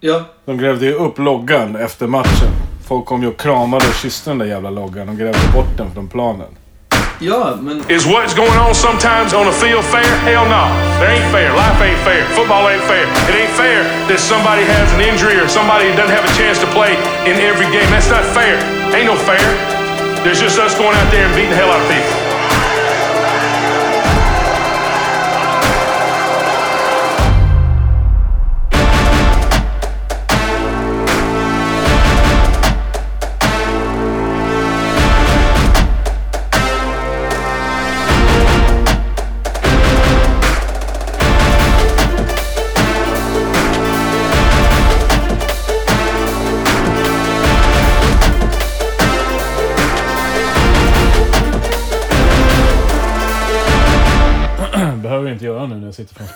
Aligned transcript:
Ja. 0.00 0.20
De 0.44 0.58
grävde 0.58 0.86
ju 0.86 0.94
upp 0.94 1.18
loggan 1.18 1.76
efter 1.76 2.06
matchen. 2.06 2.50
Folk 2.88 3.06
kom 3.06 3.22
ju 3.22 3.28
och 3.28 3.36
kramade 3.36 3.88
och 3.88 3.94
kysste 3.94 4.30
den 4.30 4.38
där 4.38 4.46
jävla 4.46 4.70
loggan 4.70 5.08
och 5.08 5.16
grävde 5.16 5.48
bort 5.54 5.76
den 5.76 5.90
från 5.94 6.08
planen. 6.08 6.46
Ja, 7.20 7.56
men... 7.60 7.78
Is 7.88 8.06
what's 8.06 8.36
going 8.36 8.58
on 8.68 8.74
sometimes 8.74 9.34
on 9.34 9.46
the 9.46 9.52
field 9.52 9.84
fair? 9.84 10.12
Hell 10.28 10.46
no. 10.46 10.64
It 11.02 11.08
ain't 11.10 11.32
fair. 11.32 11.50
Life 11.50 11.82
ain't 11.82 12.02
fair. 12.08 12.22
Football 12.36 12.70
ain't 12.70 12.82
fair. 12.82 13.04
It 13.28 13.34
ain't 13.42 13.54
fair 13.62 13.82
that 14.08 14.20
somebody 14.20 14.62
has 14.62 14.94
an 14.94 15.00
injury 15.00 15.36
or 15.40 15.48
somebody 15.48 15.88
doesn't 15.96 16.14
have 16.14 16.24
a 16.24 16.34
chance 16.38 16.60
to 16.60 16.66
play 16.66 16.92
in 17.26 17.34
every 17.50 17.66
game. 17.74 17.90
That's 17.90 18.10
not 18.10 18.24
fair. 18.38 18.54
Ain't 18.94 19.06
no 19.06 19.16
fair. 19.16 19.46
There's 20.22 20.40
just 20.40 20.58
us 20.58 20.78
going 20.78 20.96
out 20.96 21.10
there 21.10 21.26
and 21.26 21.34
beating 21.34 21.50
the 21.50 21.56
hell 21.56 21.70
out 21.74 21.82
of 21.82 21.88
people. 21.90 22.27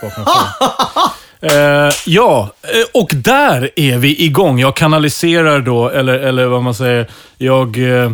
Bakom 0.03 0.25
sitter 0.25 1.13
eh, 1.43 1.93
Ja, 2.07 2.51
eh, 2.63 3.01
och 3.01 3.11
där 3.15 3.71
är 3.77 3.99
vi 3.99 4.25
igång. 4.25 4.59
Jag 4.59 4.77
kanaliserar 4.77 5.61
då, 5.61 5.89
eller, 5.89 6.19
eller 6.19 6.47
vad 6.47 6.63
man 6.63 6.75
säger, 6.75 7.11
jag 7.39 7.77
uh, 7.77 8.13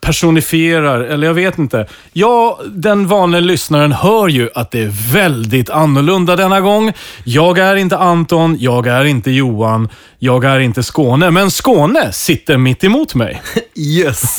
personifierar, 0.00 1.00
eller 1.00 1.26
jag 1.26 1.34
vet 1.34 1.58
inte. 1.58 1.86
Ja, 2.12 2.60
den 2.66 3.06
vanliga 3.06 3.40
lyssnaren 3.40 3.92
hör 3.92 4.28
ju 4.28 4.50
att 4.54 4.70
det 4.70 4.80
är 4.80 5.12
väldigt 5.12 5.70
annorlunda 5.70 6.36
denna 6.36 6.60
gång. 6.60 6.92
Jag 7.24 7.58
är 7.58 7.76
inte 7.76 7.98
Anton, 7.98 8.56
jag 8.60 8.86
är 8.86 9.04
inte 9.04 9.30
Johan, 9.30 9.88
jag 10.18 10.44
är 10.44 10.58
inte 10.58 10.82
Skåne, 10.82 11.30
men 11.30 11.50
Skåne 11.50 12.12
sitter 12.12 12.56
mitt 12.56 12.84
emot 12.84 13.14
mig. 13.14 13.42
Yes. 13.78 14.36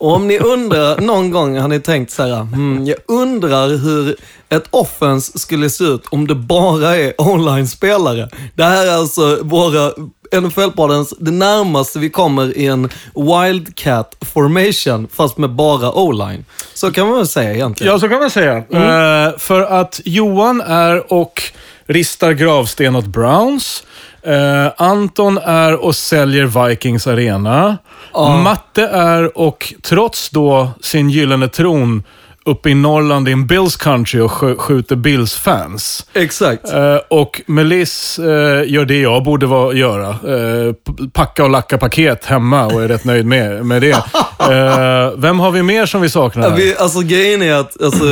Och 0.00 0.12
om 0.12 0.28
ni 0.28 0.38
undrar, 0.38 1.00
någon 1.00 1.30
gång 1.30 1.58
har 1.58 1.68
ni 1.68 1.80
tänkt 1.80 2.10
så 2.10 2.22
här, 2.22 2.40
hmm, 2.40 2.86
jag 2.86 2.96
undrar 3.08 3.68
hur 3.68 4.16
ett 4.48 4.64
offense 4.70 5.38
skulle 5.38 5.70
se 5.70 5.84
ut 5.84 6.02
om 6.10 6.26
det 6.26 6.34
bara 6.34 6.96
är 6.96 7.20
online-spelare. 7.20 8.28
Det 8.54 8.64
här 8.64 8.86
är 8.86 8.92
alltså 8.92 9.38
våra 9.42 9.92
NFL-poddens, 10.32 11.14
det 11.18 11.30
närmaste 11.30 11.98
vi 11.98 12.10
kommer 12.10 12.58
i 12.58 12.66
en 12.66 12.88
wildcat 13.14 14.16
formation, 14.20 15.08
fast 15.12 15.38
med 15.38 15.50
bara 15.50 15.92
o-line. 15.92 16.44
Så 16.74 16.92
kan 16.92 17.06
man 17.08 17.16
väl 17.16 17.26
säga 17.26 17.54
egentligen. 17.54 17.92
Ja, 17.92 17.98
så 17.98 18.08
kan 18.08 18.18
man 18.18 18.30
säga. 18.30 18.56
Eh, 18.56 19.38
för 19.38 19.62
att 19.62 20.00
Johan 20.04 20.60
är 20.60 21.12
och 21.12 21.42
ristar 21.86 22.32
gravsten 22.32 22.96
åt 22.96 23.06
Browns. 23.06 23.82
Eh, 24.22 24.66
Anton 24.76 25.38
är 25.38 25.84
och 25.84 25.96
säljer 25.96 26.68
Vikings 26.68 27.06
arena. 27.06 27.78
Matte 28.14 28.82
är 28.86 29.38
och, 29.38 29.74
trots 29.82 30.30
då 30.30 30.68
sin 30.82 31.10
gyllene 31.10 31.48
tron, 31.48 32.02
uppe 32.44 32.70
i 32.70 32.74
Norrland 32.74 33.28
i 33.28 33.32
en 33.32 33.46
Bills 33.46 33.76
country 33.76 34.20
och 34.20 34.30
sk- 34.30 34.56
skjuter 34.56 34.96
Bills-fans. 34.96 36.06
Exakt. 36.14 36.72
Eh, 36.72 36.96
och 37.10 37.40
Melis 37.46 38.18
eh, 38.18 38.24
gör 38.72 38.84
det 38.84 39.00
jag 39.00 39.24
borde 39.24 39.46
vara, 39.46 39.72
göra. 39.74 40.08
Eh, 40.08 40.74
packa 41.12 41.44
och 41.44 41.50
lacka 41.50 41.78
paket 41.78 42.24
hemma 42.24 42.66
och 42.66 42.82
är 42.82 42.88
rätt 42.88 43.04
nöjd 43.04 43.26
med, 43.26 43.66
med 43.66 43.82
det. 43.82 44.04
Eh, 44.40 45.10
vem 45.16 45.40
har 45.40 45.50
vi 45.50 45.62
mer 45.62 45.86
som 45.86 46.00
vi 46.00 46.08
saknar? 46.08 46.42
Ja, 46.42 46.48
här? 46.50 46.56
vi, 46.56 46.76
alltså 46.76 47.00
grejen 47.00 47.42
är 47.42 47.54
att 47.54 47.82
alltså, 47.82 48.04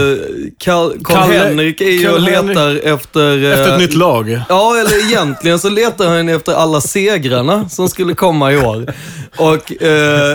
Carl, 0.64 0.90
Carl 1.04 1.16
Kalle- 1.28 1.38
Henrik 1.44 1.80
är 1.80 1.90
ju 1.90 2.10
och 2.10 2.20
letar 2.20 2.86
efter... 2.92 3.44
eh, 3.44 3.52
Efter 3.58 3.72
ett 3.72 3.78
nytt 3.80 3.94
lag. 3.94 4.40
Ja, 4.48 4.76
eller 4.80 5.08
egentligen 5.10 5.58
så 5.58 5.68
letar 5.68 6.06
han 6.08 6.28
efter 6.28 6.52
alla 6.54 6.80
segrarna 6.80 7.68
som 7.68 7.88
skulle 7.88 8.14
komma 8.14 8.52
i 8.52 8.56
år. 8.58 8.94
Och, 9.38 9.82
eh, 9.82 9.88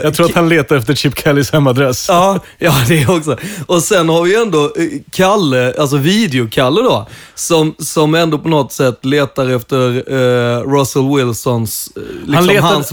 Jag 0.04 0.14
tror 0.14 0.26
att 0.26 0.36
han 0.36 0.50
letar 0.50 0.76
efter 0.76 0.96
Chip 0.96 1.20
Kellys 1.20 1.52
hemadress. 1.52 2.06
Ja, 2.10 2.40
ja, 2.58 2.74
det 2.88 3.08
också. 3.08 3.38
Och 3.66 3.82
sen 3.84 4.10
har 4.10 4.22
vi 4.24 4.36
ändå 4.42 4.64
eh, 4.66 4.84
Kalle, 5.12 5.74
alltså 5.80 5.98
videokalle 5.98 6.82
då, 6.82 7.08
som, 7.36 7.76
som 7.80 8.16
ändå 8.16 8.38
på 8.38 8.50
något 8.50 8.72
sätt 8.72 9.06
letar 9.06 9.50
efter 9.56 9.96
eh, 10.14 10.62
Russell 10.62 11.16
Wilsons, 11.18 11.90
eh, 11.96 12.02
liksom 12.28 12.46
letar- 12.48 12.62
hans 12.62 12.90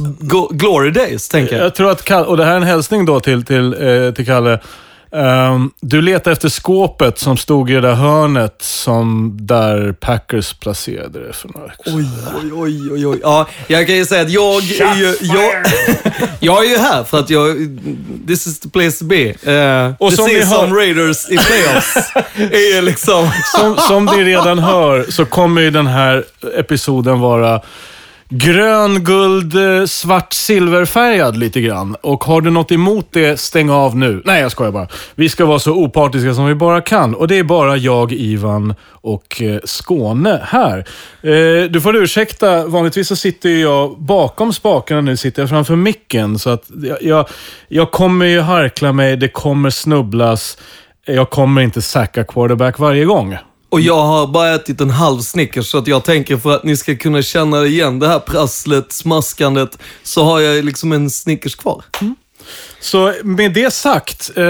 glory 0.50 0.90
days, 0.90 1.28
tänker 1.28 1.56
jag. 1.56 1.64
Jag 1.64 1.74
tror 1.74 1.90
att 1.90 2.04
Kalle, 2.04 2.26
och 2.26 2.36
det 2.36 2.44
här 2.44 2.52
är 2.52 2.56
en 2.56 2.62
hälsning 2.62 3.04
då 3.04 3.20
till, 3.20 3.44
till, 3.44 3.72
eh, 3.72 4.12
till 4.14 4.26
Kalle. 4.26 4.60
Ehm, 5.12 5.70
du 5.80 6.02
letar 6.02 6.30
efter 6.32 6.48
skåpet 6.48 7.18
som 7.18 7.36
stod 7.36 7.70
i 7.70 7.74
det 7.74 7.80
där 7.80 7.94
hörnet 7.94 8.54
som 8.60 9.36
där 9.40 9.92
Packers 9.92 10.52
placerade 10.54 11.26
det 11.26 11.32
för 11.32 11.48
några 11.48 11.66
veckor. 11.66 11.92
Oj, 11.96 12.06
oj, 12.54 12.92
oj, 12.92 13.06
oj. 13.06 13.18
Ja, 13.22 13.46
jag 13.66 13.86
kan 13.86 13.96
ju 13.96 14.04
säga 14.06 14.22
att 14.22 14.30
jag 14.30 14.56
är 14.62 14.94
ju, 14.96 15.16
jag, 15.20 15.52
jag 16.40 16.64
är 16.64 16.68
ju 16.70 16.76
här 16.78 17.04
för 17.04 17.18
att 17.18 17.30
jag, 17.30 17.56
this 18.26 18.46
is 18.46 18.60
the 18.60 18.68
place 18.68 18.98
to 18.98 19.04
be. 19.04 19.24
Uh, 19.86 19.94
Och 19.98 20.12
som 20.12 20.26
ni 20.26 20.40
hör- 20.44 20.66
Raiders 20.66 21.28
i 21.30 21.36
playoffs 21.36 21.96
är 22.36 22.74
ju 22.74 22.82
liksom... 22.82 23.30
Som, 23.56 23.76
som 23.76 24.04
ni 24.04 24.24
redan 24.24 24.58
hör 24.58 25.06
så 25.10 25.24
kommer 25.24 25.60
ju 25.60 25.70
den 25.70 25.86
här 25.86 26.24
episoden 26.58 27.20
vara 27.20 27.60
grön, 28.30 29.04
guld, 29.04 29.54
eh, 29.54 29.86
svart, 29.86 30.32
silverfärgad 30.32 31.36
lite 31.36 31.60
grann. 31.60 31.96
Och 32.00 32.24
har 32.24 32.40
du 32.40 32.50
något 32.50 32.72
emot 32.72 33.06
det, 33.10 33.40
stäng 33.40 33.70
av 33.70 33.96
nu. 33.96 34.22
Nej, 34.24 34.42
jag 34.42 34.50
skojar 34.50 34.72
bara. 34.72 34.88
Vi 35.14 35.28
ska 35.28 35.44
vara 35.44 35.58
så 35.58 35.72
opartiska 35.72 36.34
som 36.34 36.46
vi 36.46 36.54
bara 36.54 36.80
kan. 36.80 37.14
Och 37.14 37.28
det 37.28 37.38
är 37.38 37.44
bara 37.44 37.76
jag, 37.76 38.12
Ivan 38.12 38.74
och 38.90 39.42
eh, 39.42 39.58
Skåne 39.64 40.40
här. 40.44 40.78
Eh, 41.22 41.70
du 41.70 41.80
får 41.80 41.96
ursäkta, 41.96 42.66
vanligtvis 42.66 43.08
så 43.08 43.16
sitter 43.16 43.50
jag 43.50 43.98
bakom 43.98 44.52
spakarna. 44.52 45.00
Nu 45.00 45.16
sitter 45.16 45.42
jag 45.42 45.48
framför 45.48 45.76
micken. 45.76 46.38
Så 46.38 46.50
att 46.50 46.64
jag, 46.82 47.02
jag, 47.02 47.28
jag 47.68 47.90
kommer 47.90 48.26
ju 48.26 48.40
harkla 48.40 48.92
mig, 48.92 49.16
det 49.16 49.28
kommer 49.28 49.70
snubblas. 49.70 50.58
Jag 51.06 51.30
kommer 51.30 51.62
inte 51.62 51.82
sacka 51.82 52.24
quarterback 52.24 52.78
varje 52.78 53.04
gång. 53.04 53.38
Och 53.70 53.80
jag 53.80 54.02
har 54.02 54.26
bara 54.26 54.54
ätit 54.54 54.80
en 54.80 54.90
halv 54.90 55.20
Snickers, 55.20 55.66
så 55.66 55.78
att 55.78 55.86
jag 55.86 56.04
tänker 56.04 56.36
för 56.36 56.54
att 56.54 56.64
ni 56.64 56.76
ska 56.76 56.96
kunna 56.96 57.22
känna 57.22 57.66
igen 57.66 57.98
det 57.98 58.08
här 58.08 58.18
prasslet, 58.18 58.92
smaskandet, 58.92 59.78
så 60.02 60.24
har 60.24 60.40
jag 60.40 60.64
liksom 60.64 60.92
en 60.92 61.10
Snickers 61.10 61.54
kvar. 61.54 61.84
Mm. 62.00 62.14
Så 62.80 63.14
med 63.24 63.52
det 63.52 63.72
sagt, 63.72 64.30
eh, 64.36 64.44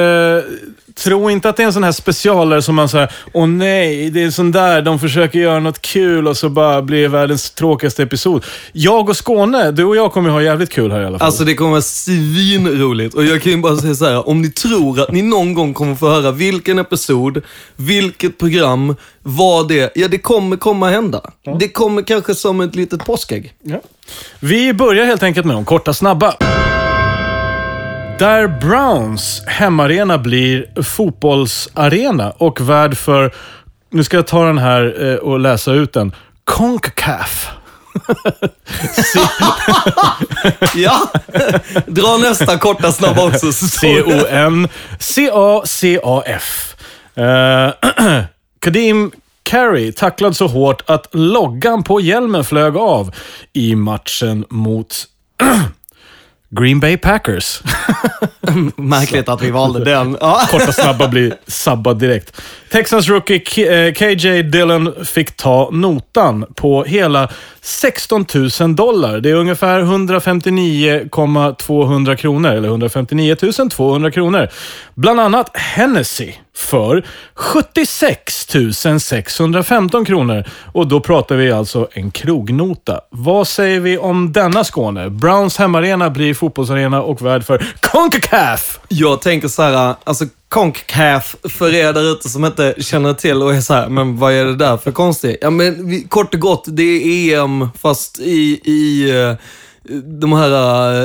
tro 1.05 1.31
inte 1.31 1.49
att 1.49 1.56
det 1.56 1.62
är 1.62 1.66
en 1.66 1.72
sån 1.72 1.84
här 1.84 1.93
specialare 1.93 2.62
som 2.62 2.75
man 2.75 2.88
säger, 2.88 3.12
åh 3.33 3.47
nej, 3.47 4.11
det 4.11 4.21
är 4.21 4.25
en 4.25 4.33
sån 4.33 4.53
där, 4.53 4.83
de 4.83 4.99
försöker 4.99 5.38
göra 5.38 5.61
något 5.61 5.81
kul 5.81 6.28
och 6.28 6.37
så 6.37 6.49
bara 6.49 6.83
blir 6.83 7.03
det 7.03 7.09
världens 7.09 7.50
tråkigaste 7.50 8.03
episod. 8.03 8.44
Jag 8.72 9.09
och 9.09 9.16
Skåne, 9.16 9.71
du 9.71 9.84
och 9.84 9.97
jag 9.97 10.12
kommer 10.12 10.31
ha 10.31 10.43
jävligt 10.43 10.71
kul 10.71 10.93
här 10.93 11.00
i 11.00 11.06
alla 11.06 11.19
fall. 11.19 11.27
Alltså 11.27 11.44
det 11.44 11.55
kommer 11.55 11.71
vara 11.71 11.83
svinroligt. 11.83 13.15
Och 13.15 13.25
jag 13.25 13.43
kan 13.43 13.53
ju 13.53 13.59
bara 13.59 13.77
säga 13.77 13.94
så 13.94 14.05
här, 14.05 14.28
om 14.28 14.43
ni 14.43 14.50
tror 14.50 15.00
att 15.00 15.12
ni 15.12 15.22
någon 15.22 15.55
gång 15.55 15.75
kommer 15.75 15.94
få 15.94 16.09
höra 16.09 16.31
vilken 16.31 16.78
episod, 16.78 17.43
vilket 17.77 18.39
program, 18.39 18.97
vad 19.22 19.69
det 19.69 19.81
är. 19.81 19.91
Ja, 19.94 20.09
det 20.09 20.19
kommer 20.19 20.56
komma 20.56 20.91
hända. 20.91 21.31
Det 21.59 21.69
kommer 21.69 22.03
kanske 22.03 22.34
som 22.34 22.60
ett 22.60 22.75
litet 22.75 23.05
påskägg. 23.05 23.53
Ja. 23.62 23.81
Vi 24.41 24.72
börjar 24.72 25.05
helt 25.05 25.22
enkelt 25.22 25.47
med 25.47 25.56
de 25.56 25.65
korta 25.65 25.93
snabba. 25.93 26.34
Där 28.20 28.48
Browns 28.48 29.42
hemmaarena 29.47 30.19
blir 30.19 30.82
fotbollsarena 30.82 32.31
och 32.31 32.60
värd 32.60 32.97
för, 32.97 33.34
nu 33.91 34.04
ska 34.04 34.16
jag 34.16 34.26
ta 34.26 34.44
den 34.44 34.58
här 34.58 35.06
eh, 35.06 35.14
och 35.14 35.41
läsa 35.41 35.72
ut 35.72 35.92
den, 35.92 36.14
Concacaf. 36.44 37.48
Ja, 40.74 41.09
dra 41.86 42.18
nästa 42.18 42.59
korta 42.59 42.92
snabba 42.92 43.27
också. 43.27 43.53
C-O-N 43.53 44.68
C-A-C-A-F. 44.98 46.77
Eh, 47.15 47.71
Kadim 48.60 49.10
Carey 49.42 49.92
tacklad 49.92 50.36
så 50.36 50.47
hårt 50.47 50.91
att 50.91 51.06
loggan 51.12 51.83
på 51.83 52.00
hjälmen 52.00 52.45
flög 52.45 52.77
av 52.77 53.15
i 53.53 53.74
matchen 53.74 54.45
mot 54.50 55.04
Green 56.50 56.80
Bay 56.80 56.97
Packers. 56.97 57.62
Märkligt 58.76 59.28
att 59.28 59.42
vi 59.42 59.50
valde 59.50 59.84
den. 59.84 60.14
Korta 60.50 60.72
snabba 60.72 61.08
blir 61.08 61.34
sabbad 61.47 61.98
direkt. 61.98 62.41
Texans 62.72 63.08
rookie 63.08 63.38
K- 63.38 63.62
eh, 63.62 63.92
KJ 63.92 64.42
Dillon 64.42 65.04
fick 65.04 65.36
ta 65.36 65.68
notan 65.72 66.47
på 66.56 66.84
hela 66.84 67.28
16 67.62 68.27
000 68.60 68.74
dollar. 68.74 69.21
Det 69.21 69.30
är 69.30 69.34
ungefär 69.34 69.80
159,200 69.80 72.16
kronor, 72.16 72.51
eller 72.51 72.68
159 72.68 73.36
200 73.71 74.10
kronor. 74.10 74.48
Bland 74.95 75.21
annat 75.21 75.57
Hennessy 75.57 76.33
för 76.57 77.07
76 77.34 78.47
615 79.01 80.04
kronor. 80.04 80.45
Och 80.72 80.86
då 80.86 81.01
pratar 81.01 81.36
vi 81.36 81.53
alltså 81.53 81.89
en 81.92 82.10
krognota. 82.10 83.01
Vad 83.10 83.48
säger 83.48 83.80
vi 83.80 83.98
om 83.98 84.33
denna 84.33 84.65
Skåne? 84.65 85.10
Browns 85.10 85.59
hemmaarena 85.59 86.10
blir 86.10 86.34
fotbollsarena 86.34 87.03
och 87.03 87.22
värd 87.22 87.45
för 87.45 87.66
CONCACAF! 87.80 88.80
Jag 88.89 89.22
tänker 89.22 89.48
så 89.48 89.62
här, 89.62 89.95
alltså 90.04 90.24
CONCACAF, 90.50 91.36
för 91.44 91.74
er 91.74 91.92
där 91.92 92.12
ute 92.12 92.28
som 92.28 92.44
inte 92.44 92.74
känner 92.78 93.14
till 93.14 93.42
och 93.42 93.54
är 93.54 93.60
så 93.60 93.74
här, 93.74 93.88
men 93.88 94.16
vad 94.16 94.32
är 94.32 94.44
det 94.44 94.56
där 94.56 94.76
för 94.76 94.92
konstigt? 94.92 95.38
Ja, 95.41 95.50
men 95.50 95.88
vi, 95.88 96.02
kort 96.02 96.34
och 96.34 96.41
gott, 96.41 96.64
det 96.66 96.82
är 96.82 97.38
EM 97.38 97.68
fast 97.78 98.20
i, 98.20 98.60
i 98.64 99.12
uh, 99.12 99.34
de 100.20 100.32
här 100.32 100.50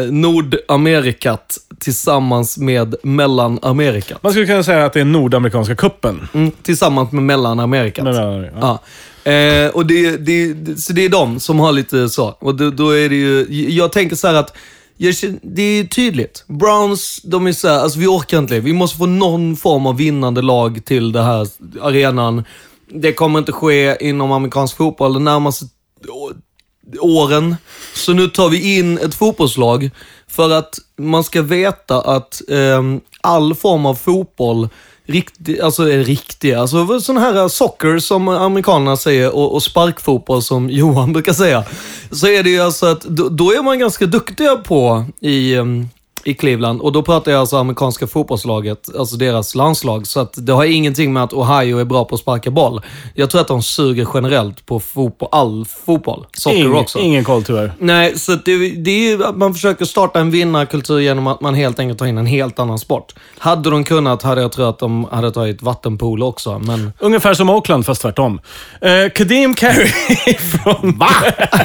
uh, 0.03 0.12
Nordamerikat 0.12 1.57
tillsammans 1.80 2.57
med 2.57 2.95
Mellanamerikat. 3.03 4.24
Man 4.24 4.31
skulle 4.31 4.45
kunna 4.45 4.63
säga 4.63 4.86
att 4.86 4.94
det 4.94 5.01
är 5.01 5.06
Nordamerikanska 5.06 5.75
kuppen. 5.75 6.27
Mm, 6.33 6.51
tillsammans 6.63 7.12
med 7.12 7.24
Mellanamerikat. 7.24 8.03
Men, 8.03 8.15
ja. 8.15 8.80
Ja. 9.24 9.31
Eh, 9.31 9.69
och 9.69 9.86
det, 9.86 10.18
det, 10.18 10.56
så 10.81 10.94
det 10.94 11.06
är 11.06 11.09
de 11.09 11.39
som 11.39 11.59
har 11.59 11.71
lite 11.71 12.09
så. 12.09 12.27
Och 12.39 12.56
då, 12.56 12.69
då 12.69 12.89
är 12.89 13.09
det 13.09 13.15
ju, 13.15 13.45
jag 13.69 13.92
tänker 13.92 14.15
så 14.15 14.27
här 14.27 14.33
att 14.33 14.57
jag 14.97 15.39
det 15.42 15.62
är 15.62 15.83
tydligt. 15.83 16.44
Browns, 16.47 17.21
de 17.24 17.47
är 17.47 17.51
såhär, 17.51 17.80
alltså 17.80 18.00
vi 18.00 18.07
orkar 18.07 18.39
inte. 18.39 18.59
Vi 18.59 18.74
måste 18.74 18.97
få 18.97 19.06
någon 19.06 19.56
form 19.56 19.86
av 19.86 19.97
vinnande 19.97 20.42
lag 20.42 20.86
till 20.86 21.12
den 21.12 21.25
här 21.25 21.47
arenan. 21.81 22.44
Det 22.88 23.13
kommer 23.13 23.39
inte 23.39 23.51
ske 23.51 23.97
inom 24.07 24.31
amerikansk 24.31 24.77
fotboll 24.77 25.13
de 25.13 25.24
närmaste 25.24 25.65
åren. 27.00 27.56
Så 27.95 28.13
nu 28.13 28.27
tar 28.27 28.50
vi 28.50 28.77
in 28.77 28.97
ett 28.97 29.15
fotbollslag 29.15 29.89
för 30.27 30.50
att 30.50 30.80
man 30.97 31.24
ska 31.24 31.42
veta 31.42 32.01
att 32.01 32.42
eh, 32.50 32.83
all 33.21 33.56
form 33.56 33.86
av 33.86 33.95
fotboll 33.95 34.69
riktig, 35.06 35.60
alltså 35.60 35.90
eh, 35.90 36.04
riktiga, 36.04 36.62
alltså 36.62 37.00
sån 37.00 37.18
här 37.18 37.36
eh, 37.36 37.48
soccer 37.48 38.00
som 38.00 38.28
amerikanerna 38.28 38.98
säger 38.98 39.36
och, 39.36 39.54
och 39.54 39.63
sparkfotboll 39.63 40.42
som 40.42 40.69
Johan 40.69 41.13
brukar 41.13 41.34
säga. 41.34 41.63
Så 42.12 42.28
är 42.28 42.44
det 42.44 42.50
ju 42.50 42.60
alltså 42.60 42.86
att 42.86 43.02
då, 43.02 43.30
då 43.30 43.52
är 43.52 43.63
man 43.63 43.80
ganska 43.80 44.06
duktiga 44.06 44.56
på 44.56 45.06
i, 45.19 45.56
um, 45.56 45.90
i 46.25 46.33
Cleveland. 46.33 46.81
Och 46.81 46.92
då 46.92 47.04
pratar 47.04 47.31
jag 47.31 47.39
alltså 47.39 47.57
amerikanska 47.57 48.07
fotbollslaget, 48.07 48.95
alltså 48.98 49.16
deras 49.16 49.56
landslag. 49.56 50.07
Så 50.07 50.19
att 50.19 50.33
det 50.36 50.54
har 50.54 50.66
ingenting 50.66 51.13
med 51.13 51.24
att 51.24 51.33
Ohio 51.33 51.80
är 51.80 51.86
bra 51.86 52.06
på 52.06 52.16
att 52.16 52.22
sparka 52.22 52.51
boll. 52.51 52.81
Jag 53.13 53.30
tror 53.30 53.42
att 53.42 53.48
de 53.48 53.63
suger 53.63 54.07
generellt 54.13 54.66
på 54.66 54.80
fotboll, 54.80 55.30
all 55.31 55.66
fotboll. 55.86 56.25
Socker 56.33 56.57
ingen, 56.57 56.75
också. 56.75 57.00
Ingen 57.00 57.24
koll 57.24 57.44
tyvärr. 57.44 57.74
Nej, 57.80 58.19
så 58.19 58.31
det, 58.31 58.69
det 58.69 58.92
är 58.92 59.10
ju 59.10 59.25
att 59.25 59.38
man 59.38 59.54
försöker 59.54 59.86
starta 59.86 60.19
en 60.19 60.31
vinnarkultur 60.31 61.00
genom 61.00 61.27
att 61.27 61.42
man 61.42 61.54
helt 61.54 61.80
enkelt 61.80 62.00
tar 62.00 62.06
in 62.06 62.18
en 62.18 62.25
helt 62.25 62.60
annan 62.60 62.80
sport. 62.80 63.13
Hade 63.38 63.69
de 63.69 63.83
kunnat 63.83 64.24
hade 64.24 64.42
jag 64.42 64.51
tror 64.51 64.69
att 64.69 64.80
de 64.80 65.04
hade 65.12 65.31
tagit 65.31 65.62
vattenpolo 65.62 66.25
också, 66.25 66.60
men... 66.60 66.94
Ungefär 67.00 67.33
som 67.33 67.50
Oakland, 67.50 67.86
fast 67.86 68.01
tvärtom. 68.01 68.39
Eh, 68.81 69.10
Kadeem 69.16 69.56
Carey 69.56 69.88
från... 70.38 70.98
Va? 70.98 71.10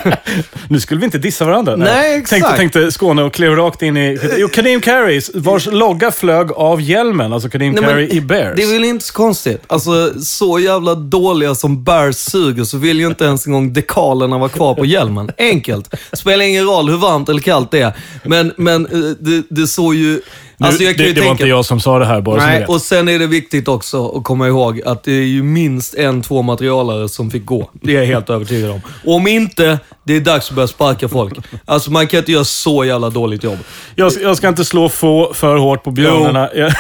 nu 0.69 0.81
skulle 0.81 1.01
vi 1.01 1.05
inte 1.05 1.19
dissa 1.19 1.45
varandra. 1.45 1.77
Nej, 1.77 2.19
exakt. 2.19 2.43
Tänkte, 2.43 2.57
tänkte 2.57 2.93
Skåne 2.93 3.23
och 3.23 3.33
klev 3.33 3.57
rakt 3.57 3.83
in 3.83 3.97
i... 3.97 4.19
Kadeem 4.53 4.81
Carey, 4.81 5.21
vars 5.35 5.67
logga 5.67 6.11
flög 6.11 6.53
av 6.53 6.81
hjälmen. 6.81 7.33
Alltså 7.33 7.49
Kadeem 7.49 7.73
Nej, 7.73 7.85
Carey 7.85 8.09
i 8.09 8.21
Bears. 8.21 8.57
Det 8.57 8.63
är 8.63 8.73
väl 8.73 8.85
inte 8.85 9.05
så 9.05 9.13
konstigt. 9.13 9.63
Alltså, 9.67 10.13
så 10.23 10.59
jävla 10.59 10.95
dåliga 10.95 11.55
som 11.55 11.85
Bears 11.85 12.17
suger 12.17 12.65
så 12.65 12.79
vill 12.79 13.01
ju 13.01 13.07
inte 13.07 13.25
ens 13.25 13.47
en 13.47 13.53
gång 13.53 13.73
dekalerna 13.73 14.39
vara 14.39 14.49
kvar 14.49 14.75
på 14.75 14.85
hjälmen. 14.85 15.31
Enkelt. 15.39 15.95
Spelar 16.13 16.45
ingen 16.45 16.67
roll 16.67 16.89
hur 16.89 16.97
varmt 16.97 17.29
eller 17.29 17.41
kallt 17.41 17.71
det 17.71 17.81
är. 17.81 17.93
Men, 18.25 18.53
men 18.57 18.87
eh, 18.87 19.11
det, 19.21 19.43
det 19.49 19.67
såg 19.67 19.95
ju... 19.95 20.21
Alltså 20.67 20.83
det, 20.83 21.13
det 21.13 21.21
var 21.21 21.31
inte 21.31 21.47
jag 21.47 21.65
som 21.65 21.81
sa 21.81 21.99
det 21.99 22.07
här, 22.07 22.21
bara 22.21 22.47
Nej, 22.47 22.65
och 22.65 22.81
sen 22.81 23.09
är 23.09 23.19
det 23.19 23.27
viktigt 23.27 23.69
också 23.69 24.09
att 24.09 24.25
komma 24.25 24.49
ihåg 24.49 24.83
att 24.87 25.05
det 25.05 25.13
är 25.13 25.27
ju 25.27 25.43
minst 25.43 25.95
en, 25.95 26.23
två 26.23 26.43
materialare 26.43 27.09
som 27.09 27.31
fick 27.31 27.45
gå. 27.45 27.71
Det 27.73 27.97
är 27.97 28.01
jag 28.01 28.07
helt 28.07 28.31
övertygad 28.31 28.71
om. 28.71 28.81
Och 29.05 29.15
om 29.15 29.27
inte, 29.27 29.79
det 30.05 30.17
är 30.17 30.21
dags 30.21 30.49
att 30.49 30.55
börja 30.55 30.69
sparka 30.69 31.09
folk. 31.09 31.35
Alltså 31.65 31.91
man 31.91 32.07
kan 32.07 32.19
inte 32.19 32.33
göra 32.33 32.45
så 32.45 32.85
jävla 32.85 33.11
dåligt 33.11 33.45
jobb. 33.45 33.59
Jag, 33.95 34.13
jag 34.23 34.37
ska 34.37 34.49
inte 34.49 34.65
slå 34.65 34.89
få 34.89 35.33
för 35.35 35.57
hårt 35.57 35.85
på 35.85 35.91
björnarna. 35.91 36.51
Jag, 36.55 36.73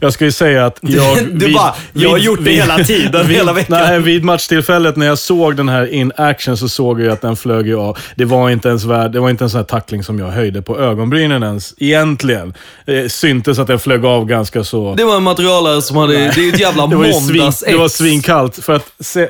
jag 0.00 0.12
ska 0.12 0.24
ju 0.24 0.32
säga 0.32 0.66
att 0.66 0.78
jag... 0.82 1.38
Du 1.38 1.52
bara, 1.52 1.74
jag 1.92 2.10
har 2.10 2.18
gjort 2.18 2.44
det 2.44 2.50
hela 2.50 2.78
tiden, 2.78 3.26
vid, 3.26 3.36
hela 3.36 3.52
veckan. 3.52 3.78
Nej, 3.80 4.00
vid 4.00 4.24
matchtillfället 4.24 4.96
när 4.96 5.06
jag 5.06 5.18
såg 5.18 5.56
den 5.56 5.68
här 5.68 5.86
in 5.86 6.12
action 6.16 6.56
så 6.56 6.68
såg 6.68 7.00
jag 7.00 7.12
att 7.12 7.20
den 7.20 7.36
flög 7.36 7.66
ju 7.66 7.76
av. 7.78 7.98
Det 8.14 8.24
var 8.24 8.50
inte 8.50 8.68
ens 8.68 8.84
värd, 8.84 9.12
det 9.12 9.20
var 9.20 9.30
inte 9.30 9.44
en 9.44 9.50
sån 9.50 9.58
här 9.58 9.64
tackling 9.64 10.02
som 10.02 10.18
jag 10.18 10.30
höjde 10.30 10.62
på 10.62 10.78
ögonbrynen 10.78 11.42
ens, 11.42 11.74
egentligen. 11.78 12.54
Syntes 13.22 13.58
att 13.58 13.66
den 13.66 13.78
flög 13.78 14.04
av 14.04 14.26
ganska 14.26 14.64
så... 14.64 14.94
Det 14.94 15.04
var 15.04 15.16
en 15.16 15.22
materialare 15.22 15.82
som 15.82 15.96
hade... 15.96 16.12
Det 16.12 16.24
är 16.24 16.38
ju 16.38 16.48
ett 16.48 16.60
jävla 16.60 16.86
Det 16.86 16.96
var, 16.96 17.04
ju 17.04 17.12
svin, 17.12 17.36
måndags 17.38 17.64
det 17.66 17.76
var 17.76 17.88
svinkallt. 17.88 18.64
För 18.64 18.72
att 18.72 18.92
se, 19.00 19.28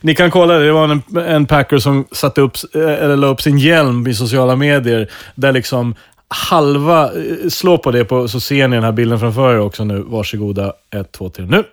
ni 0.00 0.14
kan 0.14 0.30
kolla 0.30 0.54
det. 0.54 0.64
Det 0.66 0.72
var 0.72 0.88
en, 0.88 1.02
en 1.26 1.46
packer 1.46 1.78
som 1.78 2.04
satte 2.12 2.40
upp, 2.40 2.56
eh, 2.74 2.80
eller 2.82 3.16
la 3.16 3.26
upp 3.26 3.42
sin 3.42 3.58
hjälm 3.58 4.06
i 4.06 4.14
sociala 4.14 4.56
medier. 4.56 5.10
Där 5.34 5.52
liksom 5.52 5.94
halva... 6.28 7.04
eh, 7.04 7.48
Slå 7.48 7.78
på 7.78 7.90
det 7.90 8.04
på, 8.04 8.28
så 8.28 8.40
ser 8.40 8.68
ni 8.68 8.76
den 8.76 8.84
här 8.84 8.92
bilden 8.92 9.20
framför 9.20 9.54
er 9.54 9.60
också 9.60 9.84
nu. 9.84 10.04
Varsågoda. 10.06 10.72
Ett, 10.96 11.12
två, 11.12 11.28
tre, 11.28 11.44
nu. 11.44 11.64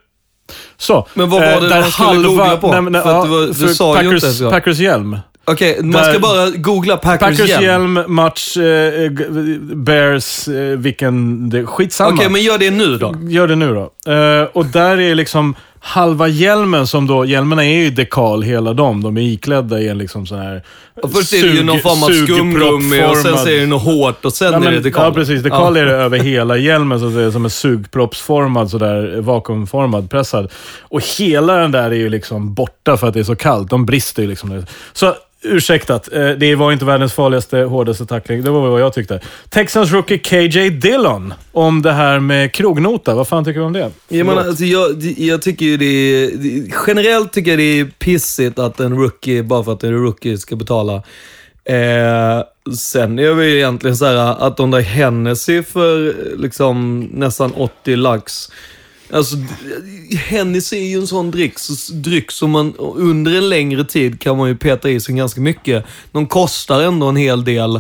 Så. 0.78 1.08
Men 1.14 1.30
vad 1.30 1.42
var 1.42 1.52
eh, 1.52 1.62
det 1.62 1.70
där 1.70 1.82
man 1.82 1.92
skulle 1.92 2.28
googla 2.28 2.58
på? 2.58 2.72
Nej, 2.72 2.82
men, 2.82 3.02
För 3.04 3.10
ja, 3.12 3.24
det 3.24 3.30
var- 3.30 3.48
du 3.48 3.54
för 3.54 3.68
sa 3.68 3.90
ju 3.90 3.96
Packers, 4.10 4.24
inte 4.24 4.34
så. 4.38 4.50
Packers 4.52 4.78
hjälm. 4.80 5.18
Okej, 5.46 5.78
man 5.82 5.92
Där- 5.92 6.12
ska 6.12 6.20
bara 6.20 6.50
googla 6.50 6.98
Packers, 6.98 7.20
Packers 7.38 7.50
hjälm. 7.50 7.64
hjälm, 7.64 8.00
match, 8.08 8.58
eh, 8.58 9.10
g- 9.12 9.26
Bears, 9.76 10.48
eh, 10.48 10.78
vilken... 10.78 11.50
Det, 11.50 11.66
skitsamma. 11.66 12.14
Okej, 12.16 12.30
men 12.30 12.42
gör 12.42 12.58
det 12.58 12.72
nu 12.72 12.98
då. 12.98 13.16
Gör 13.30 13.48
det 13.48 13.56
nu 13.56 13.74
då. 13.74 14.12
Eh, 14.14 14.44
och 14.54 14.66
där 14.66 15.00
är 15.00 15.16
liksom 15.16 15.56
halva 15.80 16.28
hjälmen 16.28 16.88
som 16.88 17.08
då, 17.08 17.26
hjälmarna 17.26 17.66
är 17.66 17.76
ju 17.84 17.90
dekal 17.90 18.42
hela 18.44 18.74
de. 18.74 19.04
De 19.04 19.18
är 19.18 19.22
iklädda 19.22 19.80
i 19.80 19.88
en 19.88 19.98
liksom 19.98 20.26
sån 20.28 20.38
här 20.40 20.64
Och 21.04 21.12
först 21.12 21.34
är 21.34 21.42
det 21.44 21.50
ju 21.50 21.64
någon 21.64 21.80
form 21.80 22.04
av 22.04 22.08
skumgummi 22.26 23.04
och 23.12 23.18
sen 23.18 23.38
så 23.38 23.48
är 23.48 23.60
det 23.60 23.66
något 23.66 23.84
hårt 23.84 24.26
och 24.26 24.34
sen 24.34 24.52
Ja, 24.52 24.58
är 24.60 24.62
det 24.66 24.72
men, 24.72 24.84
dekal. 24.84 25.06
ja, 25.06 25.12
precis. 25.14 25.44
Dekal 25.44 25.76
Ja. 25.76 25.82
är 25.82 25.86
det 25.86 25.92
över 25.92 26.18
hela 26.20 26.58
hjälmen, 26.58 27.00
så 27.00 27.08
att 27.08 27.14
säga, 27.14 27.32
som 27.32 27.44
en 27.46 27.52
sugproppsformad, 27.52 28.70
sådär, 28.70 29.22
vakuumformad, 29.22 30.10
pressad. 30.10 30.52
Och 30.82 31.02
hela 31.18 31.54
den 31.58 31.72
där 31.72 31.84
är 31.92 31.96
ju 31.96 32.10
liksom 32.10 32.54
borta 32.54 32.98
för 32.98 33.08
att 33.08 33.14
det 33.14 33.20
är 33.20 33.24
så 33.24 33.36
kallt. 33.36 33.70
De 33.70 33.86
brister 33.86 34.22
ju 34.22 34.30
liksom. 34.30 34.66
Så 34.94 35.14
ursäktat, 35.44 36.14
eh, 36.14 36.30
det 36.30 36.56
var 36.56 36.72
inte 36.72 36.86
världens 36.86 37.14
farligaste, 37.14 37.58
hårdaste 37.58 38.06
tackling. 38.06 38.44
Det 38.44 38.50
var 38.50 38.70
vad 38.70 38.82
jag 38.82 38.94
tyckte. 38.94 39.20
Texans 39.50 39.92
rookie 39.92 40.18
KJ 40.18 40.70
Dillon, 40.70 41.34
om 41.52 41.82
det 41.82 41.92
här 41.92 42.20
med 42.20 42.52
krognota. 42.52 43.16
Vad 43.16 43.28
fan 43.28 43.46
tycker 43.46 43.60
du 43.60 43.66
om 43.66 43.74
det? 43.74 43.92
Jag, 44.08 44.28
menar, 44.28 44.42
alltså, 44.42 44.64
jag, 44.64 45.02
jag 45.02 45.42
tycker 45.42 45.66
ju 45.66 45.78
det 45.78 45.86
är... 45.86 46.32
Generellt 46.88 47.34
tycker 47.34 47.52
jag 47.52 47.60
det 47.60 47.80
är 47.80 47.86
pissigt 47.86 48.60
att 48.60 48.80
en 48.80 48.98
rookie, 48.98 49.44
bara 49.44 49.64
för 49.64 49.74
att 49.74 49.84
en 49.84 49.94
rookie, 49.94 50.38
ska 50.38 50.56
betala. 50.56 51.04
Eh, 51.64 52.44
sen 52.78 53.20
är 53.20 53.36
det 53.36 53.46
ju 53.46 53.58
egentligen 53.58 53.98
så 53.98 54.06
här 54.06 54.48
att 54.48 54.58
de 54.58 54.72
där 54.72 54.82
Hennessy 54.82 55.64
för 55.64 56.16
liksom 56.38 57.00
nästan 57.00 57.54
80 57.54 57.96
lax. 57.96 58.52
Alltså, 59.14 59.36
Hennessy 60.28 60.78
är 60.78 60.90
ju 60.90 60.98
en 60.98 61.08
sån 61.08 61.32
dryck, 61.32 61.60
så, 61.60 61.94
dryck 61.94 62.32
som 62.32 62.52
man 62.52 62.74
under 62.78 63.38
en 63.38 63.50
längre 63.50 63.84
tid 63.84 64.22
kan 64.22 64.38
man 64.38 64.50
ju 64.50 64.56
peta 64.56 64.90
i 64.90 65.00
sig 65.00 65.16
ganska 65.16 65.42
mycket. 65.42 65.86
De 66.12 66.28
kostar 66.28 66.82
ändå 66.82 67.08
en 67.08 67.16
hel 67.16 67.44
del. 67.44 67.76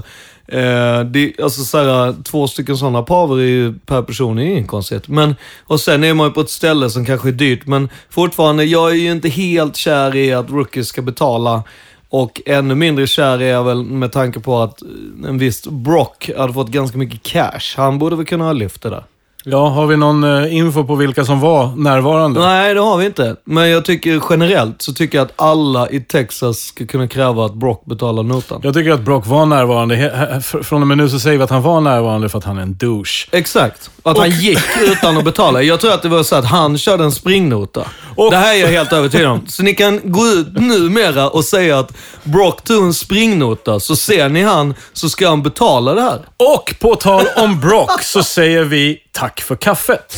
Eh, 0.47 1.03
det, 1.05 1.33
alltså 1.43 1.63
så 1.63 1.77
här, 1.77 2.23
två 2.23 2.47
stycken 2.47 2.77
sådana 2.77 3.01
paver 3.01 3.37
är 3.37 3.47
ju 3.47 3.73
per 3.73 4.01
person 4.01 4.39
är 4.39 4.43
ju 4.43 4.51
inget 4.51 4.67
konstigt. 4.67 5.07
Men, 5.07 5.35
och 5.63 5.79
sen 5.79 6.03
är 6.03 6.13
man 6.13 6.27
ju 6.27 6.33
på 6.33 6.41
ett 6.41 6.49
ställe 6.49 6.89
som 6.89 7.05
kanske 7.05 7.27
är 7.27 7.33
dyrt, 7.33 7.67
men 7.67 7.89
fortfarande, 8.09 8.63
jag 8.63 8.91
är 8.91 8.95
ju 8.95 9.11
inte 9.11 9.29
helt 9.29 9.75
kär 9.75 10.15
i 10.15 10.33
att 10.33 10.49
rookies 10.49 10.87
ska 10.87 11.01
betala. 11.01 11.63
Och 12.09 12.41
ännu 12.45 12.75
mindre 12.75 13.07
kär 13.07 13.41
är 13.41 13.49
jag 13.49 13.63
väl 13.63 13.83
med 13.83 14.11
tanke 14.11 14.39
på 14.39 14.61
att 14.61 14.81
en 15.27 15.37
viss 15.37 15.67
Brock 15.67 16.29
hade 16.37 16.53
fått 16.53 16.69
ganska 16.69 16.97
mycket 16.97 17.23
cash. 17.23 17.77
Han 17.77 17.99
borde 17.99 18.15
väl 18.15 18.25
kunna 18.25 18.45
ha 18.45 18.53
lyft 18.53 18.81
det 18.81 18.89
där. 18.89 19.03
Ja, 19.45 19.67
har 19.69 19.87
vi 19.87 19.97
någon 19.97 20.23
eh, 20.23 20.55
info 20.55 20.83
på 20.83 20.95
vilka 20.95 21.25
som 21.25 21.39
var 21.39 21.75
närvarande? 21.75 22.39
Nej, 22.39 22.73
det 22.73 22.79
har 22.79 22.97
vi 22.97 23.05
inte. 23.05 23.35
Men 23.43 23.69
jag 23.69 23.85
tycker 23.85 24.21
generellt 24.29 24.81
så 24.81 24.93
tycker 24.93 25.17
jag 25.17 25.25
att 25.25 25.33
alla 25.35 25.89
i 25.89 25.99
Texas 25.99 26.57
ska 26.59 26.85
kunna 26.85 27.07
kräva 27.07 27.45
att 27.45 27.53
Brock 27.53 27.85
betalar 27.85 28.23
notan. 28.23 28.61
Jag 28.63 28.73
tycker 28.73 28.91
att 28.91 29.01
Brock 29.01 29.27
var 29.27 29.45
närvarande. 29.45 30.41
Från 30.63 30.81
och 30.81 30.87
med 30.87 30.97
nu 30.97 31.09
så 31.09 31.19
säger 31.19 31.37
vi 31.37 31.43
att 31.43 31.49
han 31.49 31.61
var 31.61 31.81
närvarande 31.81 32.29
för 32.29 32.37
att 32.37 32.43
han 32.43 32.57
är 32.57 32.61
en 32.61 32.77
douche. 32.77 33.27
Exakt. 33.31 33.89
Att 34.03 34.17
han 34.17 34.29
gick 34.29 34.59
utan 34.81 35.17
att 35.17 35.23
betala. 35.25 35.61
Jag 35.61 35.79
tror 35.79 35.93
att 35.93 36.01
det 36.01 36.09
var 36.09 36.23
så 36.23 36.35
att 36.35 36.45
han 36.45 36.77
körde 36.77 37.03
en 37.03 37.11
springnota. 37.11 37.85
Och- 38.15 38.31
Det 38.31 38.37
här 38.37 38.53
är 38.55 38.59
jag 38.59 38.67
helt 38.67 38.93
övertygad 38.93 39.27
om. 39.27 39.45
Så 39.47 39.63
ni 39.63 39.73
kan 39.73 39.99
gå 40.03 40.25
ut 40.27 40.53
numera 40.53 41.29
och 41.29 41.43
säga 41.45 41.79
att 41.79 41.91
Brock 42.23 42.63
tog 42.63 42.83
en 42.83 42.93
springnota, 42.93 43.79
så 43.79 43.95
ser 43.95 44.29
ni 44.29 44.41
han 44.43 44.73
så 44.93 45.09
ska 45.09 45.29
han 45.29 45.43
betala 45.43 45.93
det 45.93 46.01
här. 46.01 46.19
Och 46.55 46.75
på 46.79 46.95
tal 46.95 47.23
om 47.37 47.59
Brock 47.59 48.01
så 48.03 48.23
säger 48.23 48.63
vi 48.63 48.97
tack 49.11 49.41
för 49.41 49.55
kaffet. 49.55 50.13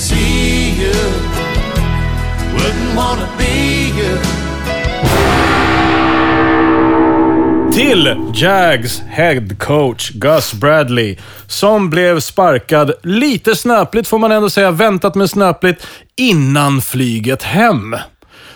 till 7.75 8.15
Jags 8.33 9.01
head 9.09 9.41
coach 9.59 10.09
Gus 10.09 10.53
Bradley, 10.53 11.17
som 11.47 11.89
blev 11.89 12.19
sparkad 12.19 12.93
lite 13.03 13.55
snöpligt, 13.55 14.07
får 14.07 14.19
man 14.19 14.31
ändå 14.31 14.50
säga, 14.50 14.71
väntat 14.71 15.15
med 15.15 15.29
snöpligt, 15.29 15.88
innan 16.15 16.81
flyget 16.81 17.43
hem. 17.43 17.95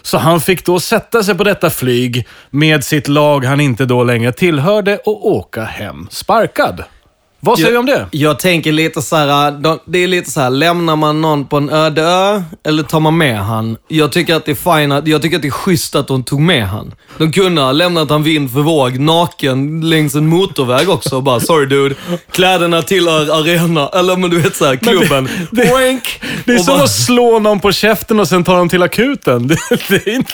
Så 0.02 0.18
han 0.18 0.42
fick 0.42 0.66
då 0.66 0.80
sätta 0.80 1.24
sig 1.24 1.36
på 1.36 1.44
detta 1.44 1.70
flyg 1.70 2.28
med 2.50 2.84
sitt 2.84 3.08
lag 3.08 3.46
han 3.46 3.60
inte 3.60 3.86
då 3.86 4.04
längre 4.04 4.32
tillhörde 4.32 4.98
och 4.98 5.28
åka 5.28 5.64
hem 5.64 6.08
sparkad. 6.12 6.84
Vad 7.40 7.58
säger 7.60 7.72
du 7.72 7.78
om 7.78 7.86
det? 7.86 8.06
Jag 8.12 8.40
tänker 8.40 8.72
lite 8.72 9.02
så 9.02 9.16
här, 9.16 9.52
de- 9.52 9.80
det 9.86 10.00
är 10.04 10.08
lite 10.08 10.32
så 10.32 10.42
här, 10.42 10.50
lämnar 10.50 10.96
man 10.96 11.22
någon 11.22 11.46
på 11.46 11.58
en 11.58 11.70
öde 11.70 12.02
ö 12.02 12.42
eller 12.66 12.84
tar 12.84 13.00
man 13.00 13.18
med 13.18 13.40
han? 13.40 13.78
Jag 13.88 14.12
tycker 14.12 14.36
att 14.36 14.46
det 14.46 14.52
är 14.52 14.78
fine, 14.80 15.02
jag 15.12 15.22
tycker 15.22 15.36
att 15.36 15.42
det 15.42 15.48
är 15.48 15.52
schysst 15.52 15.96
att 15.96 16.08
de 16.08 16.24
tog 16.24 16.40
med 16.42 16.68
han. 16.68 16.94
De 17.18 17.32
kunde 17.32 17.62
ha 17.62 17.72
lämnat 17.72 18.10
han 18.10 18.24
vind 18.24 18.54
för 18.54 18.60
våg, 18.60 19.00
naken 19.00 19.90
längs 19.90 20.16
en 20.16 20.28
motorväg 20.28 20.90
också 20.90 21.16
och 21.16 21.24
bara, 21.24 21.40
sorry 21.40 21.66
dude, 21.66 21.96
kläderna 22.32 22.82
tillhör 22.82 23.40
arena, 23.42 23.90
eller 23.90 24.18
men 24.18 24.30
du 24.30 24.42
vet 24.42 24.56
så 24.56 24.66
här, 24.66 24.76
klubben. 24.76 25.30
det- 25.52 25.72
Wank! 25.72 26.22
Det 26.46 26.52
är 26.54 26.60
Och 26.60 26.66
som 26.66 26.74
bara- 26.76 26.84
att 26.84 26.90
slå 26.92 27.40
någon 27.40 27.60
på 27.60 27.72
käften 27.72 28.20
och 28.20 28.28
sen 28.28 28.44
ta 28.44 28.58
dem 28.58 28.70
till 28.70 28.84
akuten. 28.84 29.48
Det, 29.48 29.58
det 29.90 30.08
är 30.08 30.16
inte... 30.16 30.34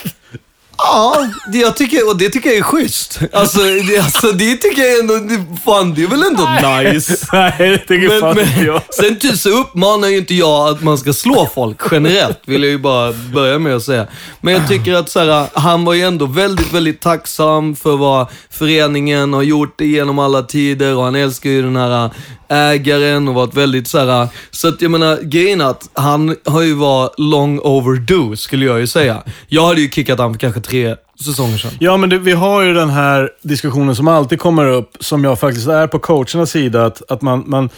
Ja, 0.78 1.28
det, 1.52 1.58
jag 1.58 1.76
tycker, 1.78 2.10
och 2.10 2.18
det 2.18 2.30
tycker 2.30 2.50
jag 2.50 2.58
är 2.58 2.64
schysst. 2.64 3.20
Alltså, 3.34 3.60
det, 3.62 4.00
alltså, 4.00 4.32
det 4.32 4.56
tycker 4.58 4.82
jag 4.82 5.00
ändå, 5.00 5.14
det, 5.18 5.46
fan 5.66 5.94
det 5.94 6.04
är 6.04 6.08
väl 6.08 6.24
ändå 6.24 6.50
nice. 6.92 7.28
Nej, 7.34 7.54
det 7.58 7.78
tycker 7.78 8.10
Men, 8.10 8.20
fan 8.20 8.40
inte 8.40 8.52
men, 8.58 8.66
jag. 8.66 8.82
sen 8.94 9.20
ty- 9.20 9.38
så 9.38 9.50
uppmanar 9.50 10.08
ju 10.08 10.18
inte 10.18 10.34
jag 10.36 10.68
att 10.70 10.84
man 10.84 10.98
ska 10.98 11.14
slå 11.14 11.50
folk 11.56 11.78
generellt, 11.92 12.40
vill 12.46 12.64
jag 12.64 12.72
ju 12.72 12.78
bara 12.78 13.14
börja 13.34 13.60
med 13.60 13.76
att 13.76 13.84
säga. 13.84 14.08
Men 14.42 14.54
jag 14.54 14.68
tycker 14.68 14.94
att 14.94 15.10
så 15.10 15.20
här, 15.20 15.48
han 15.54 15.86
var 15.86 15.94
ju 15.94 16.02
ändå 16.02 16.26
väldigt, 16.26 16.74
väldigt 16.74 17.02
tacksam 17.02 17.76
för 17.76 17.98
vad 17.98 18.28
föreningen 18.50 19.34
har 19.34 19.42
gjort 19.42 19.82
genom 19.82 20.20
alla 20.20 20.42
tider 20.42 20.96
och 20.96 21.04
han 21.04 21.16
älskar 21.16 21.50
ju 21.50 21.62
den 21.62 21.76
här 21.76 22.10
ägaren 22.50 23.28
och 23.28 23.34
varit 23.34 23.54
väldigt 23.54 23.88
så 23.88 23.98
här. 24.00 24.28
Så 24.52 24.68
att 24.68 24.82
jag 24.82 24.92
menar, 24.92 25.20
grejen 25.24 25.62
är 25.62 25.66
att 25.66 25.90
han 25.94 26.36
har 26.46 26.62
ju 26.62 26.74
varit 26.74 27.14
long 27.18 27.60
overdue, 27.60 28.38
skulle 28.38 28.66
jag 28.66 28.80
ju 28.80 28.88
säga. 28.88 29.24
Jag 29.48 29.66
hade 29.68 29.82
ju 29.82 29.90
kickat 29.90 30.20
han 30.20 30.34
för 30.34 30.40
kanske 30.40 30.62
tre 30.64 30.96
säsonger 31.26 31.58
sedan. 31.58 31.72
Ja, 31.80 31.98
men 31.98 32.10
det, 32.10 32.18
vi 32.18 32.32
har 32.32 32.62
ju 32.62 32.74
den 32.74 32.90
här 32.90 33.30
diskussionen 33.42 33.96
som 33.96 34.08
alltid 34.08 34.40
kommer 34.40 34.66
upp, 34.68 34.92
som 35.00 35.24
jag 35.24 35.40
faktiskt 35.40 35.68
är 35.68 35.88
på 35.88 36.00
coachernas 36.00 36.52
sida, 36.52 36.86
att, 36.86 37.12
att 37.12 37.22
man, 37.22 37.44
man 37.48 37.70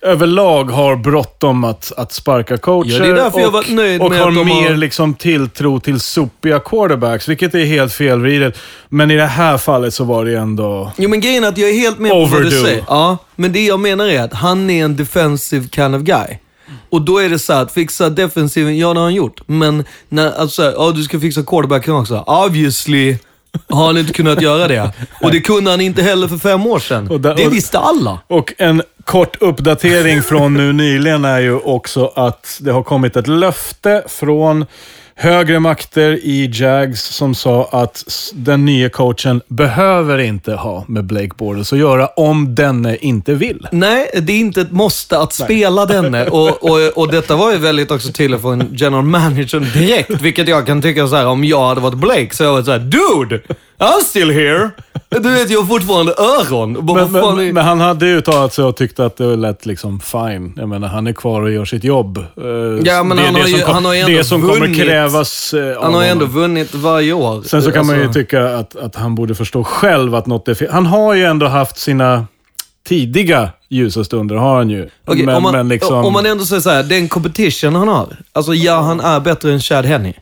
överlag 0.00 0.64
har 0.70 0.96
bråttom 0.96 1.64
att, 1.64 1.92
att 1.96 2.12
sparka 2.12 2.56
coacher. 2.56 2.90
Ja, 2.90 2.98
det 2.98 3.10
är 3.10 3.14
därför 3.14 3.38
och, 3.38 3.44
jag 3.44 3.50
varit 3.50 3.70
nöjd 3.70 4.00
och 4.00 4.10
med 4.10 4.20
har 4.20 4.28
att 4.28 4.34
de 4.34 4.46
mer 4.46 4.68
har- 4.70 4.76
liksom 4.76 5.14
tilltro 5.14 5.80
till 5.80 6.00
sopiga 6.00 6.60
quarterbacks, 6.60 7.28
vilket 7.28 7.54
är 7.54 7.64
helt 7.64 7.92
felvridet. 7.92 8.58
Men 8.88 9.10
i 9.10 9.16
det 9.16 9.26
här 9.26 9.58
fallet 9.58 9.94
så 9.94 10.04
var 10.04 10.24
det 10.24 10.38
ändå... 10.38 10.92
Jo 10.96 11.08
men 11.10 11.20
grejen 11.20 11.44
är 11.44 11.48
att 11.48 11.58
jag 11.58 11.70
är 11.70 11.74
helt 11.74 11.98
med 11.98 12.10
på 12.10 12.24
vad 12.24 12.42
du 12.42 12.50
säger. 12.50 12.84
Ja, 12.88 13.18
men 13.36 13.52
det 13.52 13.64
jag 13.66 13.80
menar 13.80 14.06
är 14.06 14.22
att 14.22 14.32
han 14.32 14.70
är 14.70 14.84
en 14.84 14.96
defensive 14.96 15.68
kind 15.68 15.94
of 15.96 16.02
guy. 16.02 16.38
Och 16.90 17.02
då 17.02 17.18
är 17.18 17.28
det 17.28 17.38
så 17.38 17.52
att 17.52 17.72
fixa 17.72 18.10
defensiven, 18.10 18.78
ja 18.78 18.92
det 18.94 19.00
har 19.00 19.04
han 19.04 19.14
gjort. 19.14 19.40
Men 19.46 19.84
när, 20.08 20.32
alltså, 20.40 20.62
ja 20.76 20.92
du 20.96 21.02
ska 21.02 21.20
fixa 21.20 21.42
quarterbacken 21.42 21.94
också. 21.94 22.24
Obviously 22.26 23.16
har 23.68 23.86
han 23.86 23.98
inte 23.98 24.12
kunnat 24.12 24.42
göra 24.42 24.68
det. 24.68 24.92
Och 25.22 25.30
det 25.30 25.40
kunde 25.40 25.70
han 25.70 25.80
inte 25.80 26.02
heller 26.02 26.28
för 26.28 26.36
fem 26.38 26.66
år 26.66 26.78
sedan. 26.78 27.08
Och 27.10 27.20
där- 27.20 27.34
det 27.34 27.46
och- 27.46 27.52
visste 27.52 27.78
alla. 27.78 28.18
Och 28.26 28.52
en 28.58 28.82
kort 29.04 29.36
uppdatering 29.42 30.22
från 30.22 30.54
nu 30.54 30.72
nyligen 30.72 31.24
är 31.24 31.40
ju 31.40 31.58
också 31.58 32.12
att 32.16 32.58
det 32.60 32.70
har 32.72 32.82
kommit 32.82 33.16
ett 33.16 33.28
löfte 33.28 34.04
från 34.08 34.66
högre 35.18 35.60
makter 35.60 36.12
i 36.22 36.50
Jags 36.52 37.02
som 37.02 37.34
sa 37.34 37.68
att 37.72 38.04
den 38.34 38.64
nya 38.64 38.88
coachen 38.88 39.42
behöver 39.48 40.18
inte 40.18 40.52
ha 40.52 40.84
med 40.88 41.04
Blake 41.04 41.30
Bortles 41.36 41.72
att 41.72 41.78
göra 41.78 42.06
om 42.06 42.54
denne 42.54 42.96
inte 42.96 43.34
vill. 43.34 43.68
Nej, 43.72 44.10
det 44.22 44.32
är 44.32 44.38
inte 44.38 44.60
ett 44.60 44.70
måste 44.70 45.18
att 45.18 45.32
spela 45.32 45.86
denne. 45.86 46.26
Och, 46.36 46.64
och, 46.64 46.98
och 46.98 47.12
detta 47.12 47.36
var 47.36 47.52
ju 47.52 47.58
väldigt 47.58 47.90
också 47.90 48.12
tydligt 48.12 48.40
från 48.40 48.74
general 48.76 49.04
managern 49.04 49.62
direkt. 49.74 50.20
Vilket 50.20 50.48
jag 50.48 50.66
kan 50.66 50.82
tycka 50.82 51.06
så 51.06 51.16
här, 51.16 51.26
om 51.26 51.44
jag 51.44 51.68
hade 51.68 51.80
varit 51.80 51.98
Blake 51.98 52.28
så 52.30 52.44
hade 52.44 52.48
jag 52.48 52.52
varit 52.52 52.66
såhär, 52.66 52.78
dude! 52.78 53.40
I'm 53.78 54.00
still 54.04 54.30
here! 54.30 54.70
Du 55.08 55.30
vet, 55.30 55.50
jag 55.50 55.60
har 55.60 55.66
fortfarande 55.66 56.12
öron. 56.18 56.86
Bara, 56.86 57.06
Men, 57.08 57.12
men, 57.36 57.48
är- 57.48 57.52
men 57.52 57.64
han 57.64 57.80
hade 57.80 58.06
ju 58.06 58.16
uttalat 58.18 58.52
sig 58.54 58.64
och 58.64 58.76
tyckte 58.76 59.04
att 59.06 59.16
det 59.16 59.36
lät 59.36 59.66
liksom 59.66 60.00
fine. 60.00 60.52
Jag 60.56 60.68
menar, 60.68 60.88
han 60.88 61.06
är 61.06 61.12
kvar 61.12 61.42
och 61.42 61.50
gör 61.50 61.64
sitt 61.64 61.84
jobb. 61.84 62.18
Eh, 62.18 62.24
Ja, 62.84 63.02
men 63.02 63.16
det, 63.16 63.22
han 63.22 63.34
det 63.34 63.40
har 63.40 63.48
ju- 63.48 63.60
kom- 63.62 63.74
han 63.74 63.84
har 63.84 63.94
ju 63.94 64.00
ändå 64.00 64.16
Det 64.18 64.24
som 64.24 64.40
kommer 64.42 64.60
vunnit. 64.60 64.76
krävas 64.76 65.54
eh, 65.54 65.76
av 65.76 65.82
Han 65.84 65.94
har 65.94 66.02
ju 66.02 66.08
ändå 66.08 66.24
vunnit 66.26 66.74
varje 66.74 67.12
år. 67.12 67.42
Sen 67.42 67.62
så 67.62 67.72
kan 67.72 67.86
man 67.86 67.96
ju 67.96 68.02
Alltså, 68.04 68.20
tycka 68.20 68.56
att, 68.56 68.76
att 68.76 68.96
han 68.96 69.14
borde 69.14 69.34
förstå 69.34 69.64
själv 69.64 70.14
att 70.14 70.26
något 70.26 70.48
är 70.48 70.54
fel. 70.54 70.68
Han 70.72 70.86
har 70.86 71.14
ju 71.14 71.24
ändå 71.24 71.46
haft 71.46 71.78
sina 71.78 72.26
tidiga 72.88 73.50
ljusa 73.68 74.04
stunder, 74.04 74.36
har 74.36 74.56
han 74.56 74.70
ju. 74.70 74.88
okej, 75.06 75.26
men, 75.26 75.34
om, 75.36 75.42
man, 75.42 75.52
men 75.52 75.68
liksom... 75.68 76.04
om 76.04 76.12
man 76.12 76.26
ändå 76.26 76.44
säger 76.44 76.62
så 76.62 76.70
här, 76.70 76.82
den 76.82 77.08
competition 77.08 77.74
han 77.74 77.88
har. 77.88 78.16
Alltså 78.32 78.54
ja, 78.54 78.80
han 78.80 79.00
är 79.00 79.20
bättre 79.20 79.52
än 79.52 79.60
Chad 79.60 79.84
Henney. 79.84 80.12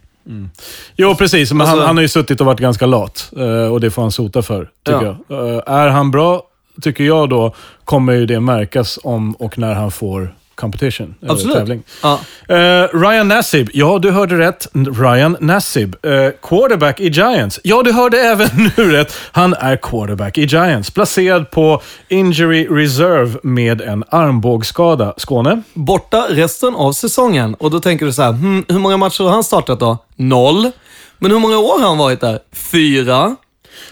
Jo, 0.96 1.14
precis. 1.14 1.52
Men 1.52 1.60
Alltså- 1.60 1.76
han, 1.76 1.86
han 1.86 1.96
har 1.96 2.02
ju 2.02 2.08
suttit 2.08 2.40
och 2.40 2.46
varit 2.46 2.60
ganska 2.60 2.86
lat. 2.86 3.30
eh, 3.36 3.72
Och 3.72 3.80
det 3.80 3.90
får 3.90 4.02
han 4.02 4.12
sota 4.12 4.42
för, 4.42 4.70
tycker 4.84 5.16
jag. 5.28 5.46
Eh, 5.56 5.62
Är 5.66 5.88
han 5.88 6.10
bra, 6.10 6.42
tycker 6.82 7.04
jag 7.04 7.28
då, 7.28 7.54
kommer 7.84 8.12
ju 8.12 8.26
det 8.26 8.40
märkas 8.40 8.98
om 9.02 9.32
och 9.34 9.58
när 9.58 9.74
han 9.74 9.90
får 9.90 10.34
competition. 10.54 11.14
eller 11.22 11.32
Absolut. 11.32 11.56
Tävling. 11.56 11.82
Ja. 12.02 12.20
Eh, 12.48 12.88
Ryan 12.92 13.28
Nassib. 13.28 13.70
Ja, 13.72 13.98
du 13.98 14.10
hörde 14.10 14.38
rätt. 14.38 14.68
Ryan 14.72 15.36
Nassib. 15.40 15.96
Eh, 16.06 16.10
quarterback 16.42 17.00
i 17.00 17.08
Giants. 17.08 17.60
Ja, 17.64 17.82
du 17.82 17.92
hörde 17.92 18.18
även 18.18 18.48
nu 18.76 18.92
rätt. 18.92 19.14
Han 19.32 19.54
är 19.54 19.76
quarterback 19.76 20.38
i 20.38 20.44
Giants. 20.44 20.90
Placerad 20.90 21.50
på 21.50 21.82
injury 22.08 22.66
reserve 22.70 23.38
med 23.42 23.80
en 23.80 24.04
armbågsskada. 24.10 25.14
Skåne? 25.16 25.62
Borta 25.74 26.26
resten 26.30 26.74
av 26.74 26.92
säsongen. 26.92 27.54
Och 27.54 27.70
då 27.70 27.80
tänker 27.80 28.06
du 28.06 28.12
så 28.12 28.22
här, 28.22 28.32
hmm, 28.32 28.64
hur 28.68 28.78
många 28.78 28.96
matcher 28.96 29.24
har 29.24 29.30
han 29.30 29.44
startat 29.44 29.80
då? 29.80 29.98
Noll. 30.16 30.70
Men 31.18 31.30
hur 31.30 31.38
många 31.38 31.58
år 31.58 31.80
har 31.80 31.88
han 31.88 31.98
varit 31.98 32.20
där? 32.20 32.38
Fyra. 32.52 33.36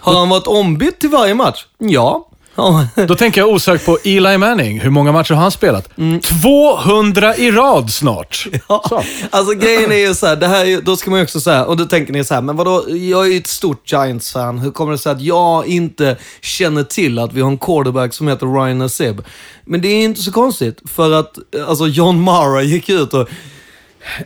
Har 0.01 0.19
han 0.19 0.29
varit 0.29 0.47
ombytt 0.47 0.99
till 1.01 1.09
varje 1.11 1.35
match? 1.35 1.65
Ja. 1.79 2.29
Ja. 2.55 2.87
Då 3.09 3.15
tänker 3.15 3.41
jag 3.41 3.51
osökt 3.51 3.87
på 3.87 3.99
Eli 4.05 4.39
Manning. 4.39 4.81
Hur 4.81 4.91
många 4.91 5.13
matcher 5.13 5.35
har 5.35 5.43
han 5.43 5.51
spelat? 5.51 5.89
200 6.43 7.37
i 7.37 7.51
rad 7.51 7.91
snart. 7.91 8.47
Ja, 8.69 8.85
Så. 8.89 9.03
alltså 9.31 9.55
grejen 9.55 9.93
är 9.93 9.97
ju 9.97 10.15
så 10.15 10.27
här, 10.27 10.37
det 10.37 10.47
här 10.47 10.81
då 10.83 10.97
ska 10.97 11.11
man 11.11 11.19
ju 11.19 11.25
också 11.25 11.41
säga, 11.41 11.65
och 11.65 11.77
då 11.77 11.85
tänker 11.85 12.13
ni 12.13 12.25
så 12.25 12.35
här, 12.35 12.41
men 12.43 12.57
vadå, 12.57 12.85
jag 12.89 13.27
är 13.27 13.31
ju 13.31 13.37
ett 13.37 13.47
stort 13.47 13.93
Giants-fan. 13.93 14.59
Hur 14.59 14.71
kommer 14.71 14.93
det 14.93 14.99
sig 14.99 15.13
att 15.13 15.21
jag 15.23 15.67
inte 15.67 16.17
känner 16.41 16.83
till 16.85 17.19
att 17.19 17.33
vi 17.33 17.41
har 17.41 17.51
en 17.51 17.59
quarterback 17.59 18.15
som 18.15 18.29
heter 18.29 18.47
Ryan 18.65 18.79
Nassib? 18.79 19.23
Men 19.65 19.81
det 19.83 19.89
är 19.89 20.05
inte 20.05 20.23
så 20.23 20.33
konstigt, 20.33 20.79
för 20.95 21.13
att 21.13 21.39
alltså 21.69 21.87
John 21.87 22.21
Mara 22.21 22.63
gick 22.63 22.89
ut 22.89 23.15
och 23.15 23.29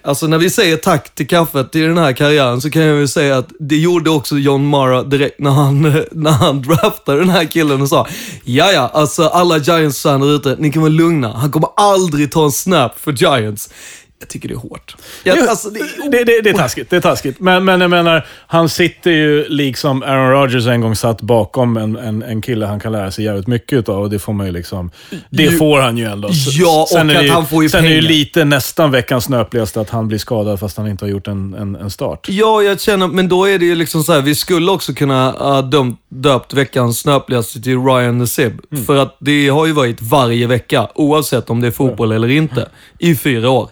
Alltså 0.02 0.26
när 0.26 0.38
vi 0.38 0.50
säger 0.50 0.76
tack 0.76 1.14
till 1.14 1.28
kaffet 1.28 1.76
i 1.76 1.80
den 1.80 1.98
här 1.98 2.12
karriären 2.12 2.60
så 2.60 2.70
kan 2.70 2.82
jag 2.82 2.98
ju 2.98 3.08
säga 3.08 3.38
att 3.38 3.48
det 3.60 3.76
gjorde 3.76 4.10
också 4.10 4.38
John 4.38 4.66
Mara 4.66 5.02
direkt 5.02 5.40
när 5.40 5.50
han, 5.50 5.82
när 6.10 6.30
han 6.30 6.62
draftade 6.62 7.18
den 7.18 7.30
här 7.30 7.44
killen 7.44 7.82
och 7.82 7.88
sa 7.88 8.06
ja 8.44 8.72
ja, 8.72 8.90
alltså 8.94 9.28
alla 9.28 9.58
Giants-fan 9.58 10.20
där 10.20 10.36
ute, 10.36 10.56
ni 10.58 10.72
kan 10.72 10.82
vara 10.82 10.92
lugna. 10.92 11.32
Han 11.32 11.50
kommer 11.50 11.68
aldrig 11.76 12.32
ta 12.32 12.44
en 12.44 12.52
snap 12.52 13.00
för 13.00 13.12
Giants. 13.12 13.70
Jag 14.18 14.28
tycker 14.28 14.48
det 14.48 14.54
är 14.54 14.58
hårt. 14.58 14.96
Jag, 15.24 15.38
Det, 15.38 15.50
alltså, 15.50 15.70
det, 15.70 15.80
det, 16.10 16.24
det, 16.24 16.40
det 16.40 16.50
är 16.50 16.54
taskigt. 16.54 16.90
Det 16.90 16.96
är 16.96 17.00
taskigt. 17.00 17.40
Men, 17.40 17.64
men 17.64 17.80
jag 17.80 17.90
menar, 17.90 18.26
han 18.46 18.68
sitter 18.68 19.10
ju 19.10 19.48
liksom 19.48 20.02
Aaron 20.02 20.30
Rodgers 20.30 20.66
en 20.66 20.80
gång 20.80 20.96
satt 20.96 21.20
bakom 21.20 21.76
en, 21.76 21.96
en, 21.96 22.22
en 22.22 22.42
kille 22.42 22.66
han 22.66 22.80
kan 22.80 22.92
lära 22.92 23.10
sig 23.10 23.24
jävligt 23.24 23.46
mycket 23.46 23.88
av. 23.88 24.02
Och 24.02 24.10
det 24.10 24.18
får 24.18 24.32
man 24.32 24.46
ju 24.46 24.52
liksom... 24.52 24.90
Det 25.30 25.50
får 25.50 25.80
han 25.80 25.98
ju 25.98 26.04
ändå. 26.04 26.28
Ja, 26.52 26.82
och 26.82 26.88
sen 26.88 27.10
är 27.10 27.16
att 27.16 27.24
ju, 27.24 27.28
han 27.30 27.46
får 27.46 27.62
ju 27.62 27.68
Sen 27.68 27.84
är 27.84 27.88
det 27.88 27.94
ju 27.94 28.00
pengar. 28.00 28.10
lite 28.10 28.44
nästan 28.44 28.90
veckans 28.90 29.24
snöpligaste 29.24 29.80
att 29.80 29.90
han 29.90 30.08
blir 30.08 30.18
skadad 30.18 30.60
fast 30.60 30.76
han 30.76 30.88
inte 30.88 31.04
har 31.04 31.10
gjort 31.10 31.28
en, 31.28 31.54
en, 31.54 31.76
en 31.76 31.90
start. 31.90 32.28
Ja, 32.28 32.62
jag 32.62 32.80
känner, 32.80 33.08
men 33.08 33.28
då 33.28 33.44
är 33.48 33.58
det 33.58 33.64
ju 33.64 33.74
liksom 33.74 34.02
så 34.02 34.12
här, 34.12 34.22
vi 34.22 34.34
skulle 34.34 34.70
också 34.70 34.94
kunna 34.94 35.30
ha 35.30 35.62
dömt, 35.62 36.00
döpt 36.08 36.54
veckans 36.54 36.98
snöpligaste 37.00 37.62
till 37.62 37.78
Ryan 37.78 38.18
Nassib. 38.18 38.60
Mm. 38.72 38.84
För 38.84 38.96
att 38.96 39.16
det 39.20 39.48
har 39.48 39.66
ju 39.66 39.72
varit 39.72 40.02
varje 40.02 40.46
vecka, 40.46 40.88
oavsett 40.94 41.50
om 41.50 41.60
det 41.60 41.66
är 41.66 41.70
fotboll 41.70 42.12
eller 42.12 42.28
inte, 42.28 42.68
i 42.98 43.16
fyra 43.16 43.50
år. 43.50 43.70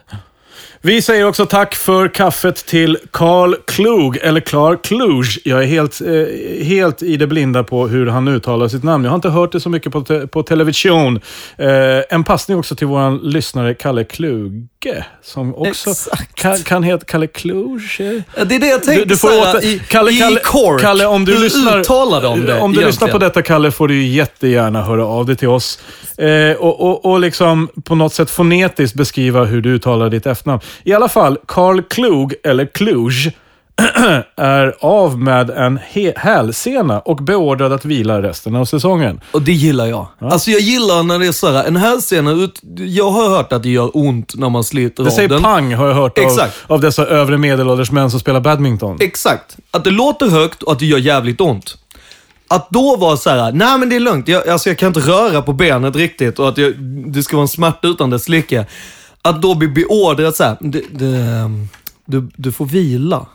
Vi 0.87 1.03
säger 1.03 1.27
också 1.27 1.47
tack 1.47 1.75
för 1.75 2.09
kaffet 2.09 2.57
till 2.57 2.99
Carl 3.11 3.55
Klug, 3.67 4.17
eller 4.17 4.41
Clark 4.41 4.83
Kluge. 4.85 5.41
Jag 5.45 5.63
är 5.63 5.67
helt, 5.67 6.01
eh, 6.01 6.67
helt 6.67 7.03
i 7.03 7.17
det 7.17 7.27
blinda 7.27 7.65
på 7.65 7.89
hur 7.89 8.07
han 8.07 8.29
uttalar 8.29 8.69
sitt 8.69 8.83
namn. 8.83 9.05
Jag 9.05 9.11
har 9.11 9.17
inte 9.17 9.29
hört 9.29 9.53
det 9.53 9.61
så 9.61 9.69
mycket 9.69 9.93
på, 9.93 10.01
te 10.01 10.27
på 10.27 10.43
television. 10.43 11.21
Eh, 11.59 11.69
en 12.11 12.25
passning 12.25 12.59
också 12.59 12.77
till 12.77 12.87
vår 12.87 13.25
lyssnare 13.25 13.75
Kalle 13.75 14.05
Kluge, 14.05 15.05
som 15.23 15.55
också 15.55 15.91
Exakt. 15.91 16.35
kan, 16.35 16.57
kan 16.57 16.83
heta 16.83 17.05
Kalle 17.05 17.27
Kluge. 17.27 18.23
Ja, 18.37 18.45
Det 18.45 18.55
är 18.55 18.59
det 18.59 18.67
jag 18.67 18.83
tänkte 18.83 19.05
Du, 19.05 19.15
du 19.15 19.17
får 19.17 19.29
så 19.29 19.45
här, 19.45 19.57
åter, 19.57 19.65
i, 19.69 19.83
Kalle, 19.89 20.11
i 20.11 20.19
Kalle, 20.19 20.41
Cork. 20.41 20.81
Kalle, 20.81 21.07
om 21.07 21.25
du 21.25 21.33
Hur 21.35 21.41
lyssnar, 21.41 21.81
uttalar 21.81 22.23
de 22.23 22.47
det 22.47 22.61
Om 22.61 22.73
du 22.73 22.87
lyssnar 22.87 23.07
på 23.09 23.11
egentligen? 23.11 23.21
detta, 23.29 23.43
Kalle, 23.43 23.71
får 23.71 23.89
du 23.89 24.07
jättegärna 24.07 24.83
höra 24.83 25.07
av 25.07 25.27
dig 25.27 25.37
till 25.37 25.49
oss. 25.49 25.79
Eh, 26.19 26.57
och, 26.57 26.81
och, 26.81 27.05
och 27.05 27.21
liksom 27.21 27.69
på 27.85 27.95
något 27.95 28.13
sätt 28.15 28.31
fonetiskt 28.31 28.97
beskriva 28.97 29.45
hur 29.45 29.61
du 29.61 29.71
uttalar 29.71 30.11
ditt 30.11 30.27
efternamn. 30.27 30.61
I 30.83 30.93
alla 30.93 31.09
fall, 31.09 31.39
Carl 31.47 31.83
Klug, 31.83 32.35
eller 32.45 32.67
Kluge, 32.67 33.33
är 34.37 34.75
av 34.81 35.19
med 35.19 35.51
en 35.51 35.79
hälsena 36.17 37.01
och 37.01 37.17
beordrad 37.17 37.73
att 37.73 37.85
vila 37.85 38.23
resten 38.23 38.57
av 38.57 38.65
säsongen. 38.65 39.21
Och 39.33 39.43
det 39.43 39.53
gillar 39.53 39.87
jag. 39.87 40.07
Alltså 40.19 40.51
jag 40.51 40.61
gillar 40.61 41.03
när 41.03 41.19
det 41.19 41.27
är 41.27 41.33
såhär, 41.33 41.65
en 41.65 41.77
hälsena 41.77 42.31
ut... 42.31 42.61
Jag 42.77 43.11
har 43.11 43.29
hört 43.29 43.53
att 43.53 43.63
det 43.63 43.69
gör 43.69 43.91
ont 43.97 44.35
när 44.37 44.49
man 44.49 44.65
sliter 44.65 45.03
Det 45.03 45.11
av 45.11 45.15
säger 45.15 45.29
den. 45.29 45.43
pang, 45.43 45.75
har 45.75 45.87
jag 45.87 45.95
hört, 45.95 46.19
av, 46.19 46.25
Exakt. 46.25 46.55
av 46.67 46.81
dessa 46.81 47.07
övre 47.07 47.39
medelålders 47.39 47.91
män 47.91 48.11
som 48.11 48.21
spelar 48.21 48.41
badminton. 48.41 48.97
Exakt. 49.01 49.57
Att 49.71 49.85
det 49.85 49.91
låter 49.91 50.27
högt 50.29 50.63
och 50.63 50.73
att 50.73 50.79
det 50.79 50.87
gör 50.87 50.99
jävligt 50.99 51.41
ont. 51.41 51.77
Att 52.49 52.71
då 52.71 52.97
vara 52.97 53.17
så 53.17 53.31
här, 53.31 53.53
nej 53.53 53.79
men 53.79 53.89
det 53.89 53.97
är 53.97 54.01
lugnt, 54.01 54.29
jag, 54.29 54.49
alltså 54.49 54.69
jag 54.71 54.79
kan 54.79 54.87
inte 54.87 55.01
röra 55.01 55.43
på 55.43 55.53
benet 55.53 55.97
riktigt 55.97 56.39
och 56.39 56.49
att 56.49 56.59
jag, 56.59 56.75
det 57.13 57.23
ska 57.23 57.37
vara 57.37 57.43
en 57.45 57.49
smärta 57.49 57.89
utan 57.89 58.11
dess 58.11 58.29
like. 58.29 58.67
Att 59.29 59.43
då 59.43 59.55
bli 59.55 59.69
beordrad 59.69 60.37
såhär, 60.37 60.57
du, 60.61 61.17
ehm, 61.17 61.69
du, 62.05 62.29
du 62.37 62.53
får 62.53 62.67
vila. 62.67 63.27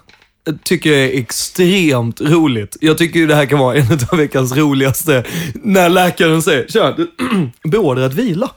Tycker 0.63 0.91
jag 0.91 1.00
är 1.00 1.19
extremt 1.19 2.22
roligt. 2.22 2.77
Jag 2.81 2.98
tycker 2.98 3.19
ju 3.19 3.27
det 3.27 3.36
här 3.36 3.46
kan 3.46 3.60
vara 3.60 3.75
en 3.75 4.00
av 4.12 4.17
veckans 4.17 4.55
roligaste, 4.55 5.24
när 5.53 5.89
läkaren 5.89 6.41
säger, 6.41 6.67
tja, 6.67 6.96
beordrad 7.63 8.13
vila. 8.13 8.50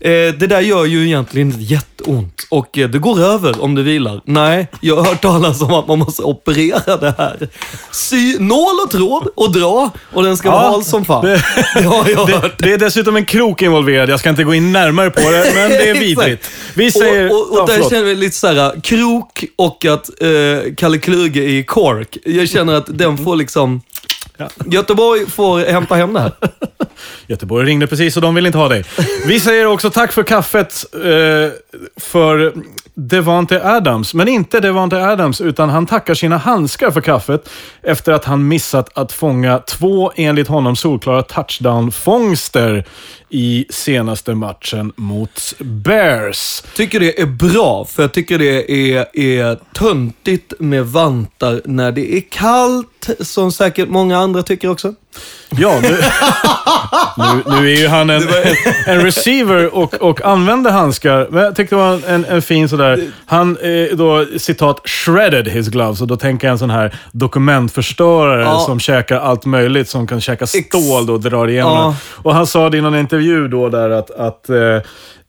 Eh, 0.00 0.10
det 0.10 0.46
där 0.46 0.60
gör 0.60 0.84
ju 0.84 1.06
egentligen 1.06 1.54
jätteont 1.58 2.46
och 2.48 2.78
eh, 2.78 2.88
det 2.88 2.98
går 2.98 3.20
över 3.20 3.62
om 3.62 3.74
du 3.74 3.82
vilar. 3.82 4.20
Nej, 4.24 4.68
jag 4.80 4.96
har 4.96 5.04
hört 5.04 5.22
talas 5.22 5.62
om 5.62 5.74
att 5.74 5.88
man 5.88 5.98
måste 5.98 6.22
operera 6.22 6.96
det 6.96 7.14
här. 7.18 7.48
Sy 7.90 8.38
nål 8.38 8.80
och 8.84 8.90
tråd 8.90 9.28
och 9.34 9.52
dra 9.52 9.90
och 10.12 10.22
den 10.22 10.36
ska 10.36 10.50
vara 10.50 10.68
hal 10.70 10.84
som 10.84 11.04
fan. 11.04 11.24
Det, 11.24 11.82
har 11.82 12.08
jag 12.08 12.26
Det, 12.26 12.32
hört. 12.32 12.58
det 12.58 12.72
är 12.72 12.78
dessutom 12.78 13.16
en 13.16 13.24
krok 13.24 13.62
involverad. 13.62 14.08
Jag 14.08 14.20
ska 14.20 14.30
inte 14.30 14.44
gå 14.44 14.54
in 14.54 14.72
närmare 14.72 15.10
på 15.10 15.20
det, 15.20 15.52
men 15.54 15.70
det 15.70 15.90
är 15.90 15.94
vidrigt. 16.00 16.50
Vi 16.74 16.90
säger... 16.90 17.26
Och, 17.30 17.32
och, 17.40 17.50
och 17.62 17.70
ja, 17.70 17.76
där 17.76 17.90
känner 17.90 18.04
vi 18.04 18.14
lite 18.14 18.36
såhär, 18.36 18.80
krok 18.80 19.44
och 19.56 19.84
att 19.84 20.22
eh, 20.22 20.74
Kalle 20.76 20.98
Kluge 20.98 21.42
i 21.42 21.64
Cork. 21.64 22.16
Jag 22.24 22.48
känner 22.48 22.74
att 22.74 22.98
den 22.98 23.18
får 23.18 23.36
liksom... 23.36 23.80
Göteborg 24.64 25.26
får 25.26 25.58
hämta 25.58 25.94
hem 25.94 26.12
det 26.12 26.20
här. 26.20 26.32
Göteborg 27.26 27.66
ringde 27.66 27.86
precis 27.86 28.16
och 28.16 28.22
de 28.22 28.34
vill 28.34 28.46
inte 28.46 28.58
ha 28.58 28.68
dig. 28.68 28.84
Vi 29.26 29.40
säger 29.40 29.66
också 29.66 29.90
tack 29.90 30.12
för 30.12 30.22
kaffet 30.22 30.84
eh, 30.94 31.00
för 31.96 32.52
Devante 32.94 33.64
Adams. 33.64 34.14
Men 34.14 34.28
inte 34.28 34.60
Devante 34.60 35.06
Adams, 35.06 35.40
utan 35.40 35.68
han 35.68 35.86
tackar 35.86 36.14
sina 36.14 36.36
handskar 36.38 36.90
för 36.90 37.00
kaffet 37.00 37.48
efter 37.82 38.12
att 38.12 38.24
han 38.24 38.48
missat 38.48 38.98
att 38.98 39.12
fånga 39.12 39.58
två, 39.58 40.12
enligt 40.16 40.48
honom, 40.48 40.76
solklara 40.76 41.22
touchdown-fångster 41.22 42.84
i 43.30 43.66
senaste 43.70 44.34
matchen 44.34 44.92
mot 44.96 45.54
Bears. 45.58 46.62
Tycker 46.76 47.00
det 47.00 47.20
är 47.20 47.26
bra, 47.26 47.84
för 47.84 48.02
jag 48.02 48.12
tycker 48.12 48.38
det 48.38 48.72
är, 48.72 49.06
är 49.12 49.58
töntigt 49.74 50.52
med 50.58 50.86
vantar 50.86 51.62
när 51.64 51.92
det 51.92 52.16
är 52.16 52.20
kallt, 52.30 53.10
som 53.20 53.52
säkert 53.52 53.88
många 53.88 54.18
andra 54.18 54.42
tycker 54.42 54.70
också. 54.70 54.94
Ja, 55.50 55.78
nu, 55.82 55.88
nu, 57.20 57.42
nu 57.60 57.72
är 57.72 57.76
ju 57.80 57.88
han 57.88 58.10
en, 58.10 58.22
en 58.86 59.00
receiver 59.00 59.74
och, 59.74 59.94
och 59.94 60.24
använder 60.24 60.70
handskar. 60.70 61.26
Men 61.30 61.42
jag 61.44 61.56
tyckte 61.56 61.74
det 61.74 61.80
var 61.80 62.00
en, 62.08 62.24
en 62.24 62.42
fin 62.42 62.68
sådär... 62.68 63.00
Han 63.26 63.56
eh, 63.56 63.96
då, 63.96 64.26
citat, 64.38 64.80
shredded 64.88 65.48
his 65.48 65.68
gloves. 65.68 66.00
Och 66.00 66.06
då 66.06 66.16
tänker 66.16 66.46
jag 66.46 66.52
en 66.52 66.58
sån 66.58 66.70
här 66.70 66.94
dokumentförstörare 67.12 68.42
Ja. 68.42 68.58
som 68.66 68.80
käkar 68.80 69.16
allt 69.16 69.44
möjligt. 69.44 69.88
Som 69.88 70.06
kan 70.06 70.20
käka 70.20 70.46
stål 70.46 71.06
då 71.06 71.12
och 71.12 71.20
drar 71.20 71.48
igenom 71.48 71.72
Ja. 71.72 71.96
Och 72.16 72.34
han 72.34 72.46
sa 72.46 72.68
det 72.70 72.78
i 72.78 72.80
någon 72.80 72.96
intervju 72.96 73.48
då 73.48 73.68
där 73.68 73.90
att, 73.90 74.10
att 74.10 74.48
eh, 74.48 74.56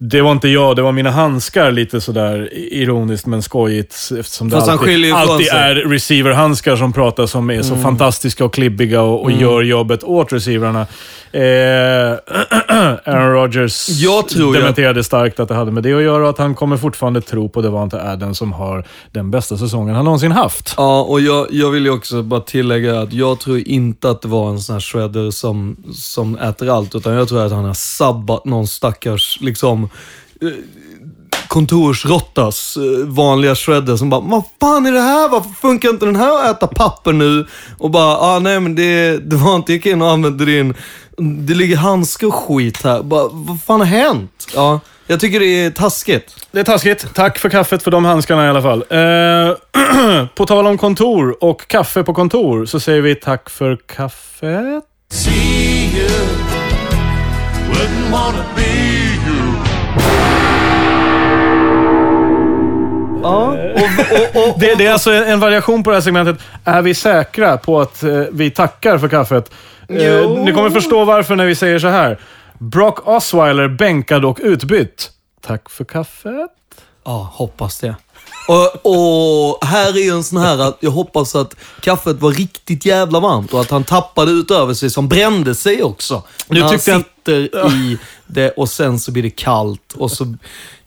det 0.04 0.22
var 0.22 0.32
inte 0.32 0.48
jag, 0.48 0.76
det 0.76 0.82
var 0.82 0.92
mina 0.92 1.12
handskar. 1.12 1.72
Lite 1.72 2.02
sådär 2.02 2.50
ironiskt 2.54 3.26
men 3.26 3.42
skojigt. 3.42 4.12
Eftersom 4.20 4.50
det 4.50 4.56
Fast 4.56 4.70
alltid, 4.70 5.14
alltid 5.14 5.48
är 5.48 5.76
receiverhandskar 5.76 6.76
som 6.76 6.94
pratar 6.94 7.26
som 7.26 7.50
är 7.50 7.62
så 7.62 7.76
fantastiska 7.76 8.46
och 8.46 8.54
klibbiga 8.54 9.02
och, 9.02 9.24
och 9.24 9.32
gör 9.32 9.62
jobbet 9.62 10.04
åt 10.04 10.34
receiverna. 10.34 10.88
Eh, 11.32 11.42
Aaron 13.06 13.32
Rodgers 13.32 13.90
Jag 13.90 14.28
tror 14.28 14.54
dementerade 14.54 15.04
starkt 15.04 15.40
att 15.40 15.48
det 15.48 15.56
hade 15.56 15.72
med 15.72 15.84
det 15.84 15.94
att 15.94 16.04
göra 16.04 16.24
och 16.24 16.30
att 16.30 16.38
han 16.38 16.56
kommer 16.56 16.78
fortfarande 16.78 17.22
tro 17.22 17.50
på 17.50 17.62
Devante 17.62 18.02
Adams 18.12 18.38
som 18.38 18.54
har 18.54 18.86
den 19.12 19.32
bästa 19.32 19.58
säsongen 19.58 19.96
han 19.96 20.06
någonsin 20.06 20.32
haft. 20.32 20.74
Ja, 20.78 21.02
och 21.02 21.22
jag, 21.22 21.48
jag 21.52 21.70
vill 21.70 21.86
ju 21.86 21.92
också 21.92 22.24
bara 22.24 22.42
tillägga 22.42 23.00
att 23.00 23.14
jag 23.14 23.40
tror 23.40 23.68
inte 23.68 24.10
att 24.10 24.22
det 24.22 24.28
var 24.28 24.50
en 24.50 24.60
sån 24.60 24.74
här 24.74 24.80
shredder 24.80 25.32
som, 25.32 25.78
som 25.94 26.38
äter 26.38 26.70
allt, 26.70 26.96
utan 26.96 27.14
jag 27.14 27.28
tror 27.28 27.46
att 27.46 27.52
han 27.52 27.66
har 27.66 27.74
sabbat 27.74 28.46
någon 28.46 28.68
stackars, 28.68 29.38
liksom, 29.42 29.90
kontorsrottas 31.52 32.78
eh, 32.78 33.08
vanliga 33.08 33.56
shredder 33.56 33.96
som 33.96 34.10
bara, 34.10 34.22
vad 34.22 34.44
fan 34.60 34.86
är 34.86 34.92
det 34.92 35.02
här? 35.02 35.30
Varför 35.30 35.50
funkar 35.50 35.90
inte 35.90 36.06
den 36.06 36.16
här 36.16 36.40
att 36.40 36.58
äta 36.58 36.68
papper 36.68 37.14
nu? 37.14 37.46
Och 37.78 37.92
bara, 37.92 38.18
ah, 38.18 38.40
nej 38.40 38.60
men 38.60 38.76
det, 38.76 39.18
det 39.18 39.36
var 39.36 39.56
inte, 39.56 39.72
jag 39.72 39.78
gick 39.78 39.86
in 39.86 40.02
och 40.02 40.10
använde 40.12 40.46
din, 40.46 40.74
det 41.18 41.54
ligger 41.54 41.78
handskar 41.78 42.28
och 42.28 42.36
skit 42.36 42.84
här. 42.84 43.04
Bara, 43.04 43.28
vad 43.32 43.64
fan 43.64 43.80
har 43.80 43.88
hänt? 43.88 44.48
Ja, 44.56 44.80
jag 45.08 45.20
tycker 45.20 45.40
det 45.40 45.46
är 45.46 45.72
taskigt. 45.72 46.36
Det 46.52 46.60
är 46.60 46.64
taskigt. 46.64 47.14
Tack 47.14 47.40
för 47.40 47.50
kaffet 47.50 47.84
för 47.84 47.92
de 47.92 48.06
handskarna 48.06 48.46
i 48.46 48.50
alla 48.50 48.62
fall. 48.62 48.84
Eh, 48.90 50.26
på 50.36 50.46
tal 50.46 50.68
om 50.68 50.78
kontor 50.78 51.44
och 51.44 51.68
kaffe 51.68 52.04
på 52.04 52.14
kontor 52.14 52.66
så 52.66 52.80
säger 52.80 53.02
vi 53.02 53.16
tack 53.16 53.50
för 53.50 53.78
kaffet. 53.86 54.84
See 55.10 55.90
you. 55.98 56.10
Wouldn't 57.70 58.12
wanna 58.12 58.46
be 58.56 59.01
Ja, 63.24 63.46
och, 63.74 64.36
och, 64.36 64.50
och, 64.50 64.60
Det, 64.60 64.76
det 64.76 64.86
är 64.86 64.94
alltså 64.94 65.12
en, 65.12 65.40
variation 65.40 65.84
på 65.84 65.90
det 65.90 65.96
här 65.96 66.02
segmentet. 66.02 66.38
Är 66.66 66.82
vi 66.82 66.94
säkra 66.94 67.58
på 67.58 67.82
att 67.82 68.04
eh, 68.04 68.10
vi 68.32 68.52
tackar 68.52 68.98
för 68.98 69.08
kaffet? 69.10 69.52
Eh, 69.90 70.08
Jo. 70.20 70.44
ni 70.46 70.54
kommer 70.54 70.70
förstå 70.70 71.06
varför 71.06 71.36
när 71.36 71.46
vi 71.46 71.56
säger 71.56 71.80
så 71.80 71.88
här. 71.88 72.20
Brock 72.60 73.08
Osweiler 73.08 73.68
bänkad 73.68 74.26
och 74.26 74.40
utbytt. 74.42 75.12
Tack 75.42 75.70
för 75.70 75.84
kaffet. 75.84 76.50
Ja, 77.06 77.32
hoppas 77.34 77.80
det. 77.80 77.96
Och, 78.48 78.86
och 78.86 79.66
här 79.66 79.90
är 79.98 80.04
ju 80.04 80.10
en 80.12 80.24
sån 80.24 80.38
här 80.42 80.60
att 80.60 80.78
jag 80.80 80.92
hoppas 80.92 81.36
att 81.36 81.56
kaffet 81.82 82.20
var 82.22 82.32
riktigt 82.32 82.86
jävla 82.86 83.20
varmt 83.20 83.54
och 83.54 83.62
att 83.62 83.70
han 83.72 83.84
tappade 83.84 84.32
ut 84.32 84.52
över 84.52 84.74
sig 84.74 84.90
som 84.90 85.08
brände 85.08 85.56
sig 85.56 85.84
också. 85.84 86.24
Nu 86.48 86.60
när 86.60 86.66
han 86.66 86.72
tyckte 86.76 86.92
jag- 86.92 87.02
sitter 87.02 87.68
i 87.74 87.98
det 88.28 88.50
och 88.50 88.70
sen 88.70 89.00
så 89.00 89.12
blir 89.12 89.24
det 89.24 89.30
kallt 89.30 89.94
och 89.98 90.12
så 90.12 90.36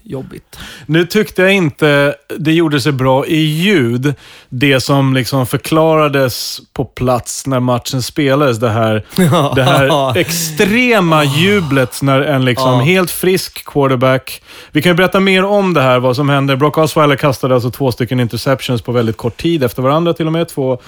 jobbigt. 0.05 0.59
Nu 0.87 1.07
tyckte 1.07 1.43
jag 1.43 1.55
inte 1.55 2.15
det 2.39 2.53
gjorde 2.53 2.81
sig 2.81 2.93
bra 2.93 3.27
i 3.27 3.37
ljud, 3.37 4.15
det 4.49 4.81
som 4.81 5.15
liksom 5.15 5.47
förklarades 5.47 6.61
på 6.73 6.85
plats 6.85 7.47
när 7.47 7.61
matchen 7.61 8.03
spelades. 8.03 8.59
Det 8.59 8.69
här, 8.69 9.05
det 9.55 9.63
här 9.63 10.17
extrema 10.19 11.25
jublet 11.25 12.03
när 12.03 12.21
en 12.21 12.45
liksom 12.45 12.81
helt 12.81 13.11
frisk 13.11 13.65
quarterback... 13.65 14.43
Vi 14.71 14.83
kan 14.83 14.91
ju 14.91 14.97
berätta 14.97 15.21
mer 15.21 15.45
om 15.45 15.75
det 15.75 15.83
här, 15.83 15.99
vad 15.99 16.17
som 16.17 16.29
hände. 16.29 16.57
Brock 16.57 16.79
Osweiler 16.79 17.17
kastade 17.17 17.55
alltså 17.55 17.71
två 17.71 17.93
stycken 17.93 18.21
interceptions 18.21 18.83
på 18.83 18.93
väldigt 18.93 19.17
kort 19.17 19.37
tid 19.37 19.65
efter 19.65 19.83
varandra 19.83 20.13
till 20.13 20.27
och 20.27 20.33
med. 20.33 20.49
Två 20.49 20.79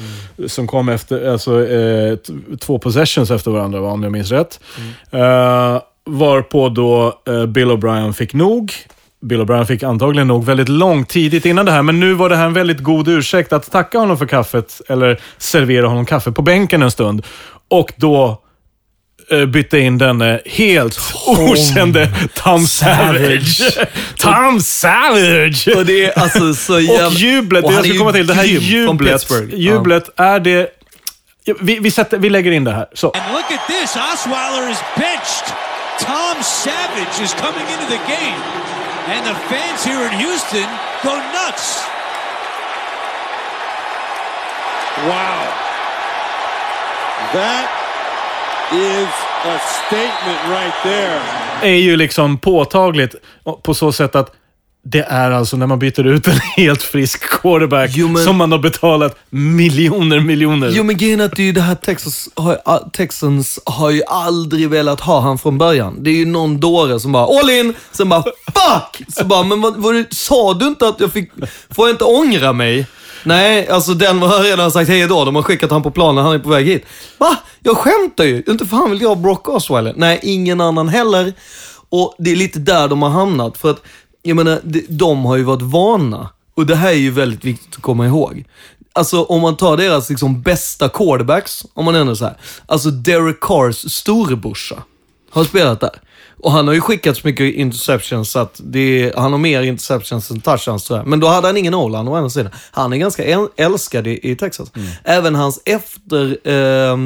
som 0.47 0.67
kom 0.67 0.89
efter, 0.89 1.33
alltså 1.33 1.67
eh, 1.67 2.17
två 2.61 2.79
possessions 2.79 3.31
efter 3.31 3.51
varandra, 3.51 3.81
va, 3.81 3.91
om 3.91 4.03
jag 4.03 4.13
minns 4.13 4.31
rätt. 4.31 4.61
Eh, 5.11 5.81
varpå 6.07 6.69
då 6.69 7.21
eh, 7.29 7.47
Bill 7.47 7.71
O'Brien 7.71 8.13
fick 8.13 8.35
nog. 8.35 8.73
Bill 9.27 9.41
O'Brien 9.41 9.65
fick 9.65 9.83
antagligen 9.83 10.29
nog 10.29 10.45
väldigt 10.45 10.69
långt 10.69 11.09
tidigt 11.09 11.47
innan 11.47 11.67
det 11.67 11.73
här, 11.73 11.83
men 11.83 12.01
nu 12.01 12.13
var 12.13 12.29
det 12.29 12.37
här 12.37 12.47
en 12.47 12.53
väldigt 12.53 12.81
god 12.81 13.09
ursäkt 13.09 13.53
att 13.53 13.71
tacka 13.73 13.99
honom 13.99 14.19
för 14.19 14.27
kaffet, 14.27 14.81
eller 14.89 15.21
servera 15.39 15.87
honom 15.87 16.07
kaffe 16.07 16.33
på 16.33 16.43
bänken 16.43 16.83
en 16.83 16.91
stund. 16.91 17.27
Och 17.69 17.93
då 17.97 18.43
eh, 19.31 19.47
bytte 19.47 19.79
in 19.79 19.99
den 19.99 20.23
eh, 20.23 20.37
helt 20.47 20.99
okände 21.27 22.11
Tom 22.35 22.67
Savage. 22.67 23.79
Tom 24.17 24.61
Savage! 24.61 25.69
Och 25.77 25.87
det 25.87 26.05
är 26.05 26.19
alltså 26.19 26.55
så 26.55 26.81
jävla... 26.81 27.07
Och 27.07 27.13
jublet, 27.13 27.65
och 27.65 27.71
det 27.71 27.77
jag 27.77 27.87
ska 27.87 27.99
komma 27.99 28.13
till, 28.13 28.27
det 28.27 28.35
här 28.35 28.45
jublet, 28.45 29.27
jublet 29.53 30.11
är 30.17 30.41
det... 30.41 30.71
Vi, 31.61 31.79
vi, 31.79 31.91
sätter, 31.91 32.19
vi 32.19 32.31
lägger 32.31 32.53
in 32.53 32.65
det 32.65 32.73
här. 32.73 32.87
Så. 32.93 33.11
And 33.11 33.33
look 33.33 33.51
at 33.51 33.67
this. 33.67 33.97
Osweiler 33.97 34.71
is 34.71 34.79
benched. 34.97 35.57
Tom 35.99 36.43
Savage 36.43 37.21
is 37.23 37.35
coming 37.35 37.67
into 37.73 37.87
the 37.87 38.01
game. 38.13 38.76
And 39.09 39.25
the 39.25 39.35
fans 39.35 39.85
here 39.85 40.03
in 40.07 40.13
Houston 40.19 40.69
go 41.05 41.15
nuts. 41.33 41.87
Wow. 45.09 45.43
That 47.33 47.67
is 48.73 49.09
a 49.45 49.59
statement 49.87 50.41
right 50.49 50.75
there. 50.83 51.21
är 51.63 51.77
ju 51.77 51.97
liksom 51.97 52.39
påtagligt 52.39 53.15
på 53.63 53.75
så 53.75 53.93
sätt 53.93 54.15
att 54.15 54.36
det 54.89 55.03
är 55.09 55.31
alltså 55.31 55.57
när 55.57 55.67
man 55.67 55.79
byter 55.79 56.07
ut 56.07 56.29
en 56.29 56.39
helt 56.57 56.83
frisk 56.83 57.21
quarterback 57.41 57.91
Jo, 57.95 58.09
men- 58.09 58.25
som 58.25 58.37
man 58.37 58.53
har 58.53 58.59
betalat 58.59 59.17
miljoner, 59.31 60.21
miljoner. 60.21 60.73
Jo 60.75 60.85
men 60.85 60.97
grejen 60.97 61.21
att 61.21 61.37
det 61.37 61.43
är 61.43 61.47
ju 61.47 61.53
det 61.53 61.61
här 61.61 61.75
Texas 61.75 62.29
har, 62.35 62.59
ah, 62.65 62.79
Texans 62.79 63.59
har 63.65 63.91
ju 63.91 64.03
aldrig 64.05 64.71
velat 64.71 65.01
ha 65.01 65.21
han 65.21 65.39
från 65.39 65.59
början. 65.59 66.03
Det 66.03 66.11
är 66.11 66.15
ju 66.15 66.27
någon 66.27 66.61
dåre 66.61 67.01
som 67.01 67.13
bara 67.13 67.39
all 67.41 67.51
in, 67.51 67.75
sen 67.93 68.09
bara 68.09 68.23
fuck! 68.23 69.03
Så 69.17 69.25
bara, 69.25 69.43
men 69.45 69.61
vad, 69.61 69.77
vad, 69.77 70.05
sa 70.11 70.55
du 70.55 70.67
inte 70.67 70.89
att 70.89 71.01
jag 71.01 71.13
fick, 71.13 71.31
får 71.71 71.89
jag 71.89 71.95
inte 71.95 72.05
ångra 72.05 72.53
mig? 72.53 72.87
Nej, 73.25 73.69
alltså 73.69 73.95
den 73.95 74.19
har 74.23 74.43
redan 74.43 74.71
sagt 74.71 74.89
hej 74.89 75.07
då. 75.09 75.25
De 75.25 75.35
har 75.37 75.43
skickat 75.43 75.71
han 75.71 75.83
på 75.83 75.91
planen, 75.91 76.25
han 76.25 76.35
är 76.35 76.39
på 76.39 76.49
väg 76.49 76.67
hit. 76.67 76.85
Va? 77.19 77.37
Jag 77.63 77.77
skämtar 77.77 78.25
ju. 78.25 78.43
Inte 78.49 78.67
fan 78.67 78.91
vill 78.91 79.01
jag 79.01 79.09
ha 79.09 79.15
Brock 79.17 79.49
Osweiler. 79.49 79.95
Nej, 79.97 80.21
ingen 80.23 80.61
annan 80.61 80.89
heller. 80.89 81.33
Och 81.89 82.15
det 82.19 82.33
är 82.33 82.37
lite 82.37 82.59
där 82.59 82.89
de 82.89 83.03
har 83.03 83.11
hamnat. 83.11 83.59
För 83.59 83.71
att, 83.71 83.83
jag 84.27 84.37
menar, 84.37 84.61
de, 84.89 85.25
har 85.25 85.37
ju 85.37 85.43
varit 85.43 85.63
vana. 85.63 86.31
Och 86.55 86.67
det 86.67 86.77
här 86.77 86.89
är 86.89 86.95
ju 86.95 87.11
väldigt 87.11 87.45
viktigt 87.45 87.77
att 87.77 87.83
komma 87.83 88.07
ihåg. 88.07 88.45
Alltså 88.93 89.23
om 89.23 89.43
man 89.43 89.57
tar 89.57 89.77
deras 89.77 90.11
liksom 90.11 90.43
bästa 90.43 90.89
quarterbacks, 90.89 91.67
om 91.75 91.85
man 91.85 91.95
ändå 91.95 92.17
så 92.17 92.25
här. 92.25 92.37
Alltså 92.67 92.91
Derek 92.91 93.41
Carrs 93.41 93.93
storebrorsa 93.93 94.83
har 95.31 95.45
spelat 95.45 95.81
där. 95.81 96.01
Och 96.39 96.53
han 96.53 96.67
har 96.67 96.75
ju 96.75 96.81
skickat 96.81 97.17
så 97.17 97.27
mycket 97.27 97.55
interceptions 97.55 98.37
att 98.37 98.61
är, 98.75 99.21
han 99.21 99.33
har 99.33 99.39
mer 99.39 99.63
interceptions 99.63 100.31
än 100.31 100.41
touchdowns 100.41 100.85
tror 100.85 100.99
jag. 100.99 101.07
Men 101.07 101.21
då 101.21 101.27
hade 101.27 101.47
han 101.47 101.57
ingen 101.57 101.75
Olan 101.75 102.09
å 102.09 102.15
andra 102.15 102.31
sidan. 102.31 102.53
Han 102.71 102.93
är 102.93 102.97
ganska 102.97 103.25
äl- 103.25 103.49
älskad 103.57 104.07
i, 104.07 104.31
i 104.31 104.37
Texas. 104.37 104.73
Även 105.05 105.35
hans 105.35 105.61
efter, 105.65 106.39
eh, 106.45 106.99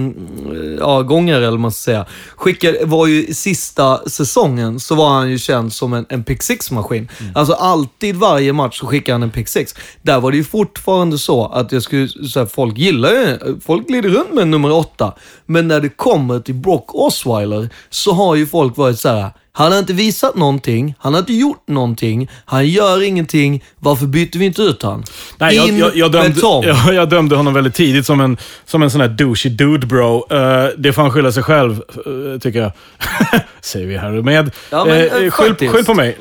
ja, 0.79 1.03
gångare 1.03 1.47
eller 1.47 1.59
man 1.59 1.73
ska 1.73 1.81
säga, 1.81 2.07
skickade, 2.37 2.79
var 2.85 3.07
ju 3.07 3.35
sista 3.35 4.09
säsongen 4.09 4.81
så 4.81 4.95
var 4.95 5.09
han 5.09 5.31
ju 5.31 5.38
känd 5.38 5.73
som 5.73 5.93
en, 5.93 6.07
en 6.09 6.25
pick 6.25 6.43
six-maskin. 6.43 7.09
Alltså 7.35 7.53
alltid 7.53 8.16
varje 8.16 8.53
match 8.53 8.79
så 8.79 8.87
skickade 8.87 9.14
han 9.14 9.23
en 9.23 9.31
pick 9.31 9.49
six. 9.49 9.75
Där 10.03 10.21
var 10.21 10.31
det 10.31 10.37
ju 10.37 10.45
fortfarande 10.45 11.19
så 11.19 11.47
att 11.47 11.73
jag 11.73 11.83
skulle 11.83 12.09
säga, 12.09 12.47
folk 12.47 12.79
gillar 12.79 13.11
ju, 13.11 13.38
folk 13.64 13.88
glider 13.88 14.09
runt 14.09 14.33
med 14.33 14.49
nummer 14.49 14.73
åtta. 14.73 15.14
Men 15.47 15.69
när 15.69 15.81
det 15.81 15.88
kommer 15.88 16.40
till 16.40 16.55
Brock 16.55 16.95
Osweiler 16.95 17.69
så 17.90 18.12
har 18.12 18.35
ju 18.35 18.47
folk 18.47 18.77
varit 18.77 18.99
så 18.99 19.09
här. 19.09 19.19
Han 19.53 19.73
har 19.73 19.79
inte 19.79 19.93
visat 19.93 20.37
någonting, 20.37 20.95
han 20.99 21.15
har 21.15 21.21
inte 21.21 21.33
gjort 21.33 21.69
någonting, 21.69 22.31
han 22.45 22.69
gör 22.69 23.03
ingenting. 23.03 23.65
Varför 23.79 24.07
byter 24.07 24.39
vi 24.39 24.45
inte 24.45 24.63
ut 24.63 24.83
han? 24.83 25.05
Nej, 25.39 25.57
jag, 25.57 25.69
In 25.69 25.79
jag, 25.79 25.97
jag, 25.97 26.13
med 26.13 26.23
dömde, 26.23 26.41
Tom. 26.41 26.65
jag, 26.65 26.95
jag 26.95 27.09
dömde 27.09 27.37
honom 27.37 27.55
väldigt 27.55 27.75
tidigt 27.75 28.07
som 28.07 28.21
en, 28.21 28.37
som 28.65 28.83
en 28.83 28.91
sån 28.91 29.01
här 29.01 29.09
douchey 29.09 29.53
dude 29.53 29.87
bro. 29.87 30.27
Eh, 30.31 30.69
det 30.79 30.93
får 30.93 31.03
han 31.03 31.11
skylla 31.11 31.33
sig 31.33 31.43
själv, 31.43 31.73
eh, 31.73 32.41
tycker 32.41 32.61
jag. 32.61 32.73
Säger 33.61 33.87
vi 33.87 33.97
här 33.97 34.17
och 34.17 34.25
med. 34.25 34.51
Ja, 34.71 34.85
men, 34.85 35.25
eh, 35.25 35.31
skyll, 35.31 35.69
skyll 35.69 35.85
på 35.85 35.95
mig. 35.95 36.17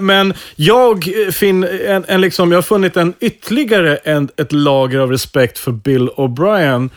Men 0.00 0.34
jag, 0.56 1.08
eh, 1.08 1.32
fin, 1.32 1.64
en, 1.64 2.04
en 2.08 2.20
liksom, 2.20 2.52
jag 2.52 2.56
har 2.56 2.62
funnit 2.62 2.96
en 2.96 3.14
ytterligare 3.20 3.96
en, 3.96 4.28
ett 4.36 4.52
lager 4.52 4.98
av 4.98 5.10
respekt 5.10 5.58
för 5.58 5.72
Bill 5.72 6.08
O'Brien. 6.08 6.90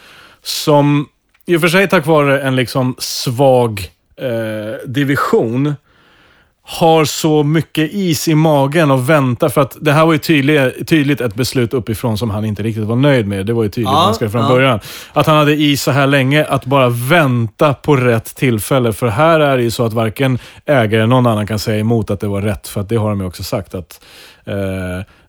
Som, 0.44 1.08
i 1.46 1.56
och 1.56 1.62
för 1.62 1.68
sig 1.68 1.90
tack 1.90 2.06
vare 2.06 2.42
en 2.42 2.56
liksom 2.56 2.96
svag 3.00 3.90
eh, 4.22 4.88
division, 4.88 5.76
har 6.64 7.06
så 7.06 7.44
mycket 7.44 7.94
is 7.94 8.28
i 8.28 8.36
magen 8.36 8.92
och 8.92 9.10
väntar. 9.10 9.50
För 9.50 9.62
att 9.62 9.78
det 9.82 9.92
här 9.92 10.06
var 10.06 10.14
ju 10.14 10.20
tydligt, 10.20 10.88
tydligt 10.88 11.22
ett 11.22 11.36
beslut 11.36 11.74
uppifrån 11.74 12.18
som 12.18 12.30
han 12.30 12.46
inte 12.46 12.64
riktigt 12.64 12.84
var 12.84 12.96
nöjd 12.96 13.28
med. 13.28 13.46
Det 13.46 13.54
var 13.54 13.64
ju 13.64 13.70
tydligt 13.70 13.92
Ja, 13.92 14.06
ganska 14.06 14.30
från 14.30 14.42
ja. 14.42 14.48
början. 14.48 14.80
Att 15.14 15.28
han 15.28 15.38
hade 15.38 15.54
is 15.56 15.84
så 15.84 15.92
här 15.92 16.08
länge 16.08 16.46
att 16.46 16.66
bara 16.66 16.90
vänta 16.90 17.74
på 17.74 17.96
rätt 17.96 18.36
tillfälle. 18.36 18.94
För 18.94 19.08
här 19.08 19.40
är 19.40 19.58
det 19.58 19.64
ju 19.64 19.72
så 19.72 19.86
att 19.86 19.94
varken 19.94 20.40
ägare 20.66 20.96
eller 20.96 21.08
någon 21.08 21.28
annan 21.28 21.48
kan 21.48 21.60
säga 21.60 21.80
emot 21.80 22.12
att 22.12 22.20
det 22.20 22.28
var 22.28 22.42
rätt. 22.42 22.68
För 22.68 22.82
att 22.82 22.90
det 22.90 22.96
har 22.96 23.10
de 23.10 23.20
ju 23.20 23.26
också 23.26 23.44
sagt. 23.44 23.76
att 23.76 24.02
eh, 24.46 24.56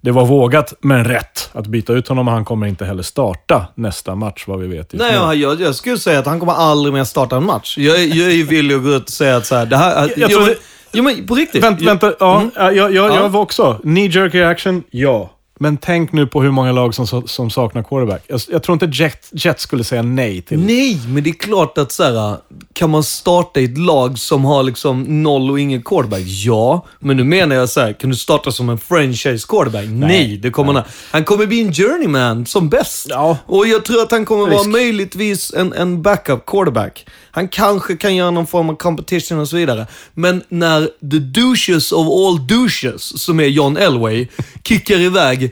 Det 0.05 0.11
var 0.12 0.27
vågat, 0.27 0.75
men 0.81 1.05
rätt 1.05 1.51
att 1.53 1.67
byta 1.67 1.93
ut 1.93 2.09
honom 2.09 2.29
han 2.29 2.45
kommer 2.45 2.67
inte 2.67 2.85
heller 2.85 3.03
starta 3.03 3.67
nästa 3.75 4.15
match, 4.15 4.45
vad 4.47 4.61
vi 4.61 4.67
vet. 4.67 4.93
just 4.93 5.05
Nej, 5.05 5.12
nu. 5.12 5.19
jag, 5.19 5.37
jag, 5.37 5.61
jag 5.61 5.75
skulle 5.75 5.99
säga 5.99 6.19
att 6.19 6.27
han 6.27 6.41
kommer 6.41 6.53
aldrig 6.53 6.95
mer 6.95 7.05
starta 7.05 7.37
en 7.37 7.45
match. 7.47 7.79
Jag, 7.79 7.99
jag 8.07 8.27
är 8.29 8.33
ju 8.35 8.43
villig 8.45 8.75
att 8.75 8.83
gå 8.83 8.88
ut 8.91 9.03
och 9.05 9.11
säga 9.11 9.37
att 9.37 9.47
så 9.47 9.55
här, 9.57 9.67
det 9.67 9.77
här... 9.77 10.01
Jag 10.01 10.11
jo, 10.17 10.29
tror 10.29 10.41
men, 10.41 10.49
det- 10.49 10.59
jo, 10.93 11.03
men 11.05 11.27
på 11.27 11.35
riktigt. 11.35 11.62
Vänt, 11.65 11.83
vänta, 11.83 12.15
ja, 12.21 12.43
jag, 12.57 12.75
jag, 12.77 12.93
jag, 12.95 13.05
Mm. 13.11 13.23
Ja. 13.23 13.29
var 13.29 13.41
också. 13.41 13.79
Knee 13.83 14.07
jerk 14.09 14.35
reaction, 14.35 14.83
ja. 14.91 15.31
Men 15.62 15.77
tänk 15.77 16.12
nu 16.12 16.27
på 16.27 16.42
hur 16.42 16.51
många 16.51 16.72
lag 16.72 16.94
som, 16.94 17.29
som 17.29 17.51
saknar 17.51 17.83
quarterback. 17.83 18.22
Jag, 18.27 18.40
jag 18.48 18.62
tror 18.62 18.72
inte 18.72 19.03
Jet, 19.03 19.31
Jet 19.33 19.61
skulle 19.61 19.85
säga 19.85 20.03
nej 20.03 20.42
till... 20.42 20.59
Nej, 20.59 21.01
men 21.09 21.25
det 21.25 21.31
är 21.31 21.35
klart 21.35 21.79
att 21.79 21.92
så 21.92 22.03
här, 22.03 22.37
kan 22.72 22.90
man 22.90 23.03
starta 23.03 23.61
ett 23.61 23.79
lag 23.79 24.18
som 24.18 24.44
har 24.44 24.62
liksom 24.62 25.22
noll 25.22 25.51
och 25.51 25.61
ingen 25.61 25.83
quarterback? 25.83 26.22
Ja, 26.27 26.87
men 26.98 27.16
nu 27.16 27.25
menar 27.25 27.57
jag 27.57 27.68
så 27.68 27.81
här, 27.81 27.92
kan 27.92 28.11
du 28.11 28.16
starta 28.16 28.53
som 28.53 28.68
en 28.68 28.79
franchise 28.79 29.46
quarterback? 29.48 29.85
Nej, 29.88 30.37
det 30.37 30.51
kommer 30.51 30.72
han. 30.72 30.83
Han 31.11 31.25
kommer 31.25 31.46
bli 31.46 31.61
en 31.61 31.72
journeyman 31.72 32.46
som 32.46 32.68
bäst. 32.68 33.07
Ja. 33.09 33.37
Och 33.46 33.66
jag 33.66 33.85
tror 33.85 34.03
att 34.03 34.11
han 34.11 34.25
kommer 34.25 34.46
vara 34.46 34.55
Risk. 34.55 34.70
möjligtvis 34.70 35.55
en, 35.55 35.72
en 35.72 36.03
backup 36.03 36.46
quarterback. 36.46 37.07
Han 37.31 37.48
kanske 37.48 37.96
kan 37.96 38.16
göra 38.16 38.31
någon 38.31 38.46
form 38.46 38.70
av 38.70 38.75
competition 38.75 39.38
och 39.38 39.48
så 39.48 39.57
vidare. 39.57 39.87
Men 40.14 40.42
när 40.48 40.88
the 41.11 41.18
douches 41.18 41.92
of 41.92 42.07
all 42.07 42.46
douches, 42.46 43.22
som 43.22 43.40
är 43.40 43.46
John 43.46 43.77
Elway, 43.77 44.29
kickar 44.64 45.01
iväg 45.01 45.52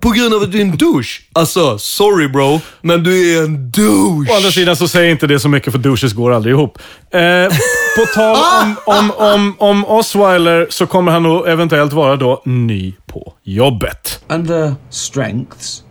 på 0.00 0.10
grund 0.10 0.34
av 0.34 0.42
att 0.42 0.52
du 0.52 0.58
är 0.58 0.62
en 0.62 0.76
douche. 0.76 1.22
Alltså, 1.32 1.78
sorry 1.78 2.28
bro, 2.28 2.60
men 2.80 3.02
du 3.02 3.38
är 3.38 3.44
en 3.44 3.70
douche. 3.70 4.32
Å 4.32 4.36
andra 4.36 4.50
sidan 4.50 4.76
så 4.76 4.88
säger 4.88 5.10
inte 5.10 5.26
det 5.26 5.40
så 5.40 5.48
mycket 5.48 5.72
för 5.72 5.78
douches 5.78 6.12
går 6.12 6.32
aldrig 6.32 6.54
ihop. 6.54 6.78
Eh, 7.10 7.48
på 7.96 8.06
tal 8.14 8.36
om, 8.36 8.76
om, 8.86 9.10
om, 9.16 9.54
om 9.58 9.84
Osweiler 9.84 10.66
så 10.70 10.86
kommer 10.86 11.12
han 11.12 11.22
nog 11.22 11.48
eventuellt 11.48 11.92
vara 11.92 12.16
då 12.16 12.42
ny 12.44 12.94
på 13.06 13.34
jobbet. 13.42 14.24
Under 14.28 14.74
strengths, 14.90 15.84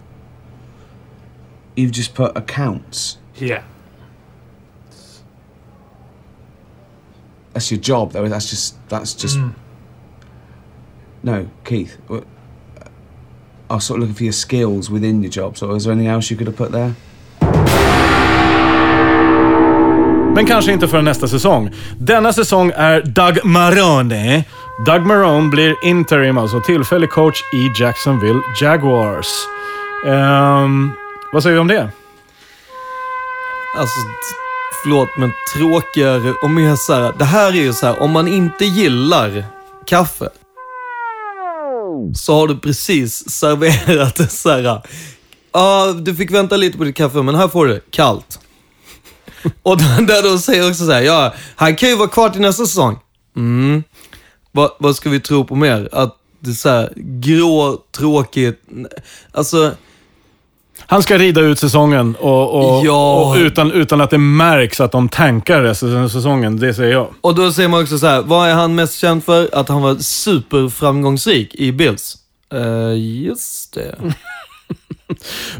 you've 1.75 1.97
just 1.97 2.15
put 2.15 2.37
accounts. 2.37 3.17
Yeah. 3.39 3.63
That's 7.53 7.71
your 7.71 7.81
job, 7.81 8.11
though. 8.11 8.27
That's 8.27 8.49
just. 8.51 8.75
That's 8.89 9.23
just. 9.23 9.37
No, 11.23 11.47
Keith. 11.63 11.97
I 13.69 13.73
was 13.73 13.85
sort 13.85 13.97
of 13.97 14.01
looking 14.01 14.15
for 14.15 14.23
your 14.23 14.33
skills 14.33 14.89
within 14.89 15.23
your 15.23 15.31
job. 15.31 15.57
So, 15.57 15.75
is 15.75 15.83
there 15.83 15.93
anything 15.93 16.11
else 16.11 16.31
you 16.31 16.37
could 16.37 16.47
have 16.47 16.57
put 16.57 16.71
there? 16.71 16.93
Men 20.35 20.45
kanske 20.45 20.71
inte 20.71 20.87
förrän 20.87 21.05
nästa 21.05 21.27
säsong. 21.27 21.69
Denna 21.97 22.33
säsong 22.33 22.71
är 22.75 23.01
Doug 23.01 23.45
Marone. 23.45 24.43
Doug 24.85 25.01
Marone 25.01 25.49
blir 25.49 25.75
interim, 25.83 26.37
alltså 26.37 26.61
tillfällig 26.61 27.09
coach 27.09 27.41
i 27.53 27.81
Jacksonville 27.81 28.41
Jaguars. 28.61 29.27
Ehm, 30.07 30.91
vad 31.33 31.43
säger 31.43 31.53
vi 31.53 31.59
om 31.59 31.67
det? 31.67 31.89
Alltså, 33.77 33.99
förlåt, 34.83 35.09
men 35.17 35.31
tråkigare 35.53 36.33
och 36.41 36.49
mer 36.49 36.75
så 36.75 36.93
här. 36.93 37.13
Det 37.17 37.25
här 37.25 37.47
är 37.47 37.63
ju 37.63 37.73
så 37.73 37.85
här, 37.85 38.01
om 38.01 38.11
man 38.11 38.27
inte 38.27 38.65
gillar 38.65 39.45
kaffe, 39.85 40.29
så 42.13 42.35
har 42.39 42.47
du 42.47 42.59
precis 42.59 43.29
serverat 43.29 44.15
det 44.15 44.27
så 44.27 44.49
här. 44.49 44.81
Ja, 45.51 45.93
du 46.01 46.15
fick 46.15 46.31
vänta 46.31 46.57
lite 46.57 46.77
på 46.77 46.83
ditt 46.83 46.95
kaffe, 46.95 47.21
men 47.21 47.35
här 47.35 47.47
får 47.47 47.65
du 47.65 47.73
det. 47.73 47.81
Kallt. 47.89 48.39
Och 49.63 49.77
där 49.77 50.23
de 50.23 50.39
säger 50.39 50.69
också 50.69 50.85
så 50.85 50.91
här, 50.91 51.01
ja, 51.01 51.33
han 51.55 51.75
kan 51.75 51.89
ju 51.89 51.95
vara 51.95 52.07
kvar 52.07 52.29
till 52.29 52.41
nästa 52.41 52.65
säsong. 52.65 52.99
Mm. 53.35 53.83
Vad, 54.51 54.71
vad 54.79 54.95
ska 54.95 55.09
vi 55.09 55.19
tro 55.19 55.45
på 55.45 55.55
mer? 55.55 55.89
Att 55.91 56.17
det 56.39 56.49
är 56.49 56.53
så 56.53 56.69
här 56.69 56.93
grå, 56.95 57.83
tråkigt. 57.91 58.61
Alltså, 59.31 59.71
Han 60.87 61.03
ska 61.03 61.17
rida 61.17 61.41
ut 61.41 61.59
säsongen 61.59 62.15
och, 62.15 62.51
och, 62.77 62.85
Ja. 62.85 63.15
och 63.15 63.35
utan, 63.35 63.71
utan 63.71 64.01
att 64.01 64.09
det 64.09 64.17
märks 64.17 64.79
att 64.79 64.91
de 64.91 65.09
tankar 65.09 65.61
resten 65.61 65.97
av 66.03 66.09
säsongen. 66.09 66.59
Det 66.59 66.73
säger 66.73 66.91
jag. 66.91 67.07
Och 67.21 67.35
då 67.35 67.51
säger 67.51 67.69
man 67.69 67.81
också 67.83 67.97
så 67.97 68.07
här, 68.07 68.21
vad 68.21 68.49
är 68.49 68.53
han 68.53 68.75
mest 68.75 68.95
känd 68.99 69.23
för? 69.23 69.49
Att 69.53 69.69
han 69.69 69.81
var 69.81 69.95
superframgångsrik 69.95 71.55
i 71.55 71.71
Bills. 71.71 72.17
Uh, 72.53 72.97
just 72.97 73.73
det. 73.73 73.95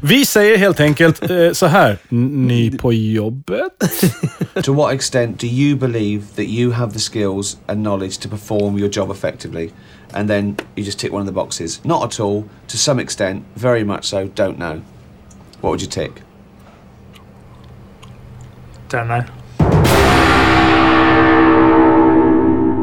Vi 0.02 0.26
säger 0.26 0.58
helt 0.58 0.80
enkelt 0.80 1.30
eh, 1.30 1.52
så 1.54 1.66
här. 1.66 1.98
Ny 2.10 2.78
på 2.78 2.94
jobbet? 2.94 4.04
to 4.64 4.74
what 4.74 4.94
extent 4.94 5.40
do 5.40 5.48
you 5.48 5.80
believe 5.80 6.24
that 6.36 6.46
you 6.46 6.72
have 6.72 6.94
the 6.94 7.00
skills 7.00 7.58
and 7.68 7.84
knowledge 7.86 8.20
to 8.20 8.30
perform 8.30 8.78
your 8.80 8.90
job 8.92 9.12
effectively? 9.12 9.70
And 10.14 10.30
then 10.30 10.56
you 10.76 10.86
just 10.86 11.00
tick 11.00 11.14
one 11.14 11.22
of 11.22 11.28
the 11.28 11.34
boxes. 11.34 11.80
Not 11.84 12.04
at 12.04 12.20
all. 12.20 12.44
To 12.68 12.78
some 12.78 13.02
extent, 13.02 13.44
very 13.56 13.84
much 13.84 14.04
so. 14.06 14.28
Don't 14.36 14.56
know. 14.58 14.82
What 15.66 15.72
would 15.72 15.82
you 15.82 15.90
tick? 15.90 16.12
Don't 18.90 19.08
know. 19.08 19.24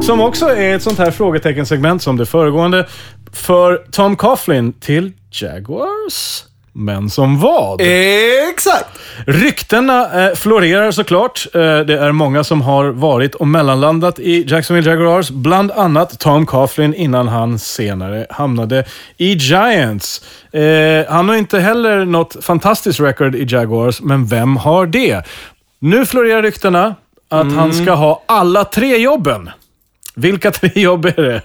Som 0.01 0.21
också 0.21 0.45
är 0.45 0.75
ett 0.75 0.83
sånt 0.83 0.97
här 0.97 1.11
frågeteckensegment 1.11 2.01
som 2.01 2.17
det 2.17 2.25
föregående. 2.25 2.87
För 3.31 3.77
Tom 3.91 4.15
Coughlin 4.15 4.73
till 4.73 5.11
Jaguars? 5.31 6.43
Men 6.75 7.09
som 7.09 7.39
vad? 7.39 7.81
Exakt! 8.49 8.99
Ryktena 9.27 10.25
eh, 10.25 10.35
florerar 10.35 10.91
såklart. 10.91 11.47
Eh, 11.53 11.59
det 11.61 11.99
är 11.99 12.11
många 12.11 12.43
som 12.43 12.61
har 12.61 12.85
varit 12.85 13.35
och 13.35 13.47
mellanlandat 13.47 14.19
i 14.19 14.43
Jacksonville 14.47 14.89
Jaguars. 14.89 15.29
Bland 15.29 15.71
annat 15.71 16.19
Tom 16.19 16.45
Coughlin 16.45 16.93
innan 16.93 17.27
han 17.27 17.59
senare 17.59 18.27
hamnade 18.29 18.85
i 19.17 19.33
Giants. 19.33 20.21
Eh, 20.51 21.05
han 21.09 21.29
har 21.29 21.35
inte 21.35 21.59
heller 21.59 22.05
något 22.05 22.45
fantastiskt 22.45 22.99
record 22.99 23.35
i 23.35 23.45
Jaguars, 23.49 24.01
men 24.01 24.25
vem 24.25 24.57
har 24.57 24.85
det? 24.85 25.25
Nu 25.79 26.05
florerar 26.05 26.41
ryktena 26.41 26.95
att 27.29 27.53
han 27.53 27.73
ska 27.73 27.93
ha 27.93 28.23
alla 28.25 28.65
tre 28.65 28.97
jobben. 28.97 29.49
Vilka 30.15 30.51
tre 30.61 30.71
jobb 30.75 31.05
är 31.05 31.21
det? 31.21 31.41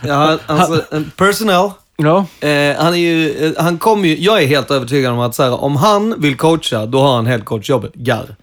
Ja, 0.00 0.38
alltså, 0.46 0.84
personnel, 1.16 1.70
Ja. 1.96 2.26
Eh, 2.40 2.76
han 2.76 2.94
är 2.94 2.96
ju, 2.96 3.46
eh, 3.46 3.52
han 3.58 3.78
kommer 3.78 4.08
ju, 4.08 4.16
jag 4.18 4.42
är 4.42 4.46
helt 4.46 4.70
övertygad 4.70 5.12
om 5.12 5.18
att 5.18 5.34
så 5.34 5.42
här, 5.42 5.64
om 5.64 5.76
han 5.76 6.20
vill 6.20 6.36
coacha, 6.36 6.86
då 6.86 7.00
har 7.00 7.16
han 7.16 7.26
headcoachjobbet, 7.26 7.94
garr. 7.94 8.36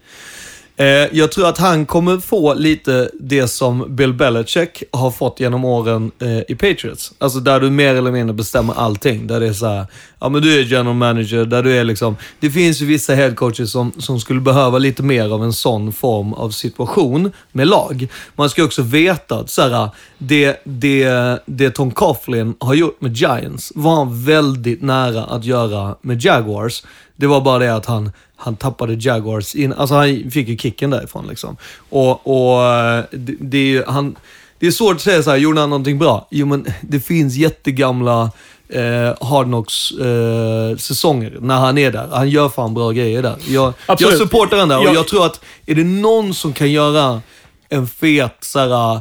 Eh, 0.78 0.86
jag 1.18 1.32
tror 1.32 1.48
att 1.48 1.58
han 1.58 1.86
kommer 1.86 2.18
få 2.18 2.54
lite 2.54 3.10
det 3.20 3.48
som 3.48 3.96
Bill 3.96 4.14
Belichick 4.14 4.84
har 4.92 5.12
fått 5.12 5.40
genom 5.40 5.66
åren 5.66 6.12
eh, 6.22 6.52
i 6.52 6.56
Patriots. 6.56 7.14
Alltså 7.18 7.40
där 7.40 7.60
du 7.60 7.70
mer 7.70 7.96
eller 7.96 8.12
mindre 8.12 8.34
bestämmer 8.34 8.74
allting. 8.74 9.28
Där 9.28 9.40
det 9.40 9.48
är 9.48 9.54
så 9.54 9.68
här, 9.68 9.86
ja 10.24 10.30
men 10.30 10.42
du 10.42 10.60
är 10.60 10.64
general 10.64 10.96
manager, 10.96 11.46
där 11.46 11.64
du 11.64 11.78
är 11.78 11.84
liksom... 11.84 12.16
Det 12.40 12.50
finns 12.50 12.82
ju 12.82 12.86
vissa 12.86 13.16
headcoaches 13.16 13.72
som, 13.72 13.92
som 13.98 14.20
skulle 14.20 14.42
behöva 14.42 14.78
lite 14.78 15.04
mer 15.04 15.34
av 15.34 15.44
en 15.44 15.54
sån 15.54 15.94
form 15.94 16.34
av 16.34 16.50
situation 16.50 17.32
med 17.52 17.68
lag. 17.68 18.08
Man 18.36 18.50
ska 18.50 18.64
också 18.64 18.82
veta 18.82 19.36
att 19.40 19.50
så 19.50 19.62
här, 19.62 19.90
det, 20.18 20.62
det, 20.64 21.40
det 21.46 21.70
Tom 21.72 21.92
Coughlin 21.92 22.56
har 22.60 22.74
gjort 22.74 23.02
med 23.02 23.18
Giants 23.18 23.72
var 23.76 23.96
han 23.96 24.24
väldigt 24.26 24.82
nära 24.82 25.24
att 25.24 25.46
göra 25.46 25.96
med 26.02 26.22
Jaguars. 26.26 26.84
Det 27.16 27.28
var 27.28 27.42
bara 27.42 27.60
det 27.60 27.76
att 27.76 27.86
han, 27.86 28.12
han 28.36 28.56
tappade 28.56 28.94
Jaguars 28.94 29.56
in, 29.56 29.74
alltså 29.74 29.96
han 29.96 30.32
fick 30.32 30.48
ju 30.48 30.58
kicken 30.58 30.90
därifrån 30.90 31.28
liksom. 31.28 31.58
Och, 31.90 32.28
och 32.28 32.64
eh, 32.66 33.04
det, 33.12 33.36
det, 33.40 33.58
är 33.58 33.66
ju- 33.66 33.84
han, 33.88 34.16
det 34.60 34.68
är 34.68 34.72
svårt 34.72 34.96
att 34.96 35.02
säga 35.02 35.24
så 35.24 35.30
här, 35.30 35.38
gjorde 35.38 35.60
han 35.60 35.70
någonting 35.70 36.00
bra? 36.00 36.28
Jo 36.32 36.46
men 36.46 36.66
det 36.82 37.00
finns 37.00 37.36
jättegamla 37.36 38.32
eh, 38.76 39.28
Hard 39.28 39.46
Knocks 39.46 39.92
eh, 39.92 40.78
säsonger 40.78 41.38
när 41.42 41.56
han 41.56 41.78
är 41.78 41.92
där. 41.92 42.08
Han 42.12 42.30
gör 42.30 42.50
fan 42.50 42.74
bra 42.74 42.92
grejer 42.92 43.22
där. 43.24 43.36
Jag, 43.48 43.74
Absolut. 43.86 44.12
jag 44.12 44.20
supportar 44.22 44.58
den 44.58 44.70
där 44.70 44.78
och 44.80 44.86
Jag- 44.86 44.96
jag 44.96 45.08
tror 45.08 45.26
att 45.26 45.40
är 45.66 45.76
det 45.76 45.84
någon 45.84 46.34
som 46.34 46.54
kan 46.54 46.72
göra 46.72 47.22
en 47.70 47.88
fet 47.88 48.38
så 48.42 48.60
här, 48.60 48.96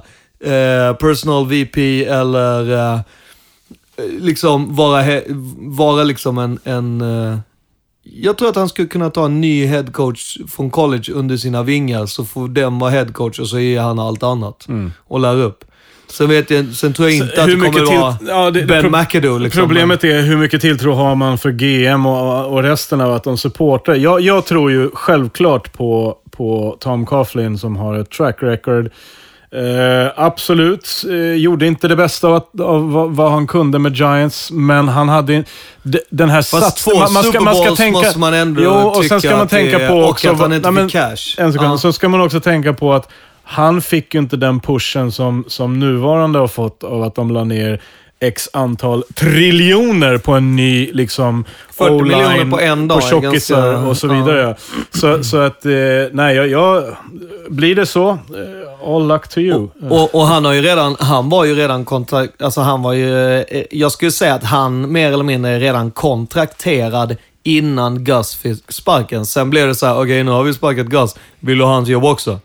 eh, 0.45 0.95
personal 0.97 1.47
VP 1.47 2.05
eller 2.05 2.71
eh, 2.95 3.01
liksom 4.21 4.77
vara, 4.77 5.21
vara 5.59 6.05
liksom 6.05 6.39
en, 6.39 6.59
en 6.65 7.01
eh, 7.01 7.39
jag 8.05 8.39
tror 8.39 8.49
att 8.49 8.57
han 8.57 8.69
skulle 8.69 8.89
kunna 8.89 9.11
ta 9.11 9.25
en 9.25 9.41
ny 9.41 9.67
headcoach 9.67 10.39
från 10.51 10.71
college 10.71 11.13
under 11.13 11.37
sina 11.37 11.63
vingar, 11.63 12.07
så 12.07 12.25
får 12.25 12.49
den 12.49 12.79
vara 12.79 12.91
headcoach 12.91 13.39
och 13.39 13.49
så 13.49 13.59
är 13.59 13.81
han 13.81 13.99
allt 13.99 14.23
annat. 14.23 14.67
Och 15.09 15.21
lär 15.21 15.37
upp. 15.37 15.65
Sen, 16.13 16.29
vet 16.29 16.51
jag, 16.51 16.67
sen 16.75 16.93
tror 16.93 17.09
jag 17.09 17.17
inte 17.17 17.43
att 17.43 17.47
det 17.49 17.53
kommer 17.55 17.71
till- 17.87 17.99
vara 17.99 18.17
ja, 18.29 18.51
det- 18.51 18.63
Ben 18.63 18.83
pro- 18.83 18.91
McAdoo. 19.01 19.39
Liksom. 19.39 19.61
Problemet 19.63 20.05
är 20.05 20.21
hur 20.23 20.37
mycket 20.37 20.61
tilltro 20.61 20.93
har 20.93 21.15
man 21.15 21.39
för 21.39 21.51
GM 21.51 22.07
och, 22.07 22.47
och 22.53 22.63
resten 22.63 23.01
av 23.01 23.13
att 23.13 23.25
de 23.25 23.39
supportar. 23.39 23.95
Jag, 23.95 24.21
jag 24.21 24.45
tror 24.47 24.71
ju 24.71 24.91
självklart 24.95 25.73
på, 25.73 26.17
på 26.31 26.77
Tom 26.81 27.07
Coughlin 27.07 27.59
som 27.59 27.77
har 27.77 27.99
ett 27.99 28.11
track 28.11 28.37
record. 28.41 28.91
Eh, 29.55 30.13
absolut, 30.17 30.89
eh, 31.11 31.17
gjorde 31.35 31.67
inte 31.67 31.89
det 31.89 31.97
bästa 31.97 32.29
av, 32.29 32.35
att, 32.35 32.61
av 32.61 32.93
vad, 32.93 33.11
vad 33.11 33.33
han 33.33 33.47
kunde 33.47 33.79
med 33.79 33.97
Giants, 33.97 34.51
men 34.51 34.89
han 34.89 35.09
hade 35.09 35.45
de- 35.83 36.01
den 36.11 36.31
här 36.31 36.43
Fast 36.43 36.85
två 36.85 36.91
satsen- 36.91 37.23
Super 37.23 37.39
Bowls 37.45 37.93
måste 37.93 38.19
man 38.19 38.35
ändå 38.35 38.63
Jo, 38.63 38.71
och 38.71 39.05
sen 39.05 39.21
ska 39.21 39.37
man 39.37 39.49
tänka 39.49 39.79
på 39.89 39.95
och 39.95 40.09
också... 40.11 40.31
att 40.31 40.39
han 40.41 40.53
inte 40.53 40.71
nej, 40.71 40.85
fick 40.85 40.93
cash. 40.93 41.35
En 41.39 41.53
sekund. 41.53 41.73
Ja. 41.73 41.79
Så 41.79 41.93
ska 41.93 42.09
man 42.09 42.21
också 42.21 42.41
tänka 42.41 42.73
på 42.73 42.93
att 42.93 43.09
han 43.53 43.83
fick 43.83 44.15
ju 44.15 44.21
inte 44.21 44.37
den 44.37 44.61
pushen 44.61 45.13
som, 45.13 45.45
som 45.49 45.79
nuvarande 45.79 46.39
har 46.39 46.49
fått 46.49 46.85
av 46.85 47.03
att 47.03 47.15
de 47.15 47.31
la 47.31 47.45
ner 47.45 47.81
x 48.21 48.49
antal 48.53 49.05
triljoner 49.15 50.19
på 50.19 50.33
en 50.33 50.57
ny 50.57 50.93
liksom 50.93 51.45
40 51.73 51.91
O-line 51.91 52.19
miljoner 52.19 52.51
på 52.51 52.61
en 52.61 52.89
dag 52.89 53.01
På 53.01 53.07
tjockisar 53.07 53.73
ganska- 53.73 53.89
och 53.89 53.97
så 53.97 54.09
vidare. 54.09 54.57
Så, 54.91 55.25
så 55.25 55.37
att, 55.37 55.65
eh, 55.67 55.73
nej, 56.13 56.37
jag, 56.37 56.49
jag... 56.49 56.85
Blir 57.49 57.75
det 57.75 57.87
så, 57.87 58.11
eh, 58.11 58.89
all 58.95 59.09
luck 59.09 59.29
to 59.29 59.39
you. 59.39 59.69
Och, 59.91 60.15
och 60.15 60.27
han 60.27 60.45
har 60.45 60.53
ju 60.53 60.63
redan, 60.63 60.97
han 61.01 61.29
var 61.29 61.45
ju 61.45 61.55
redan 61.55 61.85
kontrakt, 61.85 62.43
alltså 62.43 62.61
han 62.61 62.83
var 62.83 62.93
ju, 62.93 63.39
eh, 63.41 63.65
jag 63.71 63.93
skulle 63.93 64.11
säga 64.11 64.35
att 64.35 64.45
han 64.45 64.93
mer 64.93 65.13
eller 65.13 65.25
mindre 65.25 65.51
är 65.51 65.61
redan 65.61 65.91
kontrakterad 65.91 67.17
innan 67.43 68.05
Gus 68.05 68.35
fick 68.35 68.73
sparken. 68.73 69.27
Sen 69.27 69.51
blev 69.51 69.69
det 69.69 69.75
så 69.75 69.87
här, 69.87 70.03
okej 70.03 70.25
nu 70.25 70.31
har 70.31 70.43
vi 70.43 70.55
sparkat 70.55 70.87
Gus, 70.87 71.15
vill 71.41 71.59
du 71.59 71.65
ha 71.65 71.73
hans 71.75 71.89
jobb 71.89 72.05
också? 72.05 72.39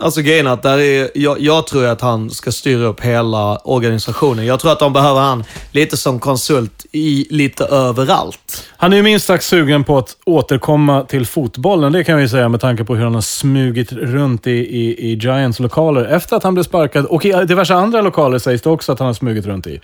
Alltså 0.00 0.20
grejen 0.20 0.46
att 0.46 0.62
där 0.62 0.78
är, 0.78 1.10
jag, 1.14 1.40
jag 1.40 1.66
tror 1.66 1.86
att 1.86 2.00
han 2.00 2.30
ska 2.30 2.52
styra 2.52 2.86
upp 2.86 3.00
hela 3.00 3.56
organisationen. 3.56 4.46
Jag 4.46 4.60
tror 4.60 4.72
att 4.72 4.78
de 4.78 4.92
behöver 4.92 5.20
han 5.20 5.44
lite 5.70 5.96
som 5.96 6.20
konsult 6.20 6.86
i 6.92 7.26
lite 7.30 7.64
överallt. 7.64 8.68
Han 8.76 8.92
är 8.92 8.96
ju 8.96 9.02
minst 9.02 9.26
sagt 9.26 9.44
sugen 9.44 9.84
på 9.84 9.98
att 9.98 10.16
återkomma 10.24 11.04
till 11.04 11.26
fotbollen, 11.26 11.92
det 11.92 12.04
kan 12.04 12.18
vi 12.18 12.28
säga 12.28 12.48
med 12.48 12.60
tanke 12.60 12.84
på 12.84 12.96
hur 12.96 13.04
han 13.04 13.14
har 13.14 13.20
smugit 13.20 13.92
runt 13.92 14.46
i, 14.46 14.50
i, 14.50 15.10
i 15.10 15.14
Giants 15.14 15.60
lokaler 15.60 16.04
efter 16.04 16.36
att 16.36 16.42
han 16.42 16.54
blev 16.54 16.64
sparkad. 16.64 17.06
Och 17.06 17.24
i 17.24 17.32
diverse 17.32 17.74
andra 17.74 18.00
lokaler 18.00 18.38
sägs 18.38 18.62
det 18.62 18.70
också 18.70 18.92
att 18.92 18.98
han 18.98 19.06
har 19.06 19.14
smugit 19.14 19.46
runt 19.46 19.66
i. 19.66 19.80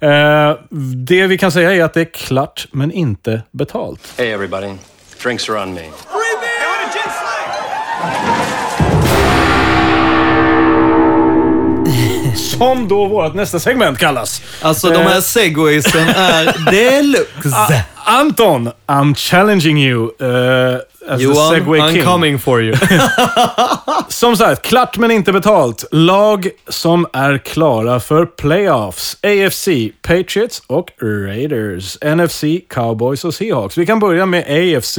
Eh, 0.00 0.52
det 1.06 1.26
vi 1.26 1.38
kan 1.38 1.52
säga 1.52 1.74
är 1.74 1.84
att 1.84 1.94
det 1.94 2.00
är 2.00 2.12
klart, 2.12 2.66
men 2.72 2.92
inte 2.92 3.42
betalt. 3.50 4.14
Hey, 4.16 4.26
everybody. 4.26 4.72
Drinks 5.22 5.50
are 5.50 5.62
on 5.62 5.74
me. 5.74 5.82
Som 12.60 12.88
då 12.88 13.06
vårt 13.06 13.34
nästa 13.34 13.60
segment 13.60 13.98
kallas. 13.98 14.42
Alltså 14.62 14.90
de 14.90 15.02
här 15.02 15.20
segwaysen 15.20 16.08
är 16.08 16.70
deluxe. 16.70 17.84
Anton, 18.04 18.72
I'm 18.88 19.14
challenging 19.14 19.78
you. 19.78 20.10
Uh, 20.20 20.80
as 21.08 21.22
Johan, 21.22 21.34
the 21.54 21.60
segway 21.60 21.80
I'm 21.80 21.94
king. 21.94 22.02
coming 22.04 22.38
for 22.38 22.62
you. 22.62 22.74
Som 24.08 24.36
sagt, 24.36 24.62
klart 24.62 24.96
men 24.98 25.10
inte 25.10 25.32
betalt. 25.32 25.84
Lag 25.90 26.48
som 26.68 27.06
är 27.12 27.38
klara 27.38 28.00
för 28.00 28.26
playoffs. 28.26 29.16
AFC, 29.22 29.68
Patriots 30.02 30.62
och 30.66 30.90
Raiders. 31.02 31.98
NFC, 32.02 32.44
Cowboys 32.70 33.24
och 33.24 33.34
Seahawks. 33.34 33.78
Vi 33.78 33.86
kan 33.86 34.00
börja 34.00 34.26
med 34.26 34.40
AFC. 34.48 34.98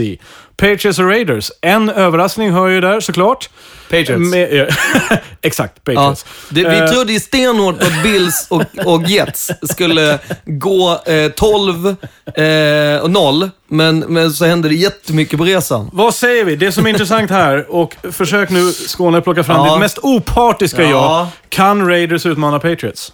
Patriots 0.58 1.00
och 1.00 1.06
Raiders. 1.06 1.52
En 1.62 1.90
överraskning 1.90 2.52
hör 2.52 2.68
ju 2.68 2.82
där 2.82 3.00
såklart. 3.00 3.50
Patriots. 3.90 4.32
Med, 4.32 4.76
exakt, 5.42 5.74
Ja, 5.86 5.94
Patriots. 5.94 6.26
det, 6.50 6.70
vi 6.70 6.78
Eh, 6.80 6.88
trodde 6.88 7.14
ju 7.14 7.20
stenhårt 7.20 7.80
på 7.80 7.86
att 7.86 8.04
Bills 8.04 8.48
och, 8.50 8.64
och 8.86 9.04
Jets 9.08 9.52
skulle 9.72 10.20
gå 10.46 11.00
eh, 11.06 11.32
12 11.32 11.88
eh, 11.88 12.91
och 13.00 13.12
0, 13.12 13.50
men, 13.68 14.00
men 14.00 14.34
så 14.34 14.46
hände 14.46 14.70
det 14.70 14.76
jättemycket 14.76 15.38
på 15.40 15.46
resan. 15.46 15.90
Vad 15.94 16.16
säger 16.16 16.46
vi? 16.46 16.56
Det 16.56 16.72
som 16.72 16.86
är 16.86 16.90
intressant 16.96 17.30
här, 17.30 17.72
och 17.72 17.96
försök 18.12 18.50
nu 18.50 18.72
Skåne 18.72 19.22
plocka 19.22 19.44
fram 19.44 19.66
Ja. 19.66 19.74
ditt 19.74 19.80
mest 19.80 20.00
opartiska 20.02 20.82
Ja. 20.84 20.90
ja. 20.90 21.30
Kan 21.50 21.88
Raiders 21.88 22.26
utmana 22.26 22.60
Patriots? 22.60 23.14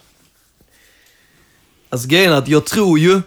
Alltså 1.89 2.07
grejen 2.07 2.31
är 2.33 2.37
att 2.37 2.47
jag 2.47 2.65
tror 2.65 2.99
ju, 2.99 3.21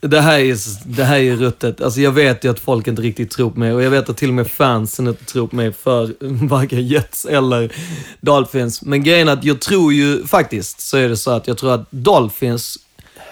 det 0.00 0.20
här 0.20 0.38
är, 0.38 0.56
det 0.86 1.04
här 1.04 1.18
är 1.18 1.36
ruttet. 1.36 1.80
Alltså 1.80 2.00
jag 2.00 2.12
vet 2.12 2.44
ju 2.44 2.50
att 2.50 2.60
folk 2.60 2.86
inte 2.86 3.02
riktigt 3.02 3.30
tror 3.30 3.50
på 3.50 3.58
mig 3.58 3.72
och 3.72 3.82
jag 3.82 3.90
vet 3.90 4.08
att 4.08 4.16
till 4.16 4.28
och 4.28 4.34
med 4.34 4.50
fansen 4.50 5.06
inte 5.08 5.24
tror 5.24 5.46
på 5.46 5.56
mig 5.56 5.72
för 5.72 6.14
varken 6.48 6.86
Jets 6.86 7.24
eller 7.24 7.72
Dolphins. 8.20 8.82
Men 8.82 9.02
grejen 9.04 9.28
är 9.28 9.32
att 9.32 9.44
jag 9.44 9.60
tror 9.60 9.92
ju 9.92 10.26
faktiskt, 10.26 10.80
så 10.80 10.96
är 10.96 11.08
det 11.08 11.16
så 11.16 11.30
att 11.30 11.46
jag 11.48 11.58
tror 11.58 11.74
att 11.74 11.86
Dolphins, 11.90 12.78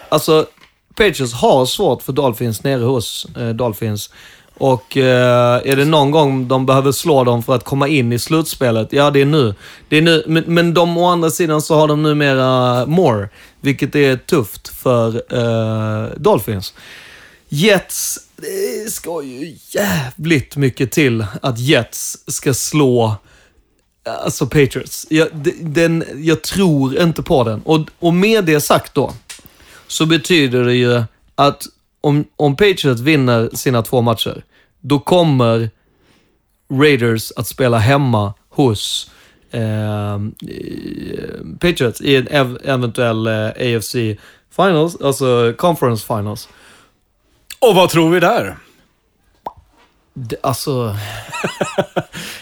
alltså 0.09 0.47
Patriots 0.95 1.33
har 1.33 1.67
svårt 1.67 2.03
för 2.03 2.13
Dolphins 2.13 2.63
nere 2.63 2.85
hos 2.85 3.27
eh, 3.37 3.49
Dolphins. 3.49 4.11
Och 4.55 4.97
eh, 4.97 5.61
är 5.65 5.77
det 5.77 5.85
någon 5.85 6.11
gång 6.11 6.49
de 6.49 6.67
behöver 6.67 6.93
slå 6.93 7.25
dem 7.25 7.43
för 7.43 7.55
att 7.55 7.65
komma 7.65 7.89
in 7.89 8.13
i 8.13 8.19
slutspelet, 8.19 8.93
ja 8.93 9.11
det 9.11 9.21
är 9.21 9.27
nu. 9.27 9.55
Det 9.89 9.97
är 9.97 10.03
nu. 10.03 10.25
Men, 10.27 10.45
men 10.47 10.75
de 10.75 10.99
å 10.99 11.07
andra 11.07 11.31
sidan 11.31 11.63
så 11.63 11.75
har 11.75 11.89
de 11.89 12.03
numera 12.03 12.87
more, 12.87 13.29
vilket 13.61 13.95
är 13.95 14.17
tufft 14.17 14.69
för 14.69 15.15
eh, 15.15 16.11
Dolphins. 16.17 16.75
Jets, 17.49 18.19
det 18.37 18.93
ska 18.93 19.23
ju 19.23 19.57
jävligt 19.71 20.57
mycket 20.57 20.93
till 20.93 21.27
att 21.43 21.59
Jets 21.59 22.19
ska 22.27 22.55
slå 22.55 23.15
Alltså 24.05 24.47
Patriots. 24.47 25.07
Jag, 25.11 25.29
den, 25.61 26.05
jag 26.17 26.43
tror 26.43 27.03
inte 27.03 27.23
på 27.23 27.45
den. 27.45 27.63
Och, 27.63 27.81
och 27.99 28.15
med 28.15 28.45
det 28.45 28.61
sagt 28.61 28.95
då, 28.95 29.15
så 29.93 30.07
betyder 30.07 30.65
det 30.65 30.75
ju 30.75 31.03
att 31.35 31.67
om, 32.01 32.25
om 32.37 32.57
Patriots 32.57 33.01
vinner 33.01 33.51
sina 33.53 33.83
två 33.83 34.01
matcher, 34.01 34.45
då 34.81 34.99
kommer 34.99 35.71
Raiders 36.71 37.33
att 37.37 37.47
spela 37.47 37.79
hemma 37.79 38.35
hos 38.49 39.11
eh, 39.51 40.21
Patriots 41.61 42.01
i 42.01 42.17
en 42.17 42.29
ev 42.29 42.59
eventuell 42.65 43.27
eh, 43.27 43.77
AFC 43.77 43.93
Finals, 44.57 44.97
alltså 45.01 45.55
Conference 45.57 46.07
Finals. 46.07 46.49
Och 47.59 47.75
vad 47.75 47.91
tror 47.91 48.11
vi 48.11 48.21
där? 48.21 48.57
Det, 50.15 50.37
alltså... 50.43 50.97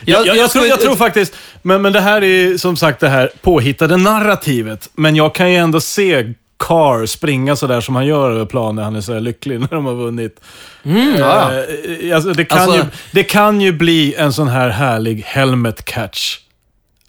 Jag, 0.04 0.26
jag, 0.26 0.36
jag, 0.36 0.50
tror, 0.50 0.66
jag 0.66 0.80
tror 0.80 0.96
faktiskt, 0.96 1.36
men, 1.62 1.82
men 1.82 1.92
det 1.92 2.00
här 2.00 2.24
är 2.24 2.56
som 2.56 2.76
sagt 2.76 3.00
det 3.00 3.08
här 3.08 3.30
påhittade 3.42 3.96
narrativet. 3.96 4.90
Men 4.94 5.16
jag 5.16 5.34
kan 5.34 5.50
ju 5.50 5.56
ändå 5.56 5.80
se 5.80 6.34
Carr 6.60 7.06
springa 7.06 7.56
sådär 7.56 7.80
som 7.80 7.94
han 7.96 8.06
gör 8.06 8.30
över 8.30 8.44
planen 8.44 8.84
han 8.84 8.96
är 8.96 9.00
så 9.00 9.12
här 9.12 9.20
lycklig 9.20 9.60
när 9.60 9.68
de 9.68 9.86
har 9.86 9.94
vunnit. 9.94 10.40
Mm, 10.82 11.14
ja. 11.18 11.50
Eh, 11.52 12.14
alltså, 12.14 12.32
det, 12.32 12.44
kan 12.44 12.58
Alltså- 12.58 12.76
ju, 12.76 12.82
det 13.12 13.22
kan 13.22 13.60
ju 13.60 13.72
bli 13.72 14.14
en 14.14 14.32
sån 14.32 14.48
här 14.48 14.68
härlig 14.68 15.22
helmet 15.26 15.84
catch. 15.84 16.38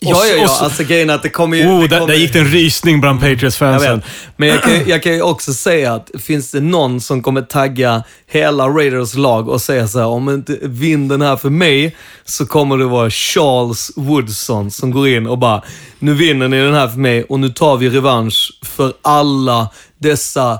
Ja, 0.03 0.25
ja, 0.25 0.35
ja. 0.35 0.47
så- 0.47 0.63
Alltså 0.63 0.83
grejen 0.83 1.09
är 1.09 1.13
att 1.15 1.23
det 1.23 1.29
kommer 1.29 1.57
ju... 1.57 1.67
Oh, 1.67 1.81
det 1.81 1.87
kommer, 1.89 2.07
där 2.07 2.13
gick 2.19 2.33
det 2.33 2.39
en 2.39 2.45
rysning 2.47 3.01
bland 3.01 3.19
Patriots-fansen. 3.21 4.01
Men 4.37 4.49
jag 4.49 4.63
kan, 4.63 4.87
jag 4.89 5.03
kan 5.03 5.13
ju 5.13 5.21
också 5.21 5.53
säga 5.53 5.93
att 5.93 6.11
finns 6.19 6.51
det 6.51 6.59
någon 6.61 7.01
som 7.01 7.21
kommer 7.23 7.41
tagga 7.41 8.03
hela 8.27 8.67
Raiders 8.67 9.13
lag 9.13 9.49
och 9.49 9.61
säga 9.61 9.87
så 9.87 9.99
här, 9.99 10.05
om 10.07 10.29
inte 10.29 10.57
vinn 10.61 11.07
den 11.07 11.21
här 11.21 11.35
för 11.37 11.49
mig, 11.49 11.95
så 12.25 12.45
kommer 12.45 12.77
det 12.77 12.85
vara 12.85 13.09
Charles 13.09 13.91
Woodson 13.95 14.71
som 14.71 14.91
går 14.91 15.07
in 15.07 15.27
och 15.27 15.37
bara, 15.37 15.61
nu 15.99 16.13
vinner 16.13 16.47
ni 16.47 16.61
den 16.61 16.73
här 16.73 16.87
för 16.87 16.99
mig 16.99 17.23
och 17.23 17.39
nu 17.39 17.49
tar 17.49 17.77
vi 17.77 17.89
revansch 17.89 18.51
för 18.65 18.93
alla 19.01 19.69
dessa 19.97 20.59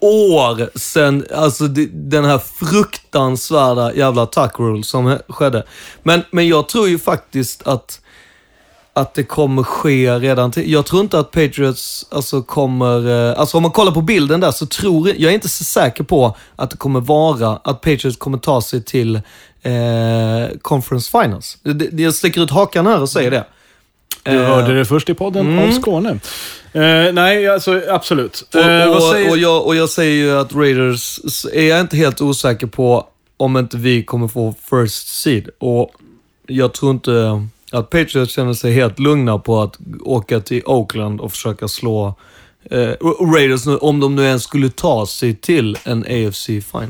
år 0.00 0.78
sen, 0.78 1.26
alltså 1.34 1.66
den 1.92 2.24
här 2.24 2.40
fruktansvärda 3.02 3.94
jävla 3.94 4.26
tuck 4.26 4.58
rule 4.58 4.84
som 4.84 5.18
skedde. 5.28 5.66
Men, 6.02 6.22
men 6.30 6.48
jag 6.48 6.68
tror 6.68 6.88
ju 6.88 6.98
faktiskt 6.98 7.62
att 7.66 7.98
att 8.94 9.14
det 9.14 9.22
kommer 9.22 9.62
ske 9.62 10.18
redan 10.18 10.50
till. 10.50 10.72
Jag 10.72 10.86
tror 10.86 11.00
inte 11.02 11.18
att 11.18 11.30
Patriots 11.30 12.06
alltså 12.10 12.42
kommer... 12.42 13.30
eh, 13.30 13.38
Alltså 13.40 13.56
om 13.56 13.62
man 13.62 13.72
kollar 13.72 13.92
på 13.92 14.00
bilden 14.02 14.40
där 14.40 14.50
så 14.50 14.66
tror 14.66 15.08
jag, 15.08 15.20
jag 15.20 15.30
är 15.30 15.34
inte 15.34 15.48
så 15.48 15.64
säker 15.64 16.04
på 16.04 16.36
att 16.56 16.70
det 16.70 16.76
kommer 16.76 17.00
vara, 17.00 17.48
att 17.64 17.80
Patriots 17.80 18.16
kommer 18.16 18.38
ta 18.38 18.60
sig 18.60 18.84
till 18.84 19.14
eh, 19.62 20.58
Conference 20.62 21.10
Finals. 21.10 21.58
Jag 21.92 22.14
sticker 22.14 22.40
ut 22.40 22.50
hakan 22.50 22.86
här 22.86 23.00
och 23.00 23.08
säger 23.08 23.30
det. 23.30 23.44
Du 24.22 24.30
Eh, 24.30 24.42
hörde 24.46 24.78
det 24.78 24.84
först 24.84 25.08
i 25.08 25.14
podden 25.14 25.58
om 25.58 25.72
Skåne. 25.72 26.10
Eh, 26.72 27.12
nej, 27.12 27.48
alltså 27.48 27.80
absolut. 27.88 28.44
Och, 28.54 28.60
Eh, 28.60 28.90
och, 28.96 29.02
säger... 29.02 29.30
och, 29.30 29.38
jag, 29.38 29.66
och 29.66 29.76
jag 29.76 29.88
säger 29.88 30.12
ju 30.24 30.38
att 30.38 30.54
Raiders, 30.54 31.20
är 31.52 31.68
jag 31.68 31.80
inte 31.80 31.96
helt 31.96 32.20
osäker 32.20 32.66
på 32.66 33.06
om 33.36 33.56
inte 33.56 33.76
vi 33.76 34.04
kommer 34.04 34.28
få 34.28 34.54
first 34.70 35.08
seed. 35.22 35.48
Och 35.58 35.90
jag 36.46 36.74
tror 36.74 36.90
inte 36.90 37.46
att 37.72 37.90
Patriots 37.90 38.32
känner 38.32 38.52
sig 38.52 38.72
helt 38.72 38.98
lugna 38.98 39.38
på 39.38 39.60
att 39.60 39.78
åka 40.00 40.40
till 40.40 40.62
Oakland 40.64 41.20
och 41.20 41.32
försöka 41.32 41.68
slå 41.68 42.14
eh, 42.70 42.90
Raiders, 43.34 43.66
nu, 43.66 43.76
om 43.76 44.00
de 44.00 44.16
nu 44.16 44.24
ens 44.24 44.42
skulle 44.42 44.70
ta 44.70 45.06
sig 45.06 45.34
till 45.34 45.78
en 45.84 46.02
AFC 46.02 46.46
final. 46.46 46.88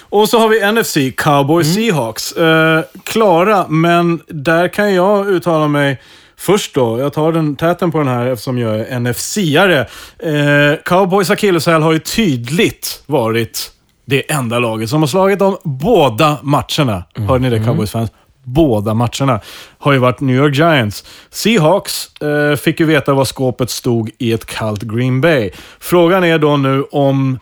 Och 0.00 0.28
så 0.28 0.38
har 0.38 0.48
vi 0.48 0.72
NFC, 0.72 1.16
Cowboys 1.16 1.76
Mm. 1.76 1.90
Seahawks. 1.90 2.32
Eh, 2.32 2.82
klara, 3.04 3.68
men 3.68 4.20
där 4.28 4.68
kan 4.68 4.94
jag 4.94 5.28
uttala 5.28 5.68
mig 5.68 6.00
först 6.36 6.74
då. 6.74 6.98
Jag 6.98 7.12
tar 7.12 7.32
den 7.32 7.56
täten 7.56 7.92
på 7.92 7.98
den 7.98 8.08
här 8.08 8.26
eftersom 8.26 8.58
jag 8.58 8.80
är 8.80 9.00
NFC-are. 9.00 9.86
Eh, 10.18 10.78
Cowboys 10.84 11.30
akilleshäl 11.30 11.82
har 11.82 11.92
ju 11.92 11.98
tydligt 11.98 13.02
varit 13.06 13.72
det 14.04 14.32
enda 14.32 14.58
laget 14.58 14.90
som 14.90 15.02
har 15.02 15.06
slagit 15.06 15.38
dem 15.38 15.56
båda 15.64 16.38
matcherna. 16.42 17.04
Hörde 17.14 17.38
ni 17.38 17.50
det 17.50 17.64
Cowboys-fans? 17.64 18.10
Båda 18.54 18.94
matcherna 18.94 19.40
har 19.78 19.92
ju 19.92 19.98
varit 19.98 20.20
New 20.20 20.36
York 20.36 20.54
Giants. 20.54 21.04
Seahawks 21.30 22.22
eh, 22.22 22.56
fick 22.56 22.80
ju 22.80 22.86
veta 22.86 23.14
vad 23.14 23.28
skåpet 23.28 23.70
stod 23.70 24.10
i 24.18 24.32
ett 24.32 24.46
kallt 24.46 24.82
Green 24.82 25.20
Bay. 25.20 25.50
Frågan 25.78 26.24
är 26.24 26.38
då 26.38 26.56
nu 26.56 26.82
om 26.82 27.38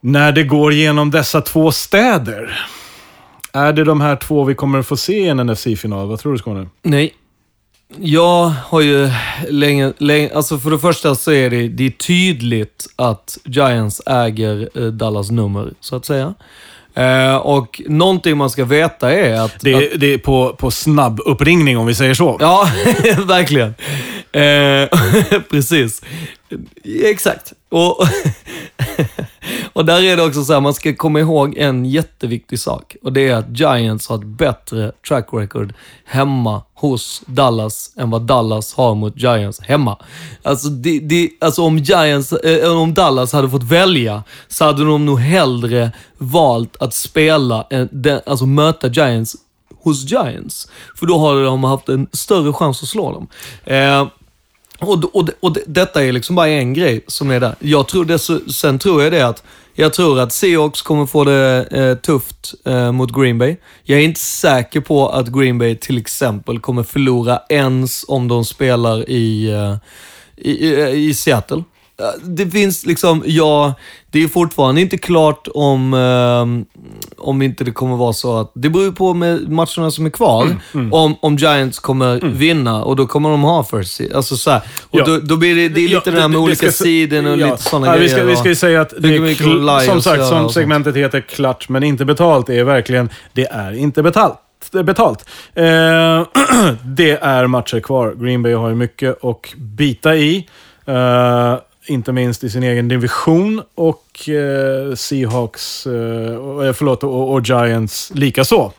när 0.00 0.32
det 0.32 0.42
går 0.42 0.72
genom 0.72 1.10
dessa 1.10 1.40
två 1.40 1.72
städer. 1.72 2.66
Är 3.52 3.72
det 3.72 3.84
de 3.84 4.00
här 4.00 4.16
två 4.16 4.44
vi 4.44 4.54
kommer 4.54 4.78
att 4.78 4.86
få 4.86 4.96
se 4.96 5.18
i 5.18 5.28
en 5.28 5.36
NFC-final? 5.46 6.08
Vad 6.08 6.18
tror 6.18 6.32
du 6.32 6.38
Skåne? 6.38 6.68
Nej. 6.82 7.14
Jag 7.98 8.44
har 8.44 8.80
ju 8.80 9.10
länge, 9.48 9.92
länge, 9.98 10.30
alltså 10.34 10.58
för 10.58 10.70
det 10.70 10.78
första 10.78 11.14
så 11.14 11.32
är 11.32 11.50
det, 11.50 11.68
det 11.68 11.86
är 11.86 11.90
tydligt 11.90 12.86
att 12.96 13.38
Giants 13.44 14.02
äger 14.06 14.68
eh, 14.74 14.86
Dallas 14.86 15.30
nummer, 15.30 15.72
så 15.80 15.96
att 15.96 16.04
säga. 16.04 16.34
Eh, 16.94 17.36
och 17.36 17.82
någonting 17.86 18.36
man 18.36 18.50
ska 18.50 18.64
veta 18.64 19.12
är 19.12 19.34
att... 19.34 19.60
Det 19.60 19.74
att 19.74 19.82
är, 19.82 19.98
det 19.98 20.14
är 20.14 20.18
på, 20.18 20.54
på 20.58 20.70
snabb 20.70 21.20
uppringning 21.24 21.78
om 21.78 21.86
vi 21.86 21.94
säger 21.94 22.14
så. 22.14 22.36
Ja, 22.40 22.68
verkligen. 23.26 23.74
Eh, 24.32 24.88
precis. 25.50 26.02
Exakt. 26.84 27.52
Och, 27.68 27.98
och 29.72 29.84
där 29.84 30.02
är 30.02 30.16
det 30.16 30.22
också 30.22 30.44
så 30.44 30.52
här, 30.52 30.60
man 30.60 30.74
ska 30.74 30.94
komma 30.94 31.20
ihåg 31.20 31.58
en 31.58 31.84
jätteviktig 31.84 32.60
sak. 32.60 32.96
Och 33.02 33.12
det 33.12 33.28
är 33.28 33.34
att 33.34 33.58
Giants 33.58 34.08
har 34.08 34.16
ett 34.16 34.24
bättre 34.24 34.92
track 35.08 35.28
record 35.32 35.74
hemma 36.04 36.62
hos 36.74 37.22
Dallas 37.26 37.90
än 37.96 38.10
vad 38.10 38.22
Dallas 38.22 38.74
har 38.74 38.94
mot 38.94 39.16
Giants 39.16 39.60
hemma. 39.60 39.98
Alltså, 40.42 40.68
det, 40.68 40.98
det, 40.98 41.30
alltså 41.40 41.62
om, 41.62 41.78
Giants, 41.78 42.32
eh, 42.32 42.80
om 42.80 42.94
Dallas 42.94 43.32
hade 43.32 43.50
fått 43.50 43.62
välja 43.62 44.22
så 44.48 44.64
hade 44.64 44.84
de 44.84 45.06
nog 45.06 45.20
hellre 45.20 45.92
valt 46.18 46.76
att 46.82 46.94
spela, 46.94 47.66
eh, 47.70 47.86
den, 47.90 48.20
alltså 48.26 48.46
möta 48.46 48.88
Giants 48.88 49.36
hos 49.84 50.10
Giants. 50.10 50.68
För 50.96 51.06
då 51.06 51.28
hade 51.28 51.44
de 51.44 51.64
haft 51.64 51.88
en 51.88 52.06
större 52.12 52.52
chans 52.52 52.82
att 52.82 52.88
slå 52.88 53.12
dem. 53.12 53.26
Eh, 53.64 54.06
och, 54.78 55.16
och, 55.16 55.28
och 55.40 55.56
detta 55.66 56.04
är 56.04 56.12
liksom 56.12 56.36
bara 56.36 56.48
en 56.48 56.74
grej 56.74 57.04
som 57.06 57.30
är 57.30 57.40
där. 57.40 57.54
Jag 57.58 57.88
tror 57.88 58.04
det, 58.04 58.18
sen 58.52 58.78
tror 58.78 59.02
jag 59.02 59.12
det 59.12 59.22
att 59.22 59.42
jag 59.76 59.92
tror 59.92 60.20
att 60.20 60.32
Seahawks 60.32 60.82
kommer 60.82 61.06
få 61.06 61.24
det 61.24 61.66
eh, 61.70 61.94
tufft 61.94 62.54
eh, 62.64 62.92
mot 62.92 63.14
Green 63.14 63.38
Bay. 63.38 63.56
Jag 63.82 63.98
är 64.00 64.04
inte 64.04 64.20
säker 64.20 64.80
på 64.80 65.08
att 65.08 65.28
Green 65.28 65.58
Bay 65.58 65.76
till 65.76 65.98
exempel 65.98 66.60
kommer 66.60 66.82
förlora 66.82 67.40
ens 67.48 68.04
om 68.08 68.28
de 68.28 68.44
spelar 68.44 69.10
i, 69.10 69.52
eh, 69.52 69.76
i, 70.36 70.50
i, 70.50 71.08
i 71.08 71.14
Seattle. 71.14 71.62
Det 72.22 72.46
finns 72.46 72.86
liksom, 72.86 73.22
ja, 73.26 73.74
det 74.10 74.22
är 74.22 74.28
fortfarande 74.28 74.80
inte 74.80 74.98
klart 74.98 75.48
om, 75.54 75.94
eh, 75.94 76.74
om 77.18 77.42
inte 77.42 77.64
det 77.64 77.70
kommer 77.70 77.96
vara 77.96 78.12
så 78.12 78.36
att, 78.38 78.52
det 78.54 78.68
beror 78.68 78.84
ju 78.84 78.92
på 78.92 79.14
med 79.14 79.48
matcherna 79.52 79.90
som 79.90 80.06
är 80.06 80.10
kvar, 80.10 80.46
Mm, 80.74 80.92
om, 80.92 81.16
om 81.22 81.36
Giants 81.36 81.78
kommer 81.78 82.20
vinna 82.20 82.84
och 82.84 82.96
då 82.96 83.06
kommer 83.06 83.30
de 83.30 83.42
ha 83.42 83.64
first 83.64 83.92
seed. 83.96 84.12
Alltså 84.12 84.36
så 84.36 84.50
här, 84.50 84.60
och 84.90 84.98
Ja. 85.00 85.04
då, 85.04 85.18
då 85.18 85.36
blir 85.36 85.54
det, 85.56 85.68
det 85.68 85.80
är 85.80 85.88
lite 85.88 85.94
Ja, 85.94 86.00
det 86.04 86.10
där 86.10 86.28
med 86.28 86.38
det- 86.38 86.42
olika 86.42 86.70
sidor 86.72 87.26
och 87.32 87.38
ja. 87.38 87.50
lite 87.50 87.62
sådana 87.62 87.86
ja, 87.86 87.92
grejer. 87.92 88.08
vi 88.08 88.14
ska, 88.14 88.24
vi 88.24 88.36
ska 88.36 88.48
ju 88.48 88.54
säga 88.54 88.80
att 88.80 88.92
det 88.98 89.08
är 89.16 89.80
som 89.86 90.02
sagt, 90.02 90.26
som 90.26 90.50
segmentet 90.50 90.96
heter 90.96 91.20
klart 91.20 91.68
men 91.68 91.82
inte 91.82 92.04
betalt, 92.04 92.48
är 92.48 92.64
verkligen 92.64 93.08
det 93.32 93.46
är 93.46 93.72
inte 93.72 94.02
betalt. 94.02 94.38
betalt. 94.84 95.24
Eh, 95.54 95.64
det 96.84 97.18
är 97.22 97.46
matcher 97.46 97.80
kvar. 97.80 98.14
Green 98.18 98.42
Bay 98.42 98.54
har 98.54 98.68
ju 98.68 98.74
mycket 98.74 99.24
att 99.24 99.54
bita 99.56 100.16
i. 100.16 100.46
Eh, 100.86 101.54
inte 101.86 102.12
minst 102.12 102.44
i 102.44 102.50
sin 102.50 102.62
egen 102.62 102.88
division 102.88 103.62
och 103.74 104.28
eh, 104.28 104.94
Seahawks, 104.94 105.86
eh, 105.86 106.36
och- 106.36 106.76
förlåt, 106.76 107.04
och, 107.04 107.32
och 107.32 107.42
Giants 107.48 108.12
likaså 108.14 108.72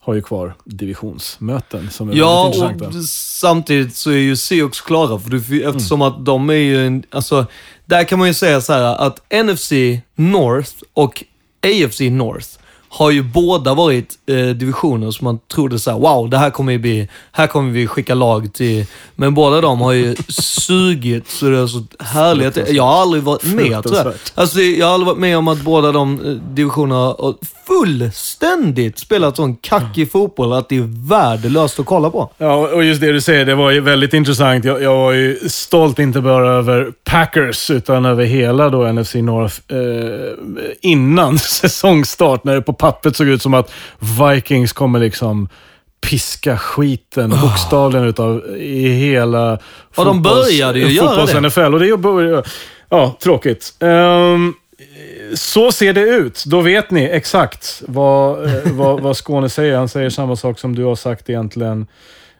har 0.00 0.14
ju 0.14 0.22
kvar 0.22 0.54
divisionsmöten 0.64 1.90
som 1.90 2.10
är 2.10 2.14
Ja, 2.14 2.44
väldigt 2.44 2.62
intressanta. 2.82 3.06
samtidigt 3.08 3.96
så 3.96 4.10
är 4.10 4.16
ju 4.16 4.36
Seahawks 4.36 4.80
klara, 4.80 5.18
för 5.18 5.30
du, 5.30 5.62
eftersom 5.68 6.02
Mm. 6.02 6.12
att 6.14 6.24
de 6.26 6.50
är 6.50 6.54
ju 6.54 6.86
en, 6.86 7.02
alltså, 7.10 7.46
där 7.86 8.04
kan 8.04 8.18
man 8.18 8.28
ju 8.28 8.34
säga 8.34 8.60
så 8.60 8.72
här 8.72 8.82
att 9.06 9.32
NFC 9.44 9.72
North 10.14 10.72
och 10.92 11.24
AFC 11.62 12.00
North 12.00 12.48
har 12.92 13.10
ju 13.10 13.22
båda 13.22 13.74
varit 13.74 14.18
eh, 14.26 14.46
divisioner 14.46 15.10
som 15.10 15.24
man 15.24 15.38
trodde 15.54 15.78
så 15.78 15.90
här: 15.90 15.98
wow, 15.98 16.30
det 16.30 16.38
här 16.38 16.50
kommer 16.50 16.72
ju 16.72 16.78
bli, 16.78 17.08
här 17.32 17.46
kommer 17.46 17.72
vi 17.72 17.86
skicka 17.86 18.14
lag 18.14 18.52
till. 18.52 18.86
Men 19.14 19.34
båda 19.34 19.60
de 19.60 19.80
har 19.80 19.92
ju 19.92 20.16
sugit 20.28 21.28
så 21.28 21.46
det 21.46 21.58
är 21.58 21.66
så 21.66 21.84
härligt. 21.98 22.70
Jag 22.70 22.84
har 22.84 23.02
aldrig 23.02 23.22
varit 23.22 23.44
med 23.44 23.82
tror 23.82 23.96
jag. 23.96 24.14
Alltså, 24.34 24.60
jag 24.60 24.86
har 24.86 24.94
aldrig 24.94 25.06
varit 25.06 25.18
med 25.18 25.38
om 25.38 25.48
att 25.48 25.60
båda 25.60 25.92
de 25.92 26.20
eh, 26.24 26.32
divisionerna 26.54 27.00
har 27.00 27.34
fullständigt 27.66 28.98
spelat 28.98 29.36
sån 29.36 29.56
kackig 29.56 30.12
fotboll 30.12 30.52
att 30.52 30.68
det 30.68 30.76
är 30.76 31.08
värdelöst 31.08 31.80
att 31.80 31.86
kolla 31.86 32.10
på. 32.10 32.30
Ja, 32.38 32.68
och 32.68 32.84
just 32.84 33.00
det 33.00 33.12
du 33.12 33.20
säger, 33.20 33.44
det 33.44 33.54
var 33.54 33.70
ju 33.70 33.80
väldigt 33.80 34.14
intressant. 34.14 34.64
Jag, 34.64 34.82
jag 34.82 34.96
var 34.96 35.12
ju 35.12 35.38
stolt 35.48 35.98
inte 35.98 36.20
bara 36.20 36.52
över 36.52 36.92
Packers, 37.04 37.70
utan 37.70 38.04
över 38.04 38.24
hela 38.24 38.68
då 38.68 38.92
NFC 38.92 39.14
North 39.14 39.54
eh, 39.68 39.78
innan 40.80 41.38
säsongstart, 41.62 42.44
när 42.44 42.54
det 42.54 42.62
på 42.62 42.72
pappret 42.82 43.16
såg 43.16 43.28
ut 43.28 43.42
som 43.42 43.54
att 43.54 43.72
Vikings 43.98 44.72
kommer 44.72 44.98
liksom 44.98 45.48
piska 46.00 46.58
skiten 46.58 47.30
bokstavligen 47.30 48.06
utav 48.08 48.56
i 48.56 48.88
hela 48.88 49.58
Ja, 49.96 50.04
de 50.04 50.22
började 50.22 50.78
ju 50.78 50.86
göra 50.88 51.26
det. 51.26 51.40
NFL. 51.40 51.74
Och 51.74 51.80
det 51.80 51.96
började, 51.96 52.42
ja, 52.88 53.16
tråkigt. 53.22 53.74
Ehm, 53.80 54.54
så 55.34 55.72
ser 55.72 55.92
det 55.92 56.00
ut. 56.00 56.44
Då 56.46 56.60
vet 56.60 56.90
ni 56.90 57.04
exakt 57.04 57.82
vad, 57.86 58.44
eh, 58.44 58.72
vad, 58.72 59.00
vad 59.00 59.16
Skåne 59.16 59.48
säger. 59.48 59.76
Han 59.76 59.88
säger 59.88 60.10
samma 60.10 60.36
sak 60.36 60.58
som 60.58 60.74
du 60.74 60.84
har 60.84 60.96
sagt 60.96 61.30
egentligen 61.30 61.86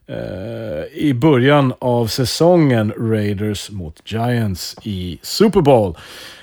eh, 0.08 0.98
i 0.98 1.14
början 1.14 1.74
av 1.78 2.06
säsongen. 2.06 2.92
Raiders 2.98 3.70
mot 3.70 4.02
Giants 4.04 4.76
i 4.82 5.18
Super 5.22 5.60
Bowl. 5.60 5.96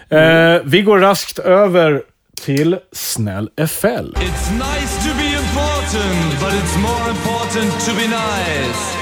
Eh, 0.09 0.61
vi 0.63 0.81
går 0.81 0.99
raskt 0.99 1.39
över 1.39 2.03
till 2.45 2.77
snäll 2.91 3.49
FL. 3.57 3.87
It's 3.87 4.51
nice 4.51 5.09
to 5.09 5.15
be 5.17 5.27
important, 5.37 6.39
but 6.39 6.53
it's 6.53 6.77
more 6.81 7.09
important 7.09 7.85
to 7.85 7.91
be 7.95 8.07
nice. 8.07 8.95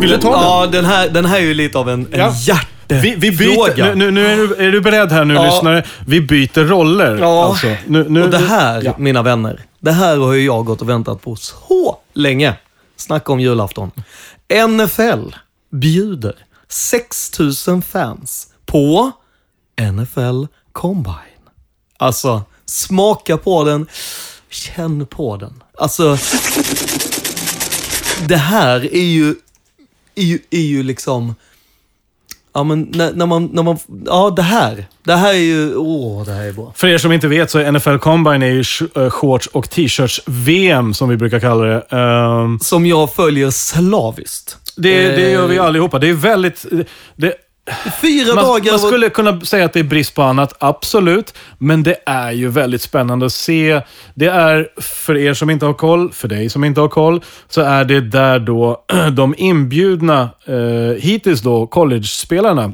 Vill 0.00 0.10
du 0.10 0.16
ta 0.18 0.30
den? 0.30 0.40
Ja, 0.42 0.66
den 0.66 0.84
här, 0.84 1.08
den 1.08 1.24
här 1.24 1.36
är 1.36 1.40
ju 1.42 1.54
lite 1.54 1.78
av 1.78 1.88
en, 1.90 2.06
en 2.12 2.32
Ja. 2.46 2.60
Vi, 2.88 3.14
vi 3.16 3.26
hjärtefråga. 3.26 3.74
byter, 3.74 3.94
nu, 3.94 4.10
nu, 4.10 4.10
nu 4.10 4.26
är, 4.26 4.36
du, 4.36 4.54
är 4.66 4.72
du 4.72 4.80
beredd 4.80 5.12
här 5.12 5.24
nu 5.24 5.34
Ja. 5.34 5.44
lyssnare? 5.44 5.84
Vi 6.06 6.20
byter 6.20 6.64
roller. 6.64 7.18
Ja, 7.20 7.44
Alltså. 7.44 7.66
Nu, 7.86 8.08
nu, 8.08 8.22
och 8.22 8.30
det 8.30 8.38
här, 8.38 8.82
Ja. 8.84 8.94
mina 8.98 9.22
vänner, 9.22 9.60
det 9.80 9.92
här 9.92 10.16
har 10.16 10.32
ju 10.32 10.44
jag 10.46 10.64
gått 10.64 10.80
och 10.82 10.88
väntat 10.88 11.22
på 11.22 11.36
så 11.36 11.96
länge. 12.14 12.54
Snacka 12.96 13.32
om 13.32 13.40
julafton. 13.40 13.90
NFL 14.68 15.34
bjuder 15.72 16.34
6000 16.68 17.82
fans 17.82 18.46
på 18.66 19.10
NFL 19.92 20.44
Combine. 20.72 21.14
Alltså, 21.96 22.42
smaka 22.66 23.36
på 23.36 23.64
den, 23.64 23.86
känn 24.50 25.06
på 25.06 25.36
den. 25.36 25.62
Alltså, 25.78 26.16
det 28.28 28.36
här 28.36 28.94
är 28.94 29.04
ju, 29.04 29.34
är 30.14 30.22
ju, 30.22 30.38
är 30.50 30.60
ju 30.60 30.82
liksom... 30.82 31.34
Ja, 32.52 32.64
men 32.64 32.82
när, 32.94 33.12
när, 33.12 33.26
man, 33.26 33.46
när 33.52 33.62
man... 33.62 33.78
Ja, 34.06 34.32
det 34.36 34.42
här. 34.42 34.88
Det 35.04 35.14
här 35.14 35.34
är 35.34 35.38
ju... 35.38 35.74
Åh, 35.76 36.24
det 36.24 36.32
här 36.32 36.44
är 36.44 36.52
bra. 36.52 36.72
För 36.76 36.88
er 36.88 36.98
som 36.98 37.12
inte 37.12 37.28
vet 37.28 37.50
så 37.50 37.58
är 37.58 37.72
NFL 37.72 37.96
Combine 37.96 38.42
är 38.42 38.46
ju 38.50 38.64
eh, 38.96 39.10
shorts 39.10 39.46
och 39.46 39.70
t-shirts-VM, 39.70 40.94
som 40.94 41.08
vi 41.08 41.16
brukar 41.16 41.40
kalla 41.40 41.64
det. 41.64 41.80
Ehm, 41.90 42.58
Som 42.60 42.86
jag 42.86 43.14
följer 43.14 43.50
slaviskt. 43.50 44.56
det, 44.76 45.08
det 45.16 45.30
gör 45.30 45.46
vi 45.46 45.56
Eh, 45.56 45.64
allihopa. 45.64 45.98
Det 45.98 46.08
är 46.08 46.12
väldigt... 46.14 46.66
Det, 47.16 47.34
Fyra 48.00 48.34
man, 48.34 48.44
dagar... 48.44 48.70
man 48.72 48.80
skulle 48.80 49.10
kunna 49.10 49.40
säga 49.40 49.64
att 49.64 49.72
det 49.72 49.80
är 49.80 49.84
brist 49.84 50.14
på 50.14 50.22
annat, 50.22 50.56
absolut. 50.58 51.34
Men 51.58 51.82
det 51.82 51.96
är 52.06 52.32
ju 52.32 52.48
väldigt 52.48 52.82
spännande 52.82 53.26
att 53.26 53.32
se. 53.32 53.80
Det 54.14 54.26
är, 54.26 54.68
för 54.80 55.16
er 55.16 55.34
som 55.34 55.50
inte 55.50 55.66
har 55.66 55.74
koll, 55.74 56.12
för 56.12 56.28
dig 56.28 56.50
som 56.50 56.64
inte 56.64 56.80
har 56.80 56.88
koll, 56.88 57.24
så 57.48 57.60
är 57.60 57.84
det 57.84 58.00
där 58.00 58.38
då 58.38 58.84
de 59.12 59.34
inbjudna, 59.38 60.30
eh, 60.46 61.02
hittills 61.02 61.40
då 61.40 61.66
college-spelarna, 61.66 62.72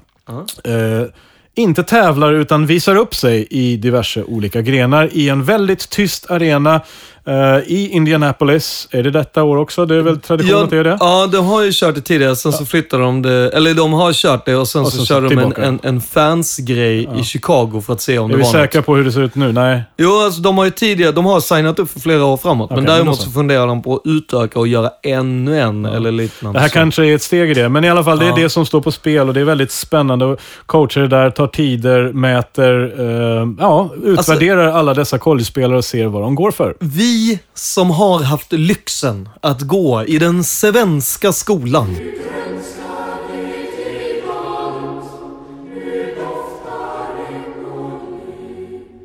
eh, 0.65 1.07
inte 1.55 1.83
tävlar 1.83 2.33
utan 2.33 2.67
visar 2.67 2.97
upp 2.97 3.15
sig 3.15 3.47
i 3.51 3.77
diverse 3.77 4.23
olika 4.23 4.63
grenar 4.63 5.09
i 5.13 5.29
en 5.29 5.45
väldigt 5.45 5.91
tyst 5.91 6.31
arena 6.31 6.81
eh, 7.27 7.59
i 7.67 7.89
Indianapolis. 7.93 8.89
Är 8.91 9.03
det 9.03 9.11
detta 9.11 9.43
år 9.43 9.57
också? 9.57 9.87
Det 9.87 9.95
är 9.97 10.01
väl 10.03 10.21
tradition 10.21 10.63
att 10.65 10.71
det 10.71 10.77
är 10.77 10.85
det? 10.85 10.97
Ja, 11.01 11.29
de 11.33 11.47
har 11.47 11.63
ju 11.63 11.71
kört 11.75 11.95
det 11.95 12.01
tidigare, 12.01 12.37
sen 12.37 12.53
så 12.53 12.67
flyttade 12.67 13.03
de 13.03 13.23
det, 13.23 13.49
eller 13.51 13.75
de 13.75 13.93
har 13.93 14.13
kört 14.13 14.47
det 14.47 14.57
och 14.57 14.69
sen 14.69 14.81
Och 14.83 14.87
så, 14.89 14.97
sen 14.97 15.01
så 15.01 15.15
körde 15.15 15.29
de 15.29 15.39
en, 15.39 15.53
en, 15.63 15.79
en 15.83 16.01
fansgrej 16.01 17.09
i 17.19 17.25
Chicago 17.25 17.83
för 17.87 17.93
att 17.93 18.01
se 18.01 18.19
om 18.19 18.25
Är 18.31 18.33
det 18.33 18.37
vi 18.39 18.43
var 18.45 18.53
säkra 18.53 18.79
något. 18.79 18.87
på 18.87 18.97
hur 18.97 19.05
det 19.05 19.13
ser 19.13 19.23
ut 19.23 19.35
nu? 19.35 19.53
Nej. 19.53 19.83
Jo, 19.97 20.11
alltså 20.25 20.41
de 20.41 20.59
har 20.59 20.65
ju 20.65 20.71
tidigare, 20.71 21.13
de 21.13 21.25
har 21.25 21.41
signat 21.41 21.79
upp 21.79 21.91
för 21.91 22.01
flera 22.01 22.25
år 22.25 22.37
framåt, 22.37 22.71
men 22.71 22.79
Okej, 22.79 22.87
men 22.87 22.95
däremot 22.97 23.17
så 23.17 23.23
så. 23.23 23.31
funderar 23.31 23.67
de 23.67 23.83
på 23.83 23.95
att 23.95 24.01
utöka 24.05 24.59
och 24.59 24.69
göra 24.69 24.91
ännu 25.03 25.61
en 25.61 25.85
eller 25.85 26.13
liknande. 26.13 26.59
Det 26.59 26.61
här 26.61 26.69
så. 26.69 26.75
kanske 26.75 27.05
är 27.07 27.15
ett 27.15 27.23
steg 27.23 27.51
i 27.51 27.55
det, 27.55 27.69
men 27.69 27.85
i 27.85 27.89
alla 27.89 28.05
fall, 28.05 28.19
det 28.19 28.25
är 28.25 28.29
Ja. 28.29 28.37
det 28.37 28.49
som 28.49 28.67
står 28.67 28.81
på 28.81 28.93
spel 28.93 29.29
och 29.29 29.35
det 29.35 29.41
är 29.41 29.45
väldigt 29.45 29.73
spännande. 29.73 30.37
Coacher 30.67 31.07
där 31.07 31.31
tar 31.31 31.47
tider, 31.47 32.13
mäter, 32.13 32.95
eh, 33.41 33.47
ja, 33.61 33.91
utvärderar 34.05 34.73
alla 34.73 34.95
dessa 34.95 35.19
college-spelare 35.19 35.79
och 35.79 35.85
ser 35.85 36.07
vad 36.07 36.23
de 36.23 36.35
går 36.35 36.51
för. 36.51 36.75
Vi 36.81 37.16
som 37.55 37.91
har 37.91 38.23
haft 38.23 38.53
lyxen 38.53 39.29
att 39.41 39.61
gå 39.63 40.05
i 40.05 40.19
den 40.19 40.45
svenska 40.45 41.33
skolan. 41.33 41.97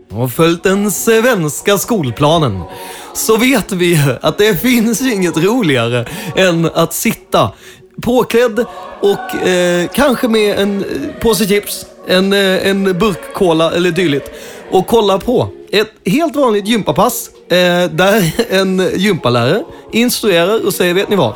Och 0.10 0.32
följt 0.32 0.64
den 0.64 0.92
svenska 0.92 1.78
skolplanen. 1.78 2.64
Så 3.14 3.38
vet 3.38 3.72
vi 3.72 3.86
ju 3.86 4.18
att 4.22 4.38
det 4.38 4.62
finns 4.62 5.02
inget 5.02 5.38
roligare 5.38 6.06
än 6.36 6.66
att 6.66 6.94
sitta 6.94 7.52
påklädd 8.02 8.66
och 9.00 9.48
eh, 9.48 9.88
kanske 9.94 10.28
med 10.28 10.60
en 10.60 10.84
eh, 10.84 10.86
påse 11.22 11.48
chips, 11.48 11.86
en, 12.08 12.34
eh, 12.34 12.68
en 12.68 12.84
burk 12.84 13.34
cola 13.34 13.72
eller 13.72 13.92
dylikt 13.92 14.32
och 14.72 14.88
kolla 14.88 15.18
på 15.18 15.48
ett 15.72 15.92
helt 16.06 16.36
vanligt 16.36 16.68
gympapass 16.68 17.30
eh, 17.52 17.90
där 17.92 18.34
en 18.50 18.90
gympalärare 18.96 19.64
instruerar 19.92 20.66
och 20.66 20.74
säger, 20.74 20.94
vet 20.94 21.10
ni 21.10 21.16
vad? 21.16 21.34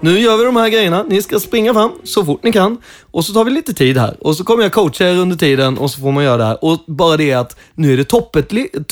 Nu 0.00 0.20
gör 0.20 0.36
vi 0.36 0.44
de 0.44 0.56
här 0.56 0.68
grejerna. 0.68 1.02
Ni 1.02 1.22
ska 1.22 1.40
springa 1.40 1.74
fram 1.74 1.90
så 2.04 2.24
fort 2.24 2.42
ni 2.42 2.52
kan. 2.52 2.78
Och 3.10 3.24
så 3.24 3.32
tar 3.32 3.44
vi 3.44 3.50
lite 3.50 3.74
tid 3.74 3.98
här. 3.98 4.16
Och 4.20 4.36
så 4.36 4.44
kommer 4.44 4.62
jag 4.62 4.72
coacha 4.72 5.04
er 5.04 5.16
under 5.16 5.36
tiden 5.36 5.78
och 5.78 5.90
så 5.90 6.00
får 6.00 6.12
man 6.12 6.24
göra 6.24 6.36
det 6.36 6.44
här. 6.44 6.64
Och 6.64 6.78
bara 6.86 7.16
det 7.16 7.32
att 7.32 7.56
nu 7.74 7.92
är 7.92 7.96
det 7.96 8.10
toppetli- 8.10 8.84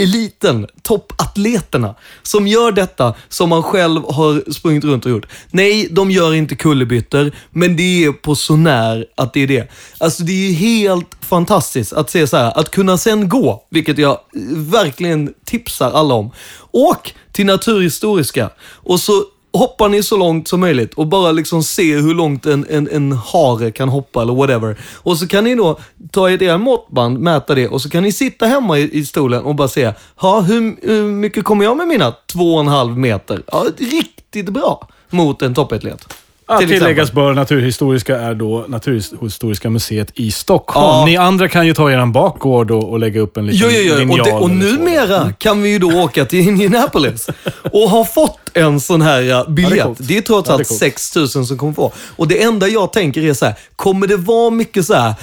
Eliten, 0.00 0.66
toppatleterna 0.82 1.94
som 2.22 2.46
gör 2.46 2.72
detta 2.72 3.14
som 3.28 3.48
man 3.48 3.62
själv 3.62 4.02
har 4.02 4.52
sprungit 4.52 4.84
runt 4.84 5.04
och 5.04 5.10
gjort. 5.10 5.26
Nej, 5.50 5.88
de 5.90 6.10
gör 6.10 6.34
inte 6.34 6.56
kullerbyttor, 6.56 7.32
men 7.50 7.76
det 7.76 8.04
är 8.04 8.12
på 8.12 8.34
så 8.34 8.56
när 8.56 9.06
att 9.16 9.32
det 9.32 9.40
är 9.40 9.46
det. 9.46 9.70
Alltså 9.98 10.22
det 10.22 10.32
är 10.32 10.48
ju 10.48 10.52
helt 10.52 11.16
fantastiskt 11.20 11.92
att 11.92 12.10
se 12.10 12.26
så 12.26 12.36
här, 12.36 12.58
att 12.58 12.70
kunna 12.70 12.98
sen 12.98 13.28
gå, 13.28 13.66
vilket 13.70 13.98
jag 13.98 14.18
verkligen 14.54 15.34
tipsar 15.44 15.90
alla 15.90 16.14
om. 16.14 16.30
Åk 16.70 17.14
till 17.32 17.46
Naturhistoriska 17.46 18.50
och 18.60 19.00
så 19.00 19.24
hoppar 19.52 19.88
ni 19.88 20.02
så 20.02 20.16
långt 20.16 20.48
som 20.48 20.60
möjligt 20.60 20.94
och 20.94 21.06
bara 21.06 21.32
liksom 21.32 21.62
se 21.62 21.96
hur 21.96 22.14
långt 22.14 22.46
en, 22.46 22.66
en, 22.70 22.88
en 22.92 23.12
hare 23.12 23.70
kan 23.70 23.88
hoppa 23.88 24.22
eller 24.22 24.34
whatever. 24.34 24.78
Och 24.96 25.18
så 25.18 25.26
kan 25.26 25.44
ni 25.44 25.54
då 25.54 25.78
ta 26.12 26.30
ert 26.30 26.42
era 26.42 26.58
måttband, 26.58 27.18
mäta 27.18 27.54
det 27.54 27.68
och 27.68 27.82
så 27.82 27.90
kan 27.90 28.02
ni 28.02 28.12
sitta 28.12 28.46
hemma 28.46 28.78
i, 28.78 28.98
i 28.98 29.04
stolen 29.04 29.42
och 29.42 29.54
bara 29.54 29.68
se, 29.68 29.92
ja, 30.20 30.40
hur, 30.40 30.86
hur 30.86 31.04
mycket 31.04 31.44
kommer 31.44 31.64
jag 31.64 31.76
med 31.76 31.88
mina 31.88 32.14
två 32.32 32.54
och 32.54 32.60
en 32.60 32.68
halv 32.68 32.98
meter? 32.98 33.42
Ja, 33.46 33.66
riktigt 33.76 34.48
bra 34.48 34.88
mot 35.10 35.42
en 35.42 35.54
toppatlet. 35.54 36.14
Till 36.58 36.68
tilläggas 36.68 37.12
bör 37.12 37.34
Naturhistoriska 37.34 38.20
är 38.20 38.34
då 38.34 38.64
Naturhistoriska 38.68 39.70
museet 39.70 40.10
i 40.14 40.30
Stockholm. 40.30 40.86
Ja. 40.86 41.04
Ni 41.04 41.16
andra 41.16 41.48
kan 41.48 41.66
ju 41.66 41.74
ta 41.74 41.90
er 41.90 42.06
bakgård 42.06 42.70
och, 42.70 42.90
och 42.90 42.98
lägga 42.98 43.20
upp 43.20 43.36
en 43.36 43.46
liten 43.46 43.68
Jo, 43.70 43.76
jo, 43.76 43.82
jo. 43.86 43.92
Och, 43.92 43.98
linjal 43.98 44.26
det, 44.26 44.32
och 44.32 44.50
eller 44.50 44.68
så. 44.68 44.76
numera 44.76 45.32
kan 45.32 45.62
vi 45.62 45.68
ju 45.68 45.78
då 45.78 46.02
åka 46.02 46.24
till 46.24 46.48
Indianapolis 46.48 47.28
och 47.72 47.90
ha 47.90 48.04
fått 48.04 48.38
en 48.54 48.80
sån 48.80 49.02
här 49.02 49.20
ja, 49.20 49.44
biljett. 49.48 49.78
Ja, 49.78 49.94
det 49.98 50.04
är 50.04 50.08
det 50.08 50.16
är 50.16 50.22
trots 50.22 50.48
Ja, 50.48 50.54
allt 50.54 50.68
coolt. 50.68 50.80
6 50.80 51.16
000 51.16 51.28
som 51.28 51.58
kommer 51.58 51.72
få. 51.72 51.92
Och 52.16 52.28
det 52.28 52.42
enda 52.42 52.68
jag 52.68 52.92
tänker 52.92 53.22
är 53.22 53.34
så 53.34 53.46
här, 53.46 53.54
kommer 53.76 54.06
det 54.06 54.16
vara 54.16 54.50
mycket 54.50 54.86
så 54.86 54.94
här 54.94 55.14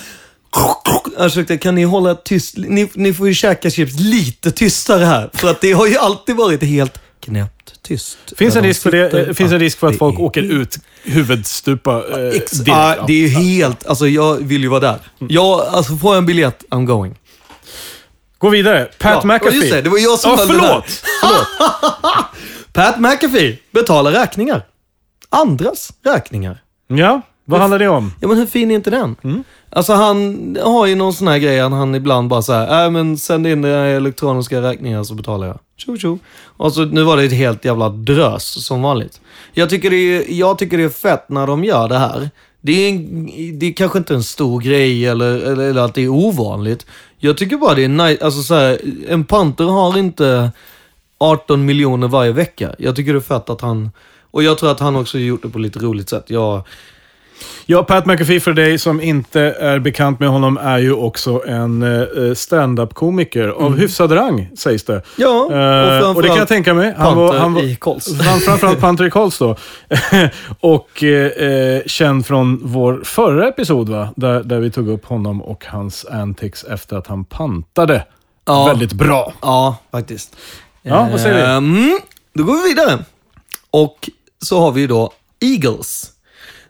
jag 1.17 1.31
försökte, 1.31 1.57
kan 1.57 1.75
ni 1.75 1.83
hålla 1.83 2.15
tyst? 2.15 2.57
Ni, 2.57 2.89
ni 2.93 3.13
får 3.13 3.27
ju 3.27 3.33
käka 3.33 3.69
chips 3.69 3.99
lite 3.99 4.51
tystare 4.51 5.05
här. 5.05 5.29
För 5.33 5.51
att 5.51 5.61
det 5.61 5.71
har 5.71 5.87
ju 5.87 5.97
alltid 5.97 6.35
varit 6.35 6.63
helt 6.63 6.99
knäppt 7.19 7.83
tyst. 7.83 8.17
Finns 8.37 8.55
en 8.55 8.63
risk 8.63 8.81
för 8.81 8.91
det? 8.91 9.33
Finns 9.33 9.51
en 9.51 9.59
risk 9.59 9.79
för 9.79 9.87
att 9.87 9.97
folk 9.97 10.19
åker 10.19 10.41
ut 10.41 10.77
huvudstupa 11.07 12.03
eh, 12.11 12.27
Ex- 12.37 12.51
direkt? 12.51 12.67
Ja. 12.97 13.03
det 13.07 13.13
är 13.13 13.17
ju 13.17 13.27
helt, 13.27 13.87
alltså 13.87 14.07
jag 14.07 14.35
vill 14.35 14.61
ju 14.61 14.67
vara 14.67 14.79
där. 14.79 14.99
Jag, 15.19 15.61
alltså 15.61 15.95
får 15.97 16.11
jag 16.13 16.17
en 16.17 16.25
biljett, 16.25 16.63
I'm 16.69 16.85
going. 16.85 17.15
Gå 18.37 18.49
vidare. 18.49 18.85
Pat 18.99 19.19
Ja, 19.23 19.27
McAfee. 19.33 19.55
just 19.55 19.71
det, 19.71 19.81
det 19.81 19.89
var 19.89 19.97
jag 19.97 20.19
som 20.19 20.31
ja, 20.31 20.37
höll 20.37 20.47
den 20.47 20.59
förlåt. 20.59 20.85
förlåt. 21.21 22.25
Pat 22.73 22.99
McAfee 22.99 23.57
betalar 23.71 24.11
räkningar. 24.11 24.65
Andras 25.29 25.91
räkningar. 26.05 26.61
Ja, 26.87 27.21
vad 27.49 27.59
handlar 27.59 27.79
det 27.79 27.87
om? 27.87 28.13
Ja, 28.19 28.27
men 28.27 28.37
hur 28.37 28.45
fin 28.45 28.71
är 28.71 28.75
inte 28.75 28.89
den? 28.89 29.15
Mm. 29.23 29.43
Alltså 29.69 29.93
han 29.93 30.57
har 30.63 30.85
ju 30.85 30.95
någon 30.95 31.13
sån 31.13 31.27
här 31.27 31.37
grej, 31.37 31.59
han 31.59 31.95
ibland 31.95 32.29
bara 32.29 32.41
säger 32.41 32.85
äh, 32.85 32.91
men 32.91 33.17
sänd 33.17 33.47
in 33.47 33.61
dina 33.61 33.85
elektroniska 33.85 34.61
räkningar 34.61 35.03
så 35.03 35.13
betalar 35.13 35.47
jag. 35.47 35.59
Tjo 35.77 35.97
tjo. 35.97 36.19
Och 36.45 36.73
så 36.73 36.85
nu 36.85 37.03
var 37.03 37.17
det 37.17 37.23
ett 37.23 37.31
helt 37.31 37.65
jävla 37.65 37.89
drös 37.89 38.65
som 38.65 38.81
vanligt. 38.81 39.21
Jag 39.53 39.69
tycker 39.69 39.89
det 39.89 39.95
är, 39.95 40.23
jag 40.27 40.57
tycker 40.57 40.77
det 40.77 40.83
är 40.83 40.89
fett 40.89 41.29
när 41.29 41.47
de 41.47 41.63
gör 41.63 41.89
det 41.89 41.97
här. 41.97 42.29
Det 42.61 42.71
är, 42.71 42.89
en, 42.89 43.25
det 43.59 43.65
är 43.65 43.73
kanske 43.73 43.97
inte 43.97 44.13
en 44.13 44.23
stor 44.23 44.61
grej 44.61 45.05
eller, 45.05 45.39
eller, 45.39 45.63
eller 45.63 45.81
att 45.81 45.93
det 45.93 46.01
är 46.01 46.09
ovanligt. 46.09 46.85
Jag 47.17 47.37
tycker 47.37 47.57
bara 47.57 47.75
det 47.75 47.83
är 47.83 47.87
nice, 47.87 48.25
alltså 48.25 48.41
så 48.41 48.53
här, 48.53 48.79
en 49.07 49.25
panter 49.25 49.63
har 49.63 49.97
inte 49.97 50.51
18 51.17 51.65
miljoner 51.65 52.07
varje 52.07 52.31
vecka. 52.31 52.75
Jag 52.77 52.95
tycker 52.95 53.13
det 53.13 53.19
är 53.19 53.21
fett 53.21 53.49
att 53.49 53.61
han, 53.61 53.91
och 54.31 54.43
jag 54.43 54.57
tror 54.57 54.71
att 54.71 54.79
han 54.79 54.95
också 54.95 55.17
gjort 55.19 55.43
det 55.43 55.49
på 55.49 55.59
lite 55.59 55.79
roligt 55.79 56.09
sätt. 56.09 56.25
Jag, 56.27 56.63
Ja, 57.65 57.83
Pat 57.83 58.05
McAfee 58.05 58.39
för 58.39 58.53
dig 58.53 58.77
som 58.79 59.01
inte 59.01 59.41
är 59.41 59.79
bekant 59.79 60.19
med 60.19 60.29
honom 60.29 60.57
är 60.57 60.77
ju 60.77 60.93
också 60.93 61.43
en 61.47 61.83
eh, 61.83 62.33
stand-up-komiker 62.33 63.47
av 63.47 63.77
hyfsad 63.77 64.11
rang, 64.11 64.49
sägs 64.57 64.83
det. 64.83 64.93
Mm. 64.93 65.03
Ja, 65.15 65.45
och 65.45 65.53
Eh, 65.87 66.15
och 66.15 66.21
det 66.21 66.27
kan 66.27 66.37
jag 66.37 66.47
framförallt 66.47 66.49
tänka 66.49 66.73
mig. 66.73 66.93
panter 66.95 67.63
i 67.63 67.75
Colts. 67.75 68.21
Han, 68.21 68.39
framförallt 68.39 68.79
Panter 68.79 69.05
i 69.05 69.09
Colts 69.09 69.37
då. 69.37 69.55
och 70.59 71.03
eh, 71.03 71.81
känd 71.85 72.25
från 72.25 72.59
vår 72.63 73.01
förra 73.03 73.47
episod, 73.47 73.89
va? 73.89 74.09
Där, 74.15 74.43
där 74.43 74.59
vi 74.59 74.71
tog 74.71 74.89
upp 74.89 75.05
honom 75.05 75.41
och 75.41 75.65
hans 75.65 76.05
antics 76.05 76.63
efter 76.63 76.97
att 76.97 77.07
han 77.07 77.25
pantade. 77.25 78.03
Ja. 78.45 78.65
Väldigt 78.65 78.93
bra. 78.93 79.33
Ja, 79.41 79.77
faktiskt. 79.91 80.35
Ja, 80.81 81.07
vad 81.11 81.21
säger 81.21 81.35
vi? 81.35 81.41
Mm, 81.41 81.99
då 82.33 82.43
går 82.43 82.63
vi 82.63 82.69
vidare. 82.69 82.99
Och 83.71 84.09
så 84.45 84.59
har 84.59 84.71
vi 84.71 84.81
ju 84.81 84.87
då 84.87 85.13
Eagles. 85.39 86.11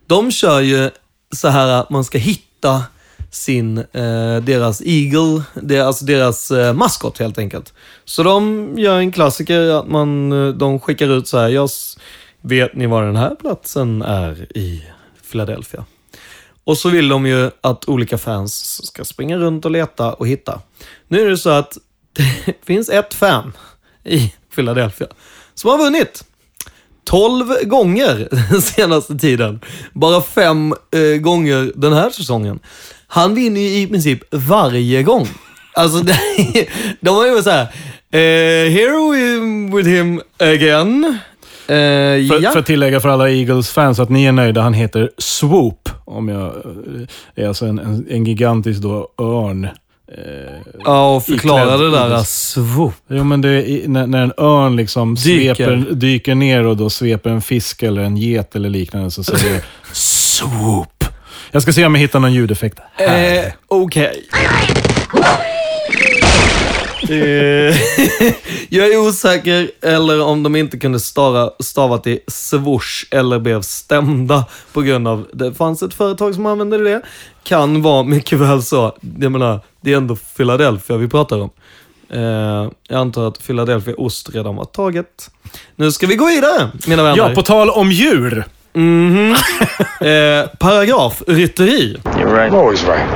De 0.08 0.32
kör 0.32 0.62
ju 0.62 0.90
så 1.36 1.48
här 1.48 1.68
att 1.68 1.90
man 1.90 2.04
ska 2.04 2.18
hitta 2.18 2.84
sin, 3.32 3.78
eh, 3.78 4.38
deras 4.42 4.82
Eagle, 4.86 5.44
det, 5.54 5.80
alltså 5.80 6.06
deras 6.06 6.52
eh, 6.52 6.74
maskot 6.74 7.18
helt 7.18 7.38
enkelt. 7.38 7.74
Så 8.06 8.24
de 8.24 8.74
gör 8.78 9.00
en 9.00 9.12
klassiker 9.12 9.70
att 9.70 9.88
man, 9.88 10.32
eh, 10.32 10.54
de 10.54 10.80
skickar 10.80 11.10
ut 11.10 11.28
så 11.28 11.38
här, 11.38 11.50
jag 11.50 11.70
vet 12.42 12.76
ni 12.76 12.88
var 12.88 13.04
den 13.04 13.16
här 13.16 13.36
platsen 13.36 14.02
är 14.02 14.58
i 14.58 14.84
Philadelphia? 15.32 15.86
Och 16.64 16.78
så 16.78 16.90
vill 16.90 17.08
de 17.08 17.26
ju 17.26 17.52
att 17.62 17.90
olika 17.90 18.18
fans 18.18 18.86
ska 18.88 19.06
springa 19.06 19.38
runt 19.38 19.66
och 19.66 19.72
leta 19.72 20.14
och 20.14 20.28
hitta. 20.28 20.62
Nu 21.08 21.22
är 21.22 21.30
det 21.30 21.38
så 21.38 21.50
att 21.50 21.78
det 22.46 22.54
finns 22.66 22.90
ett 22.90 23.14
fan 23.14 23.54
i 24.04 24.34
Philadelphia 24.56 25.08
som 25.54 25.70
har 25.70 25.78
vunnit 25.78 26.24
12 27.08 27.46
gånger 27.64 28.28
den 28.52 28.62
senaste 28.62 29.18
tiden. 29.18 29.60
Bara 29.94 30.22
fem 30.22 30.74
eh, 30.92 31.20
gånger 31.22 31.72
den 31.76 31.94
här 31.94 32.10
säsongen. 32.10 32.60
Han 33.08 33.36
vinner 33.36 33.62
ju 33.62 33.68
i 33.68 33.88
princip 33.88 34.20
varje 34.32 35.04
gång. 35.04 35.28
Alltså, 35.74 35.98
det, 36.04 36.68
de 37.02 37.16
har 37.16 37.26
ju 37.26 37.32
varit 37.32 37.44
såhär, 37.44 37.68
eh, 38.12 38.72
here 38.72 39.12
we 39.12 39.76
with 39.78 39.90
him 39.90 40.22
again. 40.38 41.18
Eh, 41.68 41.74
För, 42.30 42.44
ja. 42.44 42.52
för 42.52 42.60
att 42.60 42.66
tillägga 42.66 43.00
för 43.00 43.10
alla 43.10 43.30
Eagles-fans 43.30 44.00
att 44.00 44.10
ni 44.10 44.26
är 44.26 44.32
nöjda, 44.32 44.62
han 44.62 44.74
heter 44.74 45.12
Swoop. 45.18 45.90
Om 46.06 46.30
jag, 46.30 46.54
det 47.36 47.42
är 47.42 47.48
alltså 47.48 47.66
en, 47.66 47.80
en, 47.80 48.06
en 48.10 48.26
gigantisk 48.26 48.82
då 48.82 49.08
örn. 49.22 49.68
Eh, 50.12 50.54
ja, 50.84 51.16
och 51.16 51.26
förklara 51.26 51.78
det 51.78 51.92
där. 51.92 52.24
Swoop. 52.24 52.94
Jo, 53.10 53.24
men 53.24 53.42
det 53.42 53.50
är, 53.50 53.88
när, 53.88 54.08
när 54.08 54.24
en 54.24 54.34
örn 54.38 54.76
liksom 54.76 55.16
Dyker. 55.16 55.56
Sveper, 55.56 55.92
dyker 55.92 56.36
ner 56.36 56.66
och 56.66 56.78
då 56.78 56.90
sveper 56.90 57.30
en 57.30 57.42
fisk 57.42 57.84
eller 57.84 58.02
en 58.02 58.18
get 58.18 58.56
eller 58.56 58.70
liknande 58.70 59.12
så 59.12 59.24
säger 59.24 59.54
det 59.54 59.64
swoop. 59.94 61.04
Jag 61.52 61.62
ska 61.62 61.74
se 61.74 61.86
om 61.86 61.96
jag 61.96 62.02
hittar 62.02 62.20
någon 62.20 62.34
ljudeffekt 62.34 62.80
här. 62.94 63.38
Eh, 63.46 63.52
Okej. 63.68 64.24
Eh, 64.34 65.57
jag 68.70 68.88
är 68.88 69.08
osäker, 69.08 69.72
eller 69.82 70.24
om 70.24 70.44
de 70.44 70.56
inte 70.56 70.78
kunde 70.78 71.00
stava, 71.00 71.52
stava 71.60 71.98
till 71.98 72.20
swoosh 72.28 73.06
eller 73.12 73.40
blev 73.40 73.62
stämda 73.62 74.46
på 74.74 74.82
grund 74.82 75.08
av, 75.08 75.28
det 75.34 75.54
fanns 75.54 75.84
ett 75.84 75.94
företag 75.94 76.36
som 76.36 76.46
använde 76.46 76.84
det. 76.84 77.02
Kan 77.44 77.82
vara 77.82 78.04
mycket 78.04 78.40
väl 78.40 78.64
så. 78.64 78.98
Jag 79.20 79.32
menar, 79.32 79.60
det 79.82 79.94
är 79.94 79.98
ändå 79.98 80.16
Philadelphia 80.38 80.98
vi 80.98 81.08
pratar 81.08 81.42
om. 81.42 81.50
Eh, 82.10 82.72
jag 82.88 83.00
antar 83.00 83.28
att 83.28 83.48
Philadelphia 83.48 83.96
ost 83.98 84.30
redan 84.34 84.56
var 84.56 84.66
taget. 84.66 85.30
Nu 85.76 85.92
ska 85.92 86.08
vi 86.08 86.16
gå 86.16 86.26
vidare, 86.26 86.70
mina 86.88 87.04
vänner. 87.04 87.18
Ja, 87.18 87.30
på 87.36 87.42
tal 87.42 87.70
om 87.70 87.92
djur. 87.92 88.38
eh, 90.02 90.48
paragraf, 90.60 91.24
rytteri. 91.28 91.98
You're 92.04 92.34
right. 92.34 92.54
I'm 92.54 92.60
always 92.60 92.84
right. 92.84 93.08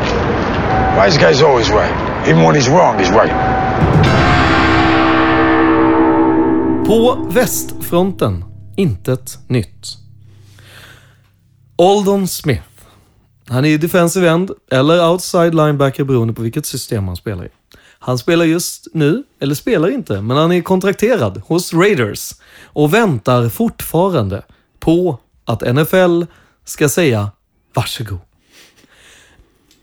Wise 0.97 1.17
guy's 1.17 1.45
always 1.45 1.69
right. 1.69 2.27
Even 2.27 2.43
when 2.43 2.55
he's 2.55 2.69
wrong, 2.69 2.99
he's 2.99 3.11
right. 3.11 3.50
På 6.91 7.27
västfronten, 7.29 8.45
intet 8.77 9.39
nytt. 9.47 9.97
Oldon 11.75 12.27
Smith. 12.27 12.63
Han 13.47 13.65
är 13.65 13.69
ju 13.69 13.77
defensive 13.77 14.29
end 14.29 14.51
eller 14.71 15.09
outside 15.09 15.55
linebacker 15.55 16.03
beroende 16.03 16.33
på 16.33 16.41
vilket 16.41 16.65
system 16.65 17.07
han 17.07 17.15
spelar 17.15 17.45
i. 17.45 17.49
Han 17.99 18.17
spelar 18.17 18.45
just 18.45 18.87
nu, 18.93 19.23
eller 19.39 19.55
spelar 19.55 19.89
inte, 19.89 20.21
men 20.21 20.37
han 20.37 20.51
är 20.51 20.61
kontrakterad 20.61 21.41
hos 21.45 21.73
Raiders 21.73 22.31
och 22.63 22.93
väntar 22.93 23.49
fortfarande 23.49 24.43
på 24.79 25.19
att 25.45 25.75
NFL 25.75 26.23
ska 26.65 26.89
säga 26.89 27.31
varsågod. 27.73 28.19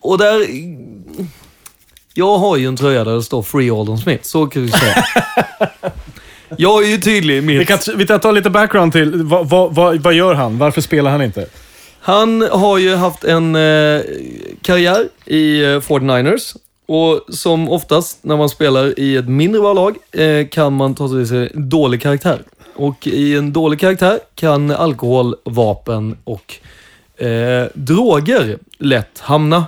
Och 0.01 0.17
där... 0.17 0.47
Jag 2.13 2.37
har 2.37 2.57
ju 2.57 2.67
en 2.67 2.77
tröja 2.77 3.03
där 3.03 3.15
det 3.15 3.23
står 3.23 3.41
Free 3.41 3.71
Alden 3.71 3.97
Smith, 3.97 4.23
så 4.23 4.47
kan 4.47 4.61
vi 4.61 4.71
säga. 4.71 5.05
Jag 6.57 6.83
är 6.83 6.87
ju 6.87 6.97
tydlig 6.97 7.37
i 7.37 7.41
mitt... 7.41 7.61
Vi 7.61 7.65
kan, 7.65 7.79
vi 7.95 8.07
kan 8.07 8.19
ta 8.19 8.31
lite 8.31 8.49
background 8.49 8.91
till, 8.91 9.23
vad, 9.23 9.49
vad, 9.49 9.75
vad, 9.75 9.99
vad 9.99 10.13
gör 10.13 10.33
han? 10.33 10.57
Varför 10.57 10.81
spelar 10.81 11.11
han 11.11 11.21
inte? 11.21 11.45
Han 11.99 12.41
har 12.41 12.77
ju 12.77 12.95
haft 12.95 13.23
en 13.23 13.55
eh, 13.55 14.01
karriär 14.61 15.07
i 15.25 15.63
eh, 15.63 15.67
49ers. 15.67 16.55
Och 16.87 17.35
som 17.35 17.69
oftast 17.69 18.23
när 18.23 18.37
man 18.37 18.49
spelar 18.49 18.99
i 18.99 19.17
ett 19.17 19.29
mindre 19.29 19.61
bra 19.61 19.73
lag 19.73 19.95
eh, 20.11 20.47
kan 20.47 20.73
man 20.73 20.95
ta 20.95 21.07
till 21.07 21.27
sig 21.27 21.51
dålig 21.53 22.01
karaktär. 22.01 22.41
Och 22.75 23.07
i 23.07 23.35
en 23.35 23.53
dålig 23.53 23.79
karaktär 23.79 24.19
kan 24.35 24.71
alkohol, 24.71 25.35
vapen 25.43 26.17
och 26.23 26.55
eh, 27.25 27.67
droger 27.73 28.57
lätt 28.77 29.19
hamna. 29.19 29.67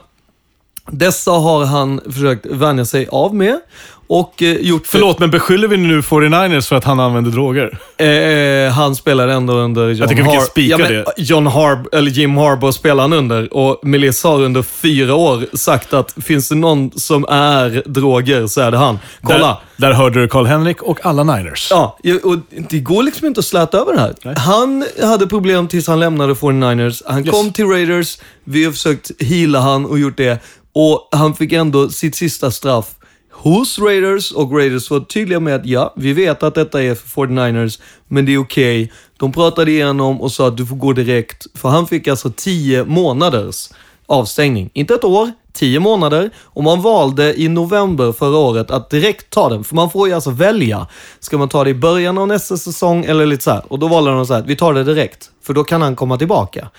Dessa 0.92 1.32
har 1.32 1.66
han 1.66 2.02
försökt 2.06 2.46
vänja 2.46 2.86
sig 2.86 3.08
av 3.12 3.36
med 3.36 3.60
och 4.08 4.44
eh, 4.44 4.56
gjort... 4.56 4.88
Förlåt, 4.88 5.20
men 5.20 5.32
beskyller 5.32 5.68
vi 5.68 5.78
nu 5.78 6.02
49ers 6.02 6.62
för 6.70 6.76
att 6.76 6.84
han 6.84 7.00
använder 7.00 7.32
droger? 7.32 7.78
Eh, 7.98 8.74
han 8.74 8.96
spelar 8.96 9.28
ändå 9.28 9.54
under 9.54 9.90
John 9.90 10.08
tycker 10.10 10.24
vi 10.24 10.30
kan 10.30 10.42
spika 10.42 10.78
men 10.78 10.94
det. 10.94 11.06
John 11.18 11.48
Harb 11.48 11.88
eller 11.92 12.12
Jim 12.12 12.38
Harbaugh 12.38 12.74
spelar 12.74 13.04
han 13.04 13.14
under 13.14 13.54
och 13.54 13.80
Melissa 13.84 14.28
har 14.28 14.42
under 14.42 14.62
fyra 14.62 15.16
år 15.16 15.58
sagt 15.58 15.94
att 15.94 16.16
finns 16.24 16.50
det 16.50 16.56
någon 16.56 16.92
som 16.92 17.26
är 17.30 17.84
droger 17.86 18.48
så 18.48 18.62
är 18.62 18.72
det 18.72 18.78
han. 18.78 19.00
Kolla! 19.22 19.62
Där, 19.78 19.88
där 19.88 19.94
hörde 19.94 20.22
du 20.22 20.28
Karl-Henrik 20.28 20.82
och 20.84 21.06
alla 21.06 21.24
Niners. 21.24 21.68
Ja, 21.72 21.98
och 22.24 22.38
det 22.70 22.80
går 22.80 23.04
liksom 23.04 23.28
inte 23.28 23.40
att 23.40 23.46
släta 23.46 23.78
över 23.78 23.94
det 23.94 24.00
här. 24.00 24.36
Han 24.36 24.86
hade 25.04 25.28
problem 25.28 25.68
tills 25.68 25.88
han 25.88 26.00
lämnade 26.00 26.34
49ers. 26.34 27.02
Han 27.06 27.26
Yes. 27.26 27.32
kom 27.32 27.54
till 27.54 27.66
Raiders. 27.66 28.18
Vi 28.44 28.66
har 28.66 28.72
försökt 28.72 29.12
heala 29.22 29.60
han 29.60 29.86
och 29.86 30.00
gjort 30.00 30.18
det. 30.18 30.40
Och 30.74 31.10
han 31.12 31.36
fick 31.36 31.52
ändå 31.52 31.90
sitt 31.90 32.16
sista 32.16 32.52
straff 32.52 32.96
hos 33.32 33.80
Raiders 33.80 34.32
och 34.32 34.58
Raiders 34.58 34.90
var 34.90 35.00
tydliga 35.00 35.40
med 35.40 35.56
att 35.56 35.66
ja, 35.66 35.94
vi 35.98 36.14
vet 36.14 36.44
att 36.44 36.56
detta 36.56 36.84
är 36.84 36.96
för 36.96 37.08
49ers, 37.08 37.80
men 38.08 38.26
det 38.26 38.34
är 38.34 38.38
okej. 38.38 38.92
De 39.18 39.32
pratade 39.32 39.72
igenom 39.72 40.22
och 40.22 40.32
sa 40.32 40.48
att 40.48 40.58
du 40.58 40.66
får 40.66 40.76
gå 40.76 40.94
direkt. 40.94 41.48
För 41.56 41.70
han 41.70 41.88
fick 41.88 42.08
alltså 42.08 42.32
10 42.36 42.86
månaders 42.86 43.70
avstängning. 44.06 44.70
Inte 44.74 44.94
ett 44.94 45.04
år, 45.04 45.32
10 45.54 45.80
månader. 45.80 46.30
Och 46.38 46.64
man 46.64 46.82
valde 46.82 47.42
i 47.42 47.48
november 47.48 48.12
förra 48.12 48.38
året 48.38 48.72
att 48.72 48.90
direkt 48.90 49.30
ta 49.30 49.50
den. 49.50 49.64
För 49.64 49.76
man 49.76 49.90
får 49.90 50.08
ju 50.08 50.14
alltså 50.14 50.30
välja. 50.30 50.88
Ska 51.20 51.38
man 51.38 51.50
ta 51.50 51.64
det 51.64 51.70
i 51.70 51.74
början 51.74 52.18
av 52.18 52.28
nästa 52.28 52.58
säsong 52.58 53.06
eller 53.06 53.26
lite 53.26 53.44
så 53.44 53.52
här. 53.52 53.64
Och 53.68 53.80
då 53.80 53.88
valde 53.88 54.12
de 54.12 54.26
så 54.26 54.34
här, 54.34 54.44
vi 54.48 54.56
tar 54.56 54.74
det 54.74 54.84
direkt. 54.84 55.30
För 55.44 55.54
då 55.54 55.64
kan 55.64 55.82
han 55.82 55.96
komma 55.96 56.18
tillbaka. 56.18 56.70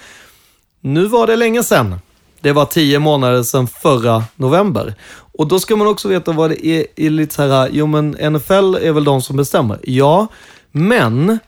Nu 0.80 1.06
var 1.06 1.26
det 1.26 1.36
länge 1.36 1.62
sedan. 1.62 1.98
Det 2.42 2.52
var 2.52 2.64
tio 2.64 2.98
månader 2.98 3.42
sedan 3.42 3.66
förra 3.66 4.24
november. 4.36 4.94
Och 5.10 5.46
då 5.46 5.60
ska 5.60 5.76
man 5.76 5.86
också 5.86 6.08
veta 6.08 6.32
vad 6.32 6.50
det 6.50 6.66
är, 6.66 6.86
är 6.96 7.10
lite 7.10 7.34
så 7.34 7.42
här, 7.42 7.68
jo 7.72 7.86
men 7.86 8.10
NFL 8.10 8.74
är 8.74 8.92
väl 8.92 9.04
de 9.04 9.22
som 9.22 9.36
bestämmer. 9.36 9.78
Ja, 9.82 10.26
men 10.72 11.38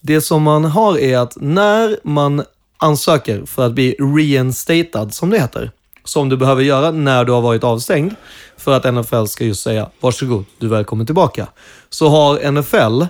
det 0.00 0.20
som 0.20 0.42
man 0.42 0.64
har 0.64 0.98
är 0.98 1.18
att 1.18 1.36
när 1.36 1.98
man 2.02 2.44
ansöker 2.78 3.46
för 3.46 3.66
att 3.66 3.72
bli 3.72 3.96
reinstated, 3.98 5.14
som 5.14 5.30
det 5.30 5.38
heter, 5.38 5.70
som 6.04 6.28
du 6.28 6.36
behöver 6.36 6.62
göra 6.62 6.90
när 6.90 7.24
du 7.24 7.32
har 7.32 7.40
varit 7.40 7.64
avstängd, 7.64 8.14
för 8.56 8.72
att 8.72 8.94
NFL 8.94 9.24
ska 9.24 9.44
just 9.44 9.62
säga 9.62 9.90
varsågod, 10.00 10.44
du 10.58 10.66
är 10.66 10.70
välkommen 10.70 11.06
tillbaka, 11.06 11.46
så 11.90 12.08
har 12.08 12.50
NFL 12.50 13.04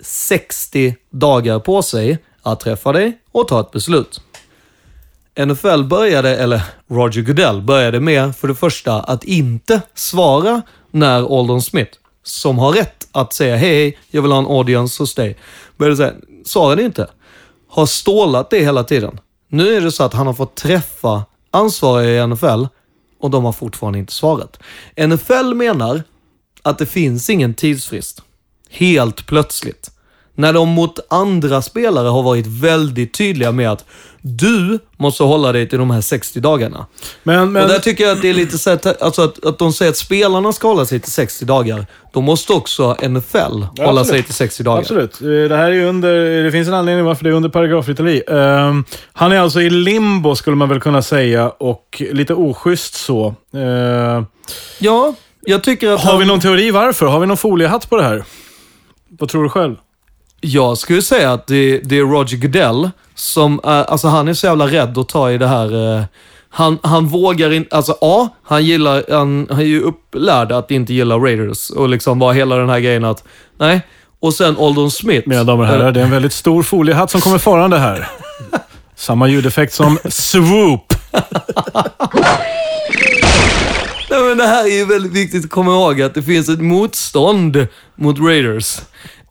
60 0.00 0.96
dagar 1.10 1.58
på 1.58 1.82
sig 1.82 2.18
att 2.42 2.60
träffa 2.60 2.92
dig 2.92 3.18
och 3.32 3.48
ta 3.48 3.60
ett 3.60 3.70
beslut. 3.70 4.20
NFL 5.38 5.84
började, 5.84 6.36
eller 6.36 6.62
Roger 6.88 7.22
Goodell 7.22 7.62
började 7.62 8.00
med, 8.00 8.36
för 8.36 8.48
det 8.48 8.54
första, 8.54 9.00
att 9.00 9.24
inte 9.24 9.80
svara 9.94 10.62
när 10.90 11.38
Aldon 11.38 11.62
Smith, 11.62 11.98
som 12.22 12.58
har 12.58 12.72
rätt 12.72 13.08
att 13.12 13.32
säga 13.32 13.56
hej, 13.56 13.74
hej, 13.74 13.98
jag 14.10 14.22
vill 14.22 14.32
ha 14.32 14.38
en 14.38 14.46
audience 14.46 15.02
hos 15.02 15.14
dig, 15.14 15.36
började 15.76 15.96
säga, 15.96 16.12
svarade 16.44 16.82
inte. 16.82 17.10
Har 17.68 17.86
stålat 17.86 18.50
det 18.50 18.58
hela 18.58 18.84
tiden. 18.84 19.20
Nu 19.48 19.76
är 19.76 19.80
det 19.80 19.92
så 19.92 20.04
att 20.04 20.14
han 20.14 20.26
har 20.26 20.34
fått 20.34 20.54
träffa 20.54 21.24
ansvariga 21.50 22.24
i 22.24 22.26
NFL 22.26 22.64
och 23.20 23.30
de 23.30 23.44
har 23.44 23.52
fortfarande 23.52 23.98
inte 23.98 24.12
svarat. 24.12 24.58
NFL 24.96 25.54
menar 25.54 26.02
att 26.62 26.78
det 26.78 26.86
finns 26.86 27.30
ingen 27.30 27.54
tidsfrist. 27.54 28.22
Helt 28.70 29.26
plötsligt. 29.26 29.90
När 30.36 30.52
de 30.52 30.68
mot 30.68 30.98
andra 31.10 31.62
spelare 31.62 32.08
har 32.08 32.22
varit 32.22 32.46
väldigt 32.46 33.14
tydliga 33.14 33.52
med 33.52 33.70
att 33.70 33.84
du 34.20 34.78
måste 34.96 35.22
hålla 35.22 35.52
dig 35.52 35.68
till 35.68 35.78
de 35.78 35.90
här 35.90 36.00
60 36.00 36.40
dagarna. 36.40 36.86
Men, 37.22 37.52
men, 37.52 37.62
Och 37.62 37.68
där 37.68 37.78
tycker 37.78 38.04
jag 38.04 38.12
att 38.12 38.22
det 38.22 38.28
är 38.30 38.34
lite 38.34 38.58
så 38.58 38.70
att, 38.70 39.02
alltså 39.02 39.22
att, 39.22 39.44
att 39.44 39.58
de 39.58 39.72
säger 39.72 39.90
att 39.90 39.96
spelarna 39.96 40.52
ska 40.52 40.68
hålla 40.68 40.86
sig 40.86 41.00
till 41.00 41.12
60 41.12 41.44
dagar. 41.44 41.86
Då 42.12 42.20
måste 42.20 42.52
också 42.52 42.96
NFL 43.08 43.36
hålla 43.36 44.00
absolut. 44.00 44.06
sig 44.06 44.22
till 44.22 44.34
60 44.34 44.62
dagar. 44.62 44.78
Absolut. 44.78 45.20
Eh, 45.20 45.28
Det 45.28 45.56
här 45.56 45.70
är 45.70 45.84
under, 45.84 46.44
det 46.44 46.52
finns 46.52 46.68
en 46.68 46.74
anledning 46.74 47.04
varför 47.04 47.24
det 47.24 47.30
är 47.30 47.34
under 47.34 47.48
paragrafrytteri. 47.48 48.22
Um, 48.26 48.84
han 49.12 49.32
är 49.32 49.40
alltså 49.40 49.60
i 49.60 49.70
limbo, 49.70 50.34
skulle 50.36 50.56
man 50.56 50.68
väl 50.68 50.80
kunna 50.80 51.02
säga, 51.02 51.48
och 51.48 52.02
lite 52.12 52.34
oschysst 52.34 52.94
så. 52.94 53.34
Eh, 53.54 54.22
Ja, 54.78 55.14
jag 55.46 55.64
tycker 55.64 55.90
att 55.90 56.00
har 56.00 56.10
han, 56.10 56.20
vi 56.20 56.26
någon 56.26 56.40
teori 56.40 56.70
varför? 56.70 57.06
Har 57.06 57.20
vi 57.20 57.26
någon 57.26 57.36
foliehatt 57.36 57.90
på 57.90 57.96
det 57.96 58.02
här? 58.02 58.24
Vad 59.08 59.28
tror 59.28 59.42
du 59.42 59.48
själv? 59.48 59.76
Jag 60.40 60.78
skulle 60.78 61.02
säga 61.02 61.32
att 61.32 61.46
det, 61.46 61.78
det 61.78 61.98
är 61.98 62.02
Roger 62.02 62.36
Goodell 62.36 62.90
som, 63.14 63.60
är, 63.64 63.84
alltså 63.84 64.08
han 64.08 64.28
är 64.28 64.34
så 64.34 64.46
jävla 64.46 64.66
rädd 64.66 64.98
att 64.98 65.08
ta 65.08 65.30
i 65.30 65.38
det 65.38 65.46
här. 65.46 65.96
eh, 65.98 66.04
han, 66.50 66.78
han 66.82 67.06
vågar 67.06 67.52
inte, 67.52 67.76
alltså 67.76 67.98
A, 68.00 68.28
han 68.42 68.64
gillar, 68.64 69.04
han, 69.10 69.46
han 69.50 69.58
är 69.60 69.64
ju 69.64 69.80
upplärd 69.80 70.52
att 70.52 70.70
inte 70.70 70.94
gilla 70.94 71.16
Raiders 71.16 71.70
och 71.70 71.88
liksom 71.88 72.18
bara 72.18 72.32
hela 72.32 72.56
den 72.56 72.68
här 72.68 72.80
grejen 72.80 73.04
att, 73.04 73.24
nej. 73.58 73.80
Och 74.20 74.34
sen 74.34 74.56
Oldon 74.56 74.90
Smith. 74.90 75.28
Mina 75.28 75.44
damer 75.44 75.62
och 75.62 75.68
herrar, 75.68 75.92
det 75.92 76.00
är 76.00 76.04
en 76.04 76.10
väldigt 76.10 76.32
stor 76.32 76.62
foliehatt 76.62 77.10
som 77.10 77.20
kommer 77.20 77.38
farande 77.38 77.78
här. 77.78 78.08
Samma 78.94 79.28
ljudeffekt 79.28 79.72
som 79.72 79.98
swoop. 80.08 80.94
Nej, 84.10 84.22
men 84.28 84.38
det 84.38 84.46
här 84.46 84.64
är 84.64 84.78
ju 84.78 84.84
väldigt 84.84 85.12
viktigt 85.12 85.44
att 85.44 85.50
komma 85.50 85.70
ihåg 85.72 86.02
att 86.02 86.14
det 86.14 86.22
finns 86.22 86.48
ett 86.48 86.60
motstånd 86.60 87.66
mot 87.94 88.18
Raiders. 88.18 88.78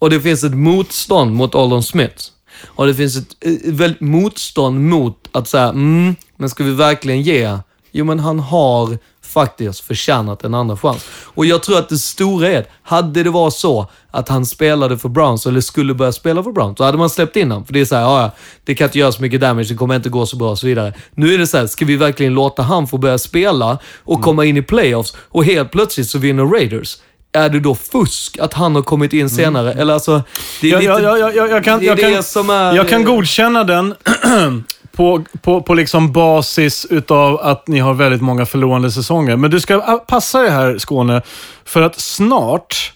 Och 0.06 0.12
det 0.12 0.22
finns 0.22 0.44
ett 0.44 0.54
motstånd 0.54 1.36
mot 1.36 1.56
Oldon 1.56 1.84
Smith. 1.84 2.24
Och 2.66 2.88
det 2.88 2.94
finns 2.94 3.18
ett, 3.18 3.44
ett 3.46 3.66
väldigt 3.66 4.02
motstånd 4.02 4.82
mot 4.82 5.30
att 5.32 5.48
säga, 5.48 5.70
mm, 5.70 6.16
men 6.38 6.50
ska 6.50 6.64
vi 6.64 6.72
verkligen 6.72 7.22
ge? 7.22 7.58
Jo, 7.92 8.06
men 8.06 8.20
han 8.20 8.40
har 8.40 8.98
faktiskt 9.22 9.80
förtjänat 9.80 10.44
en 10.44 10.54
andra 10.54 10.78
chans. 10.78 11.06
Och 11.10 11.46
jag 11.46 11.64
tror 11.64 11.80
att 11.80 11.90
det 11.90 11.98
stora 11.98 12.48
är, 12.48 12.66
hade 12.84 13.24
det 13.24 13.30
varit 13.30 13.54
så 13.54 13.88
att 14.12 14.30
han 14.30 14.46
spelade 14.46 14.98
för 14.98 15.10
Browns, 15.10 15.46
eller 15.46 15.62
skulle 15.62 15.94
börja 15.94 16.12
spela 16.12 16.44
för 16.44 16.52
Browns, 16.52 16.78
så 16.78 16.84
hade 16.84 16.98
man 16.98 17.10
släppt 17.10 17.36
in 17.36 17.52
honom. 17.52 17.66
För 17.66 17.74
det 17.74 17.82
är 17.82 17.86
såhär, 17.86 18.04
ja, 18.04 18.22
ja, 18.22 18.32
det 18.64 18.76
kan 18.76 18.86
inte 18.86 19.00
göra 19.00 19.12
så 19.12 19.22
mycket 19.22 19.42
damage, 19.42 19.68
det 19.70 19.76
kommer 19.76 19.96
inte 19.96 20.10
gå 20.10 20.26
så 20.26 20.38
bra 20.38 20.52
och 20.52 20.60
så 20.60 20.68
vidare. 20.68 20.94
Nu 21.14 21.34
är 21.34 21.38
det 21.38 21.48
så 21.48 21.58
här, 21.58 21.68
ska 21.68 21.86
vi 21.86 21.96
verkligen 21.96 22.34
låta 22.34 22.64
han 22.64 22.88
få 22.88 22.98
börja 22.98 23.18
spela 23.18 23.78
och 23.98 24.22
komma 24.22 24.46
in 24.46 24.58
i 24.58 24.62
playoffs 24.62 25.16
och 25.18 25.46
helt 25.46 25.72
plötsligt 25.72 26.10
så 26.10 26.18
vinner 26.18 26.44
Raiders? 26.44 26.98
Är 27.36 27.50
det 27.50 27.60
då 27.60 27.76
fusk 27.76 28.38
att 28.40 28.54
han 28.54 28.76
har 28.76 28.82
kommit 28.82 29.14
in 29.14 29.30
senare? 29.30 29.74
Eller 29.74 29.94
alltså, 29.94 30.24
det 30.62 30.68
är 30.68 30.72
Jag, 30.72 30.80
lite... 30.80 30.92
jag, 30.92 31.20
jag, 31.20 31.36
jag, 31.36 31.50
jag, 31.50 31.64
kan, 31.64 31.80
det 31.80 31.88
är 31.88 31.96
det 31.96 32.14
kan, 32.14 32.24
som 32.24 32.50
är... 32.50 32.76
jag 32.76 32.90
kan 32.90 33.04
godkänna 33.04 33.64
den 33.64 33.96
på, 34.96 35.24
på, 35.42 35.62
på 35.62 35.74
liksom 35.74 36.12
basis 36.12 36.88
utav 36.90 37.40
att 37.42 37.68
ni 37.68 37.80
har 37.80 37.94
väldigt 37.94 38.22
många 38.22 38.46
förlorande 38.46 38.92
säsonger. 38.92 39.36
Men 39.36 39.52
du 39.52 39.60
ska 39.60 39.80
passa 40.08 40.42
dig 40.42 40.52
här, 40.52 40.78
Skåne, 40.78 41.22
för 41.66 41.82
att 41.82 42.00
snart, 42.00 42.94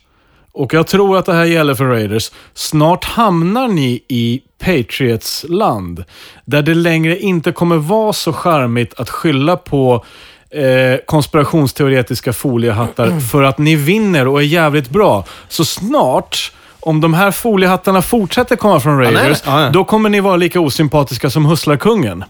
och 0.51 0.73
jag 0.73 0.87
tror 0.87 1.17
att 1.17 1.25
det 1.25 1.33
här 1.33 1.45
gäller 1.45 1.75
för 1.75 1.85
Raiders, 1.85 2.31
snart 2.53 3.03
hamnar 3.05 3.67
ni 3.67 4.05
i 4.07 4.41
Patriots 4.59 5.45
land. 5.49 6.03
Där 6.45 6.61
det 6.61 6.73
längre 6.73 7.19
inte 7.19 7.51
kommer 7.51 7.77
vara 7.77 8.13
så 8.13 8.33
charmigt 8.33 8.99
att 8.99 9.09
skylla 9.09 9.57
på 9.57 10.05
eh, 10.51 10.97
konspirationsteoretiska 11.05 12.33
foliehattar 12.33 13.19
för 13.19 13.43
att 13.43 13.57
ni 13.57 13.75
vinner 13.75 14.27
och 14.27 14.39
är 14.39 14.45
jävligt 14.45 14.89
bra. 14.89 15.25
Så 15.47 15.65
snart, 15.65 16.51
om 16.79 17.01
de 17.01 17.13
här 17.13 17.31
foliehattarna 17.31 18.01
fortsätter 18.01 18.55
komma 18.55 18.79
från 18.79 18.97
nej, 18.97 19.05
Raiders, 19.05 19.45
nej. 19.45 19.55
Ja, 19.55 19.63
ja. 19.63 19.69
då 19.69 19.83
kommer 19.83 20.09
ni 20.09 20.19
vara 20.19 20.35
lika 20.35 20.59
osympatiska 20.59 21.29
som 21.29 21.45
Hustlarkungen. 21.45 22.23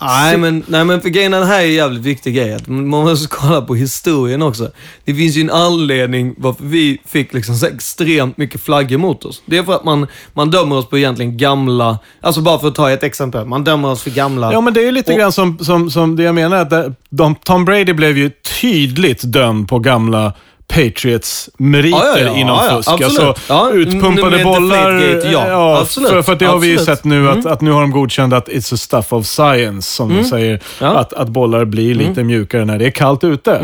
Nej 0.00 0.36
men, 0.36 0.64
nej, 0.66 0.84
men 0.84 1.00
för 1.00 1.08
grejen, 1.08 1.32
här 1.32 1.60
är 1.60 1.64
en 1.64 1.72
jävligt 1.72 2.02
viktig 2.02 2.34
grej. 2.34 2.54
Att 2.54 2.68
man 2.68 2.84
måste 2.88 3.28
kolla 3.36 3.60
på 3.62 3.74
historien 3.74 4.42
också. 4.42 4.70
Det 5.04 5.14
finns 5.14 5.36
ju 5.36 5.40
en 5.40 5.50
anledning 5.50 6.34
varför 6.38 6.64
vi 6.64 6.98
fick 7.06 7.32
liksom 7.34 7.54
så 7.54 7.66
extremt 7.66 8.36
mycket 8.36 8.60
flaggor 8.60 8.98
mot 8.98 9.24
oss. 9.24 9.42
Det 9.46 9.58
är 9.58 9.62
för 9.62 9.72
att 9.74 9.84
man, 9.84 10.06
man 10.32 10.50
dömer 10.50 10.76
oss 10.76 10.88
på 10.88 10.98
egentligen 10.98 11.36
gamla, 11.36 11.98
alltså 12.20 12.40
bara 12.40 12.58
för 12.58 12.68
att 12.68 12.74
ta 12.74 12.90
ett 12.90 13.02
exempel. 13.02 13.46
Man 13.46 13.64
dömer 13.64 13.88
oss 13.90 14.02
för 14.02 14.10
gamla... 14.10 14.52
Ja, 14.52 14.60
men 14.60 14.74
det 14.74 14.88
är 14.88 14.92
lite 14.92 15.12
Och- 15.12 15.18
grann 15.18 15.32
som, 15.32 15.58
som, 15.58 15.90
som 15.90 16.16
det 16.16 16.22
jag 16.22 16.34
menar. 16.34 16.56
Att 16.56 16.96
de, 17.10 17.34
Tom 17.34 17.64
Brady 17.64 17.92
blev 17.92 18.18
ju 18.18 18.30
tydligt 18.60 19.32
dömd 19.32 19.68
på 19.68 19.78
gamla 19.78 20.32
Patriots 20.74 21.50
meriter 21.58 21.98
Ja, 21.98 22.18
ja, 22.18 22.24
ja, 22.26 22.36
inom 22.36 22.58
fusk. 22.70 22.88
absolut. 22.88 23.36
Alltså, 23.48 23.72
utpumpade 23.72 24.44
bollar. 24.44 25.22
Ja. 25.32 25.78
Absolut. 25.80 26.10
För, 26.10 26.22
för 26.22 26.32
att 26.32 26.38
det 26.38 26.44
har 26.46 26.58
vi 26.58 26.66
ju 26.66 26.74
Absolut. 26.74 26.88
Mm. 26.88 26.96
sett 26.96 27.04
nu, 27.04 27.30
att, 27.30 27.46
att 27.54 27.60
nu 27.60 27.70
har 27.70 27.80
de 27.80 27.90
godkänt 27.90 28.34
att 28.34 28.48
it's 28.48 28.74
a 28.74 28.76
stuff 28.76 29.12
of 29.12 29.26
science, 29.26 29.90
som 29.94 30.16
de 30.16 30.24
säger. 30.24 30.62
Ja. 30.80 30.86
Mm. 30.86 30.98
Att, 30.98 31.12
att 31.12 31.28
bollar 31.28 31.64
blir 31.64 31.94
lite 31.94 32.24
mjukare 32.24 32.64
när 32.64 32.78
det 32.78 32.86
är 32.86 32.90
kallt 32.90 33.24
ute. 33.24 33.58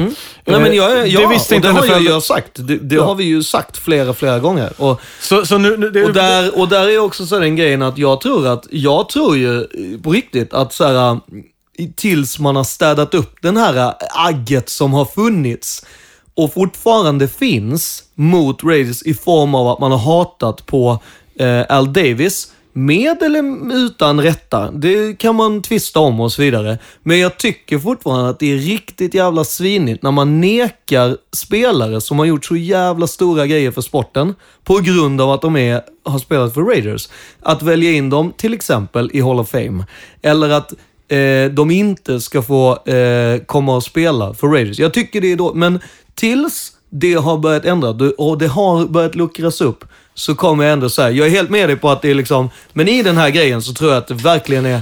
Nej, 0.44 0.60
men 0.60 0.76
jag, 0.76 0.98
Eh, 0.98 1.04
ja, 1.04 1.20
det 1.20 1.26
visste 1.26 1.54
och 1.54 1.56
inte 1.56 1.68
det 1.68 1.74
har 1.74 1.86
jag 1.86 2.00
ju 2.02 2.20
sagt. 2.20 2.50
Det, 2.54 2.76
det 2.76 2.96
har 2.96 3.14
vi 3.14 3.24
ju 3.24 3.42
sagt 3.42 3.76
flera, 3.78 4.14
flera 4.14 4.38
gånger. 4.38 4.72
Och, 4.76 5.00
Så, 5.20 5.46
så 5.46 5.58
nu, 5.58 5.76
det, 5.76 6.04
och, 6.04 6.12
där, 6.12 6.58
och 6.58 6.68
där 6.68 6.88
är 6.88 6.98
också 6.98 7.26
så 7.26 7.38
den 7.38 7.56
grejen 7.56 7.82
att 7.82 7.98
jag 7.98 8.20
tror 8.20 8.46
att, 8.46 8.66
jag 8.70 9.08
tror 9.08 9.36
ju 9.36 9.56
eh, 9.60 9.64
på 10.02 10.10
riktigt 10.10 10.54
att 10.54 10.72
så 10.72 10.84
här, 10.84 11.18
i- 11.78 11.92
tills 11.96 12.38
man 12.38 12.56
har 12.56 12.64
städat 12.64 13.14
upp 13.14 13.36
den 13.42 13.56
här 13.56 13.76
eh, 13.76 13.92
agget 14.26 14.68
som 14.68 14.92
har 14.92 15.04
funnits 15.04 15.84
och 16.38 16.52
fortfarande 16.52 17.28
finns 17.28 18.04
mot 18.14 18.64
Raiders 18.64 19.02
i 19.02 19.14
form 19.14 19.54
av 19.54 19.68
att 19.68 19.80
man 19.80 19.92
har 19.92 19.98
hatat 19.98 20.66
på 20.66 20.98
eh, 21.38 21.62
Al 21.68 21.92
Davis, 21.92 22.52
med 22.72 23.22
eller 23.22 23.74
utan 23.74 24.20
rätta. 24.20 24.70
Det 24.70 25.18
kan 25.18 25.34
man 25.34 25.62
tvista 25.62 26.00
om 26.00 26.20
och 26.20 26.32
så 26.32 26.42
vidare. 26.42 26.78
Men 27.02 27.18
jag 27.18 27.38
tycker 27.38 27.78
fortfarande 27.78 28.30
att 28.30 28.38
det 28.38 28.52
är 28.52 28.56
riktigt 28.56 29.14
jävla 29.14 29.44
svinigt 29.44 30.02
när 30.02 30.10
man 30.10 30.40
nekar 30.40 31.16
spelare 31.36 32.00
som 32.00 32.18
har 32.18 32.26
gjort 32.26 32.44
så 32.44 32.56
jävla 32.56 33.06
stora 33.06 33.46
grejer 33.46 33.70
för 33.70 33.80
sporten 33.80 34.34
på 34.64 34.78
grund 34.78 35.20
av 35.20 35.30
att 35.30 35.42
de 35.42 35.56
är, 35.56 35.82
har 36.04 36.18
spelat 36.18 36.54
för 36.54 36.62
Raiders. 36.62 37.08
Att 37.40 37.62
välja 37.62 37.92
in 37.92 38.10
dem 38.10 38.32
till 38.36 38.54
exempel 38.54 39.10
i 39.12 39.20
Hall 39.20 39.40
of 39.40 39.48
Fame. 39.48 39.84
Eller 40.22 40.50
att 40.50 40.72
eh, 41.08 41.50
de 41.50 41.70
inte 41.70 42.20
ska 42.20 42.42
få 42.42 42.86
eh, 42.86 43.38
komma 43.46 43.76
och 43.76 43.84
spela 43.84 44.34
för 44.34 44.46
Raiders. 44.46 44.78
Jag 44.78 44.94
tycker 44.94 45.20
det 45.20 45.32
är 45.32 45.36
då, 45.36 45.54
men 45.54 45.80
tills 46.18 46.72
det 46.90 47.14
har 47.14 47.38
börjat 47.38 47.64
ändras 47.64 47.96
och 48.18 48.38
det 48.38 48.46
har 48.46 48.86
börjat 48.86 49.14
luckras 49.14 49.60
upp 49.60 49.84
så 50.14 50.34
kommer 50.34 50.64
jag 50.64 50.72
ändå 50.72 50.88
säga, 50.90 51.10
jag 51.10 51.26
är 51.26 51.30
helt 51.30 51.50
med 51.50 51.68
dig 51.68 51.76
på 51.76 51.90
att 51.90 52.02
det 52.02 52.10
är 52.10 52.14
liksom, 52.14 52.50
men 52.72 52.88
i 52.88 53.02
den 53.02 53.16
här 53.16 53.30
grejen 53.30 53.62
så 53.62 53.72
tror 53.72 53.90
jag 53.90 53.98
att 53.98 54.06
det 54.08 54.14
verkligen 54.14 54.66
är, 54.66 54.80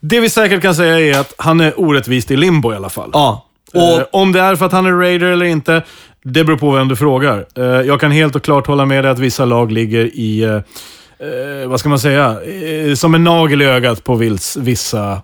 det 0.00 0.20
vi 0.20 0.30
säkert 0.30 0.62
kan 0.62 0.74
säga 0.74 1.00
är 1.00 1.20
att 1.20 1.34
han 1.38 1.60
är 1.60 1.80
orättvist 1.80 2.30
i 2.30 2.36
limbo 2.36 2.72
i 2.72 2.76
alla 2.76 2.88
fall. 2.88 3.10
ja. 3.12 3.44
Eh, 3.74 3.80
Och, 3.82 4.22
om 4.22 4.32
det 4.32 4.40
är 4.40 4.56
för 4.56 4.66
att 4.66 4.72
han 4.72 4.86
är 4.86 4.92
raider 4.92 5.26
eller 5.26 5.46
inte, 5.46 5.82
det 6.24 6.44
beror 6.44 6.56
på 6.56 6.70
vem 6.70 6.88
du 6.88 6.96
frågar. 6.96 7.46
Eh, 7.54 7.64
jag 7.64 8.00
kan 8.00 8.10
helt 8.10 8.36
och 8.36 8.42
klart 8.42 8.66
hålla 8.66 8.86
med 8.86 9.04
dig 9.04 9.10
att 9.10 9.18
vissa 9.18 9.44
lag 9.44 9.72
ligger 9.72 10.04
i, 10.04 10.42
eh, 10.42 10.54
eh, 10.54 11.68
vad 11.68 11.80
ska 11.80 11.88
man 11.88 11.98
säga, 11.98 12.36
eh, 12.42 12.94
som 12.94 13.14
en 13.14 13.24
nagel 13.24 13.62
i 13.62 13.64
ögat 13.64 14.04
på 14.04 14.14
vils, 14.14 14.56
vissa 14.56 15.12
eh, 15.12 15.18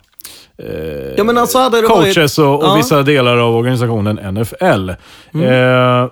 ja 1.17 1.25
men 1.25 1.39
alltså 1.39 1.59
hade 1.59 1.81
det 1.81 1.89
varit... 1.89 2.15
coaches 2.15 2.39
och, 2.39 2.55
och 2.59 2.65
Ja. 2.65 2.75
vissa 2.75 3.03
delar 3.03 3.37
av 3.37 3.57
organisationen 3.57 4.35
NFL. 4.35 4.89
Eh, 4.91 6.09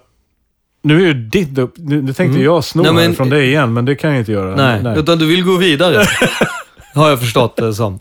nu 0.84 0.96
är 1.02 1.06
ju 1.06 1.14
ditt 1.14 1.58
upp, 1.58 1.74
nu, 1.76 2.12
tänkte 2.12 2.40
jag 2.42 2.64
sno 2.64 2.82
Nej, 2.82 2.92
men- 2.92 3.14
från 3.16 3.30
dig 3.30 3.46
igen, 3.48 3.72
men 3.72 3.84
det 3.84 3.94
kan 3.94 4.10
jag 4.10 4.18
inte 4.18 4.32
göra. 4.32 4.80
Nej, 4.80 4.98
utan 4.98 5.18
du 5.18 5.26
vill 5.26 5.44
gå 5.44 5.56
vidare. 5.56 6.04
har 6.94 7.10
jag 7.10 7.20
förstått 7.20 7.56
det 7.56 7.74
som. 7.74 7.98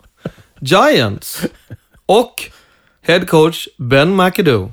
Giants 0.60 1.42
och 2.06 2.42
head 3.02 3.20
coach 3.20 3.68
Ben 3.78 4.16
McAdoo. 4.16 4.72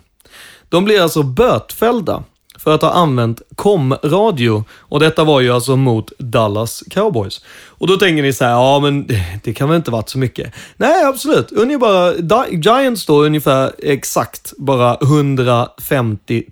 De 0.69 0.85
blir 0.85 1.01
alltså 1.01 1.23
bötfällda 1.23 2.23
för 2.59 2.75
att 2.75 2.81
ha 2.81 2.91
använt 2.91 3.41
komradio 3.55 4.63
Och 4.77 4.99
detta 4.99 5.23
var 5.23 5.41
ju 5.41 5.51
alltså 5.51 5.75
mot 5.75 6.11
Dallas 6.19 6.83
Cowboys. 6.89 7.41
Och 7.67 7.87
då 7.87 7.97
tänker 7.97 8.23
ni 8.23 8.33
så 8.33 8.43
här, 8.45 8.51
ja 8.51 8.79
men 8.79 9.07
det- 9.43 9.53
kan 9.53 9.69
väl 9.69 9.75
inte 9.77 9.91
varit 9.91 10.09
så 10.09 10.17
mycket? 10.17 10.53
Nej, 10.77 11.03
absolut. 11.05 11.51
Ungefär, 11.51 12.15
Giants 12.51 13.05
då 13.05 13.23
ungefär 13.23 13.71
exakt 13.83 14.53
bara 14.57 14.97
150 15.01 16.43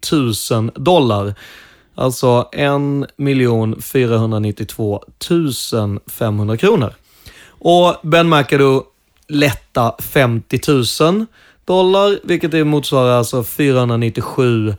000 0.52 0.72
dollar. 0.76 1.34
Alltså 1.96 2.50
1 2.52 2.72
492 3.84 5.04
500 6.08 6.58
kronor. 6.58 6.94
Och 7.50 7.96
Ben 8.04 8.30
McAdoo 8.30 8.84
lätta 9.28 9.96
50 10.00 10.60
000 11.04 11.26
dollar, 11.66 12.20
vilket 12.24 12.52
det 12.52 12.64
motsvarar 12.64 13.18
alltså 13.18 13.44
497 13.44 14.76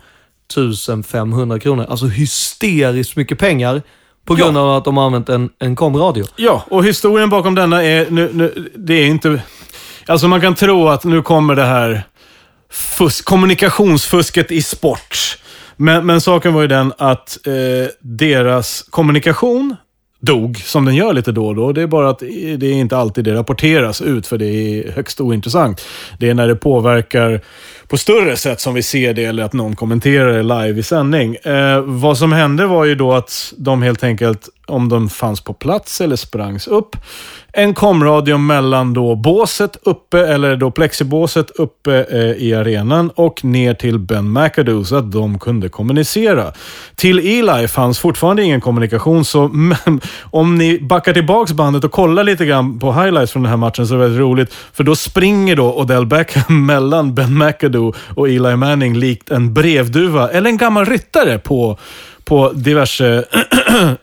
500 1.06 1.58
kronor. 1.58 1.86
Alltså 1.88 2.06
hysteriskt 2.06 3.16
mycket 3.16 3.38
pengar 3.38 3.82
på 4.24 4.34
grund 4.34 4.56
av 4.56 4.76
att 4.76 4.84
de 4.84 4.96
har 4.96 5.06
använt 5.06 5.28
en, 5.28 5.50
en 5.58 5.76
komradio. 5.76 6.24
Ja, 6.36 6.64
och 6.70 6.84
historien 6.84 7.30
bakom 7.30 7.54
denna 7.54 7.84
är, 7.84 8.10
nu, 8.10 8.30
nu, 8.32 8.70
det 8.74 8.94
är 8.94 9.06
inte... 9.06 9.42
Alltså 10.06 10.28
man 10.28 10.40
kan 10.40 10.54
tro 10.54 10.88
att 10.88 11.04
nu 11.04 11.22
kommer 11.22 11.54
det 11.54 11.64
här 11.64 12.02
fusk, 12.70 13.24
kommunikationsfusket 13.24 14.50
i 14.50 14.62
sport. 14.62 15.38
Men, 15.76 16.06
men 16.06 16.20
saken 16.20 16.54
var 16.54 16.62
ju 16.62 16.68
den 16.68 16.92
att 16.98 17.38
eh, 17.46 17.52
deras 18.00 18.82
kommunikation 18.90 19.76
dog, 20.20 20.56
som 20.56 20.84
den 20.84 20.94
gör 20.94 21.12
lite 21.12 21.32
då 21.32 21.46
och 21.46 21.54
då. 21.54 21.72
Det 21.72 21.82
är 21.82 21.86
bara 21.86 22.10
att 22.10 22.18
det 22.18 22.66
är 22.66 22.72
inte 22.72 22.96
alltid 22.96 23.24
det 23.24 23.34
rapporteras 23.34 24.02
ut, 24.02 24.26
för 24.26 24.38
det 24.38 24.46
är 24.46 24.92
högst 24.92 25.20
ointressant. 25.20 25.84
Det 26.18 26.30
är 26.30 26.34
när 26.34 26.48
det 26.48 26.56
påverkar 26.56 27.40
på 27.88 27.96
större 27.96 28.36
sätt 28.36 28.60
som 28.60 28.74
vi 28.74 28.82
ser 28.82 29.14
det, 29.14 29.24
eller 29.24 29.42
att 29.42 29.52
någon 29.52 29.76
kommenterar 29.76 30.32
det 30.32 30.42
live 30.42 30.80
i 30.80 30.82
sändning. 30.82 31.34
Eh, 31.34 31.80
vad 31.80 32.18
som 32.18 32.32
hände 32.32 32.66
var 32.66 32.84
ju 32.84 32.94
då 32.94 33.12
att 33.12 33.52
de 33.56 33.82
helt 33.82 34.04
enkelt, 34.04 34.48
om 34.70 34.88
de 34.88 35.08
fanns 35.08 35.40
på 35.40 35.52
plats 35.52 36.00
eller 36.00 36.16
sprangs 36.16 36.66
upp, 36.66 36.96
en 37.52 37.74
komradio 37.74 38.38
mellan 38.38 38.94
då 38.94 39.14
båset 39.16 39.76
uppe, 39.82 40.26
eller 40.26 40.56
då 40.56 40.70
plexibåset 40.70 41.50
uppe 41.50 42.06
eh, 42.10 42.20
i 42.20 42.54
arenan 42.54 43.10
och 43.10 43.44
ner 43.44 43.74
till 43.74 43.98
Ben 43.98 44.32
McAdoo 44.32 44.84
så 44.84 44.96
att 44.96 45.12
de 45.12 45.38
kunde 45.38 45.68
kommunicera. 45.68 46.52
Till 46.94 47.18
Eli 47.18 47.68
fanns 47.68 47.98
fortfarande 47.98 48.42
ingen 48.42 48.60
kommunikation, 48.60 49.24
så 49.24 49.48
men, 49.48 50.00
om 50.22 50.54
ni 50.58 50.80
backar 50.80 51.12
tillbaks 51.12 51.52
bandet 51.52 51.84
och 51.84 51.92
kollar 51.92 52.24
lite 52.24 52.46
grann 52.46 52.78
på 52.78 52.92
highlights 52.92 53.32
från 53.32 53.42
den 53.42 53.50
här 53.50 53.56
matchen 53.56 53.86
så 53.86 53.94
är 53.94 53.98
det 53.98 54.04
väldigt 54.04 54.20
roligt. 54.20 54.54
För 54.72 54.84
då 54.84 54.96
springer 54.96 55.56
då 55.56 55.74
Odell 55.74 56.06
Beckham 56.06 56.66
mellan 56.66 57.14
Ben 57.14 57.38
McAdoo 57.38 57.94
och 58.16 58.28
Eli 58.28 58.56
Manning 58.56 58.96
likt 58.96 59.30
en 59.30 59.54
brevduva, 59.54 60.28
eller 60.28 60.50
en 60.50 60.56
gammal 60.56 60.84
ryttare 60.84 61.38
på 61.38 61.78
på 62.28 62.52
diverse 62.52 63.06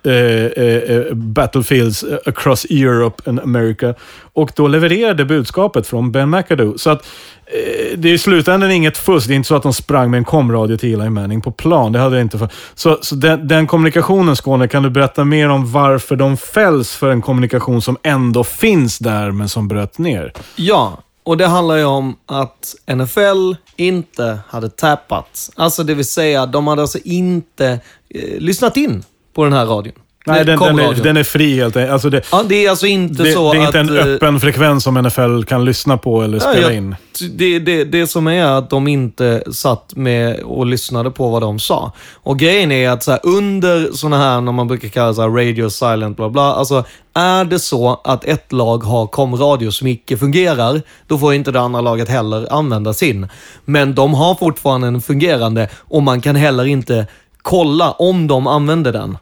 eh, 0.04 0.14
eh, 0.14 0.64
eh, 0.66 1.14
battlefields 1.14 2.04
eh, 2.04 2.18
across 2.26 2.66
Europe 2.66 3.30
and 3.30 3.40
America. 3.40 3.94
Och 4.34 4.52
då 4.56 4.68
levererade 4.68 5.26
budskapet 5.26 5.88
från 5.88 6.12
Ben 6.12 6.30
McAdoo. 6.30 6.78
Så 6.78 6.90
att 6.90 7.06
eh, 7.46 7.98
det 7.98 8.10
är 8.10 8.14
i 8.14 8.18
slutändan 8.18 8.72
inget 8.72 8.98
fusk. 8.98 9.28
Det 9.28 9.34
är 9.34 9.36
inte 9.36 9.48
så 9.48 9.56
att 9.56 9.64
de 9.64 9.74
sprang 9.74 10.12
med 10.12 10.18
en 10.18 10.24
komradio 10.24 10.78
till 10.78 10.94
Eli 10.94 11.10
Manning 11.10 11.42
på 11.42 11.52
plan. 11.52 11.92
Det 11.92 12.00
hade 12.00 12.16
jag 12.16 12.26
inte 12.26 12.38
för. 12.38 12.50
Så, 12.76 12.98
så 13.02 13.16
den, 13.16 13.48
den 13.48 13.68
kommunikationen, 13.68 14.36
Skåne, 14.36 14.68
kan 14.68 14.84
du 14.84 14.90
berätta 14.90 15.24
mer 15.24 15.50
om 15.50 15.72
varför 15.72 16.16
de 16.16 16.38
fälls 16.38 16.96
för 16.96 17.10
en 17.12 17.22
kommunikation 17.22 17.82
som 17.82 17.98
ändå 18.04 18.44
finns 18.44 19.00
där, 19.00 19.32
men 19.32 19.50
som 19.50 19.68
bröt 19.68 19.98
ner? 19.98 20.34
Ja, 20.56 20.98
och 21.26 21.38
det 21.38 21.48
handlar 21.48 21.76
ju 21.76 21.84
om 21.84 22.16
att 22.26 22.76
NFL 22.96 23.54
inte 23.76 24.40
hade 24.48 24.70
tappat. 24.70 25.52
Alltså 25.56 25.84
det 25.84 25.94
vill 25.94 26.06
säga, 26.06 26.46
de 26.46 26.68
hade 26.68 26.82
alltså 26.82 27.00
inte 27.04 27.80
eh, 28.10 28.40
lyssnat 28.40 28.78
in 28.78 29.04
på 29.34 29.44
den 29.44 29.54
här 29.54 29.66
radion. 29.66 29.94
Nej, 30.28 30.46
den, 30.46 30.60
den, 30.60 30.80
är, 30.80 30.94
den 31.04 31.18
är 31.18 31.24
fri 31.24 31.56
helt 31.56 31.76
enkelt. 31.78 31.94
Alltså 31.94 32.10
det, 32.10 32.22
Ja, 32.32 32.44
det 32.50 32.66
är 32.66 32.70
alltså 32.70 32.88
inte 32.88 33.24
det, 33.24 33.32
så 33.32 33.54
det 33.54 33.60
är 33.60 33.66
inte 33.68 33.80
att... 33.80 33.90
en 33.90 33.98
eh, 33.98 34.06
öppen 34.06 34.40
frekvens 34.40 34.84
som 34.84 34.94
NFL 34.94 35.44
kan 35.44 35.66
lyssna 35.66 35.98
på 35.98 36.22
eller 36.22 36.38
Ja, 36.38 36.42
spela 36.52 36.62
jag- 36.62 36.76
in. 36.76 36.96
Det, 37.32 37.60
det, 37.60 37.84
det 37.84 38.08
som 38.08 38.28
är 38.28 38.46
att 38.46 38.70
de 38.70 38.88
inte 38.88 39.44
satt 39.52 39.96
med 39.96 40.40
och 40.40 40.66
lyssnade 40.66 41.12
på 41.12 41.30
vad 41.30 41.42
de 41.42 41.60
sa. 41.60 41.92
Och 42.14 42.40
grejen 42.40 42.72
är 42.72 42.90
att 42.90 43.04
så 43.04 43.12
här, 43.12 43.20
under 43.24 43.90
sådana 43.94 44.18
här, 44.18 44.42
när 44.42 44.52
man 44.52 44.68
brukar 44.68 44.88
kalla 44.90 45.14
så 45.14 45.22
här 45.22 45.30
radio 45.30 45.70
silent, 45.70 46.18
bla 46.18 46.30
bla. 46.30 46.54
Alltså, 46.54 46.84
är 47.14 47.46
det 47.46 47.60
så 47.60 48.02
att 48.04 48.26
ett 48.26 48.52
lag 48.52 48.84
har 48.84 49.08
komradio 49.08 49.72
som 49.72 49.88
icke 49.88 50.18
fungerar, 50.18 50.82
då 51.08 51.18
får 51.18 51.34
inte 51.34 51.52
det 51.52 51.60
andra 51.62 51.82
laget 51.82 52.10
heller 52.10 52.54
använda 52.54 52.94
sin. 52.94 53.28
Men 53.66 53.96
de 53.96 54.14
har 54.14 54.36
fortfarande 54.36 54.88
en 54.88 55.02
fungerande 55.02 55.70
och 55.78 56.04
man 56.04 56.22
kan 56.22 56.36
heller 56.36 56.66
inte 56.66 57.08
kolla 57.42 57.92
om 57.92 58.28
de 58.28 58.48
använder 58.48 58.94
den. 58.94 59.18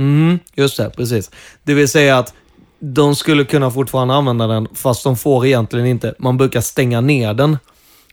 Mm, 0.00 0.38
just 0.54 0.76
det, 0.76 0.90
precis. 0.90 1.30
Det 1.62 1.74
vill 1.74 1.88
säga 1.88 2.18
att 2.18 2.34
de 2.78 3.14
skulle 3.14 3.44
kunna 3.44 3.70
fortfarande 3.70 4.14
använda 4.14 4.46
den, 4.46 4.68
fast 4.74 5.04
de 5.04 5.16
får 5.16 5.46
egentligen 5.46 5.86
inte. 5.86 6.14
Man 6.18 6.36
brukar 6.36 6.60
stänga 6.60 7.00
ner 7.00 7.34
den. 7.34 7.58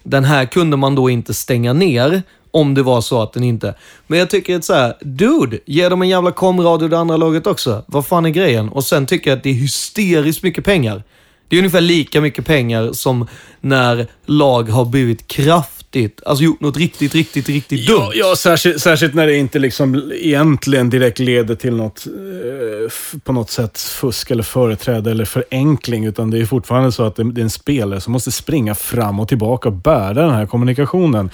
Den 0.03 0.23
här 0.23 0.45
kunde 0.45 0.77
man 0.77 0.95
då 0.95 1.09
inte 1.09 1.33
stänga 1.33 1.73
ner, 1.73 2.21
om 2.51 2.73
det 2.73 2.83
var 2.83 3.01
så 3.01 3.21
att 3.21 3.33
den 3.33 3.43
inte... 3.43 3.75
Men 4.07 4.19
jag 4.19 4.29
tycker 4.29 4.55
att 4.55 4.65
så 4.65 4.73
här, 4.73 4.97
dude, 5.01 5.59
ge 5.65 5.89
dem 5.89 6.01
en 6.01 6.09
jävla 6.09 6.31
komradio 6.31 6.87
det 6.87 6.99
andra 6.99 7.17
laget 7.17 7.47
också. 7.47 7.83
Vad 7.87 8.07
fan 8.07 8.25
är 8.25 8.29
grejen? 8.29 8.69
Och 8.69 8.83
sen 8.83 9.05
tycker 9.05 9.29
jag 9.29 9.37
att 9.37 9.43
det 9.43 9.49
är 9.49 9.53
hysteriskt 9.53 10.43
mycket 10.43 10.65
pengar. 10.65 11.03
Det 11.47 11.55
är 11.55 11.57
ungefär 11.57 11.81
lika 11.81 12.21
mycket 12.21 12.45
pengar 12.45 12.91
som 12.93 13.27
när 13.61 14.07
lag 14.25 14.69
har 14.69 14.85
blivit 14.85 15.27
kraft 15.27 15.76
kraftigt, 15.97 16.21
alltså 16.25 16.43
gjort 16.43 16.61
något 16.61 16.77
riktigt, 16.77 17.15
riktigt, 17.15 17.49
riktigt 17.49 17.87
dumt. 17.87 18.11
Ja, 18.13 18.29
ja 18.29 18.35
särskilt, 18.35 18.81
särskilt 18.81 19.13
när 19.13 19.27
det 19.27 19.35
inte 19.35 19.59
liksom 19.59 20.11
egentligen 20.15 20.89
direkt 20.89 21.19
leder 21.19 21.55
till 21.55 21.75
något, 21.75 22.07
eh, 22.07 23.19
på 23.23 23.33
något 23.33 23.49
sätt 23.49 23.79
fusk 23.79 24.31
eller 24.31 24.43
företräde 24.43 25.11
eller 25.11 25.25
förenkling. 25.25 26.05
Utan 26.05 26.31
det 26.31 26.39
är 26.39 26.45
fortfarande 26.45 26.91
så 26.91 27.03
att 27.03 27.15
det, 27.15 27.31
det 27.31 27.41
är 27.41 27.43
en 27.43 27.49
spelare 27.49 28.01
som 28.01 28.13
måste 28.13 28.31
springa 28.31 28.75
fram 28.75 29.19
och 29.19 29.27
tillbaka 29.27 29.69
och 29.69 29.75
bära 29.75 30.13
den 30.13 30.33
här 30.33 30.45
kommunikationen. 30.45 31.29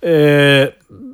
Eh, 0.00 0.68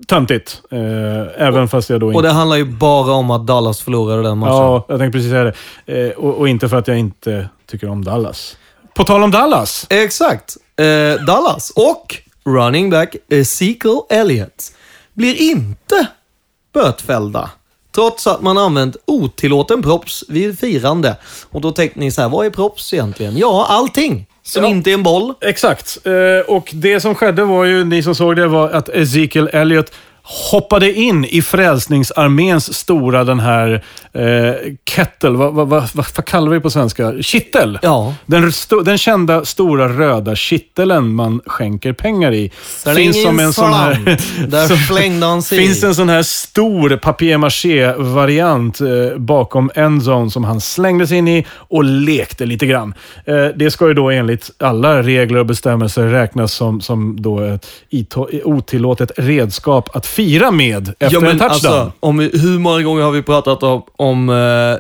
töntigt. 0.07 0.63
Eh, 0.71 1.47
även 1.47 1.69
fast 1.69 1.91
jag 1.91 2.01
då 2.01 2.07
inte... 2.07 2.17
Och 2.17 2.23
det 2.23 2.31
handlar 2.31 2.57
ju 2.57 2.65
bara 2.65 3.13
om 3.13 3.31
att 3.31 3.47
Dallas 3.47 3.81
förlorade 3.81 4.23
den 4.23 4.39
matchen. 4.39 4.55
Ja, 4.55 4.85
jag 4.89 4.99
tänkte 4.99 5.19
precis 5.19 5.31
säga 5.31 5.45
det. 5.45 6.09
Eh, 6.09 6.11
och, 6.11 6.35
och 6.39 6.49
inte 6.49 6.69
för 6.69 6.77
att 6.77 6.89
jag 6.89 6.99
inte 6.99 7.49
tycker 7.67 7.89
om 7.89 8.05
Dallas. 8.05 8.57
På 8.95 9.05
tal 9.05 9.23
om 9.23 9.31
Dallas. 9.31 9.87
Exakt. 9.91 10.57
Eh, 10.77 11.25
Dallas 11.25 11.71
och 11.71 12.23
running 12.45 12.91
back 12.91 13.17
Ezekiel 13.29 14.01
Elliott 14.11 14.73
blir 15.13 15.35
inte 15.41 16.07
bötfällda. 16.75 17.51
Trots 17.95 18.27
att 18.27 18.43
man 18.43 18.59
använt 18.59 18.97
otillåten 19.05 19.83
props 19.83 20.25
vid 20.29 20.59
firande. 20.59 21.17
Och 21.51 21.61
då 21.61 21.71
tänkte 21.73 22.01
ni 22.01 22.11
så 22.11 22.23
här, 22.23 22.29
vad 22.29 22.47
är 22.47 22.51
props 22.51 22.95
egentligen? 22.95 23.37
Ja, 23.37 23.67
allting 23.69 24.27
som 24.43 24.63
Ja. 24.65 24.69
inte 24.71 24.91
är 24.91 24.95
en 24.95 25.03
boll. 25.03 25.35
Exakt. 25.41 25.99
Eh, 26.07 26.51
och 26.55 26.71
det 26.73 27.01
som 27.01 27.15
skedde 27.15 27.45
var 27.45 27.65
ju, 27.65 27.85
ni 27.85 28.03
som 28.03 28.15
såg 28.15 28.37
det, 28.37 28.47
var 28.49 28.71
att 28.71 28.89
Ezekiel 28.89 29.49
Elliott 29.53 29.93
hoppade 30.23 30.93
in 30.93 31.25
i 31.25 31.43
Frälsningsarméns 31.43 32.75
stora 32.75 33.25
den 33.25 33.41
här 33.41 33.85
eh, 34.13 34.55
kettle, 34.85 35.31
vad, 35.31 35.55
vad, 35.55 35.69
vad, 35.69 35.89
vad 35.95 36.25
kallar 36.25 36.51
vi 36.51 36.61
på 36.61 36.71
svenska? 36.71 37.23
Kittel. 37.23 37.79
Ja. 37.83 38.15
Den, 38.27 38.53
den 38.85 38.99
kända 38.99 39.45
stora 39.45 39.89
röda 39.89 40.37
kitteln 40.37 41.15
man 41.15 41.41
skänker 41.47 41.93
pengar 41.93 42.33
i. 42.33 42.51
Släng 42.65 42.99
in 42.99 43.53
slant. 43.53 44.05
Där 44.49 44.67
som- 44.69 44.77
slängde 44.77 45.27
han 45.27 45.43
sig 45.43 45.59
finns 45.59 45.85
en 45.85 45.95
sån 45.95 46.09
här 46.09 46.23
stor 46.23 46.97
papier-maché-variant 46.97 48.81
eh, 48.81 49.19
bakom 49.19 49.71
endzone 49.75 50.31
som 50.31 50.45
han 50.45 50.61
slängde 50.61 51.07
sig 51.07 51.19
in 51.19 51.29
i 51.29 51.47
och 51.53 51.85
lekte 51.85 52.47
lite 52.47 52.67
grann. 52.67 52.95
Eh, 53.25 53.47
det 53.57 53.71
ska 53.71 53.89
ju 53.89 53.95
då 53.95 54.11
enligt 54.11 54.51
alla 54.59 55.03
regler 55.03 55.39
och 55.39 55.47
bestämmelser 55.47 56.07
räknas 56.07 56.53
som, 56.53 56.81
som 56.81 57.23
då 57.23 57.41
ett 57.41 57.67
otillåtet 58.45 59.11
redskap 59.17 59.97
att 59.97 60.07
fira 60.13 60.51
med 60.51 60.89
efter 60.89 61.17
ja, 61.17 61.21
men 61.21 61.31
en 61.31 61.39
touchdown. 61.39 61.73
Alltså, 61.75 61.93
om, 62.01 62.19
hur 62.19 62.59
många 62.59 62.83
gånger 62.83 63.03
har 63.03 63.11
vi 63.13 63.23
pratat 63.23 63.63
om, 63.63 63.83
om 63.97 64.29
uh, 64.29 64.77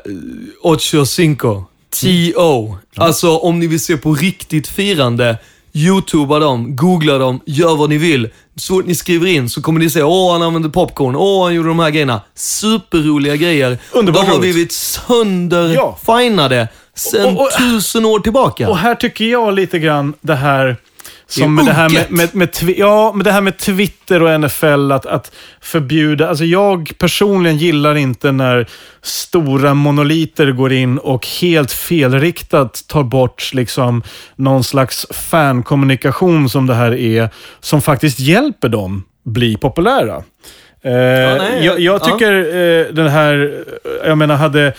Ocho 0.62 1.07
Cinco? 1.07 1.64
T.O. 2.01 2.76
Alltså, 2.97 3.37
om 3.39 3.59
ni 3.59 3.66
vill 3.66 3.80
se 3.80 3.97
på 3.97 4.14
riktigt 4.14 4.68
firande, 4.68 5.39
youtuba 5.72 6.39
dem, 6.39 6.76
googla 6.76 7.18
dem, 7.18 7.41
gör 7.47 7.76
vad 7.76 7.89
ni 7.91 7.99
vill. 7.99 8.28
Så 8.57 8.74
fort 8.74 8.87
ni 8.87 8.95
skriver 8.95 9.26
in 9.26 9.49
så 9.51 9.62
kommer 9.62 9.80
ni 9.80 9.91
se 9.91 10.03
åh 10.03 10.33
han 10.33 10.43
använde 10.43 10.68
popcorn, 10.68 11.16
åh 11.16 11.45
han 11.45 11.55
gjorde 11.55 11.68
de 11.68 11.78
här 11.78 11.91
grejerna. 11.91 12.20
Superroliga 12.35 13.37
grejer. 13.37 13.78
Underbart 13.93 14.22
de 14.22 14.28
har 14.30 14.39
roligt. 14.39 14.55
blivit 14.55 14.72
sönderfinade 14.72 16.68
sen 16.95 17.37
Och- 17.37 17.43
och- 17.43 17.51
tusen 17.59 18.05
år 18.05 18.18
tillbaka. 18.20 18.68
Och 18.68 18.78
här 18.78 18.95
tycker 18.95 19.24
jag 19.24 19.55
lite 19.55 19.78
grann 19.78 20.14
det 20.20 20.35
här 20.35 20.76
som 21.41 21.55
med 21.55 21.64
det 21.64 21.72
här 21.72 21.89
med, 21.89 22.07
med, 22.11 22.28
med, 22.35 22.74
ja, 22.76 23.12
med 23.12 23.26
det 23.26 23.33
här 23.33 23.41
med 23.41 23.59
Twitter 23.59 24.22
och 24.22 24.41
NFL, 24.41 24.93
att, 24.93 25.07
att 25.07 25.33
förbjuda. 25.61 26.28
Alltså 26.28 26.45
jag 26.45 26.93
personligen 26.99 27.59
gillar 27.59 27.95
inte 27.95 28.33
när 28.33 28.66
stora 29.03 29.74
monoliter 29.74 30.53
går 30.53 30.72
in 30.72 30.99
och 30.99 31.26
helt 31.26 31.72
felriktat 31.72 32.85
tar 32.89 33.03
bort 33.03 33.55
liksom 33.55 34.03
någon 34.37 34.64
slags 34.64 35.07
fankommunikation 35.11 36.49
som 36.49 36.66
det 36.66 36.74
här 36.74 36.95
är, 36.95 37.28
som 37.61 37.83
faktiskt 37.83 38.20
hjälper 38.20 38.68
dem 38.68 39.05
bli 39.24 39.57
populära. 39.57 40.16
Eh, 40.85 40.93
nej, 40.93 41.66
jag, 41.66 41.80
jag 41.80 41.95
ja. 41.95 41.99
tycker 41.99 42.33
eh, 42.33 42.95
den 42.95 43.09
här, 43.09 43.64
jag 44.05 44.18
menar, 44.18 44.37
hade 44.37 44.72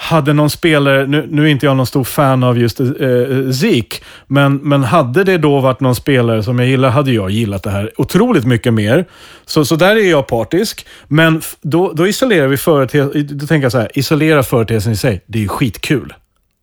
hade 0.00 0.32
någon 0.32 0.50
spelare, 0.50 1.06
nu, 1.06 1.26
nu 1.30 1.42
är 1.42 1.46
inte 1.46 1.66
jag 1.66 1.76
någon 1.76 1.86
stor 1.86 2.04
fan 2.04 2.42
av 2.42 2.58
just 2.58 2.80
eh, 2.80 2.86
eh, 2.86 3.50
Zeke, 3.50 3.96
men, 4.26 4.56
men 4.56 4.82
hade 4.82 5.24
det 5.24 5.38
då 5.38 5.60
varit 5.60 5.80
någon 5.80 5.94
spelare 5.94 6.42
som 6.42 6.58
jag 6.58 6.68
gillar, 6.68 6.90
hade 6.90 7.12
jag 7.12 7.30
gillat 7.30 7.62
det 7.62 7.70
här 7.70 7.92
otroligt 7.96 8.44
mycket 8.44 8.74
mer. 8.74 9.04
Så, 9.46 9.64
så 9.64 9.76
där 9.76 9.96
är 9.96 10.10
jag 10.10 10.26
partisk. 10.26 10.86
Men 11.08 11.42
då, 11.62 11.92
då 11.92 12.06
isolerar 12.06 12.46
vi 12.46 12.56
företeelsen, 12.56 13.38
då 13.38 13.46
tänker 13.46 13.64
jag 13.64 13.72
så 13.72 13.78
här, 13.78 13.98
isolera 13.98 14.42
företeelsen 14.42 14.92
i 14.92 14.96
sig, 14.96 15.24
det 15.26 15.38
är 15.38 15.42
ju 15.42 15.48
skitkul. 15.48 16.14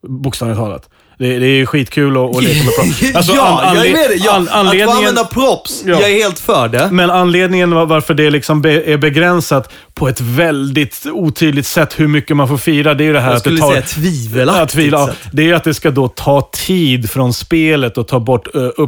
Bokstavligt 0.08 0.60
talat. 0.60 0.90
Det, 1.20 1.40
det 1.40 1.46
är 1.46 1.56
ju 1.56 1.66
skitkul 1.66 2.18
att, 2.18 2.38
att 2.38 2.44
leka 2.44 2.64
med 2.64 2.74
props. 2.80 3.16
Alltså, 3.16 3.34
ja, 3.36 3.62
an- 3.66 3.76
jag 3.76 3.86
är 3.88 3.92
med 3.94 4.10
dig. 4.10 4.22
Ja, 4.26 4.32
an- 4.36 4.42
att 4.44 4.50
få 4.50 4.56
anledningen- 4.58 4.98
använda 4.98 5.24
props, 5.24 5.84
Ja. 5.86 5.92
jag 6.02 6.10
är 6.12 6.14
helt 6.24 6.40
för 6.40 6.68
det. 6.68 6.90
men 6.92 7.10
anledningen 7.10 7.72
var- 7.76 7.86
varför 7.86 8.14
det 8.14 8.30
liksom 8.30 8.62
be, 8.62 8.84
är 8.84 8.98
begränsat 8.98 9.74
på 9.94 10.08
ett 10.08 10.22
väldigt 10.22 11.06
otydligt 11.14 11.66
sätt 11.68 12.00
hur 12.00 12.08
mycket 12.08 12.36
man 12.38 12.48
får 12.48 12.58
fira, 12.58 12.94
det 12.94 13.04
är 13.04 13.06
ju 13.06 13.14
det 13.14 13.20
här 13.20 13.28
Jag 13.28 13.38
att 13.38 13.44
det 13.44 13.50
skulle 13.50 13.60
tar... 13.60 13.72
säga 13.72 13.82
tvivelaktigt 13.82 14.92
Ja. 14.92 15.10
Det 15.32 15.50
är 15.50 15.54
att 15.54 15.64
det 15.64 15.74
ska 15.74 15.92
då 15.92 16.08
ta 16.08 16.50
tid 16.54 17.10
från 17.10 17.34
spelet 17.34 17.98
och 17.98 18.08
ta 18.08 18.20
bort 18.20 18.48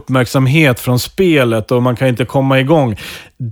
uppmärksamhet 0.09 0.79
från 0.79 0.99
spelet 0.99 1.71
och 1.71 1.83
man 1.83 1.95
kan 1.95 2.07
inte 2.07 2.25
komma 2.25 2.59
igång. 2.59 2.97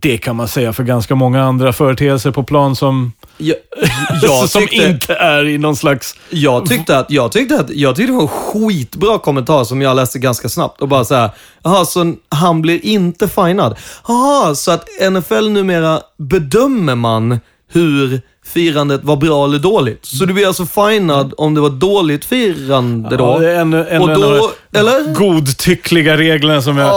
Det 0.02 0.18
kan 0.18 0.36
man 0.36 0.48
säga 0.48 0.74
för 0.74 0.84
ganska 0.84 1.16
många 1.16 1.44
andra 1.44 1.74
företeelser 1.74 2.32
på 2.32 2.44
plan 2.44 2.76
som, 2.76 3.12
Jag, 3.38 3.58
jag, 4.22 4.50
som 4.50 4.62
tyckte, 4.62 4.76
inte 4.76 5.14
är 5.14 5.46
i 5.46 5.58
någon 5.58 5.76
slags... 5.76 6.16
jag, 6.30 6.66
tyckte 6.66 6.98
att, 6.98 7.12
jag, 7.12 7.32
tyckte 7.32 7.60
att, 7.60 7.70
jag 7.70 7.96
tyckte 7.96 8.12
det 8.12 8.16
var 8.16 8.22
en 8.22 8.28
skitbra 8.28 9.20
kommentar 9.20 9.64
som 9.64 9.82
jag 9.82 9.96
läste 9.96 10.20
ganska 10.20 10.50
snabbt. 10.50 10.82
Och 10.82 10.88
bara 10.88 11.06
så 11.06 11.16
här, 11.16 11.30
jaha, 11.64 11.86
så 11.86 12.16
han 12.30 12.62
blir 12.62 12.86
inte 12.86 13.28
finad. 13.28 13.78
Jaha, 14.08 14.56
så 14.56 14.72
att 14.72 14.88
NFL 15.12 15.50
numera 15.50 16.02
bedömer 16.18 16.96
man 16.96 17.40
hur 17.70 18.22
firandet 18.48 19.04
var 19.04 19.16
bra 19.16 19.46
eller 19.46 19.60
dåligt. 19.60 20.06
Så 20.06 20.26
du 20.26 20.34
blir 20.34 20.48
alltså 20.48 20.66
finad 20.66 21.34
om 21.38 21.54
det 21.54 21.62
var 21.62 21.70
dåligt 21.70 22.26
firande 22.26 23.18
då? 23.18 23.24
Ja, 23.26 23.40
det 23.40 23.56
ännu, 23.56 23.88
ännu 23.90 24.00
och 24.00 24.10
då, 24.10 24.52
eller? 24.80 25.14
godtyckliga 25.14 26.18
reglerna 26.18 26.62
som 26.62 26.78
jag... 26.78 26.88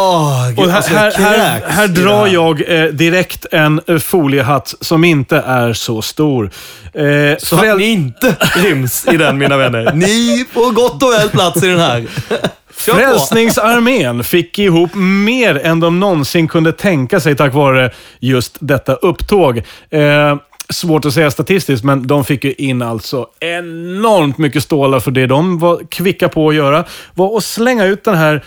Gud, 0.48 0.58
och 0.58 0.70
här, 0.70 0.76
alltså, 0.76 0.94
här, 0.94 1.12
här, 1.12 1.62
här 1.66 1.88
drar 1.88 2.26
jag 2.26 2.62
eh, 2.82 2.84
direkt 2.84 3.46
en 3.52 3.80
eh, 3.86 3.98
foliehatt 3.98 4.74
som 4.80 5.04
inte 5.04 5.36
är 5.36 5.72
så 5.72 6.02
stor. 6.02 6.50
Eh, 6.94 7.02
Så 7.38 7.56
att 7.56 7.78
ni 7.78 7.84
inte 7.84 8.36
ryms 8.56 9.06
i 9.12 9.16
den, 9.16 9.38
mina 9.38 9.56
vänner. 9.56 9.92
Ni 9.94 10.44
får 10.52 10.72
gott 10.72 11.02
och 11.02 11.12
väl 11.12 11.28
plats 11.28 11.62
i 11.62 11.66
den 11.66 11.80
här. 11.80 12.06
Frälsningsarmén 12.72 14.24
fick 14.24 14.58
ihop 14.58 14.90
mer 14.94 15.58
än 15.66 15.80
de 15.80 16.00
någonsin 16.00 16.48
kunde 16.48 16.72
tänka 16.72 17.20
sig 17.20 17.36
tack 17.36 17.54
vare 17.54 17.90
just 18.20 18.56
detta 18.60 18.94
upptåg. 18.94 19.58
Eh, 19.90 20.36
svårt 20.70 21.04
att 21.04 21.14
säga 21.14 21.30
statistiskt, 21.30 21.84
men 21.84 22.06
de 22.06 22.24
fick 22.24 22.44
ju 22.44 22.52
in 22.52 22.82
alltså 22.82 23.26
enormt 23.40 24.38
mycket 24.38 24.62
stålar 24.62 25.00
för 25.00 25.10
det 25.10 25.26
de 25.26 25.58
var 25.58 25.90
kvicka 25.90 26.28
på 26.28 26.48
att 26.48 26.54
göra. 26.54 26.84
var 27.14 27.36
att 27.36 27.44
slänga 27.44 27.84
ut 27.84 28.04
den 28.04 28.14
här 28.14 28.44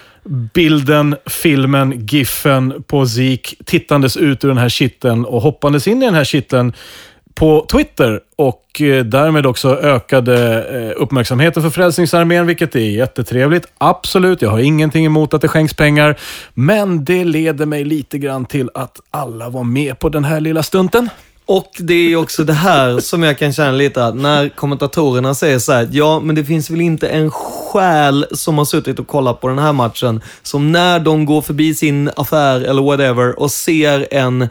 bilden, 0.54 1.16
filmen, 1.26 2.08
giffen 2.08 2.84
på 2.88 3.06
Zeke 3.08 3.56
tittandes 3.66 4.18
ut 4.18 4.44
ur 4.44 4.48
den 4.48 4.58
här 4.58 4.70
kitteln 4.70 5.26
och 5.26 5.42
hoppandes 5.42 5.88
in 5.88 6.04
i 6.04 6.06
den 6.06 6.16
här 6.16 6.24
kitteln 6.24 6.74
på 7.36 7.66
Twitter 7.72 8.20
och 8.36 8.82
eh, 8.82 9.06
därmed 9.06 9.46
också 9.46 9.78
ökade 9.78 10.64
eh, 10.64 11.02
uppmärksamheten 11.02 11.64
för 11.64 11.70
Frälsningsarmén, 11.70 12.48
vilket 12.48 12.76
är 12.76 12.80
jättetrevligt. 12.80 13.68
Absolut, 13.78 14.42
jag 14.42 14.50
har 14.50 14.60
ingenting 14.60 15.06
emot 15.06 15.34
att 15.34 15.42
det 15.42 15.48
skänks 15.48 15.74
pengar, 15.74 16.20
men 16.54 17.06
det 17.06 17.24
leder 17.24 17.66
mig 17.66 17.84
lite 17.84 18.18
grann 18.18 18.46
till 18.46 18.70
att 18.74 19.00
alla 19.10 19.50
var 19.50 19.64
med 19.64 20.00
på 20.00 20.10
den 20.10 20.24
här 20.24 20.40
lilla 20.40 20.64
stunten. 20.64 21.10
Och 21.46 21.72
det 21.78 21.94
är 21.94 22.16
också 22.16 22.44
det 22.44 22.54
här 22.54 23.00
som 23.00 23.24
jag 23.24 23.38
kan 23.38 23.54
känna 23.54 23.72
lite 23.72 24.06
att 24.06 24.16
när 24.16 24.50
kommentatorerna 24.50 25.36
säger 25.36 25.60
så 25.60 25.72
här, 25.72 25.90
ja 25.92 26.20
men 26.20 26.36
det 26.36 26.46
finns 26.46 26.70
väl 26.70 26.82
inte 26.82 27.08
en 27.08 27.32
själ 27.32 28.26
som 28.32 28.58
har 28.58 28.66
suttit 28.66 29.00
och 29.00 29.08
kollat 29.08 29.42
på 29.42 29.48
den 29.48 29.60
här 29.60 29.74
matchen, 29.74 30.22
som 30.44 30.72
när 30.72 31.00
de 31.00 31.26
går 31.26 31.42
förbi 31.42 31.76
sin 31.76 32.10
affär 32.16 32.62
eller 32.62 32.82
whatever 32.82 33.40
och 33.40 33.52
ser 33.52 34.08
en 34.12 34.50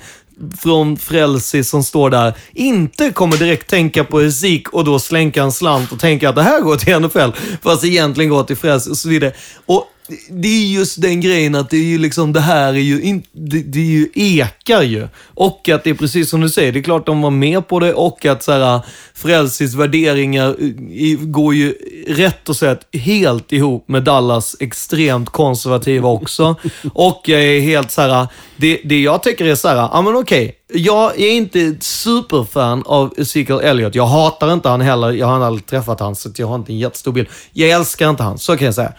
från 0.58 0.96
Frälsi 0.96 1.64
som 1.64 1.84
står 1.84 2.10
där, 2.10 2.34
inte 2.52 3.10
kommer 3.10 3.36
direkt 3.36 3.70
tänka 3.70 4.04
på 4.04 4.30
Zik 4.30 4.68
och 4.68 4.84
då 4.84 4.98
slänka 4.98 5.42
en 5.42 5.52
slant 5.52 5.92
och 5.92 6.00
tänka 6.00 6.28
att 6.28 6.34
det 6.34 6.42
här 6.42 6.60
går 6.60 6.76
till 6.76 7.00
NFL, 7.00 7.38
fast 7.62 7.84
egentligen 7.84 8.30
går 8.30 8.44
till 8.44 8.56
Frälsi 8.56 8.90
och 8.90 8.96
så 8.96 9.08
vidare. 9.08 9.32
Och 9.66 9.91
det 10.28 10.48
är 10.48 10.66
just 10.66 11.02
den 11.02 11.20
grejen 11.20 11.54
att 11.54 11.70
det 11.70 11.76
är 11.76 11.84
ju 11.84 11.98
liksom, 11.98 12.32
det 12.32 12.40
här 12.40 12.68
är 12.68 12.78
ju, 12.78 13.02
in, 13.02 13.22
det, 13.32 13.62
det 13.62 13.78
är 13.78 13.84
ju 13.84 14.08
ekar 14.14 14.82
ju. 14.82 15.08
Och 15.34 15.68
att 15.68 15.84
det 15.84 15.90
är 15.90 15.94
precis 15.94 16.30
som 16.30 16.40
du 16.40 16.48
säger, 16.48 16.72
det 16.72 16.78
är 16.78 16.82
klart 16.82 17.06
de 17.06 17.22
var 17.22 17.30
med 17.30 17.68
på 17.68 17.80
det 17.80 17.94
och 17.94 18.26
att 18.26 18.42
så 18.42 18.52
här, 18.52 18.80
Frälsis 19.14 19.74
värderingar 19.74 20.60
i, 20.90 21.18
går 21.20 21.54
ju 21.54 21.74
rätt 22.06 22.48
och 22.48 22.56
sett 22.56 22.96
helt 22.96 23.52
ihop 23.52 23.88
med 23.88 24.02
Dallas 24.02 24.56
extremt 24.60 25.30
konservativa 25.30 26.08
också. 26.08 26.56
och 26.94 27.22
jag 27.24 27.42
är 27.42 27.60
helt 27.60 27.90
så 27.90 28.02
här, 28.02 28.26
det, 28.56 28.80
det 28.84 29.00
jag 29.00 29.22
tycker 29.22 29.44
är 29.44 29.54
så 29.54 29.68
här, 29.68 29.76
ja 29.76 30.02
men 30.02 30.16
okej, 30.16 30.56
jag 30.74 31.20
är 31.20 31.30
inte 31.30 31.76
superfan 31.80 32.82
av 32.86 33.14
Ezekiel 33.16 33.60
Elliott. 33.60 33.94
Jag 33.94 34.06
hatar 34.06 34.52
inte 34.52 34.68
han 34.68 34.80
heller. 34.80 35.10
Jag 35.10 35.26
har 35.26 35.40
aldrig 35.40 35.66
träffat 35.66 36.00
han, 36.00 36.16
så 36.16 36.30
jag 36.36 36.46
har 36.46 36.54
inte 36.54 36.72
en 36.72 36.78
jättestor 36.78 37.12
bild. 37.12 37.28
Jag 37.52 37.70
älskar 37.70 38.10
inte 38.10 38.22
han, 38.22 38.38
så 38.38 38.56
kan 38.56 38.64
jag 38.64 38.74
säga. 38.74 38.92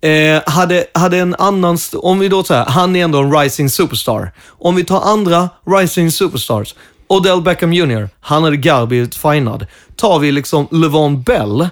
Eh, 0.00 0.42
hade, 0.46 0.86
hade 0.94 1.18
en 1.18 1.34
annan, 1.38 1.78
om 1.92 2.18
vi 2.18 2.28
då 2.28 2.44
säger, 2.44 2.64
han 2.64 2.96
är 2.96 3.04
ändå 3.04 3.18
en 3.18 3.32
rising 3.38 3.70
superstar. 3.70 4.32
Om 4.46 4.74
vi 4.74 4.84
tar 4.84 5.00
andra 5.00 5.48
rising 5.66 6.10
superstars. 6.10 6.74
Odell 7.08 7.42
Beckham 7.42 7.72
Jr, 7.72 8.08
han 8.20 8.44
hade 8.44 8.56
garv 8.56 8.88
blivit 8.88 9.14
finad. 9.14 9.66
Tar 9.96 10.18
vi 10.18 10.32
liksom 10.32 10.68
LeVon 10.70 11.22
Bell 11.22 11.68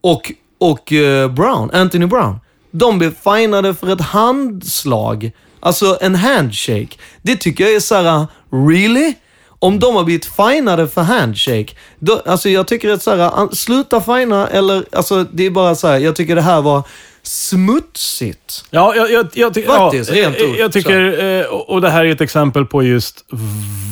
och, 0.00 0.32
och 0.58 0.92
eh, 0.92 1.30
Brown, 1.30 1.70
Anthony 1.70 2.06
Brown. 2.06 2.40
De 2.70 2.98
blev 2.98 3.14
finade 3.14 3.74
för 3.74 3.92
ett 3.92 4.00
handslag. 4.00 5.30
Alltså 5.60 5.98
en 6.00 6.14
handshake. 6.14 6.96
Det 7.22 7.36
tycker 7.36 7.64
jag 7.64 7.74
är 7.74 7.80
såhär, 7.80 8.26
really? 8.50 9.14
Om 9.58 9.78
de 9.78 9.96
har 9.96 10.04
blivit 10.04 10.24
finade 10.24 10.88
för 10.88 11.02
handshake, 11.02 11.74
då, 11.98 12.22
alltså 12.26 12.48
jag 12.48 12.66
tycker 12.66 12.90
att 12.90 13.02
såhär, 13.02 13.54
sluta 13.54 14.00
fina 14.00 14.48
eller, 14.48 14.84
alltså 14.92 15.24
det 15.24 15.46
är 15.46 15.50
bara 15.50 15.74
såhär, 15.74 15.98
jag 15.98 16.16
tycker 16.16 16.34
det 16.34 16.42
här 16.42 16.62
var 16.62 16.82
smutsigt. 17.26 18.64
Ja, 18.70 18.94
jag, 18.96 19.10
jag, 19.10 19.26
jag, 19.34 19.54
ty 19.54 19.62
Faktiskt, 19.62 20.10
ja, 20.10 20.16
rent 20.16 20.40
jag, 20.40 20.50
ut 20.50 20.58
jag 20.58 20.72
tycker, 20.72 21.40
eh, 21.40 21.46
och 21.46 21.80
det 21.80 21.90
här 21.90 22.04
är 22.04 22.12
ett 22.12 22.20
exempel 22.20 22.66
på 22.66 22.82
just 22.82 23.24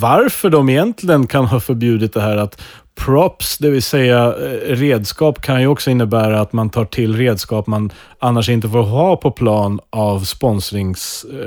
varför 0.01 0.49
de 0.49 0.69
egentligen 0.69 1.27
kan 1.27 1.45
ha 1.45 1.59
förbjudit 1.59 2.13
det 2.13 2.21
här 2.21 2.37
att 2.37 2.61
props, 2.95 3.57
det 3.57 3.69
vill 3.69 3.81
säga 3.81 4.25
eh, 4.25 4.75
redskap, 4.75 5.41
kan 5.41 5.61
ju 5.61 5.67
också 5.67 5.89
innebära 5.89 6.41
att 6.41 6.53
man 6.53 6.69
tar 6.69 6.85
till 6.85 7.17
redskap 7.17 7.67
man 7.67 7.91
annars 8.19 8.49
inte 8.49 8.69
får 8.69 8.83
ha 8.83 9.15
på 9.15 9.31
plan 9.31 9.79
av 9.89 10.19
sponsringsskäl. 10.19 11.33
Eh, 11.33 11.39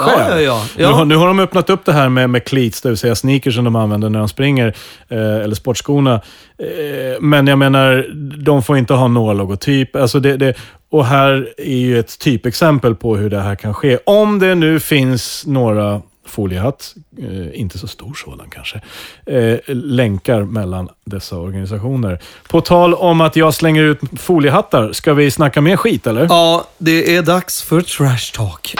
ja, 0.00 0.40
ja, 0.40 0.40
ja. 0.40 0.64
Nu, 0.76 0.84
har, 0.84 1.04
nu 1.04 1.16
har 1.16 1.26
de 1.26 1.40
öppnat 1.40 1.70
upp 1.70 1.84
det 1.84 1.92
här 1.92 2.08
med, 2.08 2.30
med 2.30 2.44
cleats, 2.44 2.80
det 2.80 2.88
vill 2.88 2.98
säga 2.98 3.14
sneakers 3.14 3.54
som 3.54 3.64
de 3.64 3.76
använder 3.76 4.08
när 4.08 4.18
de 4.18 4.28
springer, 4.28 4.66
eh, 5.08 5.18
eller 5.18 5.54
sportskorna. 5.54 6.14
Eh, 6.58 7.20
men 7.20 7.46
jag 7.46 7.58
menar, 7.58 8.06
de 8.44 8.62
får 8.62 8.78
inte 8.78 8.94
ha 8.94 9.08
några 9.08 9.32
logotyp. 9.32 9.96
Alltså 9.96 10.20
det, 10.20 10.36
det, 10.36 10.54
och 10.90 11.06
här 11.06 11.54
är 11.56 11.76
ju 11.76 11.98
ett 11.98 12.18
typexempel 12.18 12.94
på 12.94 13.16
hur 13.16 13.30
det 13.30 13.40
här 13.40 13.54
kan 13.54 13.74
ske. 13.74 13.98
Om 14.06 14.38
det 14.38 14.54
nu 14.54 14.80
finns 14.80 15.46
några 15.46 16.02
foliehatt, 16.26 16.94
eh, 17.18 17.60
inte 17.60 17.78
så 17.78 17.86
stor 17.86 18.14
sådan 18.14 18.50
kanske, 18.50 18.80
eh, 19.26 19.58
länkar 19.66 20.42
mellan 20.42 20.88
dessa 21.04 21.36
organisationer. 21.36 22.18
På 22.48 22.60
tal 22.60 22.94
om 22.94 23.20
att 23.20 23.36
jag 23.36 23.54
slänger 23.54 23.82
ut 23.82 24.00
foliehattar, 24.20 24.92
ska 24.92 25.14
vi 25.14 25.30
snacka 25.30 25.60
mer 25.60 25.76
skit 25.76 26.06
eller? 26.06 26.26
Ja, 26.28 26.68
det 26.78 27.16
är 27.16 27.22
dags 27.22 27.62
för 27.62 27.80
trash 27.80 28.32
talk. 28.34 28.74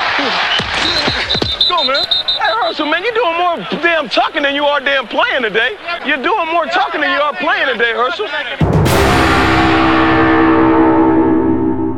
Herschel, 2.70 2.86
man, 2.86 3.02
you're 3.02 3.14
doing 3.14 3.36
more 3.36 3.56
damn 3.82 4.08
talking 4.08 4.42
than 4.42 4.54
you 4.54 4.64
are 4.64 4.80
damn 4.80 5.06
playing 5.06 5.42
today. 5.42 5.70
You're 6.06 6.22
doing 6.22 6.48
more 6.52 6.66
talking 6.66 7.00
than 7.00 7.10
you 7.10 7.20
are 7.20 7.34
playing 7.34 7.66
today, 7.66 7.92
Herschel. 7.94 8.26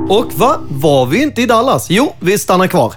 Och 0.08 0.32
vad 0.34 0.60
var 0.68 1.06
vi 1.06 1.22
inte 1.22 1.42
i 1.42 1.46
Dallas? 1.46 1.86
Jo, 1.90 2.14
vi 2.20 2.38
stannar 2.38 2.66
kvar. 2.66 2.94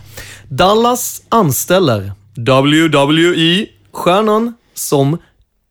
Dallas 0.49 1.21
anställer 1.29 2.11
WWE-stjärnan 2.35 4.53
som 4.73 5.17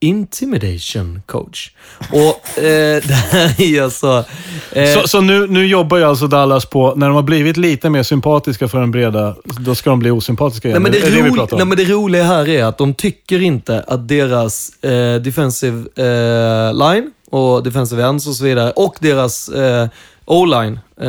intimidation 0.00 1.22
coach. 1.26 1.70
Och 2.12 2.58
eh, 2.62 3.02
det 3.06 3.14
här 3.14 3.60
är 3.62 3.82
alltså... 3.82 4.24
Eh, 4.72 4.94
så 4.94 5.08
så 5.08 5.20
nu, 5.20 5.46
nu 5.46 5.66
jobbar 5.66 5.96
ju 5.96 6.04
alltså 6.04 6.26
Dallas 6.26 6.66
på, 6.66 6.94
när 6.96 7.06
de 7.06 7.14
har 7.16 7.22
blivit 7.22 7.56
lite 7.56 7.90
mer 7.90 8.02
sympatiska 8.02 8.68
för 8.68 8.80
den 8.80 8.90
breda, 8.90 9.36
då 9.44 9.74
ska 9.74 9.90
de 9.90 9.98
bli 9.98 10.10
osympatiska 10.10 10.68
igen? 10.68 10.82
Nej 10.82 10.92
men, 10.92 11.02
det 11.02 11.10
det 11.10 11.28
ro- 11.28 11.42
om? 11.42 11.48
nej, 11.58 11.66
men 11.66 11.76
det 11.76 11.84
roliga 11.84 12.24
här 12.24 12.48
är 12.48 12.64
att 12.64 12.78
de 12.78 12.94
tycker 12.94 13.42
inte 13.42 13.84
att 13.88 14.08
deras 14.08 14.84
eh, 14.84 15.20
defensive 15.20 15.78
eh, 15.96 16.74
line 16.74 17.10
och 17.30 17.62
defensive 17.62 18.02
ends 18.02 18.26
och 18.26 18.34
så 18.34 18.44
vidare, 18.44 18.70
och 18.70 18.96
deras 19.00 19.48
eh, 19.48 19.88
O-line 20.24 20.78
eh, 21.00 21.08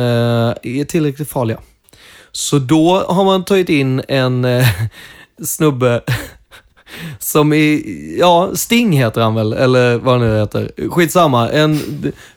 är 0.62 0.84
tillräckligt 0.84 1.30
farliga. 1.30 1.58
Så 2.32 2.58
då 2.58 3.04
har 3.08 3.24
man 3.24 3.44
tagit 3.44 3.68
in 3.68 4.02
en 4.08 4.44
eh, 4.44 4.66
snubbe 5.44 6.02
som 7.18 7.52
är, 7.52 7.80
ja, 8.18 8.50
Sting 8.54 8.92
heter 8.92 9.20
han 9.20 9.34
väl, 9.34 9.52
eller 9.52 9.98
vad 9.98 10.18
han 10.18 10.28
nu 10.28 10.38
heter. 10.38 10.70
Skitsamma. 10.90 11.50
En 11.50 11.80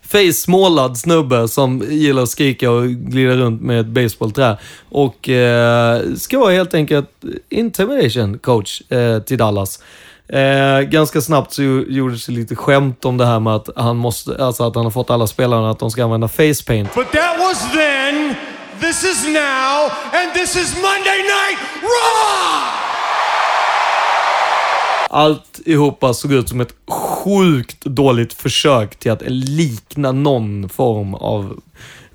face-målad 0.01 0.97
snubbe 0.97 1.47
som 1.47 1.83
gillar 1.89 2.23
att 2.23 2.29
skrika 2.29 2.71
och 2.71 2.87
glida 2.87 3.35
runt 3.35 3.61
med 3.61 3.79
ett 3.79 3.87
baseballträ. 3.87 4.57
Och 4.89 5.29
eh, 5.29 6.01
ska 6.15 6.39
vara 6.39 6.51
helt 6.51 6.73
enkelt 6.73 7.09
intimidation 7.49 8.37
coach 8.37 8.81
eh, 8.91 9.19
till 9.19 9.37
Dallas. 9.37 9.79
Eh, 10.33 10.81
ganska 10.81 11.21
snabbt 11.21 11.53
så 11.53 11.61
gjordes 11.87 12.25
det 12.25 12.31
lite 12.31 12.55
skämt 12.55 13.05
om 13.05 13.17
det 13.17 13.25
här 13.25 13.39
med 13.39 13.55
att 13.55 13.69
han 13.75 13.97
måste, 13.97 14.45
alltså 14.45 14.63
att 14.63 14.75
han 14.75 14.83
har 14.83 14.91
fått 14.91 15.09
alla 15.09 15.27
spelarna 15.27 15.69
att 15.69 15.79
de 15.79 15.91
ska 15.91 16.03
använda 16.03 16.27
face 16.27 16.63
paint. 16.67 16.95
But 16.95 17.11
that 17.11 17.39
was 17.39 17.71
then, 17.73 18.35
this 18.81 19.03
is 19.03 19.25
now, 19.25 19.91
and 20.11 20.33
this 20.33 20.55
is 20.55 20.75
Monday 20.75 21.17
Night 21.17 21.59
Raw! 21.81 22.79
Alltihopa 25.09 26.13
såg 26.13 26.33
ut 26.33 26.49
som 26.49 26.61
ett 26.61 26.73
sjukt 26.89 27.85
dåligt 27.85 28.33
försök 28.33 28.95
till 28.95 29.11
att 29.11 29.21
likna 29.27 30.11
någon 30.11 30.69
form 30.69 31.15
av 31.15 31.59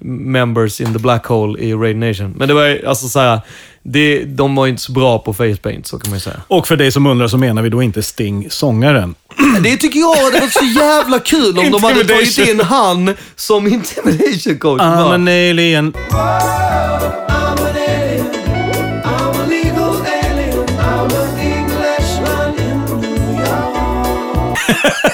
members 0.04 0.80
in 0.80 0.92
the 0.92 0.98
black 0.98 1.26
hole 1.26 1.60
i 1.60 1.74
Raid 1.74 1.96
Nation. 1.96 2.34
Men 2.36 2.48
det 2.48 2.54
var 2.54 2.64
ju 2.64 2.86
alltså 2.86 3.08
såhär, 3.08 3.40
det, 3.82 4.24
de 4.24 4.54
var 4.54 4.66
inte 4.66 4.82
så 4.82 4.92
bra 4.92 5.18
på 5.18 5.34
face 5.34 5.56
paint, 5.62 5.86
så 5.86 5.98
kan 5.98 6.10
man 6.10 6.16
ju 6.16 6.20
säga. 6.20 6.40
Och 6.48 6.68
för 6.68 6.76
dig 6.76 6.92
som 6.92 7.06
undrar 7.06 7.28
så 7.28 7.38
menar 7.38 7.62
vi 7.62 7.68
då 7.68 7.82
inte 7.82 8.02
Sting, 8.02 8.50
sångaren. 8.50 9.14
Det 9.60 9.76
tycker 9.76 10.00
jag 10.00 10.32
det 10.32 10.40
var 10.40 10.48
så 10.48 10.80
jävla 10.80 11.18
kul 11.18 11.58
om 11.58 11.70
de 11.70 11.84
hade 11.84 12.04
tagit 12.04 12.38
in 12.38 12.60
han 12.60 13.14
som 13.36 13.66
intimidation 13.66 14.58
coach. 14.58 14.80
I'm 14.80 15.14
an 15.14 15.28
alien. 15.28 15.94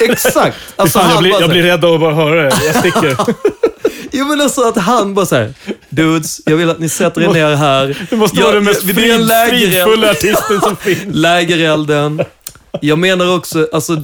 Exakt! 0.01 0.57
Alltså, 0.77 0.99
Fan, 0.99 1.11
jag, 1.11 1.23
blir, 1.23 1.41
jag 1.41 1.51
blir 1.51 1.63
rädd 1.63 1.85
av 1.85 1.95
att 1.95 2.01
bara 2.01 2.15
höra 2.15 2.43
det. 2.43 2.53
Jag 2.67 2.77
sticker. 2.77 3.17
Jo 4.13 4.25
men 4.27 4.41
alltså 4.41 4.63
att 4.63 4.77
han 4.77 5.15
bara 5.15 5.27
såhär, 5.27 5.55
dudes, 5.89 6.41
jag 6.47 6.57
vill 6.57 6.71
att 6.71 6.79
ni 6.79 6.89
sätter 6.89 7.21
er 7.23 7.29
ner 7.33 7.55
här. 7.57 8.07
Det 8.11 8.17
måste 8.17 8.37
Jag- 8.37 8.45
vara 8.45 8.55
den 8.55 8.65
mest 8.65 8.83
fridfulla 8.83 10.11
artisten 10.11 10.61
som 10.61 10.77
finns. 10.81 11.01
Lägerelden. 11.07 12.21
Jag 12.81 12.99
menar 12.99 13.37
också, 13.37 13.69
alltså, 13.73 14.03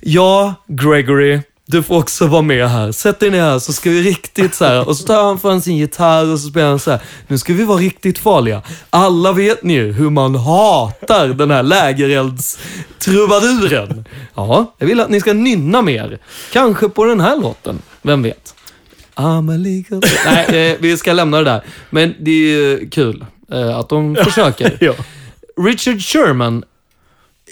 ja, 0.00 0.54
Gregory, 0.68 1.40
du 1.66 1.82
får 1.82 1.98
också 1.98 2.26
vara 2.26 2.42
med 2.42 2.68
här. 2.70 2.92
Sätt 2.92 3.20
dig 3.20 3.30
ner 3.30 3.42
här 3.42 3.58
så 3.58 3.72
ska 3.72 3.90
vi 3.90 4.02
riktigt 4.02 4.54
så 4.54 4.64
här. 4.64 4.88
Och 4.88 4.96
så 4.96 5.06
tar 5.06 5.24
han 5.24 5.40
fram 5.40 5.60
sin 5.60 5.76
gitarr 5.76 6.32
och 6.32 6.38
så 6.40 6.48
spelar 6.48 6.68
han 6.68 6.78
så 6.78 6.90
här. 6.90 7.00
Nu 7.26 7.38
ska 7.38 7.52
vi 7.52 7.64
vara 7.64 7.78
riktigt 7.78 8.18
farliga. 8.18 8.62
Alla 8.90 9.32
vet 9.32 9.62
ni 9.62 9.72
ju 9.74 9.92
hur 9.92 10.10
man 10.10 10.34
hatar 10.34 11.28
den 11.28 11.50
här 11.50 11.62
lägereldstrubaduren. 11.62 14.04
Ja, 14.34 14.74
jag 14.78 14.86
vill 14.86 15.00
att 15.00 15.10
ni 15.10 15.20
ska 15.20 15.32
nynna 15.32 15.82
mer. 15.82 16.18
Kanske 16.52 16.88
på 16.88 17.04
den 17.04 17.20
här 17.20 17.36
låten. 17.36 17.78
Vem 18.02 18.22
vet? 18.22 18.54
I'm 19.14 19.54
a 19.54 19.56
legal... 19.56 20.02
Nej, 20.24 20.70
eh, 20.70 20.76
vi 20.80 20.96
ska 20.96 21.12
lämna 21.12 21.38
det 21.38 21.44
där. 21.44 21.64
Men 21.90 22.14
det 22.20 22.30
är 22.30 22.90
kul 22.90 23.24
eh, 23.52 23.78
att 23.78 23.88
de 23.88 24.16
försöker. 24.24 24.78
Ja. 24.80 24.94
Richard 25.66 26.02
Sherman 26.02 26.64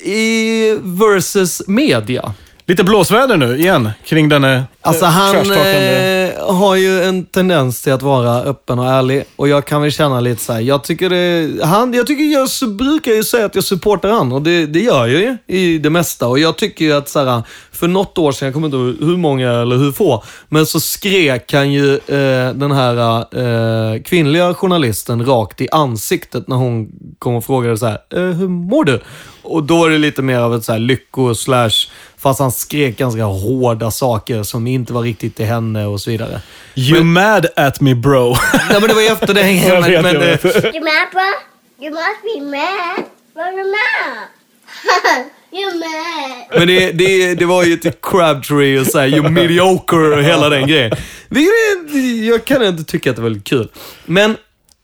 i 0.05 0.73
versus 0.83 1.63
media. 1.69 2.35
Lite 2.69 2.85
blåsväder 2.85 3.37
nu 3.37 3.57
igen 3.57 3.91
kring 4.05 4.29
denna 4.29 4.65
Alltså 4.81 5.05
eh, 5.05 5.11
han 5.11 5.37
eh, 5.37 6.57
har 6.57 6.77
ju 6.77 7.03
en 7.03 7.25
tendens 7.25 7.83
till 7.83 7.93
att 7.93 8.03
vara 8.03 8.43
öppen 8.43 8.79
och 8.79 8.87
ärlig. 8.87 9.25
Och 9.37 9.49
jag 9.49 9.65
kan 9.65 9.83
väl 9.83 9.93
känna 9.93 10.21
lite 10.21 10.43
så 10.43 10.53
här. 10.53 10.61
jag 10.61 10.85
tycker 10.85 11.11
det, 11.11 11.65
han, 11.65 11.95
jag 11.95 12.07
tycker 12.07 12.25
jag 12.25 12.49
brukar 12.77 13.13
ju 13.13 13.25
säga 13.25 13.47
att 13.47 13.55
jag 13.55 13.65
supportar 13.65 14.09
han 14.09 14.33
och 14.33 14.43
det, 14.43 14.67
det 14.67 14.81
gör 14.81 15.07
jag 15.07 15.21
ju 15.21 15.37
i 15.47 15.79
det 15.79 15.91
mesta. 15.91 16.27
Och 16.27 16.39
jag 16.39 16.57
tycker 16.57 16.85
ju 16.85 16.93
att 16.93 17.09
så 17.09 17.25
här, 17.25 17.43
för 17.73 17.89
något 17.89 18.19
år 18.19 18.33
sedan, 18.33 18.47
jag 18.47 18.55
kommer 18.55 18.67
inte 18.67 18.77
ihåg 18.77 19.11
hur 19.11 19.17
många 19.17 19.53
eller 19.53 19.77
hur 19.77 19.93
få, 19.93 20.25
men 20.49 20.67
så 20.67 20.81
skrek 20.81 21.53
han 21.53 21.73
ju 21.73 21.95
eh, 21.95 22.53
den 22.55 22.73
här 22.73 23.19
eh, 23.39 24.03
kvinnliga 24.03 24.55
journalisten 24.55 25.27
rakt 25.27 25.61
i 25.61 25.69
ansiktet 25.73 26.49
när 26.49 26.57
hon 26.57 26.89
kom 27.19 27.35
och 27.35 27.45
frågade 27.45 27.79
så 27.79 27.87
här, 27.87 27.99
eh, 28.15 28.23
hur 28.23 28.49
mår 28.49 28.85
du? 28.85 29.01
Och 29.43 29.63
då 29.63 29.85
är 29.85 29.91
det 29.91 29.99
lite 29.99 30.23
mer 30.23 30.39
av 30.39 30.55
ett 30.55 30.65
så 30.65 30.73
här 30.73 30.79
lycko 30.79 31.35
slash, 31.35 31.71
fast 32.19 32.41
han 32.41 32.53
skrek 32.53 32.97
ganska 32.99 33.25
hårda 33.25 33.91
saker 33.91 34.43
som 34.43 34.67
inte 34.67 34.93
var 34.93 35.03
riktigt 35.03 35.37
till 35.37 35.47
henne 35.47 35.87
och 35.87 36.01
så 36.01 36.11
vidare. 36.11 36.41
You 36.77 37.05
mad 37.05 37.47
at 37.57 37.81
me 37.81 37.95
bro. 37.95 38.37
Ja, 38.53 38.81
men 38.81 38.89
det 38.89 38.95
var 38.95 39.03
ju 39.03 39.09
efter 39.09 39.35
det. 39.35 39.51
Jag 39.53 39.81
men, 39.81 39.91
vet, 39.91 40.03
men, 40.03 40.15
jag 40.15 40.21
vet. 40.21 40.45
You 40.75 40.85
mad, 40.85 41.09
bro? 41.13 41.85
You 41.85 41.91
must 41.91 42.23
be 42.35 42.41
mad. 42.57 43.05
You're 45.51 45.79
mad. 45.79 46.59
Men 46.59 46.69
det, 46.69 46.93
det, 46.93 47.35
det 47.35 47.45
var 47.45 47.65
ju 47.65 47.77
till 47.77 47.93
Crabtree 48.03 48.81
och 48.81 48.87
såhär, 48.87 49.07
you 49.07 49.29
mediocre 49.31 50.17
och 50.17 50.23
hela 50.23 50.49
den 50.49 50.67
grejen. 50.69 50.93
Vilket 51.29 51.53
är- 51.95 52.29
Jag 52.29 52.45
kan 52.45 52.63
inte 52.67 52.85
tycka 52.85 53.11
att 53.11 53.17
det 53.17 53.23
var 53.23 53.29
väldigt 53.29 53.45
kul. 53.49 53.69
Men 54.05 54.37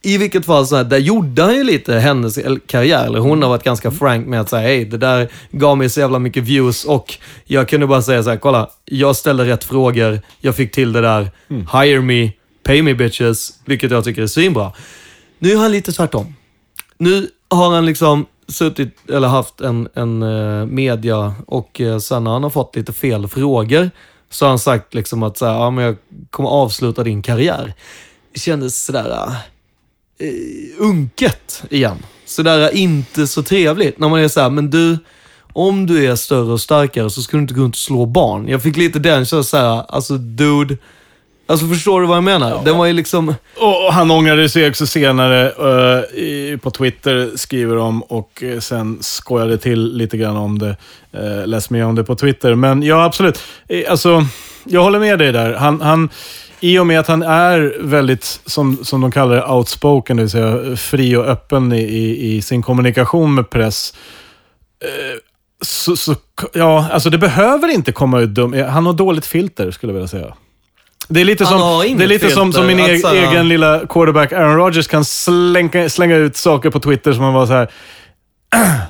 i 0.04 0.18
vilket 0.18 0.46
fall, 0.46 0.66
så 0.66 0.76
här, 0.76 0.84
där 0.84 0.98
gjorde 0.98 1.42
han 1.42 1.54
ju 1.54 1.64
lite 1.64 1.94
hennes 1.94 2.38
karriär. 2.66 3.06
Eller 3.06 3.18
hon 3.18 3.42
har 3.42 3.48
varit 3.48 3.62
ganska 3.62 3.90
frank 3.90 4.26
med 4.26 4.40
att 4.40 4.50
säga, 4.50 4.62
hej, 4.62 4.84
det 4.84 4.98
där 4.98 5.28
gav 5.50 5.78
mig 5.78 5.90
så 5.90 6.00
jävla 6.00 6.18
mycket 6.18 6.42
views 6.42 6.84
och 6.84 7.14
jag 7.44 7.68
kunde 7.68 7.86
bara 7.86 8.02
säga 8.02 8.22
så 8.22 8.30
här, 8.30 8.36
kolla, 8.36 8.70
jag 8.84 9.16
ställde 9.16 9.44
rätt 9.44 9.64
frågor, 9.64 10.20
jag 10.40 10.56
fick 10.56 10.72
till 10.72 10.92
det 10.92 11.00
där, 11.00 11.30
hire 11.48 12.00
me, 12.00 12.30
pay 12.64 12.82
me 12.82 12.94
bitches, 12.94 13.52
vilket 13.64 13.90
jag 13.90 14.04
tycker 14.04 14.22
är 14.22 14.26
svinbra. 14.26 14.72
Nu 15.38 15.52
är 15.52 15.56
han 15.56 15.72
lite 15.72 15.92
tvärtom. 15.92 16.34
Nu 16.98 17.28
har 17.50 17.70
han 17.70 17.86
liksom 17.86 18.26
suttit, 18.48 19.10
eller 19.10 19.28
haft 19.28 19.60
en, 19.60 19.88
en 19.94 20.22
eh, 20.22 20.66
media 20.66 21.34
och 21.46 21.80
eh, 21.80 21.98
sen 21.98 22.24
när 22.24 22.30
han 22.30 22.42
har 22.42 22.50
fått 22.50 22.76
lite 22.76 22.92
fel 22.92 23.28
frågor 23.28 23.90
så 24.30 24.44
har 24.44 24.48
han 24.48 24.58
sagt 24.58 24.94
liksom 24.94 25.22
att 25.22 25.38
så 25.38 25.46
här, 25.46 25.54
ja, 25.54 25.70
men 25.70 25.84
jag 25.84 25.96
kommer 26.30 26.48
avsluta 26.48 27.02
din 27.02 27.22
karriär. 27.22 27.74
Det 28.32 28.40
kändes 28.40 28.84
sådär 28.84 29.10
eh, 29.10 29.34
unket 30.78 31.62
igen. 31.70 31.96
Sådär 32.26 32.76
inte 32.76 33.26
så 33.26 33.42
trevligt. 33.42 33.98
När 33.98 34.08
man 34.08 34.20
är 34.20 34.28
såhär, 34.28 34.50
men 34.50 34.70
du, 34.70 34.98
om 35.52 35.86
du 35.86 36.06
är 36.06 36.16
större 36.16 36.52
och 36.52 36.60
starkare 36.60 37.10
så 37.10 37.22
ska 37.22 37.36
du 37.36 37.42
inte 37.42 37.54
gå 37.54 37.62
runt 37.62 37.74
och 37.74 37.78
slå 37.78 38.06
barn. 38.06 38.48
Jag 38.48 38.62
fick 38.62 38.76
lite 38.76 38.98
den 38.98 39.16
känslan 39.16 39.44
såhär, 39.44 39.84
alltså 39.88 40.16
dude. 40.18 40.76
Alltså 41.46 41.66
förstår 41.66 42.00
du 42.00 42.06
vad 42.06 42.16
jag 42.16 42.24
menar? 42.24 42.64
Den 42.64 42.78
var 42.78 42.86
ju 42.86 42.92
liksom... 42.92 43.34
Och 43.56 43.92
han 43.92 44.10
ångrade 44.10 44.48
sig 44.48 44.68
också 44.68 44.86
senare 44.86 45.50
eh, 45.50 46.18
i, 46.18 46.58
på 46.62 46.70
Twitter, 46.70 47.30
skriver 47.34 47.76
om 47.76 48.02
och 48.02 48.42
eh, 48.42 48.60
sen 48.60 48.98
skojade 49.00 49.58
till 49.58 49.96
lite 49.96 50.16
grann 50.16 50.36
om 50.36 50.58
det. 50.58 50.76
Uh, 51.18 51.46
läs 51.46 51.70
mer 51.70 51.84
om 51.84 51.94
det 51.94 52.04
på 52.04 52.14
Twitter. 52.14 52.54
Men 52.54 52.82
ja, 52.82 53.04
absolut. 53.04 53.42
Eh, 53.68 53.90
alltså, 53.90 54.26
jag 54.64 54.82
håller 54.82 54.98
med 54.98 55.18
dig 55.18 55.32
där. 55.32 55.54
Han, 55.54 55.80
han, 55.80 56.08
I 56.60 56.78
och 56.78 56.86
med 56.86 57.00
att 57.00 57.06
han 57.06 57.22
är 57.22 57.76
väldigt, 57.80 58.40
som, 58.46 58.84
som 58.84 59.00
de 59.00 59.12
kallar 59.12 59.36
det, 59.36 59.44
outspoken, 59.46 60.16
det 60.16 60.22
vill 60.22 60.30
säga 60.30 60.76
fri 60.76 61.16
och 61.16 61.24
öppen 61.24 61.72
i, 61.72 61.80
i, 61.82 62.34
i 62.36 62.42
sin 62.42 62.62
kommunikation 62.62 63.34
med 63.34 63.50
press. 63.50 63.94
eh, 64.84 65.18
så, 65.62 65.96
så, 65.96 66.14
ja, 66.52 66.88
alltså 66.92 67.10
det 67.10 67.18
behöver 67.18 67.68
inte 67.68 67.92
komma 67.92 68.20
ut 68.20 68.30
dum. 68.34 68.52
Han 68.68 68.86
har 68.86 68.92
dåligt 68.92 69.26
filter, 69.26 69.70
skulle 69.70 69.90
jag 69.92 69.94
vilja 69.94 70.08
säga. 70.08 70.34
Det 71.08 71.20
är 71.20 71.24
lite 71.24 71.46
som, 71.46 71.58
det 71.98 72.04
är 72.04 72.08
lite 72.08 72.30
som, 72.30 72.52
som 72.52 72.66
min 72.66 72.80
e- 72.80 72.98
så 72.98 73.08
här- 73.08 73.14
egen 73.32 73.48
lilla 73.48 73.86
quarterback 73.86 74.32
Aaron 74.32 74.56
Rodgers 74.56 74.86
kan 74.86 75.04
slänga, 75.04 75.88
slänga 75.88 76.16
ut 76.16 76.36
saker 76.36 76.70
på 76.70 76.80
Twitter 76.80 77.12
som 77.12 77.22
man 77.22 77.34
var 77.34 77.46
så 77.46 77.52
här. 77.52 77.68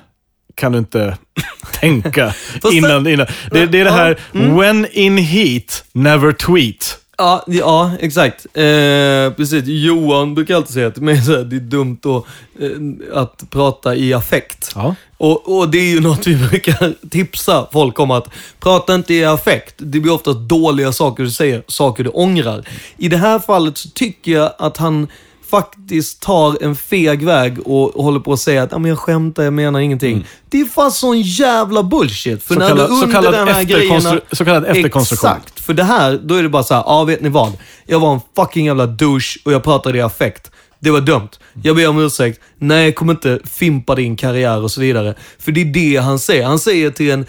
Kan 0.55 0.73
du 0.73 0.79
inte 0.79 1.17
tänka 1.81 2.35
innan, 2.73 3.07
innan. 3.07 3.27
Det, 3.51 3.67
det 3.67 3.81
är 3.81 3.85
det 3.85 3.91
här, 3.91 4.19
Mm. 4.35 4.57
when 4.57 4.87
in 4.93 5.17
heat, 5.19 5.85
never 5.93 6.33
tweet. 6.33 6.99
Ja, 7.17 7.45
ja 7.47 7.91
exakt. 8.01 8.47
Eh, 8.55 9.33
precis. 9.37 9.65
Johan 9.67 10.35
brukar 10.35 10.55
alltid 10.55 10.75
säga 10.75 10.91
till 10.91 11.03
mig 11.03 11.19
att 11.19 11.51
det 11.51 11.57
är 11.57 11.61
dumt 11.61 11.99
att, 12.03 12.25
eh, 12.63 13.19
att 13.19 13.51
prata 13.51 13.95
i 13.95 14.15
affekt. 14.15 14.73
Ja. 14.75 14.95
Och, 15.17 15.59
och 15.59 15.69
det 15.69 15.79
är 15.79 15.95
ju 15.95 16.01
något 16.09 16.27
vi 16.27 16.37
brukar 16.37 17.09
tipsa 17.11 17.69
folk 17.73 17.99
om 18.01 18.11
att 18.11 18.29
prata 18.61 18.95
inte 18.95 19.15
i 19.15 19.25
affekt. 19.25 19.75
Det 19.79 20.01
blir 20.01 20.13
ofta 20.13 20.33
dåliga 20.33 20.93
saker 20.93 21.23
du 21.23 21.31
säger, 21.31 21.63
saker 21.67 22.05
du 22.05 22.11
ångrar. 22.11 22.69
I 22.97 23.09
det 23.09 23.17
här 23.17 23.39
fallet 23.39 23.79
så 23.79 23.89
tycker 23.89 24.33
jag 24.33 24.53
att 24.59 24.77
han 24.77 25.09
faktiskt 25.57 26.23
tar 26.23 26.63
en 26.63 26.77
feg 26.77 27.25
väg 27.25 27.59
och, 27.67 27.97
och 27.97 28.05
håller 28.05 28.21
på 28.21 28.33
att 28.33 28.41
säga 28.41 28.63
att 28.63 28.73
"Ja, 28.73 28.79
men 28.79 28.89
jag 28.89 28.99
skämtar, 28.99 29.43
jag 29.43 29.53
menar 29.53 29.81
ingenting. 29.81 30.27
Det 30.49 30.61
är 30.61 30.65
fan 30.65 30.93
sån 30.93 31.21
jävla 31.21 31.83
bullshit. 31.83 32.43
För 32.43 32.55
Så 32.55 32.61
när 32.61 32.69
kallad- 32.69 32.89
du 32.89 32.95
under 32.95 33.13
kallad 33.13 33.33
den 33.35 33.49
här 33.49 33.63
grejerna... 33.65 34.21
så 34.33 34.45
kallad 34.45 34.65
efterkonstruktion. 34.65 35.31
Exakt. 35.31 35.61
För 35.61 35.75
det 35.75 35.85
här, 35.85 36.21
då 36.25 36.35
är 36.35 36.43
det 36.43 36.49
bara 36.49 36.63
så 36.63 36.75
här, 36.75 36.83
ja 36.87 37.05
vet 37.05 37.21
ni 37.23 37.29
vad? 37.29 37.53
Jag 37.87 38.01
var 38.01 38.15
en 38.15 38.21
fucking 38.37 38.67
jävla 38.67 38.87
douche 38.87 39.39
och 39.45 39.53
jag 39.53 39.63
pratade 39.63 39.99
i 39.99 40.01
affekt. 40.01 40.51
Det 40.85 40.91
var 40.91 41.01
dumt. 41.01 41.29
Jag 41.63 41.77
ber 41.77 41.89
om 41.89 41.99
ursäkt. 41.99 42.41
Nej, 42.59 42.85
jag 42.85 42.95
kommer 42.95 43.13
inte 43.13 43.39
fimpa 43.45 43.95
din 43.95 44.17
karriär 44.17 44.63
och 44.63 44.71
så 44.71 44.81
vidare. 44.81 45.15
För 45.39 45.53
det 45.53 45.61
är 45.61 45.65
det 45.65 45.97
han 45.97 46.19
säger. 46.19 46.47
Han 46.47 46.59
säger 46.59 46.91
till 46.91 47.11
en, 47.11 47.27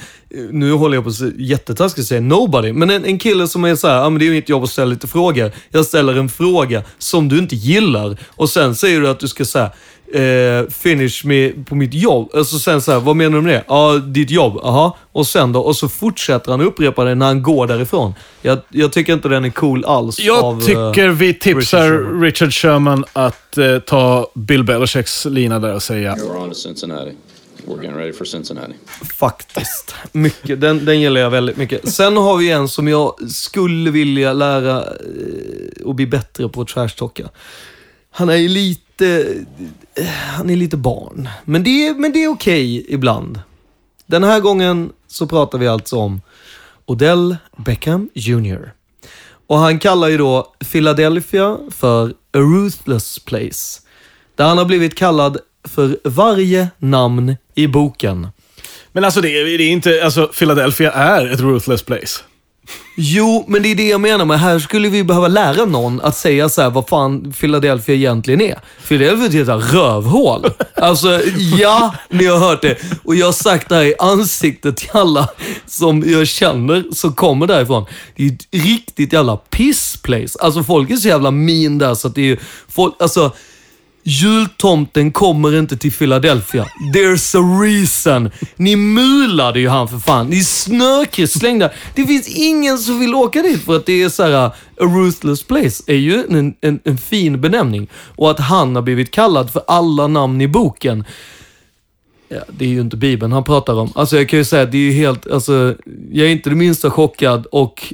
nu 0.51 0.71
håller 0.71 0.97
jag 0.97 1.03
på 1.03 1.09
att 1.09 1.15
säga 1.15 1.31
jättetaskigt 1.37 1.99
att 1.99 2.07
säga 2.07 2.21
nobody, 2.21 2.73
men 2.73 2.89
en, 2.89 3.05
en 3.05 3.19
kille 3.19 3.47
som 3.47 3.63
är 3.63 3.75
så 3.75 3.87
här, 3.87 3.95
ja 3.95 4.09
men 4.09 4.19
det 4.19 4.25
är 4.25 4.27
ju 4.27 4.33
mitt 4.33 4.49
jobb 4.49 4.63
att 4.63 4.69
ställa 4.69 4.89
lite 4.89 5.07
frågor. 5.07 5.51
Jag 5.69 5.85
ställer 5.85 6.15
en 6.15 6.29
fråga 6.29 6.83
som 6.97 7.29
du 7.29 7.37
inte 7.37 7.55
gillar 7.55 8.17
och 8.27 8.49
sen 8.49 8.75
säger 8.75 9.01
du 9.01 9.07
att 9.07 9.19
du 9.19 9.27
ska 9.27 9.45
säga 9.45 9.71
eh, 10.13 10.69
finish 10.69 11.25
med, 11.25 11.67
på 11.67 11.75
mitt 11.75 11.93
jobb. 11.93 12.29
Alltså 12.33 12.59
sen 12.59 12.81
så 12.81 12.91
här, 12.91 12.99
vad 12.99 13.15
menar 13.15 13.35
du 13.35 13.41
med 13.41 13.53
det? 13.53 13.63
Ja, 13.67 13.93
ditt 13.93 14.31
jobb. 14.31 14.57
Aha. 14.57 14.97
Och 15.11 15.27
sen 15.27 15.51
då? 15.51 15.59
Och 15.59 15.75
så 15.75 15.89
fortsätter 15.89 16.51
han 16.51 16.61
upprepa 16.61 17.03
det 17.03 17.15
när 17.15 17.25
han 17.25 17.43
går 17.43 17.67
därifrån. 17.67 18.13
Jag, 18.41 18.59
jag 18.69 18.93
tycker 18.93 19.13
inte 19.13 19.29
den 19.29 19.45
är 19.45 19.49
cool 19.49 19.85
alls. 19.85 20.19
Jag 20.19 20.43
av, 20.43 20.59
eh, 20.59 20.65
tycker 20.65 21.09
vi 21.09 21.33
tipsar 21.33 21.89
Richard 21.89 22.01
Sherman. 22.01 22.21
Richard 22.21 22.53
Sherman 22.53 23.05
att 23.13 23.57
eh, 23.57 23.79
ta 23.79 24.31
Bill 24.33 24.63
Belichicks 24.63 25.25
lina 25.25 25.59
där 25.59 25.73
och 25.73 25.83
säga 25.83 26.15
We're 26.15 26.43
on 26.43 26.49
to 26.49 26.55
Cincinnati. 26.55 27.11
We're 27.67 27.83
getting 27.83 27.97
ready 27.97 28.13
for 28.13 28.25
Cincinnati. 28.25 28.73
Faktiskt. 29.17 29.95
Mycket. 30.11 30.61
Den, 30.61 30.85
den 30.85 31.01
gillar 31.01 31.21
jag 31.21 31.29
väldigt 31.29 31.57
mycket. 31.57 31.89
Sen 31.89 32.17
har 32.17 32.37
vi 32.37 32.51
en 32.51 32.67
som 32.67 32.87
jag 32.87 33.31
skulle 33.31 33.91
vilja 33.91 34.33
lära 34.33 34.77
eh, 34.77 35.85
och 35.85 35.95
bli 35.95 36.07
bättre 36.07 36.49
på 36.49 36.61
att 36.61 36.67
trashtalka. 36.67 37.29
Han 38.11 38.29
är 38.29 38.35
ju 38.35 38.49
lite 38.49 38.81
lite... 38.99 39.45
Han 40.35 40.49
är 40.49 40.55
lite 40.55 40.77
barn. 40.77 41.29
Men 41.45 41.63
det 41.63 41.87
är, 41.87 41.93
men 41.93 42.11
det 42.11 42.23
är 42.23 42.27
okej 42.27 42.85
ibland. 42.89 43.39
Den 44.05 44.23
här 44.23 44.39
gången 44.39 44.91
så 45.07 45.27
pratar 45.27 45.57
vi 45.57 45.67
alltså 45.67 45.97
om 45.97 46.21
Odell 46.85 47.37
Beckham 47.57 48.09
Jr. 48.13 48.71
Och 49.47 49.57
han 49.57 49.79
kallar 49.79 50.07
ju 50.07 50.17
då 50.17 50.53
Philadelphia 50.71 51.57
för 51.71 52.09
a 52.09 52.37
ruthless 52.39 53.19
place. 53.19 53.81
Där 54.35 54.45
han 54.47 54.57
har 54.57 54.65
blivit 54.65 54.95
kallad 54.95 55.37
för 55.63 55.97
varje 56.03 56.67
namn 56.77 57.35
i 57.55 57.67
boken. 57.67 58.27
Men 58.91 59.03
alltså 59.03 59.21
det, 59.21 59.29
är- 59.29 59.57
det 59.57 59.63
är 59.63 59.69
inte, 59.71 60.01
alltså 60.03 60.27
Philadelphia 60.27 60.91
är 60.91 61.25
ett 61.27 61.39
ruthless 61.39 61.83
place. 61.83 62.21
Jo, 62.95 63.45
men 63.47 63.63
det 63.63 63.71
är 63.71 63.75
det 63.75 63.87
jag 63.87 64.01
menar 64.01 64.25
med. 64.25 64.39
Här 64.39 64.59
skulle 64.59 64.89
vi 64.89 65.03
behöva 65.03 65.27
lära 65.27 65.65
någon 65.65 66.01
att 66.01 66.17
säga 66.17 66.49
så 66.49 66.61
här, 66.61 66.69
vad 66.69 66.87
fan 66.87 67.33
Philadelphia 67.39 67.95
egentligen 67.95 68.41
är. 68.41 68.59
Philadelphia 68.87 69.25
är 69.25 69.29
ett 69.29 69.33
jävla 69.33 69.57
rövhål. 69.57 70.45
Alltså, 70.75 71.21
ja, 71.57 71.95
ni 72.09 72.25
har 72.25 72.37
hört 72.37 72.61
det. 72.61 72.77
Och 73.03 73.15
jag 73.15 73.25
har 73.25 73.33
sagt 73.33 73.69
det 73.69 73.75
här 73.75 73.83
i 73.83 73.95
ansiktet 73.99 74.77
till 74.77 74.89
alla 74.93 75.29
som 75.65 76.03
jag 76.07 76.27
känner 76.27 76.83
som 76.91 77.13
kommer 77.13 77.47
därifrån. 77.47 77.85
Det 78.15 78.23
är 78.23 78.31
ett 78.31 78.47
riktigt 78.51 79.13
jävla 79.13 79.37
pissplace. 79.37 80.39
Alltså 80.39 80.63
folk 80.63 80.89
är 80.89 80.95
så 80.95 81.07
jävla 81.07 81.31
mean 81.31 81.77
där 81.77 81.93
så 81.93 82.07
att 82.07 82.15
det 82.15 82.21
är 82.21 82.25
ju 82.25 82.37
folk, 82.67 82.93
alltså 82.99 83.31
jultomten 84.05 85.11
kommer 85.11 85.59
inte 85.59 85.77
till 85.77 85.91
Philadelphia. 85.91 86.65
There's 86.93 87.37
a 87.37 87.61
reason. 87.63 88.31
Ni 88.55 88.75
mulade 88.75 89.59
ju 89.59 89.69
han 89.69 89.87
för 89.87 89.97
fan. 89.97 90.27
Ni 90.27 90.43
snökrysslängda. 90.43 91.69
Det 91.95 92.05
finns 92.05 92.27
ingen 92.27 92.77
som 92.77 92.99
vill 92.99 93.15
åka 93.15 93.41
dit 93.41 93.61
för 93.61 93.75
att 93.75 93.85
det 93.85 94.03
är 94.03 94.09
så 94.09 94.23
här, 94.23 94.31
a 94.31 94.53
ruthless 94.79 95.43
place 95.43 95.83
är 95.87 95.95
ju 95.95 96.23
en, 96.29 96.55
en, 96.61 96.79
en 96.83 96.97
fin 96.97 97.41
benämning. 97.41 97.87
Och 98.15 98.31
att 98.31 98.39
han 98.39 98.75
har 98.75 98.81
blivit 98.81 99.11
kallad 99.11 99.51
för 99.51 99.61
alla 99.67 100.07
namn 100.07 100.41
i 100.41 100.47
boken. 100.47 101.03
Ja, 102.27 102.41
det 102.49 102.65
är 102.65 102.69
ju 102.69 102.81
inte 102.81 102.97
Bibeln 102.97 103.31
han 103.31 103.43
pratar 103.43 103.73
om. 103.73 103.91
Alltså 103.95 104.17
jag 104.17 104.29
kan 104.29 104.39
ju 104.39 104.45
säga 104.45 104.63
att 104.63 104.71
det 104.71 104.77
är 104.77 104.81
ju 104.81 104.91
helt, 104.91 105.27
alltså, 105.27 105.75
jag 106.11 106.27
är 106.27 106.31
inte 106.31 106.49
det 106.49 106.55
minsta 106.55 106.91
chockad 106.91 107.45
och 107.45 107.93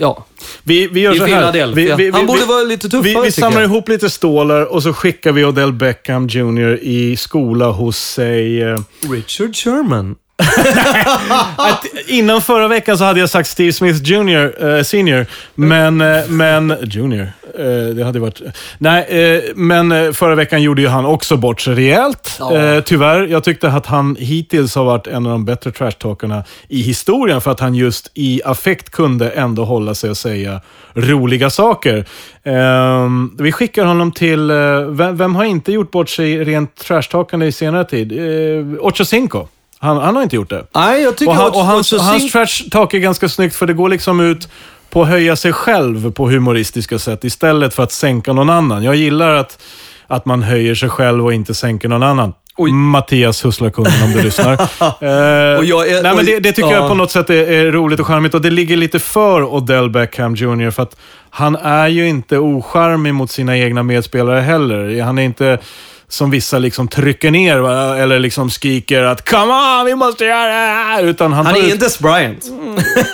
ja. 0.00 0.26
Vi, 0.62 0.86
vi 0.86 1.00
gör 1.00 1.14
I 1.14 1.18
så 1.18 1.24
här. 1.24 1.52
Philadelphia. 1.52 2.12
Han 2.12 2.26
borde 2.26 2.44
vara 2.44 2.62
lite 2.62 2.88
tuffare, 2.88 3.02
Vi, 3.02 3.20
vi 3.24 3.32
samlar 3.32 3.60
jag. 3.60 3.70
ihop 3.70 3.88
lite 3.88 4.10
stålar 4.10 4.72
och 4.72 4.82
så 4.82 4.92
skickar 4.92 5.32
vi 5.32 5.44
Odell 5.44 5.72
Beckham 5.72 6.26
Jr. 6.28 6.78
i 6.82 7.16
skola 7.16 7.70
hos 7.70 7.98
sig... 7.98 8.62
eh, 8.62 8.78
Richard 9.10 9.56
Sherman. 9.56 10.16
att 11.56 11.84
innan 12.06 12.42
förra 12.42 12.68
veckan 12.68 12.98
så 12.98 13.04
hade 13.04 13.20
jag 13.20 13.30
sagt 13.30 13.48
Steve 13.48 13.72
Smith 13.72 14.02
Jr. 14.02 14.76
eh, 14.76 14.82
Senior, 14.82 15.26
men... 15.54 16.00
eh, 16.00 16.28
men 16.28 16.76
junior. 16.82 17.32
Eh, 17.58 17.94
det 17.94 18.04
hade 18.04 18.18
varit... 18.18 18.40
Nej, 18.78 19.52
men 19.54 20.14
förra 20.14 20.34
veckan 20.34 20.62
gjorde 20.62 20.82
ju 20.82 20.88
han 20.88 21.06
också 21.06 21.36
bort 21.36 21.60
sig 21.60 21.74
rejält. 21.74 22.36
Ja. 22.38 22.80
Tyvärr. 22.84 23.26
Jag 23.26 23.44
tyckte 23.44 23.68
att 23.68 23.86
han 23.86 24.16
hittills 24.16 24.74
har 24.74 24.84
varit 24.84 25.06
en 25.06 25.26
av 25.26 25.32
de 25.32 25.44
bättre 25.44 25.70
trashtalkarna 25.70 26.44
i 26.68 26.82
historien 26.82 27.40
för 27.40 27.50
att 27.50 27.60
han 27.60 27.74
just 27.74 28.10
i 28.14 28.42
affekt 28.44 28.90
kunde 28.90 29.30
ändå 29.30 29.64
hålla 29.64 29.94
sig 29.94 30.10
och 30.10 30.16
säga 30.16 30.60
roliga 30.94 31.50
saker. 31.50 32.04
Ehm, 32.44 33.36
vi 33.38 33.52
skickar 33.52 33.84
honom 33.84 34.12
till... 34.12 34.50
vem, 34.88 35.16
vem 35.16 35.34
har 35.34 35.44
inte 35.44 35.72
gjort 35.72 35.90
bort 35.90 36.08
sig 36.08 36.44
rent 36.44 36.74
trashtalkande 36.74 37.46
i 37.46 37.52
senare 37.52 37.84
tid? 37.84 38.12
Uh, 38.12 38.76
Ocho 38.80 39.04
Cinco. 39.04 39.48
Han, 39.78 39.96
han 39.96 40.16
har 40.16 40.22
inte 40.22 40.36
gjort 40.36 40.50
det. 40.50 40.64
Nej, 40.74 41.02
jag 41.02 41.16
tycker 41.16 41.30
och, 41.30 41.36
han, 41.36 41.50
och 41.50 41.64
hans, 41.64 41.92
Ocho 41.92 42.02
hans 42.02 42.32
trash 42.32 42.70
talk 42.70 42.94
är 42.94 42.98
ganska 42.98 43.28
snyggt 43.28 43.56
för 43.56 43.66
det 43.66 43.72
går 43.72 43.88
liksom 43.88 44.20
ut 44.20 44.48
på 44.90 45.02
att 45.02 45.08
höja 45.08 45.36
sig 45.36 45.52
själv 45.52 46.12
på 46.12 46.28
humoristiska 46.28 46.98
sätt 46.98 47.24
istället 47.24 47.74
för 47.74 47.82
att 47.82 47.92
sänka 47.92 48.32
någon 48.32 48.50
annan. 48.50 48.82
Jag 48.84 48.94
gillar 48.96 49.34
att, 49.34 49.58
att 50.06 50.26
man 50.26 50.42
höjer 50.42 50.74
sig 50.74 50.88
själv 50.88 51.24
och 51.24 51.32
inte 51.34 51.54
sänker 51.54 51.88
någon 51.88 52.02
annan. 52.02 52.32
Mattias 52.72 53.44
Husslakunden 53.44 54.02
om 54.04 54.12
du 54.12 54.22
lyssnar. 54.22 54.52
Eh, 55.00 55.58
Och 55.58 55.64
jag 55.64 55.88
är- 55.88 55.92
nej, 55.92 56.02
men 56.02 56.18
och- 56.18 56.24
det, 56.24 56.40
det 56.40 56.52
tycker 56.52 56.68
ja. 56.70 56.74
jag 56.76 56.88
på 56.88 56.94
något 56.94 57.10
sätt 57.10 57.30
är, 57.30 57.34
är 57.50 57.72
roligt 57.72 58.00
och 58.00 58.06
charmigt 58.06 58.34
och 58.34 58.40
det 58.42 58.50
ligger 58.50 58.76
lite 58.76 58.98
för 58.98 59.42
Odell 59.54 59.90
Beckham 59.90 60.34
Jr. 60.34 60.70
för 60.70 60.82
att 60.82 60.96
han 61.30 61.56
är 61.56 61.88
ju 61.88 62.08
inte 62.08 62.38
ocharmig 62.38 63.14
mot 63.14 63.30
sina 63.30 63.58
egna 63.58 63.82
medspelare 63.82 64.40
heller. 64.40 65.02
Han 65.02 65.18
är 65.18 65.22
inte 65.22 65.58
som 66.08 66.30
vissa 66.30 66.58
liksom 66.58 66.88
trycker 66.88 67.30
ner 67.30 67.58
va? 67.58 67.96
eller 67.98 68.18
liksom 68.18 68.50
skriker 68.50 69.02
att 69.02 69.28
“Come 69.30 69.52
on, 69.80 69.86
vi 69.86 69.94
måste 69.94 70.24
göra 70.24 70.46
det 70.46 70.52
här!” 70.52 71.02
Utan 71.02 71.32
han, 71.32 71.46
Han 71.46 71.54
är 71.56 71.60
ut- 71.66 71.72
inte 71.72 71.88
Bryant. 72.00 72.44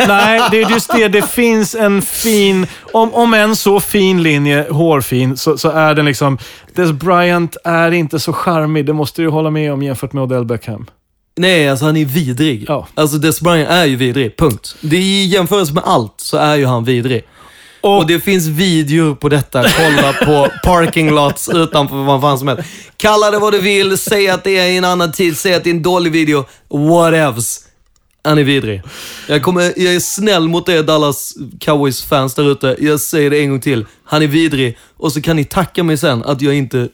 Nej, 0.09 0.43
det 0.51 0.63
är 0.63 0.71
just 0.71 0.91
det. 0.97 1.09
Det 1.09 1.23
finns 1.31 1.75
en 1.75 2.03
fin, 2.03 2.67
om, 2.93 3.15
om 3.15 3.35
en 3.35 3.57
så 3.57 3.81
fin 3.81 4.23
linje, 4.23 4.67
hårfin, 4.71 5.37
så, 5.37 5.59
så 5.59 5.71
är 5.71 5.95
den 5.95 6.05
liksom... 6.05 6.39
Des 6.75 6.93
Bryant 6.93 7.57
är 7.65 7.91
inte 7.91 8.21
så 8.21 8.33
charmig, 8.33 8.87
det 8.87 8.93
måste 8.93 9.23
du 9.23 9.29
hålla 9.29 9.51
med 9.51 9.73
om 9.73 9.83
jämfört 9.83 10.13
med 10.13 10.23
Odell 10.23 10.45
Beckham. 10.45 10.87
Nej, 11.37 11.69
alltså 11.71 11.85
han 11.85 11.97
är 11.97 12.05
vidrig. 12.05 12.65
Ja. 12.69 12.87
Alltså 12.95 13.19
Des 13.19 13.41
Bryant 13.41 13.71
är 13.71 13.85
ju 13.85 13.97
vidrig, 13.97 14.37
punkt. 14.37 14.77
Det 14.81 14.97
är 14.97 15.01
i 15.01 15.25
jämförelse 15.27 15.73
med 15.75 15.83
allt 15.87 16.15
så 16.17 16.37
är 16.37 16.57
ju 16.57 16.67
han 16.67 16.85
vidrig. 16.85 17.23
Och, 17.83 18.07
det 18.07 18.21
finns 18.21 18.47
videor 18.47 19.15
på 19.15 19.29
detta. 19.29 19.65
Kolla 19.69 20.13
på 20.13 20.49
parking 20.65 21.11
lots 21.11 21.49
utanför 21.49 21.97
vad 21.97 22.21
fan 22.21 22.39
som 22.39 22.49
helst. 22.49 22.63
Kalla 22.97 23.31
det 23.31 23.39
vad 23.39 23.53
du 23.53 23.61
vill, 23.61 23.99
säg 23.99 24.29
att 24.29 24.45
det 24.45 24.59
är 24.59 24.67
i 24.67 24.77
en 24.77 24.85
annan 24.85 25.13
tid, 25.13 25.37
säg 25.37 25.55
att 25.55 25.65
det 25.65 25.71
är 25.71 25.75
en 25.75 25.83
dålig 25.83 26.13
video. 26.13 26.45
Whatevs. 26.69 27.61
Han 28.25 28.39
är 28.39 28.45
vidrig. 28.45 28.83
Jag, 29.29 29.43
kommer, 29.43 29.63
jag 29.63 29.95
är 29.95 30.01
snäll 30.01 30.49
mot 30.49 30.69
er 30.69 30.83
Dallas 30.83 31.35
Cowboys-fans 31.61 32.35
där 32.35 32.53
ute. 32.53 32.77
Jag 32.81 33.01
säger 33.01 33.31
det 33.31 33.41
en 33.41 33.51
gång 33.51 33.61
till. 33.61 33.87
Han 34.05 34.23
är 34.23 34.27
vidrig. 34.27 34.79
Och 34.97 35.13
så 35.13 35.23
kan 35.23 35.37
ni 35.37 35.45
tacka 35.45 35.83
mig 35.83 35.97
sen 35.97 36.25
att 36.25 36.43
jag 36.43 36.55
inte 36.55 36.89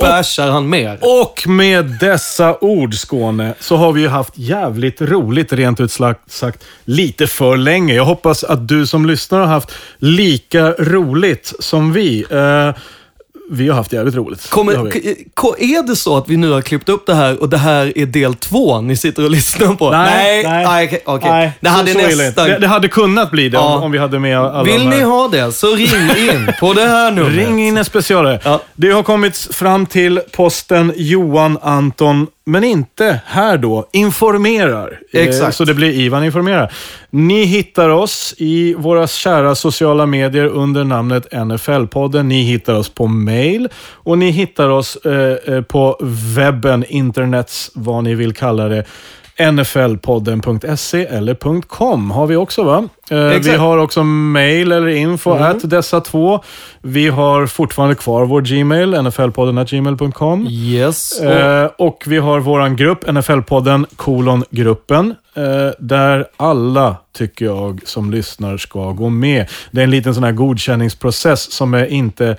bashar 0.00 0.50
han 0.50 0.68
mer. 0.68 0.98
Och 1.00 1.48
med 1.48 1.84
dessa 2.00 2.58
ord, 2.60 2.94
Skåne, 2.94 3.54
så 3.60 3.76
har 3.76 3.92
vi 3.92 4.00
ju 4.00 4.08
haft 4.08 4.38
jävligt 4.38 5.00
roligt, 5.00 5.52
rent 5.52 5.80
ut 5.80 5.92
sagt, 5.92 6.32
sagt, 6.32 6.64
lite 6.84 7.26
för 7.26 7.56
länge. 7.56 7.94
Jag 7.94 8.04
hoppas 8.04 8.44
att 8.44 8.68
du 8.68 8.86
som 8.86 9.06
lyssnar 9.06 9.40
har 9.40 9.46
haft 9.46 9.72
lika 9.98 10.72
roligt 10.72 11.52
som 11.58 11.92
vi. 11.92 12.24
Eh, 12.30 12.74
vi 13.52 13.68
har 13.68 13.74
haft 13.76 13.92
jävligt 13.92 14.14
roligt. 14.14 14.42
Det 14.42 14.56
har 14.56 14.90
Kommer, 15.34 15.62
är 15.62 15.86
det 15.86 15.96
så 15.96 16.16
att 16.16 16.28
vi 16.28 16.36
nu 16.36 16.50
har 16.50 16.62
klippt 16.62 16.88
upp 16.88 17.06
det 17.06 17.14
här 17.14 17.40
och 17.40 17.48
det 17.48 17.56
här 17.58 17.98
är 17.98 18.06
del 18.06 18.34
två 18.34 18.80
ni 18.80 18.96
sitter 18.96 19.24
och 19.24 19.30
lyssnar 19.40 19.74
på? 19.74 19.90
Nej, 19.90 20.42
nej, 20.42 20.64
nej, 20.64 20.86
okej, 20.86 21.00
okej. 21.04 21.30
nej. 21.30 21.52
Det 21.60 21.68
hade 21.68 21.94
nästan... 21.94 22.48
Det, 22.48 22.58
det 22.58 22.66
hade 22.66 22.88
kunnat 22.88 23.30
bli 23.30 23.48
det 23.48 23.56
Ja. 23.56 23.76
om, 23.76 23.82
om 23.82 23.90
vi 23.92 23.98
hade 23.98 24.18
med 24.18 24.38
alla 24.38 24.62
Vill 24.62 24.88
ni 24.88 25.00
ha 25.00 25.28
det 25.28 25.52
så 25.52 25.66
ring 25.74 26.28
in 26.28 26.52
på 26.60 26.72
det 26.72 26.84
här 26.86 27.10
numret. 27.12 27.36
Ring 27.36 27.66
in 27.66 27.76
en 27.76 27.84
specialare. 27.84 28.40
Ja. 28.44 28.60
Det 28.74 28.90
har 28.90 29.02
kommit 29.02 29.36
fram 29.36 29.86
till 29.86 30.20
posten 30.32 30.92
Johan 30.96 31.58
Anton, 31.62 32.26
men 32.44 32.64
inte 32.64 33.20
här 33.26 33.58
då, 33.58 33.88
informerar. 33.92 35.00
Eh, 35.12 35.22
Exakt. 35.22 35.56
Så 35.56 35.64
det 35.64 35.74
blir 35.74 35.90
Ivan 35.90 36.24
informerar. 36.24 36.72
Ni 37.10 37.44
hittar 37.44 37.88
oss 37.88 38.34
i 38.38 38.74
våra 38.74 39.06
kära 39.06 39.54
sociala 39.54 40.06
medier 40.06 40.46
under 40.46 40.84
namnet 40.84 41.32
NFL-podden. 41.32 42.22
Ni 42.22 42.42
hittar 42.42 42.74
oss 42.74 42.88
på 42.88 43.06
mail 43.06 43.68
och 43.78 44.18
ni 44.18 44.30
hittar 44.30 44.68
oss 44.68 44.96
eh, 44.96 45.54
eh, 45.54 45.62
på 45.62 45.98
webben, 46.36 46.84
internets, 46.88 47.70
vad 47.74 48.04
ni 48.04 48.14
vill 48.14 48.32
kalla 48.32 48.68
det. 48.68 48.84
nflpodden.se 49.52 51.04
eller 51.06 51.34
.com 51.68 52.10
har 52.10 52.26
vi 52.26 52.36
också 52.36 52.62
va? 52.62 52.88
Eh, 53.10 53.18
vi 53.18 53.36
Exakt. 53.36 53.58
har 53.58 53.78
också 53.78 54.02
mail 54.04 54.72
eller 54.72 54.88
info 54.88 55.30
Mm. 55.30 55.42
at 55.42 55.70
dessa 55.70 56.00
två. 56.00 56.40
Vi 56.82 57.08
har 57.08 57.46
fortfarande 57.46 57.94
kvar 57.94 58.24
vår 58.24 58.40
Gmail, 58.40 59.02
nflpodden.gmail.com. 59.02 60.46
Yes. 60.50 61.20
Och, 61.20 61.26
Eh, 61.30 61.70
och 61.78 62.04
vi 62.06 62.18
har 62.18 62.40
våran 62.40 62.76
grupp, 62.76 63.04
NFL-podden, 63.08 63.86
kolon 63.96 64.44
gruppen, 64.50 65.14
eh, 65.36 65.42
där 65.78 66.26
alla, 66.36 66.96
tycker 67.18 67.44
jag, 67.44 67.80
som 67.84 68.10
lyssnar 68.10 68.56
ska 68.56 68.92
gå 68.92 69.08
med. 69.08 69.46
Det 69.70 69.80
är 69.80 69.84
en 69.84 69.90
liten 69.90 70.14
sån 70.14 70.24
här 70.24 70.32
godkänningsprocess 70.32 71.52
som 71.52 71.74
är 71.74 71.86
inte 71.86 72.36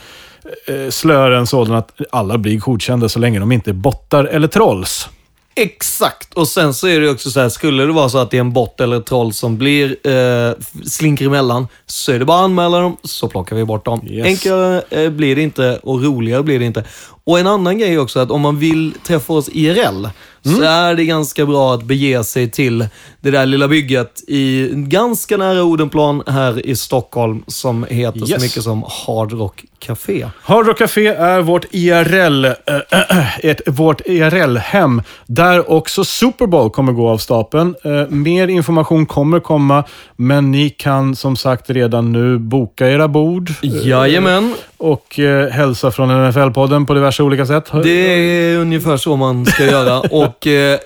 eh, 0.67 0.89
slöare 0.89 1.37
än 1.37 1.47
sådan 1.47 1.75
att 1.75 1.91
alla 2.11 2.37
blir 2.37 2.57
godkända 2.57 3.09
så 3.09 3.19
länge 3.19 3.39
de 3.39 3.51
inte 3.51 3.71
är 3.71 3.73
bottar 3.73 4.25
eller 4.25 4.47
trolls. 4.47 5.09
Exakt. 5.55 6.33
Och 6.33 6.47
sen 6.47 6.73
så 6.73 6.87
är 6.87 6.99
det 6.99 7.09
också 7.09 7.31
så 7.31 7.39
här, 7.39 7.49
skulle 7.49 7.83
det 7.85 7.91
vara 7.91 8.09
så 8.09 8.17
att 8.17 8.31
det 8.31 8.37
är 8.37 8.41
en 8.41 8.53
bot 8.53 8.79
eller 8.81 8.97
ett 8.97 9.05
troll 9.05 9.33
som 9.33 9.57
blir, 9.57 10.07
eh, 10.07 10.53
slinker 10.85 11.25
emellan, 11.25 11.67
så 11.85 12.11
är 12.11 12.19
det 12.19 12.25
bara 12.25 12.37
att 12.39 12.43
anmäla 12.45 12.79
dem, 12.79 12.97
så 13.03 13.27
plockar 13.27 13.55
vi 13.55 13.65
bort 13.65 13.85
dem. 13.85 14.07
Yes. 14.07 14.25
Enklare 14.25 14.81
eh, 14.89 15.09
blir 15.09 15.35
det 15.35 15.41
inte 15.41 15.79
och 15.83 16.03
roligare 16.03 16.43
blir 16.43 16.59
det 16.59 16.65
inte. 16.65 16.83
Och 17.23 17.39
en 17.39 17.47
annan 17.47 17.77
grej 17.77 17.99
också 17.99 18.19
att 18.19 18.31
om 18.31 18.41
man 18.41 18.59
vill 18.59 18.93
träffa 19.07 19.33
oss 19.33 19.49
IRL, 19.53 20.07
Mm. 20.45 20.57
så 20.57 20.63
är 20.63 20.95
det 20.95 21.05
ganska 21.05 21.45
bra 21.45 21.73
att 21.73 21.83
bege 21.83 22.23
sig 22.23 22.51
till 22.51 22.87
det 23.21 23.31
där 23.31 23.45
lilla 23.45 23.67
bygget 23.67 24.21
i 24.27 24.69
ganska 24.73 25.37
nära 25.37 25.63
Odenplan 25.63 26.23
här 26.27 26.65
i 26.65 26.75
Stockholm 26.75 27.43
som 27.47 27.83
heter 27.89 28.19
så 28.19 28.27
Yes. 28.31 28.41
mycket 28.41 28.63
som 28.63 28.83
Hard 28.87 29.31
Rock 29.31 29.63
Café. 29.81 30.29
Hard 30.41 30.77
Café 30.77 31.07
är 31.07 31.41
vårt 31.41 31.65
IRL, 31.71 32.45
äh, 32.45 33.45
ett, 33.45 33.61
vårt 33.65 34.01
IRL-hem, 34.05 35.01
där 35.25 35.71
också 35.71 36.03
Super 36.03 36.47
Bowl 36.47 36.69
kommer 36.69 36.91
gå 36.91 37.09
av 37.09 37.17
stapeln. 37.17 37.75
Eh, 37.83 38.07
mer 38.09 38.47
information 38.47 39.05
kommer 39.05 39.39
komma, 39.39 39.83
men 40.15 40.51
ni 40.51 40.69
kan 40.69 41.15
som 41.15 41.35
sagt 41.35 41.69
redan 41.69 42.11
nu 42.11 42.37
boka 42.37 42.89
era 42.89 43.07
bord. 43.07 43.49
eh, 43.63 43.87
Jajamän. 43.87 44.55
Och 44.77 45.19
eh, 45.19 45.49
hälsa 45.49 45.91
från 45.91 46.11
NFL-podden 46.11 46.85
på 46.85 46.93
diverse 46.93 47.23
olika 47.23 47.45
sätt. 47.45 47.65
Det 47.83 47.89
är 47.89 48.57
ungefär 48.57 48.97
så 48.97 49.15
man 49.15 49.45
ska 49.45 49.65
göra. 49.65 49.99
Och 50.11 50.47
eh, 50.47 50.79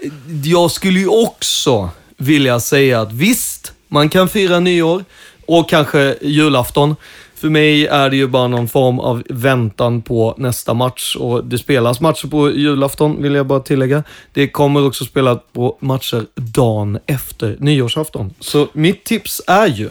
jag 0.44 0.72
skulle 0.72 1.00
ju 1.00 1.08
också 1.08 1.90
vilja 2.18 2.60
säga 2.60 3.02
att 3.02 3.14
visst, 3.14 3.74
man 3.88 4.10
kan 4.10 4.30
fira 4.30 4.60
nyår 4.60 5.04
och 5.48 5.70
kanske 5.70 6.16
julafton. 6.22 6.96
För 7.36 7.50
mig 7.50 7.88
är 7.88 8.10
det 8.10 8.16
ju 8.16 8.28
bara 8.28 8.48
någon 8.48 8.68
form 8.68 9.00
av 9.00 9.24
väntan 9.30 10.02
på 10.02 10.36
nästa 10.38 10.74
match 10.74 11.16
och 11.16 11.46
det 11.46 11.58
spelas 11.58 12.02
matcher 12.02 12.28
på 12.28 12.52
julafton, 12.52 13.22
vill 13.22 13.36
jag 13.36 13.48
bara 13.48 13.60
tillägga. 13.60 14.04
Det 14.34 14.48
kommer 14.48 14.88
också 14.88 15.06
spelas 15.06 15.40
på 15.54 15.78
matcher 15.80 16.26
dagen 16.36 17.00
efter 17.06 17.56
nyårsafton. 17.60 18.34
Så 18.40 18.68
mitt 18.74 19.04
tips 19.04 19.42
är 19.48 19.68
ju 19.68 19.90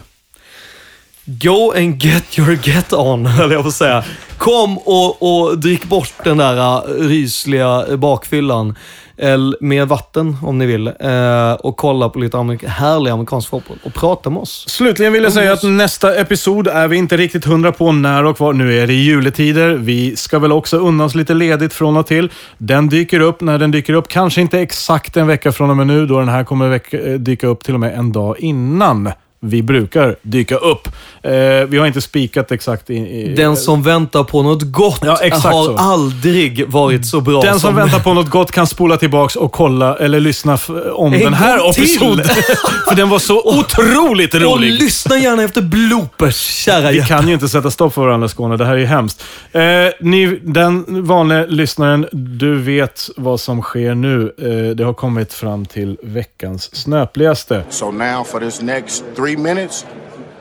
Go 1.27 1.73
and 1.77 2.03
get 2.03 2.39
your 2.39 2.59
get 2.62 2.93
on, 2.93 3.27
höll 3.37 3.53
jag 3.53 3.62
på 3.62 3.69
att 3.69 3.75
säga. 3.75 4.05
Kom 4.39 4.79
och, 4.79 5.23
och 5.23 5.59
drick 5.59 5.85
bort 5.85 6.12
den 6.25 6.37
där 6.37 6.57
äh, 6.57 7.09
rysliga 7.09 7.97
bakfyllan. 7.97 8.75
Eller 9.16 9.57
med 9.61 9.89
vatten 9.89 10.36
om 10.43 10.59
ni 10.59 10.66
vill. 10.66 10.86
Eh, 10.86 11.53
och 11.53 11.77
kolla 11.77 12.09
på 12.09 12.19
lite 12.19 12.39
amerik 12.39 12.65
härlig 12.65 13.11
amerikansk 13.11 13.49
fotboll. 13.49 13.78
Och 13.85 13.95
prata 13.95 14.31
med 14.31 14.43
oss. 14.43 14.65
Slutligen 14.69 15.12
vill 15.12 15.23
jag 15.23 15.32
säga 15.32 15.53
att 15.53 15.62
nästa 15.62 16.15
episod 16.15 16.66
är 16.69 16.89
vi 16.89 16.97
inte 16.97 17.16
riktigt 17.16 17.45
hundra 17.45 17.73
på 17.73 17.93
när 17.93 18.24
och 18.24 18.41
var. 18.41 18.53
Nu 18.53 18.78
är 18.78 18.86
det 18.86 18.93
juletider. 18.93 19.74
Vi 19.74 20.16
ska 20.16 20.39
väl 20.39 20.53
också 20.53 20.78
unna 20.78 21.05
oss 21.05 21.15
lite 21.15 21.35
ledigt 21.35 21.73
från 21.73 21.97
och 21.97 22.07
till. 22.07 22.31
Den 22.59 22.89
dyker 22.89 23.20
upp 23.20 23.41
när 23.41 23.59
den 23.59 23.70
dyker 23.70 23.93
upp. 23.93 24.09
Kanske 24.09 24.41
inte 24.41 24.61
exakt 24.61 25.16
en 25.16 25.27
vecka 25.27 25.53
från 25.53 25.70
och 25.70 25.77
med 25.77 25.86
nu, 25.86 26.07
då 26.07 26.19
den 26.19 26.28
här 26.28 26.45
kommer 26.45 26.81
eh, 26.91 27.15
dyka 27.15 27.47
upp 27.47 27.65
till 27.65 27.74
och 27.74 27.81
med 27.81 27.99
en 27.99 28.12
dag 28.12 28.41
innan 28.41 29.12
vi 29.45 29.62
brukar 29.62 30.16
dyka 30.23 30.57
upp. 30.57 30.89
Eh, 31.23 31.33
vi 31.69 31.79
har 31.79 31.87
inte 31.87 32.01
spikat 32.01 32.53
exakt 32.53 32.91
i... 32.91 32.95
i 32.95 33.35
Den 33.35 33.57
som 33.57 33.83
väntar 33.83 34.25
på 34.25 34.43
något 34.43 34.62
gott 34.62 35.01
Ja, 35.05 35.19
har 35.33 35.65
så. 35.65 35.77
aldrig 35.77 36.69
varit 36.69 37.07
så 37.07 37.21
bra 37.21 37.41
Den 37.41 37.61
som 37.61 37.75
väntar 37.77 37.99
på 37.99 38.15
något 38.15 38.31
gott 38.31 38.51
kan 38.53 38.66
spola 38.66 38.97
tillbaks 38.97 39.37
och 39.37 39.53
kolla 39.53 39.97
eller 39.97 40.21
lyssna 40.21 40.59
om 40.95 41.12
En 41.12 41.21
den 41.21 41.35
här 41.35 41.71
episoden. 41.71 42.25
För 42.89 42.97
den 42.97 43.09
var 43.09 43.19
så 43.19 43.59
otroligt 43.59 44.35
Och 44.35 44.41
rolig. 44.41 44.73
lyssna 44.73 45.19
gärna 45.19 45.43
efter 45.43 45.62
bloopers, 45.62 46.37
kära 46.37 46.91
Vi 46.91 46.97
hjärta. 46.97 47.09
kan 47.09 47.29
ju 47.29 47.35
inte 47.35 47.49
sätta 47.49 47.71
stopp 47.71 47.95
för 47.95 48.03
varandra 48.03 48.29
Skåne, 48.29 48.57
det 48.57 48.65
här 48.66 48.75
är 48.75 48.79
ju 48.79 48.87
hemskt. 48.87 49.25
Eh, 49.53 49.61
ni, 50.01 50.41
den 50.43 50.85
vanliga 51.05 51.45
lyssnaren, 51.47 52.07
du 52.12 52.59
vet 52.62 53.09
vad 53.16 53.41
som 53.41 53.62
sker 53.62 53.95
nu. 53.95 54.33
Eh, 54.39 54.77
det 54.77 54.85
har 54.85 54.95
kommit 54.95 55.33
fram 55.33 55.66
till 55.66 55.97
veckans 56.03 56.77
snöpligaste. 56.77 57.62
So 57.71 57.91
now 57.91 58.25
for 58.25 58.41
this 58.41 58.61
next 58.62 59.05
three 59.16 59.34
minutes, 59.36 59.86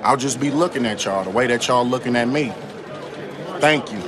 I'll 0.04 0.24
just 0.24 0.40
be 0.40 0.52
looking 0.52 0.86
at 0.86 1.06
y'all 1.06 1.24
the 1.24 1.32
way 1.32 1.48
that 1.48 1.68
y'all 1.68 1.90
looking 1.90 2.16
at 2.16 2.28
me. 2.28 2.52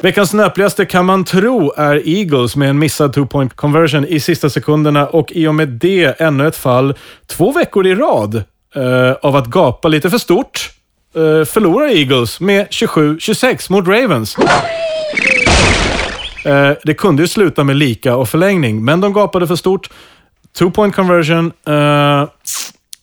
Veckans 0.01 0.29
snöpligaste 0.29 0.85
kan 0.85 1.05
man 1.05 1.23
tro 1.23 1.73
är 1.77 2.07
Eagles 2.07 2.55
med 2.55 2.69
en 2.69 2.79
missad 2.79 3.13
two-point 3.13 3.55
conversion 3.55 4.05
i 4.05 4.19
sista 4.19 4.49
sekunderna 4.49 5.07
och 5.07 5.31
i 5.31 5.47
och 5.47 5.55
med 5.55 5.67
det 5.67 6.21
ännu 6.21 6.47
ett 6.47 6.55
fall 6.55 6.93
två 7.27 7.51
veckor 7.51 7.87
i 7.87 7.95
rad 7.95 8.43
eh, 8.75 9.11
av 9.21 9.35
att 9.35 9.47
gapa 9.47 9.87
lite 9.87 10.09
för 10.09 10.17
stort. 10.17 10.69
Eh, 11.15 11.45
förlorar 11.45 11.87
Eagles 11.87 12.39
med 12.39 12.67
27-26 12.67 13.71
mot 13.71 13.87
Ravens. 13.87 14.37
Eh, 16.45 16.71
det 16.83 16.93
kunde 16.93 17.23
ju 17.23 17.27
sluta 17.27 17.63
med 17.63 17.75
lika 17.75 18.15
och 18.15 18.29
förlängning, 18.29 18.85
men 18.85 19.01
de 19.01 19.13
gapade 19.13 19.47
för 19.47 19.55
stort. 19.55 19.89
Two-point 20.59 20.91
conversion 20.91 21.51
eh, 21.67 22.29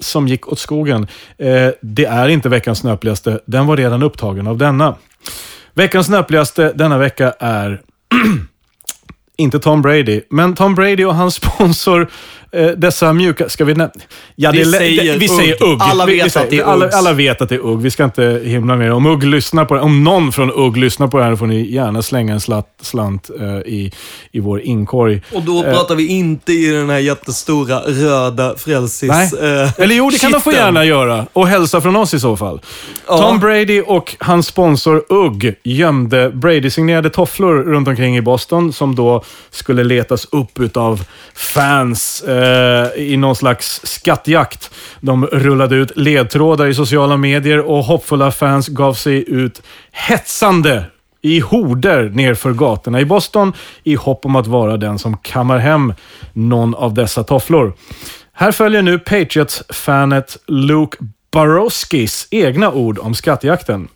som 0.03 0.29
gick 0.29 0.49
åt 0.49 0.59
skogen. 0.59 1.07
Eh, 1.39 1.69
det 1.81 2.05
är 2.05 2.29
inte 2.29 2.49
veckans 2.49 2.79
snöpligaste. 2.79 3.41
Den 3.47 3.67
var 3.67 3.77
redan 3.77 4.03
upptagen 4.03 4.47
av 4.47 4.59
denna. 4.59 4.97
Veckans 5.75 6.07
snöpligaste 6.07 6.73
denna 6.73 6.99
vecka 6.99 7.35
är 7.39 7.81
inte 9.37 9.59
Tom 9.59 9.83
Brady, 9.83 10.23
men 10.31 10.55
Tom 10.55 10.75
Brady 10.75 11.05
och 11.05 11.15
hans 11.15 11.35
sponsor, 11.45 12.11
dessa 12.77 13.13
mjuka... 13.13 13.49
Ska 13.49 13.65
vi 13.65 13.73
nämna? 13.75 13.91
Ja, 14.37 14.51
Vi 14.51 14.59
det 14.59 14.65
säger 14.65 15.13
det- 15.13 15.19
vi 15.19 15.29
säger 15.29 15.63
Ugg. 15.65 15.79
Alla 15.83 16.07
Vi- 16.07 16.13
vi 16.15 16.19
vet 16.23 16.33
säger- 16.33 16.45
att 16.45 16.51
det 16.51 16.59
är 16.59 16.65
alla, 16.65 16.89
alla 16.89 17.13
vet 17.13 17.43
att 17.43 17.49
det 17.49 17.55
är 17.55 17.67
Ugg. 17.67 17.81
Vi 17.83 17.91
ska 17.91 18.05
inte 18.05 18.41
himla 18.45 18.77
mer. 18.77 18.93
Om 18.93 19.07
Ugg 19.07 19.25
lyssnar 19.25 19.65
på 19.65 19.75
det, 19.75 19.81
om 19.81 20.05
någon 20.05 20.33
från 20.33 20.51
Ugg 20.53 20.77
lyssnar 20.77 21.09
på 21.09 21.19
det 21.19 21.25
här 21.25 21.37
får 21.37 21.47
ni 21.47 21.73
gärna 21.73 22.03
slänga 22.03 22.33
en 22.33 22.41
slant, 22.41 22.67
slant 22.83 23.31
eh, 23.41 23.47
i, 23.73 23.93
i 24.33 24.41
vår 24.41 24.61
inkorg. 24.61 25.23
Och 25.33 25.43
då 25.43 25.65
Eh, 25.65 25.73
pratar 25.75 25.95
vi 25.95 26.07
inte 26.07 26.53
i 26.53 26.67
den 26.71 26.91
här 26.91 26.99
jättestora 26.99 27.79
röda 27.87 28.55
frälsis... 28.57 29.09
Nej. 29.11 29.31
eh, 29.63 29.71
Eller 29.81 29.95
jo, 29.95 30.11
det 30.11 30.19
kan 30.19 30.33
de 30.33 30.41
få 30.41 30.53
gärna 30.53 30.85
göra. 30.85 31.27
Och 31.33 31.49
hälsa 31.49 31.81
från 31.81 31.97
oss 31.97 32.15
i 32.15 32.21
så 32.21 32.37
fall. 32.37 32.61
Ja. 33.09 33.19
Tom 33.19 33.39
Brady 33.41 33.81
och 33.81 34.17
hans 34.21 34.47
sponsor 34.47 35.05
Ugg 35.09 35.55
gömde 35.63 36.31
Brady-signerade 36.31 37.11
tofflor 37.11 37.55
runt 37.63 37.89
omkring 37.89 38.17
i 38.17 38.21
Boston 38.23 38.73
som 38.73 38.95
då 38.95 39.25
skulle 39.51 39.85
letas 39.85 40.27
upp 40.31 40.61
utav 40.61 41.05
fans 41.35 42.23
eh, 42.23 42.42
Eh, 42.43 43.03
i 43.03 43.17
någon 43.17 43.37
slags 43.37 43.81
skattjakt. 43.85 44.71
De 45.01 45.27
rullade 45.27 45.77
ut 45.77 45.93
ledtrådar 45.97 46.67
i 46.67 46.75
sociala 46.75 47.17
medier 47.17 47.59
och 47.59 47.85
hoppfulla 47.85 48.31
fans 48.31 48.69
gav 48.69 48.95
sig 48.95 49.25
ut 49.31 49.63
hetsande 49.93 50.85
i 51.23 51.41
horder 51.41 52.11
nerför 52.15 52.53
gatorna 52.53 53.01
i 53.01 53.05
Boston 53.05 53.53
i 53.83 53.95
hopp 53.95 54.27
om 54.27 54.37
att 54.37 54.47
vara 54.47 54.77
den 54.77 54.99
som 54.99 55.17
kammar 55.17 55.59
hem 55.59 55.95
någon 56.33 56.75
av 56.75 56.95
dessa 56.95 57.25
tofflor. 57.25 57.73
Här 58.33 58.53
följer 58.53 58.83
nu 58.83 58.99
Patriots-fanet 58.99 60.37
Luke 60.47 60.99
Barowskis 61.33 62.29
egna 62.31 62.73
ord 62.73 62.99
om 62.99 63.15
skattjakten. 63.15 63.89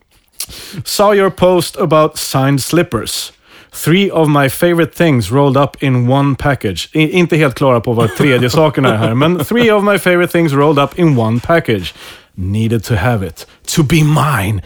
Saw 0.84 1.18
your 1.18 1.30
post 1.30 1.76
about 1.76 2.18
signed 2.18 2.62
slippers. 2.62 3.32
Three 3.76 4.10
of 4.10 4.28
my 4.28 4.48
favorite 4.48 4.94
things 4.94 5.30
rolled 5.30 5.56
up 5.56 5.82
in 5.82 6.10
one 6.10 6.34
package. 6.34 6.88
I, 6.92 7.10
inte 7.10 7.36
helt 7.36 7.54
klara 7.54 7.80
på 7.80 7.92
vad 7.92 8.16
tredje 8.16 8.50
saken 8.50 8.84
är 8.84 8.96
här, 8.96 9.14
men 9.14 9.44
three 9.44 9.70
of 9.70 9.84
my 9.84 9.98
favorite 9.98 10.32
things 10.32 10.52
rolled 10.52 10.84
up 10.84 10.98
in 10.98 11.18
one 11.18 11.40
package. 11.40 11.94
Needed 12.34 12.84
to 12.84 12.94
have 12.94 13.26
it. 13.26 13.46
To 13.66 13.82
be 13.82 14.02
mine. 14.02 14.62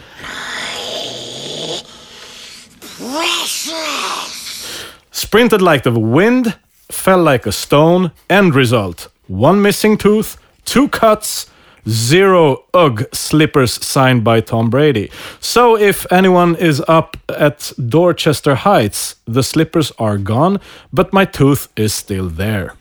Sprinted 5.11 5.61
like 5.61 5.83
the 5.83 5.91
wind, 5.91 6.53
fell 6.89 7.31
like 7.31 7.49
a 7.49 7.51
stone. 7.51 8.09
End 8.29 8.55
result: 8.55 9.09
one 9.27 9.61
missing 9.61 9.97
tooth, 9.97 10.37
two 10.65 10.87
cuts, 10.87 11.47
zero 11.87 12.65
UGG 12.73 13.13
slippers 13.13 13.83
signed 13.85 14.23
by 14.23 14.41
Tom 14.41 14.69
Brady. 14.69 15.11
So 15.39 15.77
if 15.77 16.11
anyone 16.11 16.55
is 16.55 16.83
up 16.87 17.17
at 17.29 17.71
Dorchester 17.87 18.55
Heights, 18.55 19.15
the 19.25 19.43
slippers 19.43 19.91
are 19.97 20.17
gone, 20.17 20.59
but 20.91 21.13
my 21.13 21.25
tooth 21.25 21.69
is 21.75 21.93
still 21.93 22.29
there. 22.29 22.75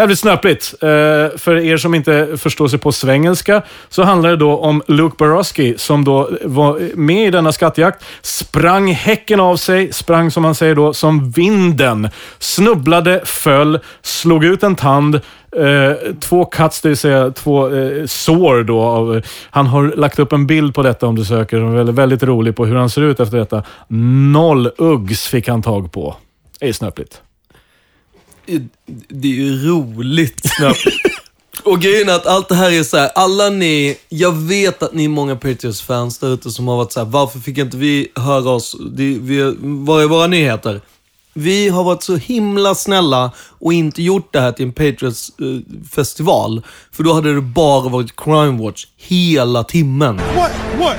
Jävligt 0.00 0.18
snöpligt. 0.18 0.74
Eh, 0.82 0.88
för 1.38 1.56
er 1.56 1.76
som 1.76 1.94
inte 1.94 2.36
förstår 2.36 2.68
sig 2.68 2.78
på 2.78 2.92
svengelska 2.92 3.62
så 3.88 4.02
handlar 4.02 4.30
det 4.30 4.36
då 4.36 4.56
om 4.56 4.82
Luke 4.86 5.16
Barosky 5.18 5.74
som 5.78 6.04
då 6.04 6.30
var 6.44 6.96
med 6.96 7.26
i 7.26 7.30
denna 7.30 7.52
skattjakt, 7.52 8.04
sprang 8.22 8.92
häcken 8.92 9.40
av 9.40 9.56
sig, 9.56 9.92
sprang 9.92 10.30
som 10.30 10.42
man 10.42 10.54
säger 10.54 10.74
då 10.74 10.92
som 10.92 11.30
vinden, 11.30 12.08
snubblade, 12.38 13.22
föll, 13.24 13.78
slog 14.02 14.44
ut 14.44 14.62
en 14.62 14.76
tand, 14.76 15.14
eh, 15.56 15.92
två 16.20 16.44
cuts, 16.44 16.80
det 16.80 16.88
vill 16.88 16.98
säga 16.98 17.30
två 17.30 17.74
eh, 17.74 18.06
sår 18.06 18.62
då. 18.62 18.80
Av, 18.80 19.22
han 19.50 19.66
har 19.66 19.92
lagt 19.96 20.18
upp 20.18 20.32
en 20.32 20.46
bild 20.46 20.74
på 20.74 20.82
detta 20.82 21.06
om 21.06 21.16
du 21.16 21.24
söker, 21.24 21.56
som 21.56 21.68
är 21.68 21.76
väldigt, 21.76 21.94
väldigt 21.94 22.22
rolig 22.22 22.56
på 22.56 22.66
hur 22.66 22.76
han 22.76 22.90
ser 22.90 23.02
ut 23.02 23.20
efter 23.20 23.38
detta. 23.38 23.62
Noll 24.32 24.70
Uggs 24.78 25.28
fick 25.28 25.48
han 25.48 25.62
tag 25.62 25.92
på. 25.92 26.16
Det 26.60 26.68
är 26.68 26.72
snöpligt. 26.72 27.22
Det 29.08 29.28
är 29.28 29.32
ju 29.32 29.68
roligt. 29.68 30.46
Och 31.64 31.80
grejen 31.80 32.08
är 32.08 32.12
att 32.12 32.26
allt 32.26 32.48
det 32.48 32.54
här 32.54 32.70
är 32.70 32.82
så 32.82 32.96
här, 32.96 33.10
alla 33.14 33.50
ni, 33.50 33.96
jag 34.08 34.32
vet 34.32 34.82
att 34.82 34.94
ni 34.94 35.04
är 35.04 35.08
många 35.08 35.36
Patriots-fans 35.36 36.18
där 36.18 36.34
ute 36.34 36.50
som 36.50 36.68
har 36.68 36.76
varit 36.76 36.92
så 36.92 37.00
här, 37.00 37.06
varför 37.06 37.38
fick 37.38 37.58
inte 37.58 37.76
vi 37.76 38.12
höra 38.14 38.50
oss, 38.50 38.76
det, 38.90 39.18
vi, 39.20 39.54
var 39.60 40.02
är 40.02 40.06
våra 40.06 40.26
nyheter? 40.26 40.80
Vi 41.34 41.68
har 41.68 41.84
varit 41.84 42.02
så 42.02 42.16
himla 42.16 42.74
snälla 42.74 43.30
och 43.38 43.72
inte 43.72 44.02
gjort 44.02 44.32
det 44.32 44.40
här 44.40 44.52
till 44.52 44.66
en 44.66 44.72
Patriots-festival. 44.72 46.62
för 46.92 47.02
då 47.02 47.12
hade 47.12 47.34
det 47.34 47.40
bara 47.40 47.88
varit 47.88 48.16
Crime 48.16 48.62
Watch 48.62 48.86
hela 48.96 49.64
timmen. 49.64 50.16
What? 50.16 50.50
What? 50.78 50.96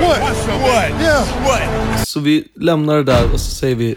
What? 0.00 0.18
What? 0.60 1.02
Yeah. 1.02 1.44
What? 1.44 2.08
Så 2.08 2.20
vi 2.20 2.44
lämnar 2.54 2.96
det 2.96 3.04
där 3.04 3.32
och 3.32 3.40
så 3.40 3.50
säger 3.50 3.76
vi 3.76 3.96